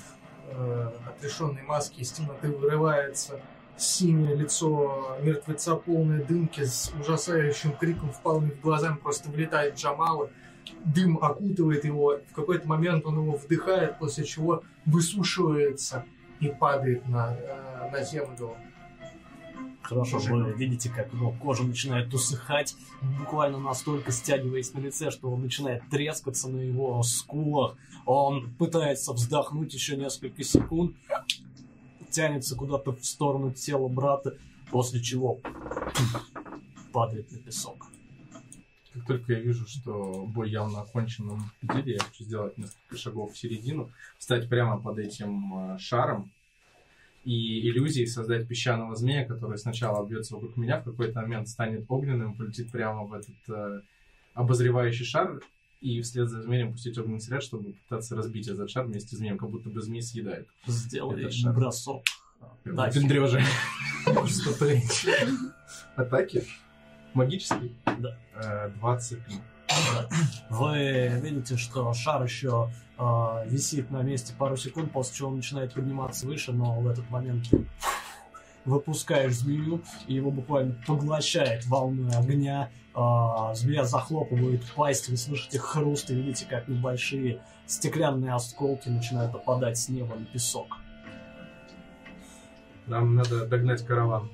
[0.49, 3.39] э, отрешенной маски из темноты вырывается
[3.77, 10.29] синее лицо мертвеца, полное дымки, с ужасающим криком, впалыми в глазами, просто влетает Джамала.
[10.85, 12.19] Дым окутывает его.
[12.29, 16.05] В какой-то момент он его вдыхает, после чего высушивается
[16.39, 18.55] и падает на, э, на землю.
[19.81, 22.75] Хорошо, вы видите, как его кожа начинает усыхать,
[23.19, 27.75] буквально настолько стягиваясь на лице, что он начинает трескаться на его скулах.
[28.05, 30.95] Он пытается вздохнуть еще несколько секунд,
[32.09, 34.37] тянется куда-то в сторону тела брата,
[34.69, 35.39] после чего
[36.93, 37.87] падает на песок.
[38.93, 43.33] Как только я вижу, что бой явно окончен на победили, я хочу сделать несколько шагов
[43.33, 46.29] в середину, встать прямо под этим э, шаром
[47.23, 52.35] и иллюзией создать песчаного змея, который сначала обьется вокруг меня, в какой-то момент станет огненным,
[52.35, 53.81] полетит прямо в этот э,
[54.33, 55.39] обозревающий шар,
[55.81, 59.37] и вслед за змеем пустить огненный снаряд, чтобы попытаться разбить этот шар вместе с змеем,
[59.37, 60.47] как будто бы змей съедает.
[60.67, 61.53] Сделай шар.
[61.53, 62.03] бросок.
[62.65, 62.85] Да.
[64.05, 64.87] Преступление.
[65.95, 66.43] Атаки?
[67.13, 67.75] Магический?
[67.85, 68.17] Да.
[68.35, 69.39] Э, 23.
[70.49, 73.03] Вы видите, что шар еще э,
[73.47, 77.49] висит на месте пару секунд, после чего он начинает подниматься выше, но в этот момент
[77.49, 77.65] ты
[78.65, 82.69] выпускаешь змею, и его буквально поглощает волной огня.
[82.95, 89.77] Э, змея захлопывает пасть, вы слышите хруст и видите, как небольшие стеклянные осколки начинают опадать
[89.77, 90.77] с неба на песок.
[92.87, 94.29] Нам надо догнать караван.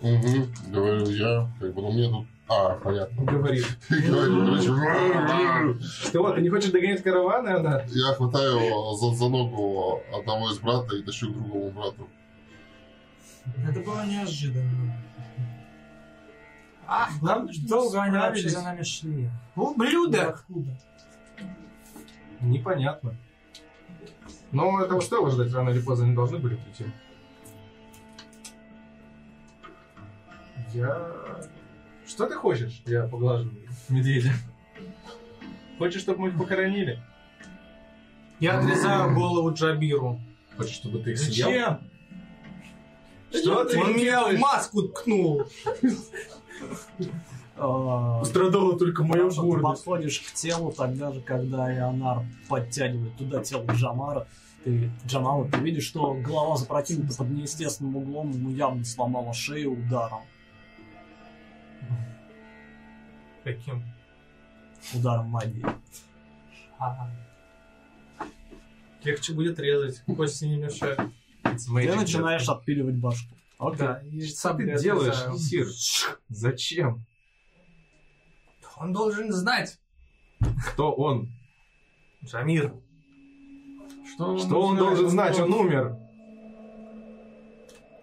[0.00, 2.26] Угу, говорю я, как бы, ну мне тут...
[2.48, 3.24] А, понятно.
[3.32, 3.66] Говорит.
[3.88, 7.82] Короче, Что, ты не хочешь догонять караван, и она...
[7.88, 8.58] Я хватаю
[8.96, 12.08] за, за ногу одного из брата и тащу к другому брату.
[13.68, 14.94] Это было неожиданно.
[16.86, 19.28] А, Нам долго они вообще за нами шли.
[19.54, 20.36] Ублюдок!
[20.36, 20.70] Откуда?
[22.40, 23.14] Непонятно.
[24.52, 26.86] Но этого стоило ждать, рано или поздно они должны были прийти.
[30.72, 31.12] Я...
[32.08, 32.82] Что ты хочешь?
[32.86, 33.54] Я поглаживаю
[33.88, 34.32] медведя.
[35.78, 37.00] Хочешь, чтобы мы их похоронили?
[38.40, 40.18] Я отрезаю голову Джабиру.
[40.56, 41.48] Хочешь, чтобы ты их съел?
[41.48, 41.90] Зачем?
[43.30, 44.40] Что ты Он меня в делаешь?
[44.40, 45.44] маску ткнул.
[47.56, 49.84] Э, Пострадала только моя Хорошо, ты гордость.
[49.84, 54.26] подходишь к телу тогда же, когда Ионар подтягивает туда тело Джамара.
[54.64, 60.20] Ты, Джамала, ты видишь, что голова запрокинута под неестественным углом, ему явно сломала шею ударом.
[63.44, 63.82] Каким?
[64.94, 65.64] Ударом магии.
[66.78, 67.10] Ага.
[69.02, 71.00] Легче будет резать, кости не мешают.
[71.42, 73.34] Ты начинаешь отпиливать башку.
[73.58, 73.78] Окей.
[73.78, 75.34] Да, и Что сам ты делаешь.
[75.34, 75.66] Исир?
[76.28, 77.04] Зачем?
[78.76, 79.78] Он должен знать.
[80.68, 81.28] Кто он?
[82.22, 82.74] Жамир.
[84.14, 85.38] Что Что он должен знать?
[85.40, 85.96] Он умер.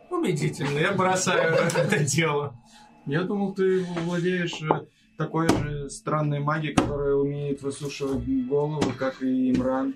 [0.09, 2.57] Убедительно, я бросаю это дело.
[3.05, 4.85] Я думал, ты владеешь э,
[5.17, 9.93] такой же странной магией, которая умеет высушивать голову, как и Имран.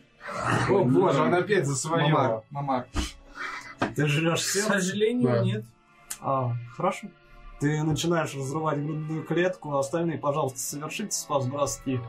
[0.69, 2.07] О боже, он опять за свое.
[2.07, 2.41] Мамар.
[2.51, 2.87] Мамар.
[3.95, 5.43] Ты жрешь К сожалению, Да.
[5.43, 5.65] нет.
[6.21, 7.07] А, хорошо.
[7.59, 11.99] Ты начинаешь разрывать грудную клетку, а остальные, пожалуйста, совершите спас броски.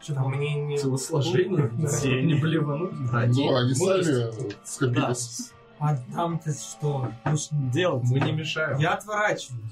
[0.00, 0.78] Что там, мне не...
[0.78, 1.68] Телосложение?
[1.72, 2.08] Да.
[2.08, 2.92] Не блевануть?
[2.92, 5.52] Ну, они сами скопились.
[5.78, 7.08] А там ты что?
[7.24, 7.36] Ну,
[7.72, 8.04] Делать.
[8.04, 8.78] Мы не мешаем.
[8.78, 9.62] Я отворачиваюсь.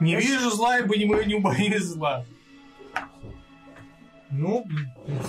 [0.00, 2.24] Не вижу зла, ибо не, не боюсь зла.
[4.30, 4.66] Ну,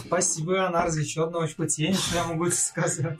[0.05, 3.17] спасибо, Анар, за еще одно очпотение, что я могу сказать.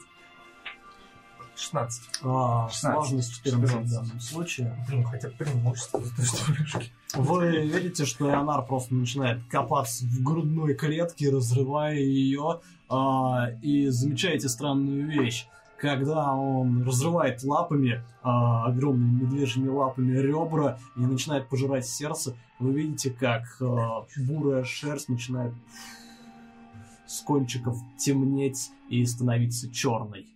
[1.58, 2.02] 16.
[2.22, 2.80] А, 16.
[2.80, 4.84] сложность 14 в данном случае.
[4.88, 6.82] Блин, хотя бы преимущество за то, что.
[7.14, 14.48] Вы видите, что Ионар просто начинает копаться в грудной клетке, разрывая ее, а, и замечаете
[14.48, 15.48] странную вещь.
[15.78, 23.10] Когда он разрывает лапами, а, огромными медвежьими лапами ребра и начинает пожирать сердце, вы видите,
[23.10, 25.54] как а, бурая шерсть начинает
[27.06, 30.26] с кончиков темнеть и становиться черной.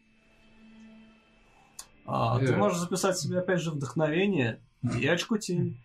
[2.07, 2.57] А, ты Э.
[2.57, 4.61] можешь записать себе опять же вдохновение
[5.01, 5.77] и очко тени.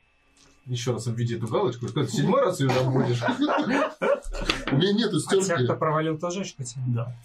[0.66, 1.88] Еще раз обведи эту галочку.
[1.88, 3.22] Что, ты седьмой раз ее обводишь?
[4.72, 5.64] У меня нету А те, стенки.
[5.64, 6.94] кто провалил, тоже очпотение?
[6.94, 7.16] Да.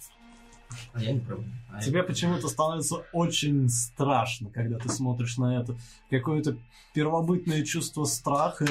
[0.93, 1.51] А я не пробую.
[1.83, 5.75] Тебе почему-то становится очень страшно, когда ты смотришь на это.
[6.09, 6.57] Какое-то
[6.93, 8.67] первобытное чувство страха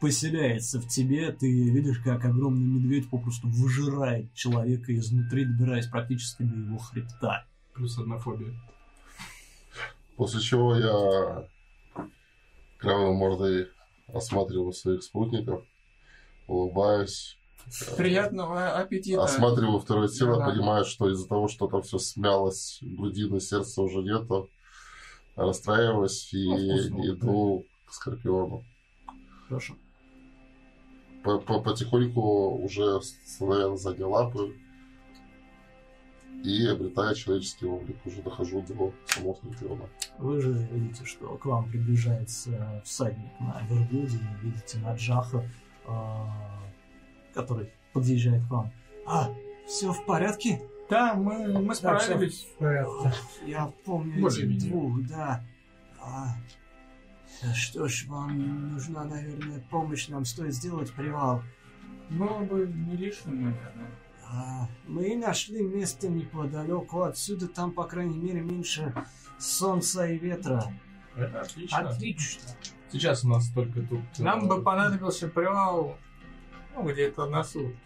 [0.00, 1.32] поселяется в тебе.
[1.32, 7.44] Ты видишь, как огромный медведь попросту выжирает человека изнутри, добираясь практически до его хребта.
[7.74, 8.54] Плюс одна фобия.
[10.16, 11.48] После чего я
[12.78, 13.68] кровавой мордой
[14.06, 15.64] осматриваю своих спутников,
[16.46, 17.37] улыбаюсь,
[17.96, 19.22] Приятного аппетита.
[19.24, 20.46] осматриваю второе тело, Да.
[20.50, 24.48] понимаю, что из-за того, что там все смялось, грудины, сердца уже нету,
[25.36, 26.46] расстраиваюсь и
[26.90, 28.64] Ну, иду к Скорпиону.
[29.48, 29.74] Хорошо.
[31.24, 34.54] По- по- Потихоньку уже становя на задние лапы
[36.44, 37.96] и обретая человеческий облик.
[38.06, 39.88] Уже дохожу до самого Скорпиона.
[40.18, 45.42] Вы же видите, что к вам приближается всадник на верблюде, видите Наджаха,
[45.86, 46.28] а,
[47.38, 48.72] который подъезжает к вам.
[49.06, 49.32] А,
[49.66, 50.60] все в порядке?
[50.90, 52.34] Да, мы, мы Да, справились.
[52.34, 53.12] всё в порядке.
[53.46, 54.70] Я помню этих Более-менее.
[54.70, 55.44] двух, да.
[56.00, 56.34] А,
[57.54, 60.08] что ж, вам нужна, наверное, помощь.
[60.08, 61.42] Нам стоит сделать привал.
[62.10, 63.90] Было бы не лишним, наверное.
[64.30, 67.46] А, мы нашли место неподалеку отсюда.
[67.48, 68.92] Там, по крайней мере, меньше
[69.38, 70.64] солнца и ветра.
[71.16, 71.78] Это отлично.
[71.90, 72.42] Отлично.
[72.90, 74.00] Сейчас у нас только тут...
[74.18, 75.98] э, Нам бы понадобился привал,
[76.82, 77.76] ну, где-то на сутки.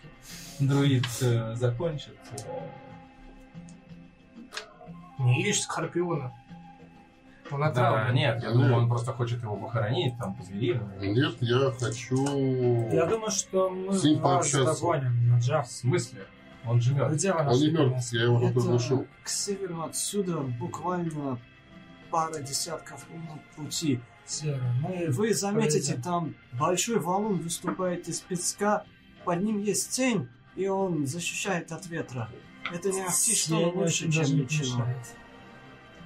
[0.60, 2.16] Друид э, закончит.
[5.18, 6.32] Не ешь скорпиона.
[7.50, 8.14] Он Да, отравлен.
[8.14, 8.52] нет, я Нет.
[8.54, 10.90] думаю, он просто хочет его похоронить, там, по-звериному.
[11.00, 12.88] Нет, я хочу...
[12.90, 14.80] Я думаю, что мы С ним вас пообщаться.
[14.82, 15.70] догоним на В Джав.
[15.70, 16.26] смысле?
[16.64, 17.14] Он же мертв.
[17.14, 19.06] Где вы Он нашли не мертв, я его Это глушу.
[19.22, 21.38] к северу отсюда буквально
[22.10, 24.00] пара десятков минут пути.
[24.26, 24.60] Север.
[24.80, 28.84] Мы Вы заметите, там большой валун выступает из песка,
[29.24, 32.28] под ним есть тень, и он защищает от ветра.
[32.72, 34.86] Это не ахти что, очень даже чем не ничего.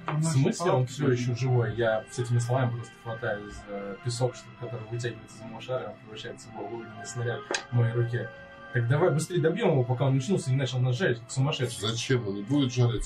[0.07, 1.75] В смысле он все еще живой?
[1.75, 6.47] Я с этими словами просто хватаю за песок, который вытягивается из моего шара, он превращается
[6.49, 8.29] в огненный снаряд в моей руке.
[8.73, 11.31] Так давай быстрее добьем его, пока он не очнулся и не начал нас жарить, как
[11.31, 11.87] сумасшедший.
[11.89, 12.27] Зачем?
[12.27, 13.05] Он не будет жарить.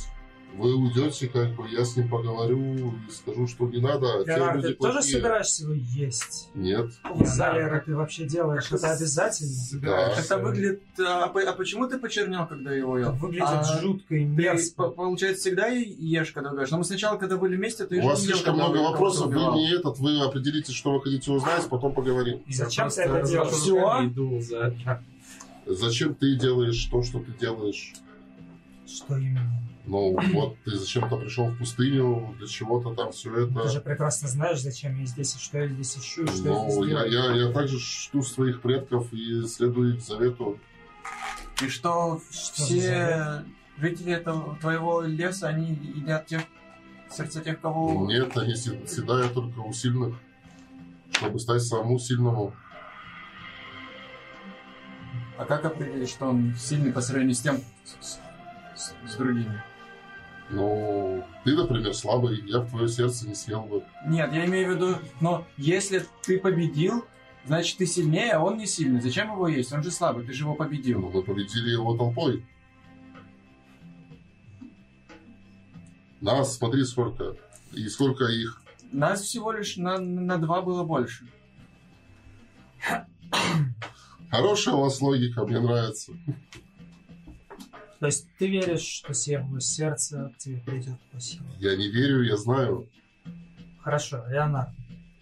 [0.58, 2.60] Вы уйдете, как бы, я с ним поговорю
[3.08, 6.50] и скажу, что не надо, а те Герар, люди ты тоже собираешься его есть?
[6.54, 6.92] Нет.
[7.04, 9.82] В зале ты вообще делаешь это обязательно?
[9.82, 10.12] Да.
[10.12, 10.82] Это выглядит...
[11.00, 13.10] А, а почему ты почернел, когда его ел?
[13.10, 14.76] Это выглядит А, жутко и Ты, мерзко.
[14.84, 16.70] по- получается, всегда ешь, когда убиваешь.
[16.72, 20.00] Но мы сначала, когда были вместе, ты У вас слишком много вопросов, вы не этот,
[20.00, 22.42] вы определите, что вы хотите узнать, потом поговорим.
[22.46, 24.44] И зачем ты это делаешь?
[24.46, 24.76] за...
[25.66, 27.94] Зачем ты делаешь то, что ты делаешь?
[28.86, 29.71] Что именно?
[29.86, 33.68] Ну, вот ты зачем-то пришел в пустыню, для чего-то там все Ты это.
[33.70, 36.70] же прекрасно знаешь, зачем я здесь, и что я здесь ищу, и что я Ну,
[36.70, 37.36] здесь я, делаю.
[37.42, 40.60] я, я также жду своих предков и следую их завету.
[41.62, 43.44] И что, Что все
[43.80, 46.42] жители этого твоего леса, они едят тех,
[47.10, 48.06] сердца тех, кого...
[48.08, 50.16] Нет, они съедают только у сильных,
[51.12, 52.54] чтобы стать самому сильному.
[55.38, 57.58] А как определить, что он сильный по сравнению с тем,
[58.00, 58.20] с,
[58.76, 59.64] с- с другими?
[60.54, 63.84] Ну, ты, например, слабый, я в твое сердце не съел бы.
[64.06, 67.06] Нет, я имею в виду, но если ты победил,
[67.46, 69.00] значит ты сильнее, а он не сильный.
[69.02, 69.72] Зачем его есть?
[69.72, 71.00] Он же слабый, ты же его Ну, победил.
[71.00, 72.46] мы победили его толпой.
[76.20, 77.36] Нас, смотри, сколько.
[77.72, 78.62] И сколько их.
[78.92, 81.26] Нас всего лишь на, на два было больше.
[84.30, 86.12] Хорошая у вас логика, мне нравится.
[88.02, 91.46] То есть ты веришь, что северное сердце к тебе придет по силе?
[91.60, 92.88] Я не верю, я знаю.
[93.80, 94.72] Хорошо, Леонард.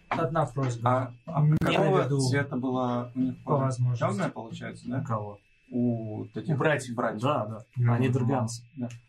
[0.08, 1.14] Одна просьба.
[1.25, 2.22] А, а какого наведу.
[2.22, 4.06] цвета была у них По возможности.
[4.14, 5.03] Темная, получается, У да?
[5.03, 5.40] кого?
[5.69, 6.95] У вот этих У братьев.
[6.95, 7.22] братьев.
[7.22, 7.66] Да, да.
[7.75, 8.64] Ну, Они друганцы.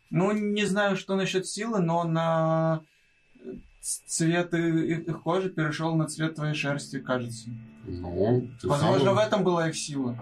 [0.09, 2.81] Ну, не знаю, что насчет силы, но на
[3.79, 7.49] цвет их, их кожи перешел на цвет твоей шерсти, кажется.
[7.85, 10.17] Ну, Возможно, самым- в этом была их сила.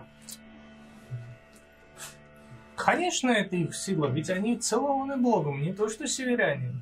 [2.79, 6.73] Конечно, это их сила, ведь они целованы Богом, не то что северяне.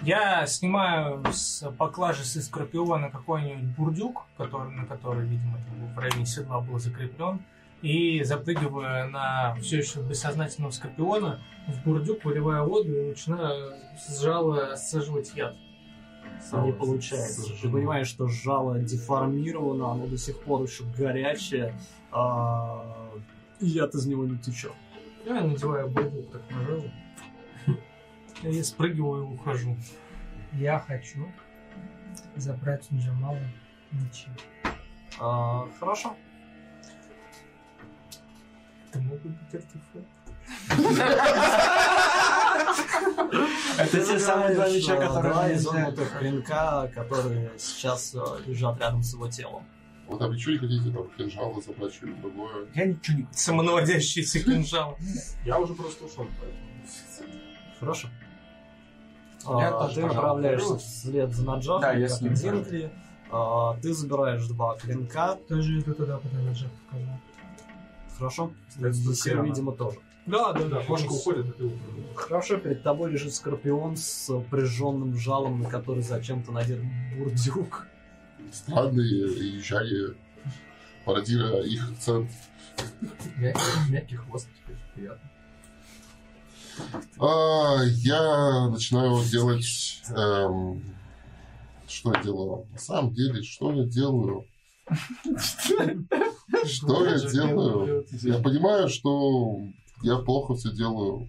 [0.00, 5.58] Я снимаю с поклажи со скорпиона какой-нибудь бурдюк, который, на который, видимо,
[5.94, 7.42] в районе седла был закреплен,
[7.82, 14.74] и запрыгиваю на все еще бессознательного скорпиона в бурдюк, выливаю воду и начинаю с жала
[14.76, 15.54] саживать яд.
[16.64, 17.42] Не получается.
[17.60, 21.74] Ты понимаешь, что жало деформировано, оно до сих пор еще горячее,
[22.10, 23.10] а
[23.66, 24.72] яд из него не течет.
[25.24, 28.48] Я надеваю бурдюк так на.
[28.48, 29.76] И спрыгиваю и ухожу.
[30.52, 31.28] Я хочу
[32.36, 33.40] забрать у Джамала
[33.90, 34.28] мечи.
[35.18, 36.16] А, хорошо.
[38.88, 40.18] Это могут быть артефакты.
[43.78, 49.28] Это те самые два меча, которые изогнутых клинка, которые сейчас а, лежат рядом с его
[49.28, 49.64] телом.
[50.08, 52.66] Вот а вы что не хотите, там, кинжалы забрать, что-нибудь другое?
[52.74, 54.96] Я ничего не Самонаводящийся кинжал.
[55.44, 57.38] Я уже просто ушел, поэтому...
[57.78, 58.08] Хорошо.
[59.44, 62.90] А, ты направляешься вслед за Наджахом, Да, я как с ним Динкли.
[63.30, 65.38] А, ты забираешь два клинка.
[65.48, 67.20] Тоже иду туда, куда Джек покажу.
[68.16, 68.50] Хорошо?
[68.74, 69.42] Киана.
[69.42, 69.98] видимо, тоже.
[70.26, 72.04] Да, да, Да, кошка уходит, а ты уходишь.
[72.16, 76.80] Хорошо, перед тобой лежит скорпион с прижженным жалом, на который зачем-то надет
[77.16, 77.86] бурдюк.
[78.52, 80.16] Странные езжали,
[81.04, 82.30] пародируя их акцент.
[83.36, 85.30] Мягкий, мягкий хвост, теперь приятно.
[87.18, 90.02] А, я начинаю делать...
[90.10, 90.82] эм,
[91.88, 92.66] что я делаю?
[92.70, 94.44] На самом деле, что я делаю?
[96.64, 98.06] Что я делаю?
[98.22, 99.60] Я понимаю, что
[100.02, 101.28] я плохо все делаю.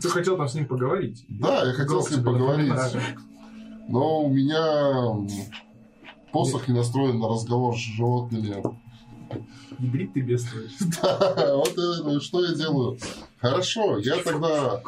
[0.00, 1.24] Ты хотел там с ним поговорить.
[1.28, 2.72] Да, я хотел с ним поговорить.
[3.88, 5.28] Но у меня
[6.34, 8.62] посох не настроен на разговор с животными.
[9.78, 10.72] Ядрит ты бедствуешь.
[11.02, 12.98] Да, вот это, что я делаю.
[13.38, 14.82] Хорошо, я тогда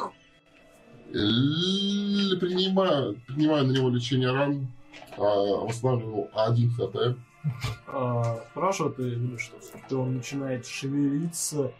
[1.13, 4.67] л- принимаю, принимаю на него лечение ран,
[5.17, 5.21] а,
[5.65, 7.17] восстанавливаю один хп.
[7.87, 11.71] А, Хорошо, ты видишь, что скорпион начинает шевелиться,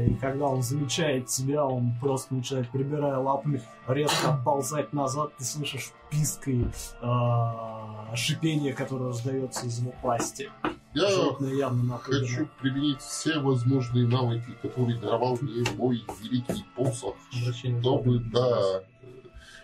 [0.00, 5.90] и когда он замечает тебя, он просто начинает, прибирая лапами, резко отползать назад, ты слышишь
[6.10, 6.64] писк и
[7.00, 10.48] а, шипение, которое раздается из его пасти.
[10.94, 12.26] Я Животное явно напугано.
[12.26, 18.82] хочу применить все возможные навыки, которые даровал мне мой великий посох, Обращение чтобы, да,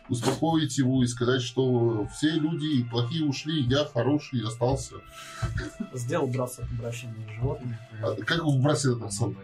[0.08, 4.96] успокоить его и сказать, что все люди плохие ушли, я хороший остался.
[5.92, 7.76] Сделал бросок обращения животным.
[8.02, 9.36] А как вы бросили это сон?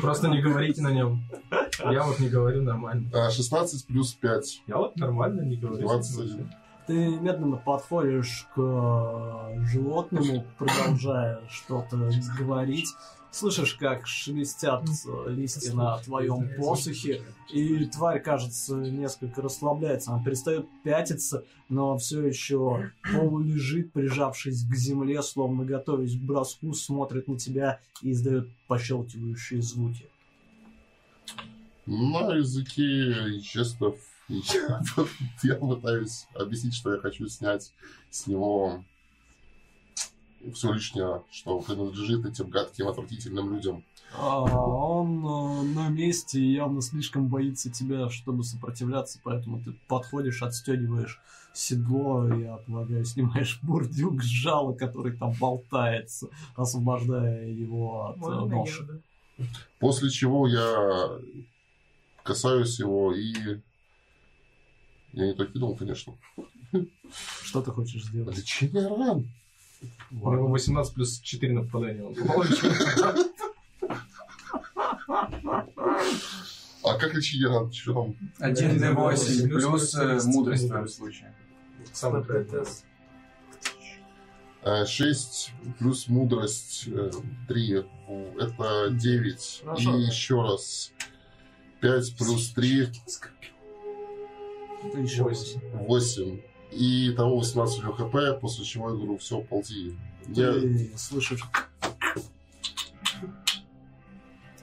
[0.00, 1.22] Просто не говорите на нем.
[1.78, 3.10] Я вот не говорю нормально.
[3.12, 4.62] А, 16 плюс 5.
[4.66, 5.82] Я вот нормально не говорю.
[5.82, 6.50] 21.
[6.86, 12.88] Ты медленно подходишь к э, животному, продолжая что-то говорить.
[13.32, 20.12] Слышишь, как шелестят э, листья на твоем посохе, и тварь, кажется, несколько расслабляется.
[20.12, 27.26] Она перестает пятиться, но все еще полулежит, прижавшись к земле, словно готовясь к броску, смотрит
[27.26, 30.06] на тебя и издает пощелкивающие звуки.
[31.86, 33.96] На языке жестов
[34.28, 34.82] я,
[35.42, 37.72] я пытаюсь объяснить, что я хочу снять
[38.10, 38.84] с него
[40.54, 43.84] все лишнее, что принадлежит этим гадким, отвратительным людям.
[44.14, 50.42] А, он э, на месте и явно слишком боится тебя, чтобы сопротивляться, поэтому ты подходишь,
[50.42, 51.20] отстегиваешь
[51.54, 58.56] седло, я полагаю, снимаешь бурдюк с жала, который там болтается, освобождая его от э, Можно
[58.56, 58.84] ноши.
[58.84, 59.44] да?
[59.78, 61.18] После чего я
[62.22, 63.32] касаюсь его и...
[65.12, 66.14] Я не то кинул, конечно.
[67.42, 68.36] Что ты хочешь сделать?
[68.36, 69.28] Лечение ран.
[70.10, 72.04] У него 18 плюс 4 на попадание.
[72.04, 72.44] Он попал
[76.84, 77.14] А как
[77.46, 77.72] ран?
[77.72, 78.14] Что там?
[78.40, 80.26] 1d8 Плюс плюс э, мудрость.
[80.26, 81.34] мудрость в твоем случае.
[81.92, 82.24] Самый.
[84.64, 86.88] Э, 6 плюс мудрость
[87.48, 87.84] 3.
[88.38, 89.62] Это 9.
[89.64, 89.96] Хорошо.
[89.96, 90.92] И еще раз.
[91.80, 92.88] 5 плюс 3.
[94.84, 95.60] Это еще Восемь.
[95.72, 96.40] 8.
[96.72, 99.96] И того 18 у него хп, после чего я говорю, все, ползи.
[100.28, 100.54] Я...
[100.96, 101.42] Слышишь,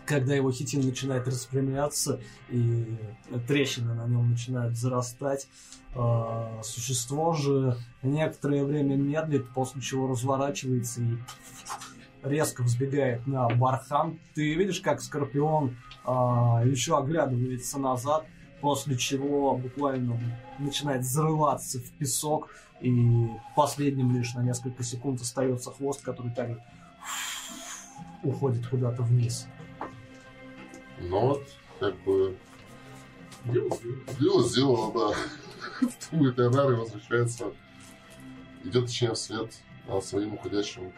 [0.09, 2.97] когда его хитин начинает распрямляться и
[3.47, 5.47] трещины на нем начинают зарастать,
[5.95, 11.17] а, существо же некоторое время медлит, после чего разворачивается и
[12.23, 14.19] резко взбегает на бархан.
[14.33, 18.25] Ты видишь, как Скорпион а, еще оглядывается назад,
[18.61, 20.19] после чего буквально
[20.57, 22.49] начинает зарываться в песок,
[22.81, 26.61] и последним лишь на несколько секунд остается хвост, который также
[28.23, 29.47] уходит куда-то вниз.
[31.01, 31.47] Ну вот,
[31.79, 32.37] как бы,
[33.45, 34.19] Дело сделано.
[34.19, 35.87] дело сделано, да.
[36.11, 37.45] Думает Леонард и возвращается.
[38.65, 39.53] Идет, точнее, вслед
[40.01, 40.91] своим уходящим.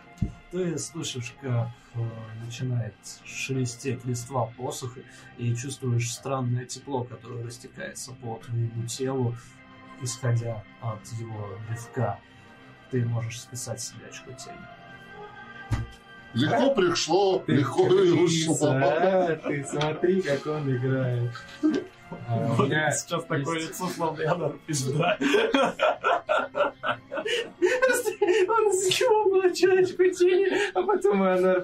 [0.52, 2.00] Ты слышишь, как э,
[2.46, 2.94] начинает
[3.26, 5.00] шелестеть листва посоха,
[5.38, 9.36] и чувствуешь странное тепло, которое растекается по твоему телу,
[10.02, 12.20] исходя от его рывка.
[12.92, 14.58] Ты можешь списать себе очко тени.
[16.34, 18.58] Легко пришло, легко и ушло.
[18.62, 21.32] А, Ты смотри, как он играет.
[22.28, 25.18] А у меня Сейчас такое лицо, словно я пизда.
[28.48, 31.56] Он съебал очко тени, а потом она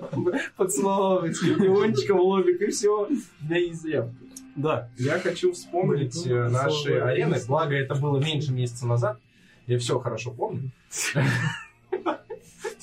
[0.55, 3.07] поцеловала шпиончиком в лобик, и все.
[3.41, 4.09] Да и зря.
[4.55, 9.19] Да, Я хочу вспомнить э, наши арены, благо это было меньше месяца назад.
[9.67, 10.71] Я все хорошо помню.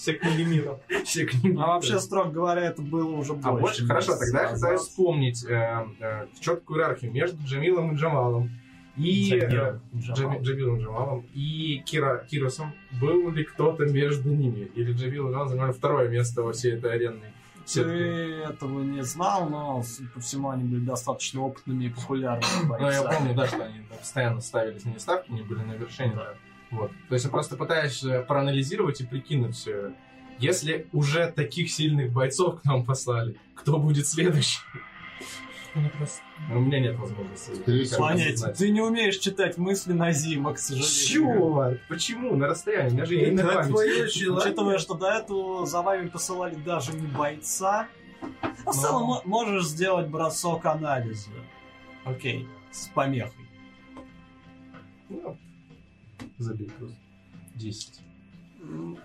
[0.04, 0.78] Все книги мира.
[1.06, 1.56] Все книги.
[1.58, 3.48] а вообще, строго говоря, это было уже больше.
[3.48, 3.86] А больше?
[3.86, 8.50] Хорошо, тогда я хочу вспомнить э, э, четкую иерархию между Джамилом и Джамалом.
[8.98, 11.26] и Джабиром э, Джамалом.
[11.32, 12.74] И Кира, Киросом.
[13.00, 14.70] Был ли кто-то между ними?
[14.74, 17.32] Или Джабил и Джамал занимали второе место во всей этой аренной
[17.64, 18.42] Ты сетке?
[18.42, 23.02] этого не знал, но, судя по всему, они были достаточно опытными и популярными Ну, я
[23.02, 23.16] бойцами.
[23.16, 26.12] помню, да, что они постоянно ставили с ними ставки, они были на вершине.
[26.14, 26.34] Да.
[26.74, 26.90] Вот.
[27.08, 29.92] То есть я просто пытаюсь э, проанализировать и прикинуть все.
[30.38, 34.58] Если уже таких сильных бойцов к нам послали, кто будет следующий?
[36.52, 37.84] У меня нет возможности.
[37.84, 38.56] Знать.
[38.58, 41.40] ты не умеешь читать мысли Назима, к сожалению.
[41.40, 41.80] Чёрт!
[41.88, 42.36] Почему?
[42.36, 42.90] На расстоянии.
[42.90, 43.74] У меня же есть память.
[43.74, 47.88] Учитывая, что до этого за вами посылали даже не бойца,
[48.64, 51.30] а в целом мо- можешь сделать бросок анализа.
[52.04, 53.44] Окей, с помехой.
[55.08, 55.36] Ну,
[56.38, 56.96] Забей просто.
[57.54, 58.00] 10.
[58.62, 58.98] М,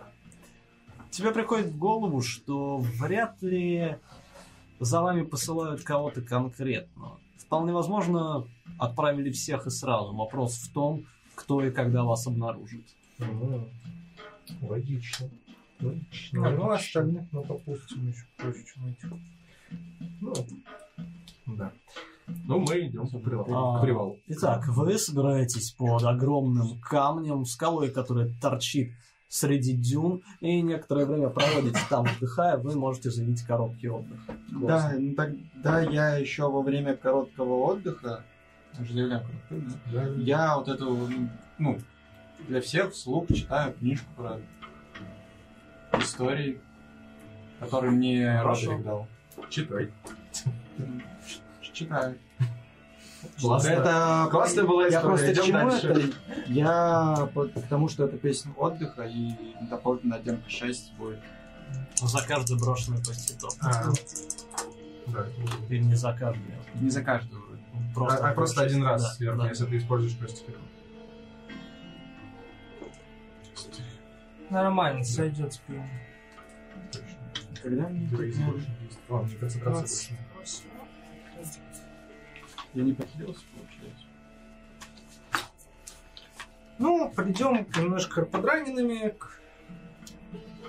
[1.11, 3.97] Тебе приходит в голову, что вряд ли
[4.79, 7.19] за вами посылают кого-то конкретного.
[7.37, 10.13] Вполне возможно, отправили всех и сразу.
[10.13, 12.85] Вопрос в том, кто и когда вас обнаружит.
[13.17, 13.67] Ну,
[14.61, 15.29] логично.
[15.81, 16.39] Логично.
[16.39, 16.73] Ну, ну, логично.
[16.75, 19.13] остальных, ну, допустим, еще проще, чем этих.
[20.21, 20.33] Ну,
[21.47, 21.71] да.
[22.45, 23.53] Ну, мы идем по привалу.
[23.53, 24.17] А, К привалу.
[24.27, 28.91] Итак, вы собираетесь под огромным камнем, скалой, которая торчит
[29.29, 34.19] среди дюн, и некоторое время проводите там, отдыхая, вы можете заявить короткий отдых.
[34.49, 38.23] Да, ну тогда я еще во время короткого отдыха,
[38.79, 40.07] же короткий да?
[40.17, 41.07] я вот эту,
[41.59, 41.77] ну,
[42.47, 44.39] для всех вслух читаю книжку про
[45.99, 46.59] истории,
[47.59, 48.71] которую мне Хорошо.
[48.71, 49.07] Родерик дал.
[49.49, 49.91] Читай.
[51.79, 52.17] Читаю.
[53.41, 53.69] Классно.
[53.69, 55.07] Это Классная была Я история.
[55.07, 55.87] просто к Идем чему дальше.
[55.87, 56.01] это?
[56.47, 59.33] Я по- потому что это песня отдыха и
[59.69, 61.19] дополнительная оттенка счастья будет.
[62.01, 63.51] За каждый брошенный проститут.
[63.61, 63.91] А,
[65.07, 65.25] да.
[65.69, 66.41] Или не за каждый.
[66.75, 67.41] Не за каждую
[67.93, 68.13] вроде.
[68.15, 69.49] А- а просто один раз Да, сверху, да.
[69.49, 70.61] если ты используешь проститутку.
[74.49, 75.89] Нормально, сойдет с пивом.
[77.61, 78.09] Когда мне.
[79.09, 80.28] Ладно, мне концентрация больше.
[82.73, 84.05] Я не поделился, получается.
[86.77, 89.39] Ну, придем немножко подраненными к...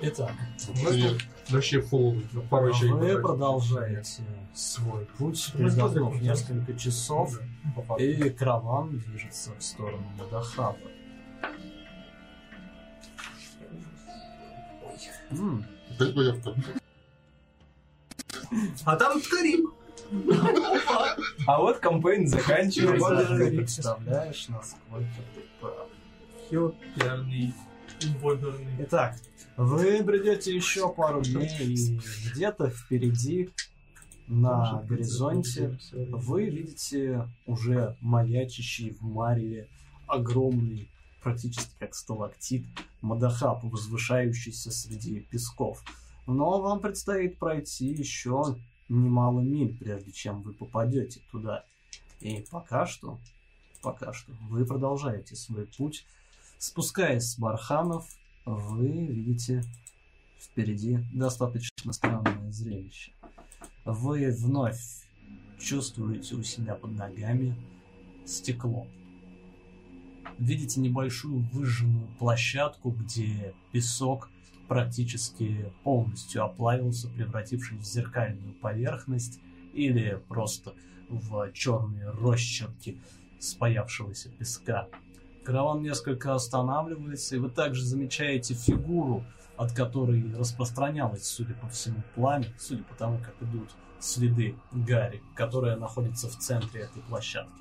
[0.03, 0.33] Итак,
[0.67, 4.23] тут вообще фул, ну, пару еще и вы продолжаете
[4.55, 6.23] свой путь, Мы передохнув подыхнем.
[6.31, 7.39] несколько часов,
[7.99, 10.77] и караван движется в сторону Мадахава.
[15.33, 15.65] М,
[15.95, 16.55] Опять боевка.
[18.85, 19.61] А там Ткарик.
[21.47, 23.37] А вот кампейн заканчивается.
[23.37, 25.89] представляешь, насколько ты прав.
[26.51, 27.55] Ёперный,
[28.21, 28.75] бодерный.
[28.81, 29.17] Итак,
[29.57, 33.51] вы бредете еще пару дней, и где-то впереди,
[34.27, 39.69] на горизонте, вы видите уже маячащий в мареве
[40.07, 40.89] огромный,
[41.23, 42.65] практически как сталактит,
[43.01, 45.83] Мадахаб, возвышающийся среди песков.
[46.27, 48.57] Но вам предстоит пройти еще
[48.91, 51.65] немало миль, прежде чем вы попадете туда.
[52.21, 53.19] И пока что,
[53.83, 56.05] пока что, вы продолжаете свой путь.
[56.59, 58.07] Спускаясь с барханов,
[58.45, 59.65] вы видите
[60.39, 63.13] впереди достаточно странное зрелище.
[63.85, 65.07] Вы вновь
[65.59, 67.55] чувствуете у себя под ногами
[68.27, 68.87] стекло.
[70.39, 74.31] Видите небольшую выжженную площадку, где песок
[74.71, 79.41] практически полностью оплавился, превратившись в зеркальную поверхность
[79.73, 80.75] или просто
[81.09, 83.03] в черные росчерки
[83.41, 84.87] спаявшегося песка.
[85.43, 89.25] Караван несколько останавливается, и вы также замечаете фигуру,
[89.57, 95.77] от которой распространялось, судя по всему, пламя, судя по тому, как идут следы Гарри, которая
[95.79, 97.61] находится в центре этой площадки.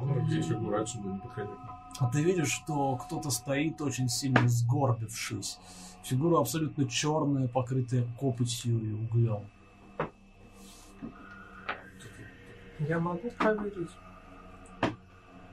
[0.00, 1.50] Ну, где фигура отсюда не подходит.
[1.98, 5.58] А ты видишь, что кто-то стоит очень сильно сгорбившись.
[6.02, 9.44] Фигура абсолютно черная, покрытая копотью и углем.
[12.78, 13.90] Я могу проверить.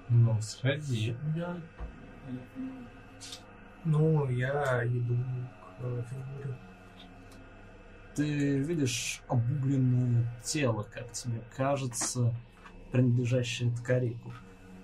[0.09, 1.15] Ну, сходи.
[1.35, 1.57] Я...
[3.85, 5.15] Ну, я иду
[5.79, 6.57] к э, фигуре.
[8.15, 12.33] Ты видишь обугленное тело, как тебе кажется,
[12.91, 14.31] принадлежащее Ткарику.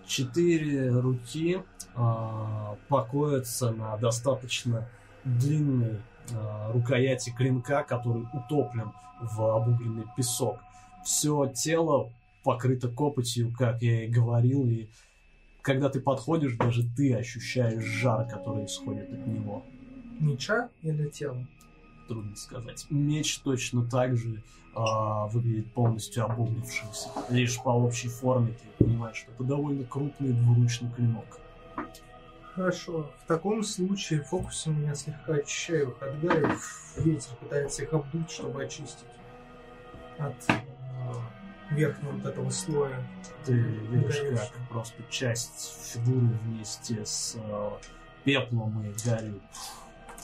[0.09, 1.61] Четыре руки
[1.93, 4.89] а, покоятся на достаточно
[5.23, 5.99] длинной
[6.33, 10.57] а, рукояти клинка, который утоплен в обугленный песок.
[11.05, 12.11] Все тело
[12.43, 14.88] покрыто копотью, как я и говорил, и
[15.61, 19.63] когда ты подходишь, даже ты ощущаешь жар, который исходит от него.
[20.19, 21.45] Меча или тело?
[22.09, 22.88] Трудно сказать.
[22.89, 24.43] Меч точно так же
[24.75, 27.09] а, выглядит полностью обуглившимся.
[27.29, 31.39] Лишь по общей форме ты понимаешь, что это довольно крупный двуручный клинок.
[32.55, 33.09] Хорошо.
[33.23, 36.49] В таком случае фокусы меня слегка очищают от гари.
[36.97, 39.05] Ветер пытается их обдуть, чтобы очистить
[40.17, 40.53] от э,
[41.71, 43.07] верхнего вот этого слоя.
[43.45, 47.69] Ты видишь, как просто часть фигуры вместе с э,
[48.25, 49.39] пеплом и гарью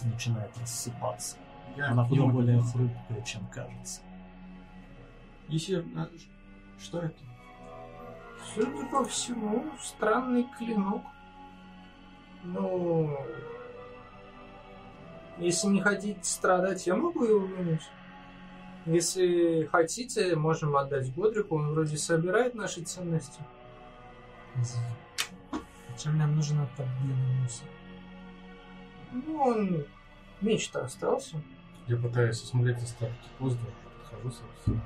[0.02, 1.38] начинает рассыпаться.
[1.78, 4.02] Я Она куда более хрупкая, чем кажется.
[5.48, 5.86] Есир,
[6.80, 7.16] что это?
[8.54, 11.04] Судя по всему, странный клинок.
[12.44, 13.18] Ну,
[15.38, 17.82] если не хотите страдать, я могу его вынуть.
[18.86, 23.42] Если хотите, можем отдать Бодрику, он вроде собирает наши ценности.
[25.90, 27.68] Зачем нам нужен этот длинный мусор?
[29.12, 29.86] Ну, он...
[30.42, 31.42] Меч-то остался.
[31.88, 34.82] Я пытаюсь осмотреть остатки воздуха, подхожу, собственно.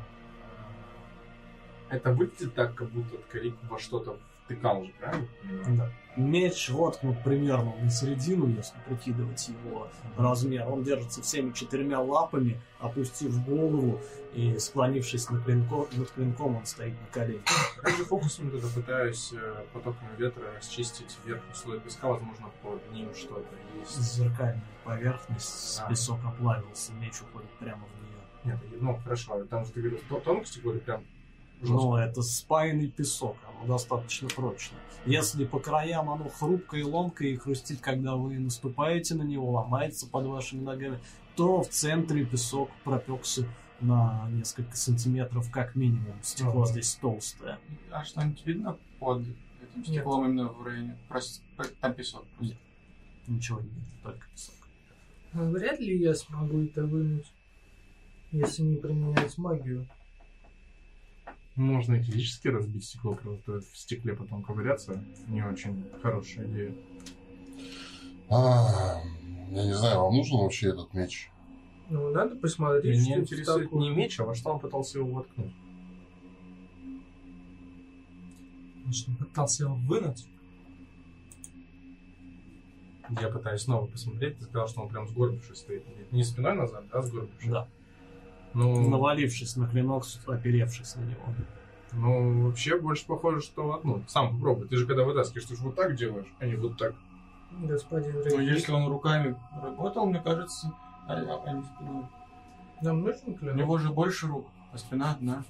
[1.90, 5.28] Это выглядит так, как будто Ткарик во что-то втыкал же, правильно?
[5.68, 5.92] Да.
[6.20, 10.68] Меч воткнут примерно на середину, если прикидывать его размер.
[10.68, 14.02] Он держится всеми четырьмя лапами, опустив голову
[14.34, 17.44] и склонившись над клинком, над клинком он стоит на коленях.
[17.82, 23.48] Ради фокусом тогда пытаюсь э, потоком ветра расчистить верхний слой песка, возможно, под ним что-то
[23.80, 23.98] есть.
[23.98, 25.90] Зеркальная поверхность, А.
[25.90, 28.20] песок оплавился, меч уходит прямо в нее.
[28.44, 31.02] Нет, ну хорошо, там же ты говорил, то- тонкости были прям
[31.62, 34.80] Но это спаянный песок, оно достаточно прочное.
[35.06, 40.08] Если по краям оно хрупкое и ломкое и хрустит, когда вы наступаете на него, ломается
[40.08, 41.00] под вашими ногами,
[41.36, 43.46] то в центре песок пропекся
[43.82, 46.16] на несколько сантиметров как минимум.
[46.22, 46.72] Стекло Ага.
[46.72, 47.60] здесь толстое.
[47.92, 50.98] А что-нибудь видно под этим стеклом именно в районе?
[51.08, 51.42] Просто
[51.80, 52.26] там песок.
[52.40, 52.58] Нет.
[53.28, 54.56] Ничего не видно, только песок.
[55.34, 57.32] Ну, Вряд ли я смогу это вынуть,
[58.32, 59.88] если не применять магию.
[61.60, 65.04] Можно и физически разбить стекло, просто в стекле потом ковыряться.
[65.28, 66.74] Не очень хорошая идея.
[68.30, 69.02] А,
[69.52, 71.30] я не знаю, вам нужен вообще этот меч?
[71.90, 73.82] Ну, надо посмотреть, Меня интересует такое.
[73.82, 75.52] не меч, а во что он пытался его воткнуть.
[78.86, 80.30] Может, он пытался его вынуть?
[83.20, 84.38] Я пытаюсь снова посмотреть.
[84.38, 85.84] Ты сказал, что он прям сгорбившись стоит.
[86.14, 87.50] Не спиной назад, а сгорбившись.
[87.52, 87.68] Да.
[88.54, 91.24] Ну, Навалившись на клинок, оперевшись на него.
[91.94, 93.80] ну, вообще больше похоже, что...
[93.84, 94.68] Ну, сам попробуй.
[94.68, 96.94] Ты же когда вытаскиваешь, ты же вот так делаешь, а не вот так.
[97.52, 100.72] Господин Но Рейвик, если он руками работал, мне кажется,
[101.08, 101.14] а,
[101.46, 102.06] а не спиной.
[102.82, 103.56] нам нужен У клинок?
[103.58, 105.44] него же больше рук, а спина одна.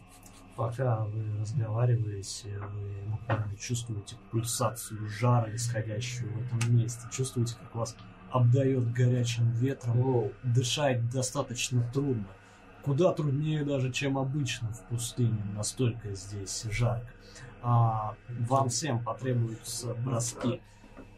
[0.55, 7.01] Пока вы разговариваете, вы буквально чувствуете пульсацию жара, исходящую в этом месте.
[7.11, 7.95] Чувствуете, как вас
[8.29, 10.01] обдает горячим ветром.
[10.01, 10.31] Воу.
[10.43, 12.25] Дышать достаточно трудно.
[12.90, 15.38] Куда труднее даже, чем обычно в пустыне.
[15.56, 17.08] Настолько здесь жарко.
[17.61, 20.59] А, вам всем потребуются броски.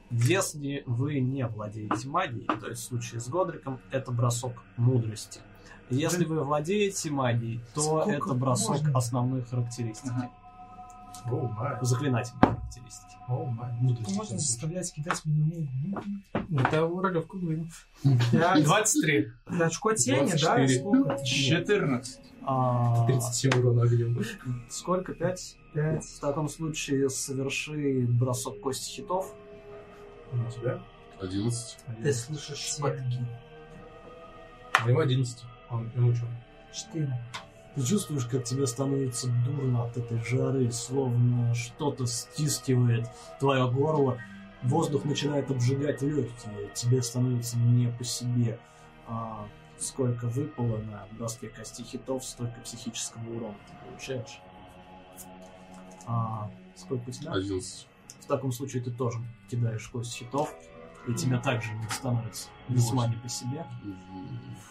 [0.10, 5.40] Если вы не владеете магией, то есть в случае с Годриком, это бросок мудрости.
[5.90, 8.98] Если вы владеете магией, то Сколько это бросок можно?
[8.98, 10.12] основной характеристики.
[10.14, 10.30] Ага.
[11.26, 11.78] Май.
[11.82, 13.16] Заклинательной характеристики.
[13.28, 13.72] Оу, май.
[14.06, 15.68] Как можно заставлять кидать меня
[16.60, 17.68] Это ролевку говорю.
[18.04, 19.32] 23.
[19.48, 20.56] Это очко тени, да?
[20.56, 20.80] 24.
[20.80, 21.24] Сколько?
[21.24, 22.20] 14.
[22.44, 24.20] А, 37 урона огнем.
[24.70, 25.14] сколько?
[25.14, 25.58] Пять?
[25.74, 26.04] Пять.
[26.06, 29.34] В таком случае соверши бросок кости хитов.
[30.34, 30.82] У тебя?
[31.22, 31.78] 11.
[32.02, 33.26] Ты слышишь шепотки.
[34.74, 35.44] А ему 11.
[35.70, 36.26] Он, ему что?
[36.74, 37.14] Четыре.
[37.76, 43.08] Ты чувствуешь, как тебе становится дурно от этой жары, словно что-то стискивает
[43.40, 44.18] твое горло.
[44.64, 48.60] Воздух начинает обжигать легкие, тебе становится не по себе.
[49.08, 49.48] А
[49.80, 54.42] сколько выпало на доске кости хитов, столько психического урона ты получаешь.
[56.06, 57.32] А сколько у тебя?
[57.32, 57.88] 11.
[58.20, 59.18] В таком случае ты тоже
[59.50, 60.54] кидаешь кость хитов,
[61.08, 63.66] и тебе также не становится весьма не по себе.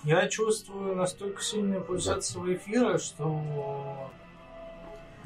[0.05, 4.10] Я чувствую настолько сильную пульсацию эфира, что...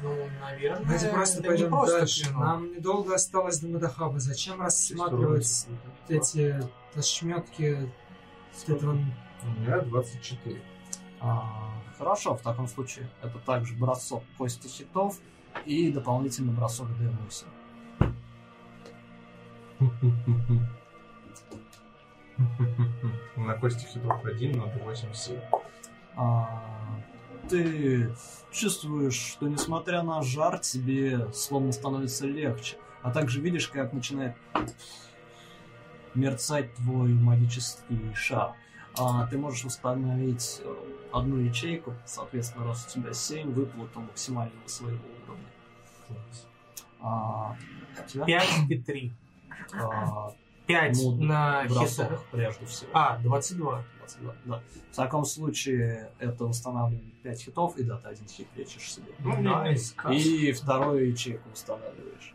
[0.01, 2.23] Ну, наверное, Давайте просто это пойдем не просто дальше.
[2.25, 2.41] клинок.
[2.41, 4.19] Нам недолго осталось до Мадахаба.
[4.19, 5.67] Зачем рассматривать
[6.09, 6.61] эти
[6.95, 7.89] ошметки
[8.67, 8.97] этого...
[9.43, 10.61] У меня 24.
[11.21, 15.19] А, хорошо, в таком случае это также бросок кости хитов
[15.65, 17.45] и дополнительный бросок D8.
[23.35, 25.39] На кости хитов 1, на 8 7.
[26.17, 27.01] А,
[27.49, 28.09] ты
[28.51, 32.77] чувствуешь, что несмотря на жар, тебе словно становится легче.
[33.01, 34.35] А также видишь, как начинает
[36.15, 38.55] мерцать твой магический шар.
[38.97, 40.75] а, ты можешь установить э,
[41.11, 45.45] одну ячейку, соответственно, раз у тебя 7, выплату максимального своего уровня.
[47.01, 47.55] А,
[48.01, 49.13] у тебя, 5 и 3.
[49.73, 50.31] а,
[50.67, 52.23] 5 Ну, на хитах.
[52.31, 52.89] прежде всего.
[52.93, 53.83] А, 22.
[53.99, 54.61] 22, да.
[54.91, 59.11] В таком случае это устанавливает 5 хитов, и да, ты один хит лечишь себе.
[59.19, 59.95] Ну, найс.
[60.11, 62.33] И вторую ячейку устанавливаешь.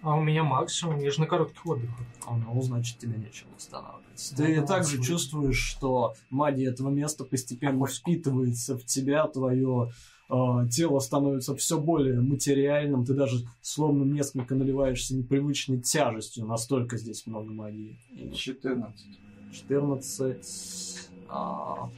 [0.00, 2.06] А у меня максимум, я же на коротких отдыхах.
[2.26, 4.32] А, Ну, значит, тебе нечего устанавливать.
[4.32, 5.02] Ну, Ты ну, также смысл.
[5.12, 9.90] чувствуешь, что магия этого места постепенно впитывается в тебя, твое
[10.28, 17.52] тело становится все более материальным, ты даже словно несколько наливаешься непривычной тяжестью, настолько здесь много
[17.52, 17.98] магии.
[18.10, 19.06] И 14.
[19.52, 21.10] 14.
[21.28, 21.90] а,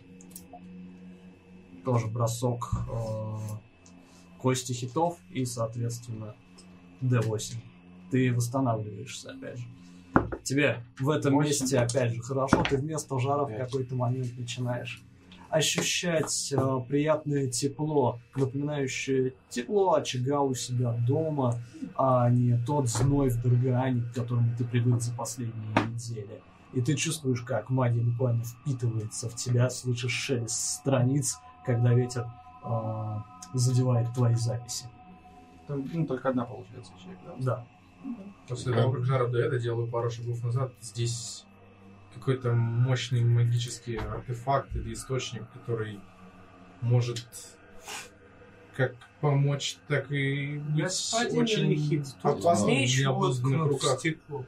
[1.84, 3.38] тоже бросок э,
[4.38, 6.36] кости хитов и, соответственно,
[7.02, 7.56] D8.
[8.10, 9.64] Ты восстанавливаешься, опять же.
[10.44, 11.48] Тебе в этом Восемь.
[11.48, 12.62] месте, опять же, хорошо.
[12.68, 15.02] Ты вместо жара в какой-то момент начинаешь
[15.50, 21.56] ощущать э, приятное тепло, напоминающее тепло очага у себя дома,
[21.96, 26.40] а не тот зной в Даргане, к которому ты привык за последние недели.
[26.72, 32.26] И ты чувствуешь, как магия буквально впитывается в тебя, слышишь шелест страниц, когда ветер
[32.64, 33.16] э,
[33.52, 34.86] задевает твои записи.
[35.66, 37.34] Там, ну, только одна получается ячейка, да?
[37.38, 37.66] Да.
[38.48, 41.44] После того, как Жара Дуэда делаю пару шагов назад, здесь
[42.14, 46.00] какой-то мощный магический артефакт или источник, который
[46.80, 47.26] может
[48.76, 53.98] как помочь, так и быть Господин очень тут опасным в необузданных руках.
[53.98, 54.44] стекло.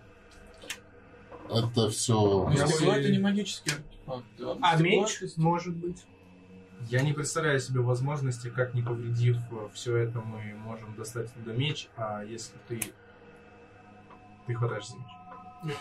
[1.50, 2.50] Это все...
[2.56, 4.24] Я Стекло бы- это не магический артефакт.
[4.38, 4.56] да.
[4.62, 6.04] А Стекло меч это- может быть.
[6.88, 9.36] Я не представляю себе возможности, как не повредив
[9.72, 12.80] все это, мы можем достать оттуда меч, а если ты...
[14.46, 14.96] Ты хватаешь за
[15.62, 15.76] меч.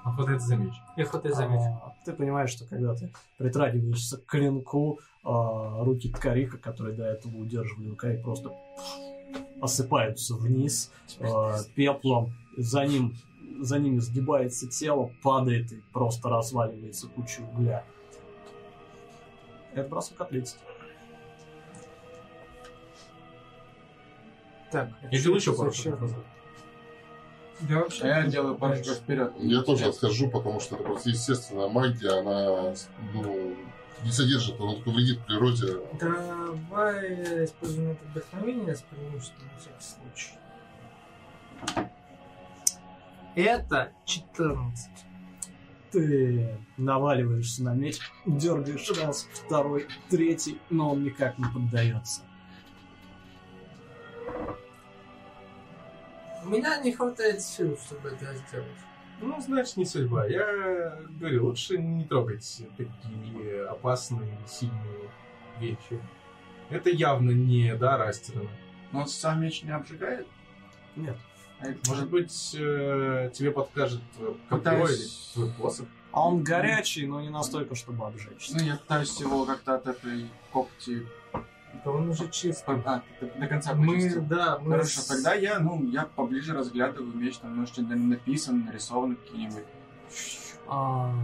[0.00, 0.06] Нет.
[0.06, 0.74] Он хватает за меч.
[0.96, 1.80] Я хватаю заметил.
[1.82, 7.36] А, ты понимаешь, что когда ты притрагиваешься к клинку, а, руки ткарика, которые до этого
[7.36, 8.52] удерживали рукой, просто
[9.60, 12.32] осыпаются вниз а, пеплом.
[12.56, 13.14] За ним
[13.60, 17.84] за ними сгибается тело, падает и просто разваливается куча угля.
[19.74, 20.58] Это бросок атлетики.
[24.70, 26.24] Так, Я делаю еще пару шагов назад.
[27.68, 28.04] Да вообще.
[28.04, 29.32] А я делаю пару шагов вперед.
[29.38, 32.74] Я тоже отхожу, потому что это просто естественная магия, она
[33.12, 33.56] ну,
[34.04, 35.78] не содержит, она только вредит природе.
[35.98, 40.40] Давай используем это вдохновение с преимуществом на всякий случай.
[43.34, 44.90] Это 14.
[45.92, 52.22] Ты наваливаешься на меч, дергаешь раз, второй, третий, но он никак не поддается.
[56.44, 58.66] У меня не хватает сил, чтобы это сделать.
[59.20, 60.26] Ну, значит, не судьба.
[60.26, 65.10] Я говорю, лучше не трогать такие опасные, сильные
[65.58, 66.00] вещи.
[66.70, 68.48] Это явно не дар Астерона.
[68.92, 70.26] Но он сам меч не обжигает?
[70.96, 71.16] Нет.
[71.60, 75.86] А Может быть, э, тебе подкажет или Пытаюсь- твой посох?
[76.12, 78.56] А он горячий, но не настолько, чтобы обжечься.
[78.56, 81.06] Ну, я пытаюсь его как-то от этой когти...
[81.84, 82.82] Да он уже чистый.
[82.84, 84.22] А, до, до конца Мы, почистил.
[84.22, 84.72] да, мы...
[84.72, 89.64] Хорошо, с- тогда я, ну, я поближе разглядываю меч, там, может, что-то написано, нарисовано какие-нибудь.
[90.68, 91.14] А,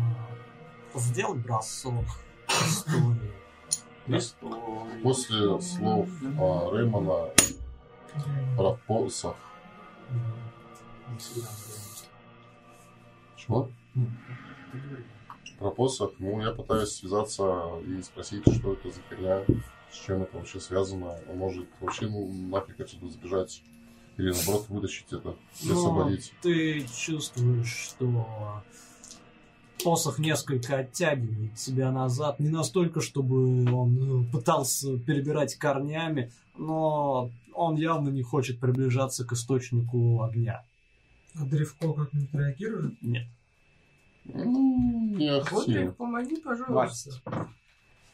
[0.94, 2.04] сделать бросок
[2.48, 3.32] истории.
[4.06, 5.02] Истории.
[5.02, 6.08] После слов
[6.40, 7.28] а, Рэймона
[8.56, 9.36] про посох.
[13.36, 13.68] Чего?
[15.58, 19.42] Про посох, ну, я пытаюсь связаться и спросить, что это за херня,
[19.92, 21.14] с чем это вообще связано.
[21.28, 23.62] Он может вообще, ну, нафиг отсюда сбежать.
[24.16, 26.32] Или, наоборот, вытащить это и Но освободить.
[26.40, 28.62] ты чувствуешь, что
[29.84, 32.40] посох несколько оттягивает тебя назад.
[32.40, 39.32] Не настолько, чтобы он э, пытался перебирать корнями, но он явно не хочет приближаться к
[39.32, 40.64] источнику огня.
[41.34, 43.02] А древко как-нибудь реагирует?
[43.02, 43.26] Нет.
[44.24, 45.92] Ну, не активно.
[45.92, 47.10] помоги, пожалуйста.
[47.26, 47.48] Нет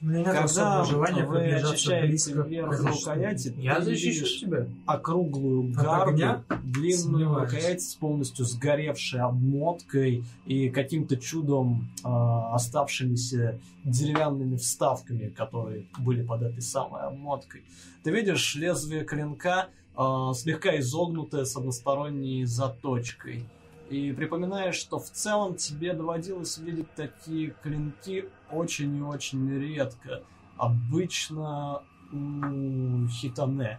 [0.02, 4.66] Когда вы очищаете к рукояти, Я защищу тебя.
[4.86, 6.44] округлую гарду, огня?
[6.64, 7.52] длинную Сомневаюсь.
[7.52, 16.42] рукоять с полностью сгоревшей обмоткой и каким-то чудом а, оставшимися деревянными вставками, которые были под
[16.42, 17.62] этой самой обмоткой.
[18.02, 23.44] Ты видишь лезвие клинка а, слегка изогнутое с односторонней заточкой.
[23.93, 30.23] И припоминаешь, что в целом тебе доводилось видеть такие клинки очень и очень редко.
[30.57, 33.79] Обычно у хитане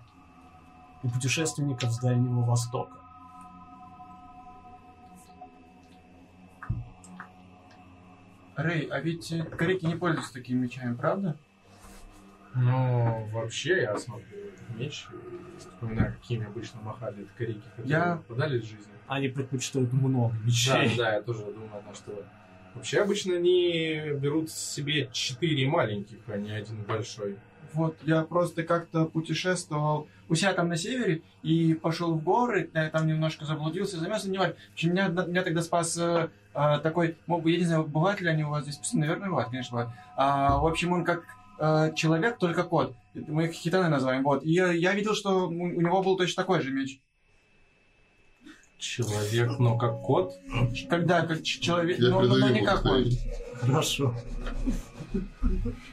[1.02, 2.96] и путешественников с Дальнего Востока.
[8.56, 11.36] Рэй, а ведь э, корейки не пользуются такими мечами, правда?
[12.54, 15.08] Но вообще я смотрю этот меч
[15.58, 18.93] вспоминаю, какими обычно махали это корейки, которые Я- подали из жизни.
[19.08, 20.98] Они предпочитают много Да, мечей.
[20.98, 22.24] да, я тоже думаю, что
[22.76, 27.38] вообще обычно они берут себе четыре маленьких, а не один большой.
[27.74, 32.90] Вот, я просто как-то путешествовал у себя там на севере и пошел в горы, я
[32.90, 34.54] там немножко заблудился, замерз, не важно.
[34.70, 38.22] В общем, меня, меня тогда спас э, э, такой, мог бы, я не знаю, бывают
[38.22, 39.92] ли они у вас здесь, наверное, бывают, конечно, бывают.
[40.16, 41.24] А, в общем, он как
[41.60, 42.96] э, человек, только кот.
[43.16, 44.44] Мы их хитаны называем, вот.
[44.44, 47.00] И я, я видел, что у, у него был точно такой же меч.
[48.84, 50.34] Человек, но как кот.
[50.90, 53.06] Когда, как человек, Я но, но- но не как кот.
[53.62, 54.14] Хорошо.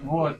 [0.03, 0.39] Вот.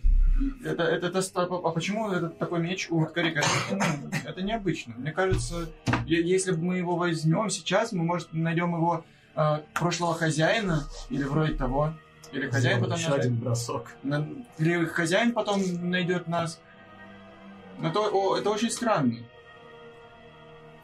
[0.65, 3.41] Это, это, это, а почему этот такой меч у Корика?
[3.71, 4.95] Это, ну, это необычно.
[4.97, 5.69] Мне кажется,
[6.07, 9.05] если бы мы его возьмем сейчас, мы, может, найдем его
[9.37, 11.93] а, прошлого хозяина, или вроде того.
[12.33, 13.93] Или хозяин Сделаю потом еще один бросок.
[14.03, 14.27] на-
[14.59, 16.61] Или хозяин потом найдет нас.
[17.79, 19.19] Но то, о, это очень странно.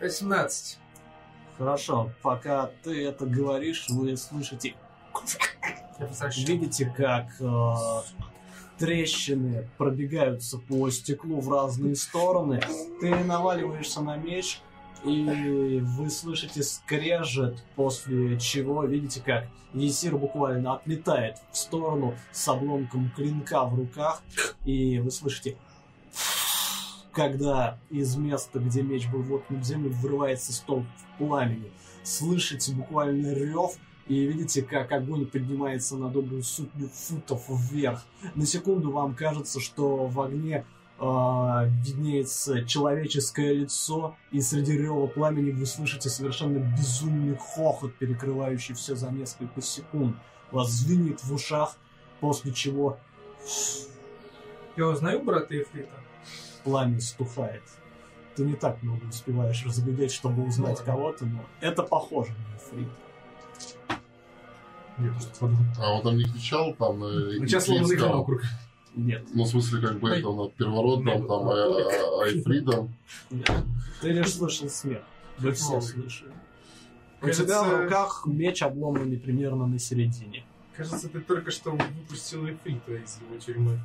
[0.00, 0.78] 18.
[1.58, 4.74] Хорошо, пока ты это говоришь, вы слышите,
[6.36, 7.72] видите, как э,
[8.78, 12.60] трещины пробегаются по стеклу в разные стороны.
[13.00, 14.60] Ты наваливаешься на меч,
[15.04, 23.10] и вы слышите скрежет, после чего видите, как Есир буквально отлетает в сторону с обломком
[23.14, 24.22] клинка в руках,
[24.64, 25.56] и вы слышите
[27.16, 30.84] когда из места, где меч был воткнут в землю, вырывается столб
[31.16, 31.72] пламени.
[32.02, 33.72] Слышите буквально рев,
[34.06, 38.04] и видите, как огонь поднимается на добрую сотню футов вверх.
[38.34, 40.66] На секунду вам кажется, что в огне
[40.98, 48.94] а, виднеется человеческое лицо, и среди рева пламени вы слышите совершенно безумный хохот, перекрывающий все
[48.94, 50.16] за несколько секунд.
[50.52, 51.78] Вас звенит в ушах,
[52.20, 52.98] после чего
[54.76, 56.05] Я узнаю брата Ефрита?
[56.66, 57.62] Пламя стухает.
[58.34, 62.86] Ты не так много успеваешь разглядеть, чтобы узнать Ну, кого-то, но это похоже на.
[64.98, 65.62] Я подумал.
[65.78, 67.04] А он там не кричал, там...
[67.04, 68.42] э, Ну, сейчас не словно игра вокруг.
[68.94, 69.26] Нет.
[69.34, 72.94] Ну, в смысле, как бы это на первородном, там, а- а- Айфридом.
[73.30, 73.50] Нет.
[74.00, 75.02] Ты лишь слышал смех.
[75.38, 75.82] Вы все Ой.
[75.82, 76.32] слышали.
[77.22, 80.44] У тебя в руках меч обломанный примерно на середине.
[80.74, 83.78] Кажется, ты только что выпустил Эфрита из его тюрьмы.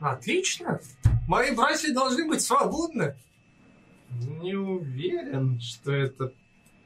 [0.00, 0.80] Отлично.
[1.28, 3.14] Мои братья должны быть свободны.
[4.42, 6.32] Не уверен, что это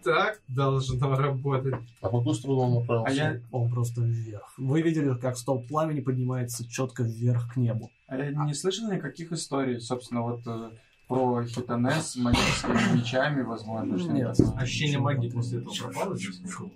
[0.02, 1.74] так должно работать.
[2.02, 3.10] А по какую сторону он направился?
[3.10, 4.52] А я, Он просто вверх.
[4.58, 7.90] Вы видели, как столб пламени поднимается четко вверх к небу.
[8.06, 10.70] а я не слышал никаких историй, собственно, вот э,
[11.08, 13.98] про хитонес с магическими мечами, возможно.
[13.98, 14.56] что-нибудь Нет.
[14.56, 16.18] Ощущение магии после этого пропало?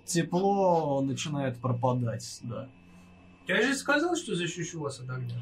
[0.05, 2.67] Тепло начинает пропадать, да.
[3.47, 5.35] Я же сказал, что защищу вас от огня.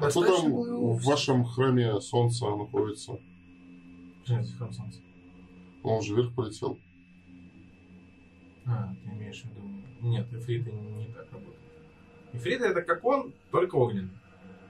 [0.00, 3.18] А кто там в вашем храме солнца находится?
[5.82, 6.78] Он же вверх полетел.
[8.66, 9.60] А, ты имеешь в виду...
[10.02, 11.58] Нет, Эфрита не так работает.
[12.32, 14.10] Эфрита это как он, только огненный.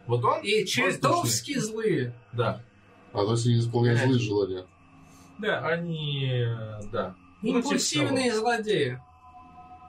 [0.07, 0.43] Вот он...
[0.43, 2.15] И чертовски злые.
[2.33, 2.63] Да.
[3.13, 4.67] А то есть они исполняют злые желания.
[5.39, 5.67] Да.
[5.67, 6.31] Они...
[6.31, 7.15] э, Да.
[7.43, 9.01] Ну, типа Импульсивные злодеи.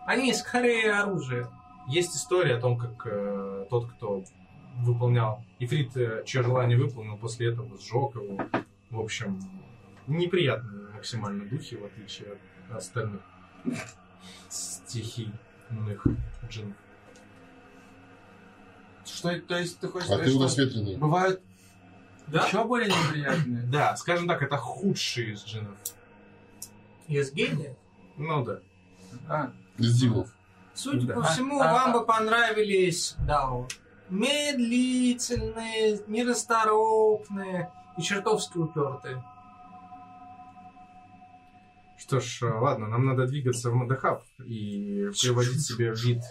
[0.05, 1.47] Они скорее оружие.
[1.87, 4.23] Есть история о том, как э, тот, кто
[4.77, 5.43] выполнял...
[5.59, 8.39] Ифрит, э, чье желание выполнил, после этого сжег его.
[8.89, 9.39] В общем,
[10.07, 12.33] неприятные максимально духи, в отличие
[12.69, 13.21] от остальных
[14.49, 16.05] стихийных
[16.49, 16.75] джинов.
[19.05, 20.97] Что, то есть ты хочешь А сказать, ты у нас что ветреный.
[20.97, 21.41] бывают
[22.27, 22.45] Да?
[22.45, 23.63] еще более неприятные?
[23.63, 25.75] Да, скажем так, это худшие из джинов.
[27.07, 27.75] Из гения.
[28.17, 28.59] Ну да.
[29.27, 30.29] А, Из дивов.
[30.75, 31.13] Судя Да.
[31.15, 33.73] по всему, А- а- вам бы понравились, да, вот,
[34.09, 39.23] медлительные, нерасторопные и чертовски упертые.
[41.97, 46.23] Что ж, э, ладно, нам надо двигаться в Мадахаб и приводить себе вид,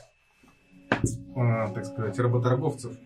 [0.91, 2.97] э, так сказать, работорговцев.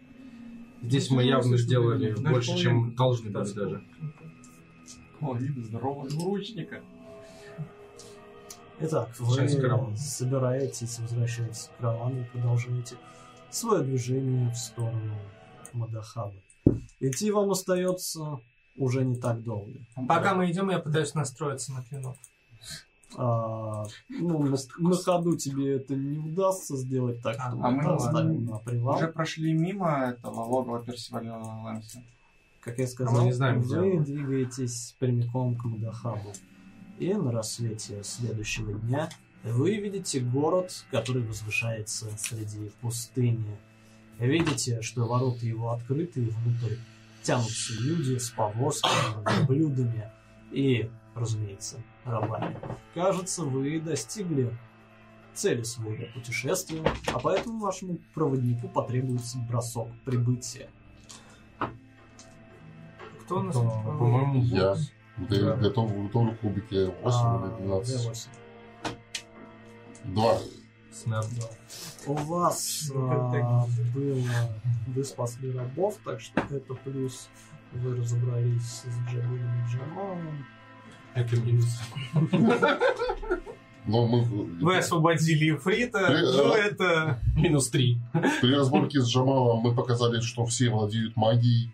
[0.81, 3.85] Здесь мы явно сделали больше, чем должны были даже.
[5.21, 6.81] половина здорового двуручника.
[8.81, 9.49] Итак, вы
[9.97, 12.97] собираетесь, возвращаетесь к каравану и продолжаете
[13.53, 15.15] свое движение в сторону
[15.73, 16.35] Мадахаба.
[17.01, 18.41] Идти вам остается
[18.77, 19.73] уже не так долго.
[20.09, 22.17] Пока мы идем, я пытаюсь настроиться на клинок.
[23.15, 27.95] А, ну, на, на ходу тебе это не удастся сделать так, А, что а мы
[27.95, 28.97] оставим на привал.
[28.97, 32.03] Уже прошли мимо этого логова Персиваля Лэнса.
[32.61, 34.05] Как я сказал, мы не знаем, где вы он.
[34.05, 36.33] двигаетесь прямиком к Мадахабу.
[36.99, 39.11] И на рассвете следующего дня
[39.45, 43.57] Вы видите город, который возвышается среди пустыни.
[44.19, 46.77] Видите, что ворота его открыты, и внутрь
[47.23, 50.11] тянутся люди с повозками, блюдами
[50.53, 52.57] и, разумеется, рабами.
[52.95, 54.57] Кажется, вы достигли
[55.35, 60.69] цели своего путешествия, а поэтому вашему проводнику потребуется бросок прибытия.
[63.25, 63.57] Кто у нас?
[63.57, 64.77] По-моему, Я.
[65.29, 65.57] Ты Да.
[65.57, 68.07] готов, готовлю кубики 8 А, или 12?
[68.07, 68.29] D8.
[70.05, 70.39] 2.
[70.93, 71.47] Снэп, да.
[72.07, 74.29] У вас а, было...
[74.89, 77.29] Вы спасли рабов, так что это плюс
[77.73, 80.47] вы разобрались с Джабулем и Джамалом.
[81.15, 81.81] Это минус.
[83.87, 86.59] Но мы Вы освободили Ифрита, Э, ну э.
[86.59, 87.21] это...
[87.35, 87.99] Минус три.
[88.41, 91.73] при разборке с Джамалом мы показали, что все владеют магией.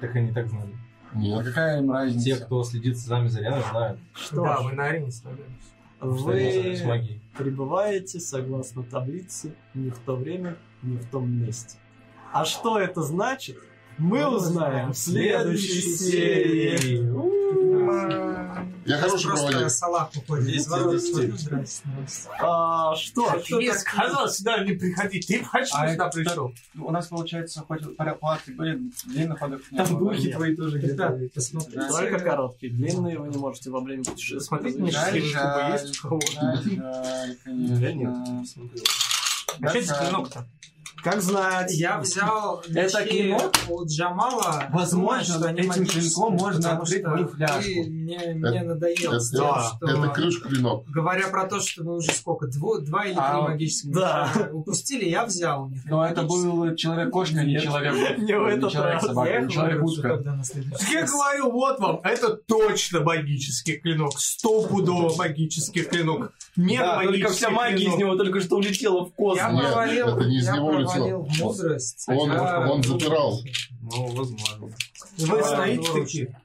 [0.00, 0.74] Так они так знали.
[1.12, 1.44] А Нет.
[1.46, 2.24] какая им разница?
[2.24, 4.00] Те, кто следит за нами за Леной, знают.
[4.14, 5.73] Что Да, ж, мы на арене сражались.
[6.04, 6.78] Вы
[7.36, 11.78] пребываете, согласно таблице, не в то время, не в том месте.
[12.32, 13.58] А что это значит,
[13.98, 16.98] мы узнаем в следующей серии.
[18.86, 19.70] Я хороший просто проводник.
[19.70, 20.92] Салах уходит из Десять, ворот.
[20.92, 21.10] десять.
[21.14, 22.28] смотрю, здрасте, здрасте.
[22.40, 23.40] А, что?
[23.40, 26.52] Тебе сказал сюда не приходить, ты почему А сюда пришел?
[26.78, 30.12] У нас, получается, хоть порядок были длинных ходов не Там было.
[30.14, 31.18] духи твои тоже где-то.
[31.34, 31.88] посмотрите.
[31.88, 34.40] Только короткие, длинные вы не можете во время путешествия.
[34.40, 36.20] Смотрите счастливые Жаль, есть у кого?
[36.34, 38.06] Жаль, жаль, Я нет, не.
[38.06, 39.98] А что это Да.
[40.04, 40.46] клинок-то?
[41.04, 41.70] Как знать.
[41.72, 43.52] Я взял Это клинок?
[43.68, 44.68] у Джамала.
[44.72, 48.24] Возможно, что этим клинком можно открыть что фляжку.
[48.24, 49.78] ты мне, мне надоело Это, тем, что...
[49.82, 50.84] это ключ-клинок.
[50.88, 54.32] Говоря про то, что мы уже сколько, дво- два или три А, магических да.
[54.52, 55.84] упустили, я взял у них.
[55.86, 58.18] Но это был не человек.
[58.18, 58.72] Не в этот раз.
[58.72, 60.08] человек-собака, Я не их выберу человек-утка.
[60.08, 64.18] тогда на следующий Я говорю, вот вам, это точно магический клинок.
[64.18, 66.32] Стопудово магический клинок.
[66.56, 69.52] Не Да, только вся магия из него только что улетела в Я космос.
[69.52, 71.46] Нет, провалил, это не из я него провалил улетело.
[71.46, 72.04] мудрость.
[72.08, 73.40] Он, он запирал.
[73.82, 74.68] Ну, возможно.
[75.18, 76.36] Вы А, стоите такие,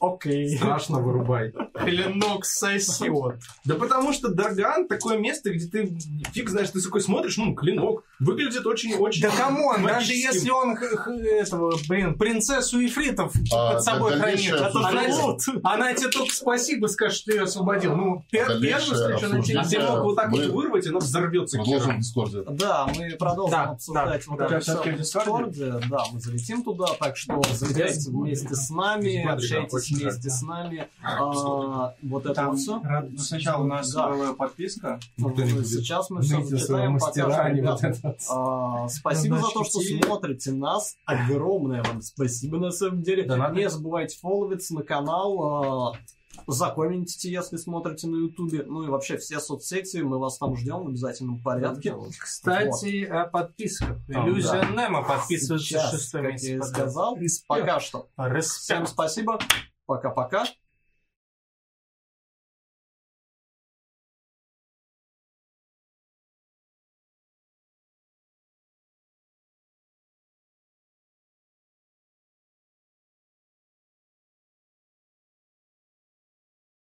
[0.00, 0.56] Окей.
[0.56, 1.52] Страшно вырубай.
[1.74, 3.36] клинок сосет.
[3.64, 5.98] Да потому что Дарган такое место, где ты
[6.32, 8.04] фиг знаешь, ты такой смотришь, ну, клинок.
[8.18, 9.22] Выглядит очень-очень...
[9.22, 15.74] Да come on, даже если он этого, блин, принцессу Ифритов А, под собой хранит, а
[15.74, 17.94] она, тебе только спасибо скажет, что ты ее освободил.
[17.94, 21.56] Ну, пер- Дальнейшее первую встречу она тебе мог вот так вот вырвать, и она взорвется.
[21.58, 22.42] Продолжим в Дискорде.
[22.48, 25.74] Да, мы продолжим Да, обсуждать да, вот это всё в Дискорде?
[25.88, 30.88] Да, мы залетим туда, так что залетайте вместе с нами, общайтесь вместе с нами.
[31.02, 32.80] А, Вот это Там вот все.
[32.80, 34.08] ну, сначала у нас Да.
[34.10, 34.98] была подписка.
[35.18, 36.98] Сейчас мы все зачитаем.
[36.98, 37.80] пока вот
[38.28, 38.90] вот.
[38.90, 40.96] Спасибо за то, что смотрите нас.
[41.04, 43.24] Огромное вам спасибо на самом деле.
[43.24, 45.92] Не забывайте фолловиться на канал.
[45.92, 45.92] а,
[46.46, 48.64] Закомментите, если смотрите на Ютубе.
[48.66, 51.94] Ну и вообще все соцсети, мы вас там ждем в обязательном порядке.
[52.18, 53.98] Кстати, о подписках.
[54.08, 54.70] Иллюзия да.
[54.70, 56.48] Немо подписывается Сейчас, шестой как месяц.
[56.48, 58.08] я и сказал, пока что.
[58.16, 58.88] Всем Респект.
[58.88, 59.38] спасибо.
[59.90, 60.44] Пока-пока.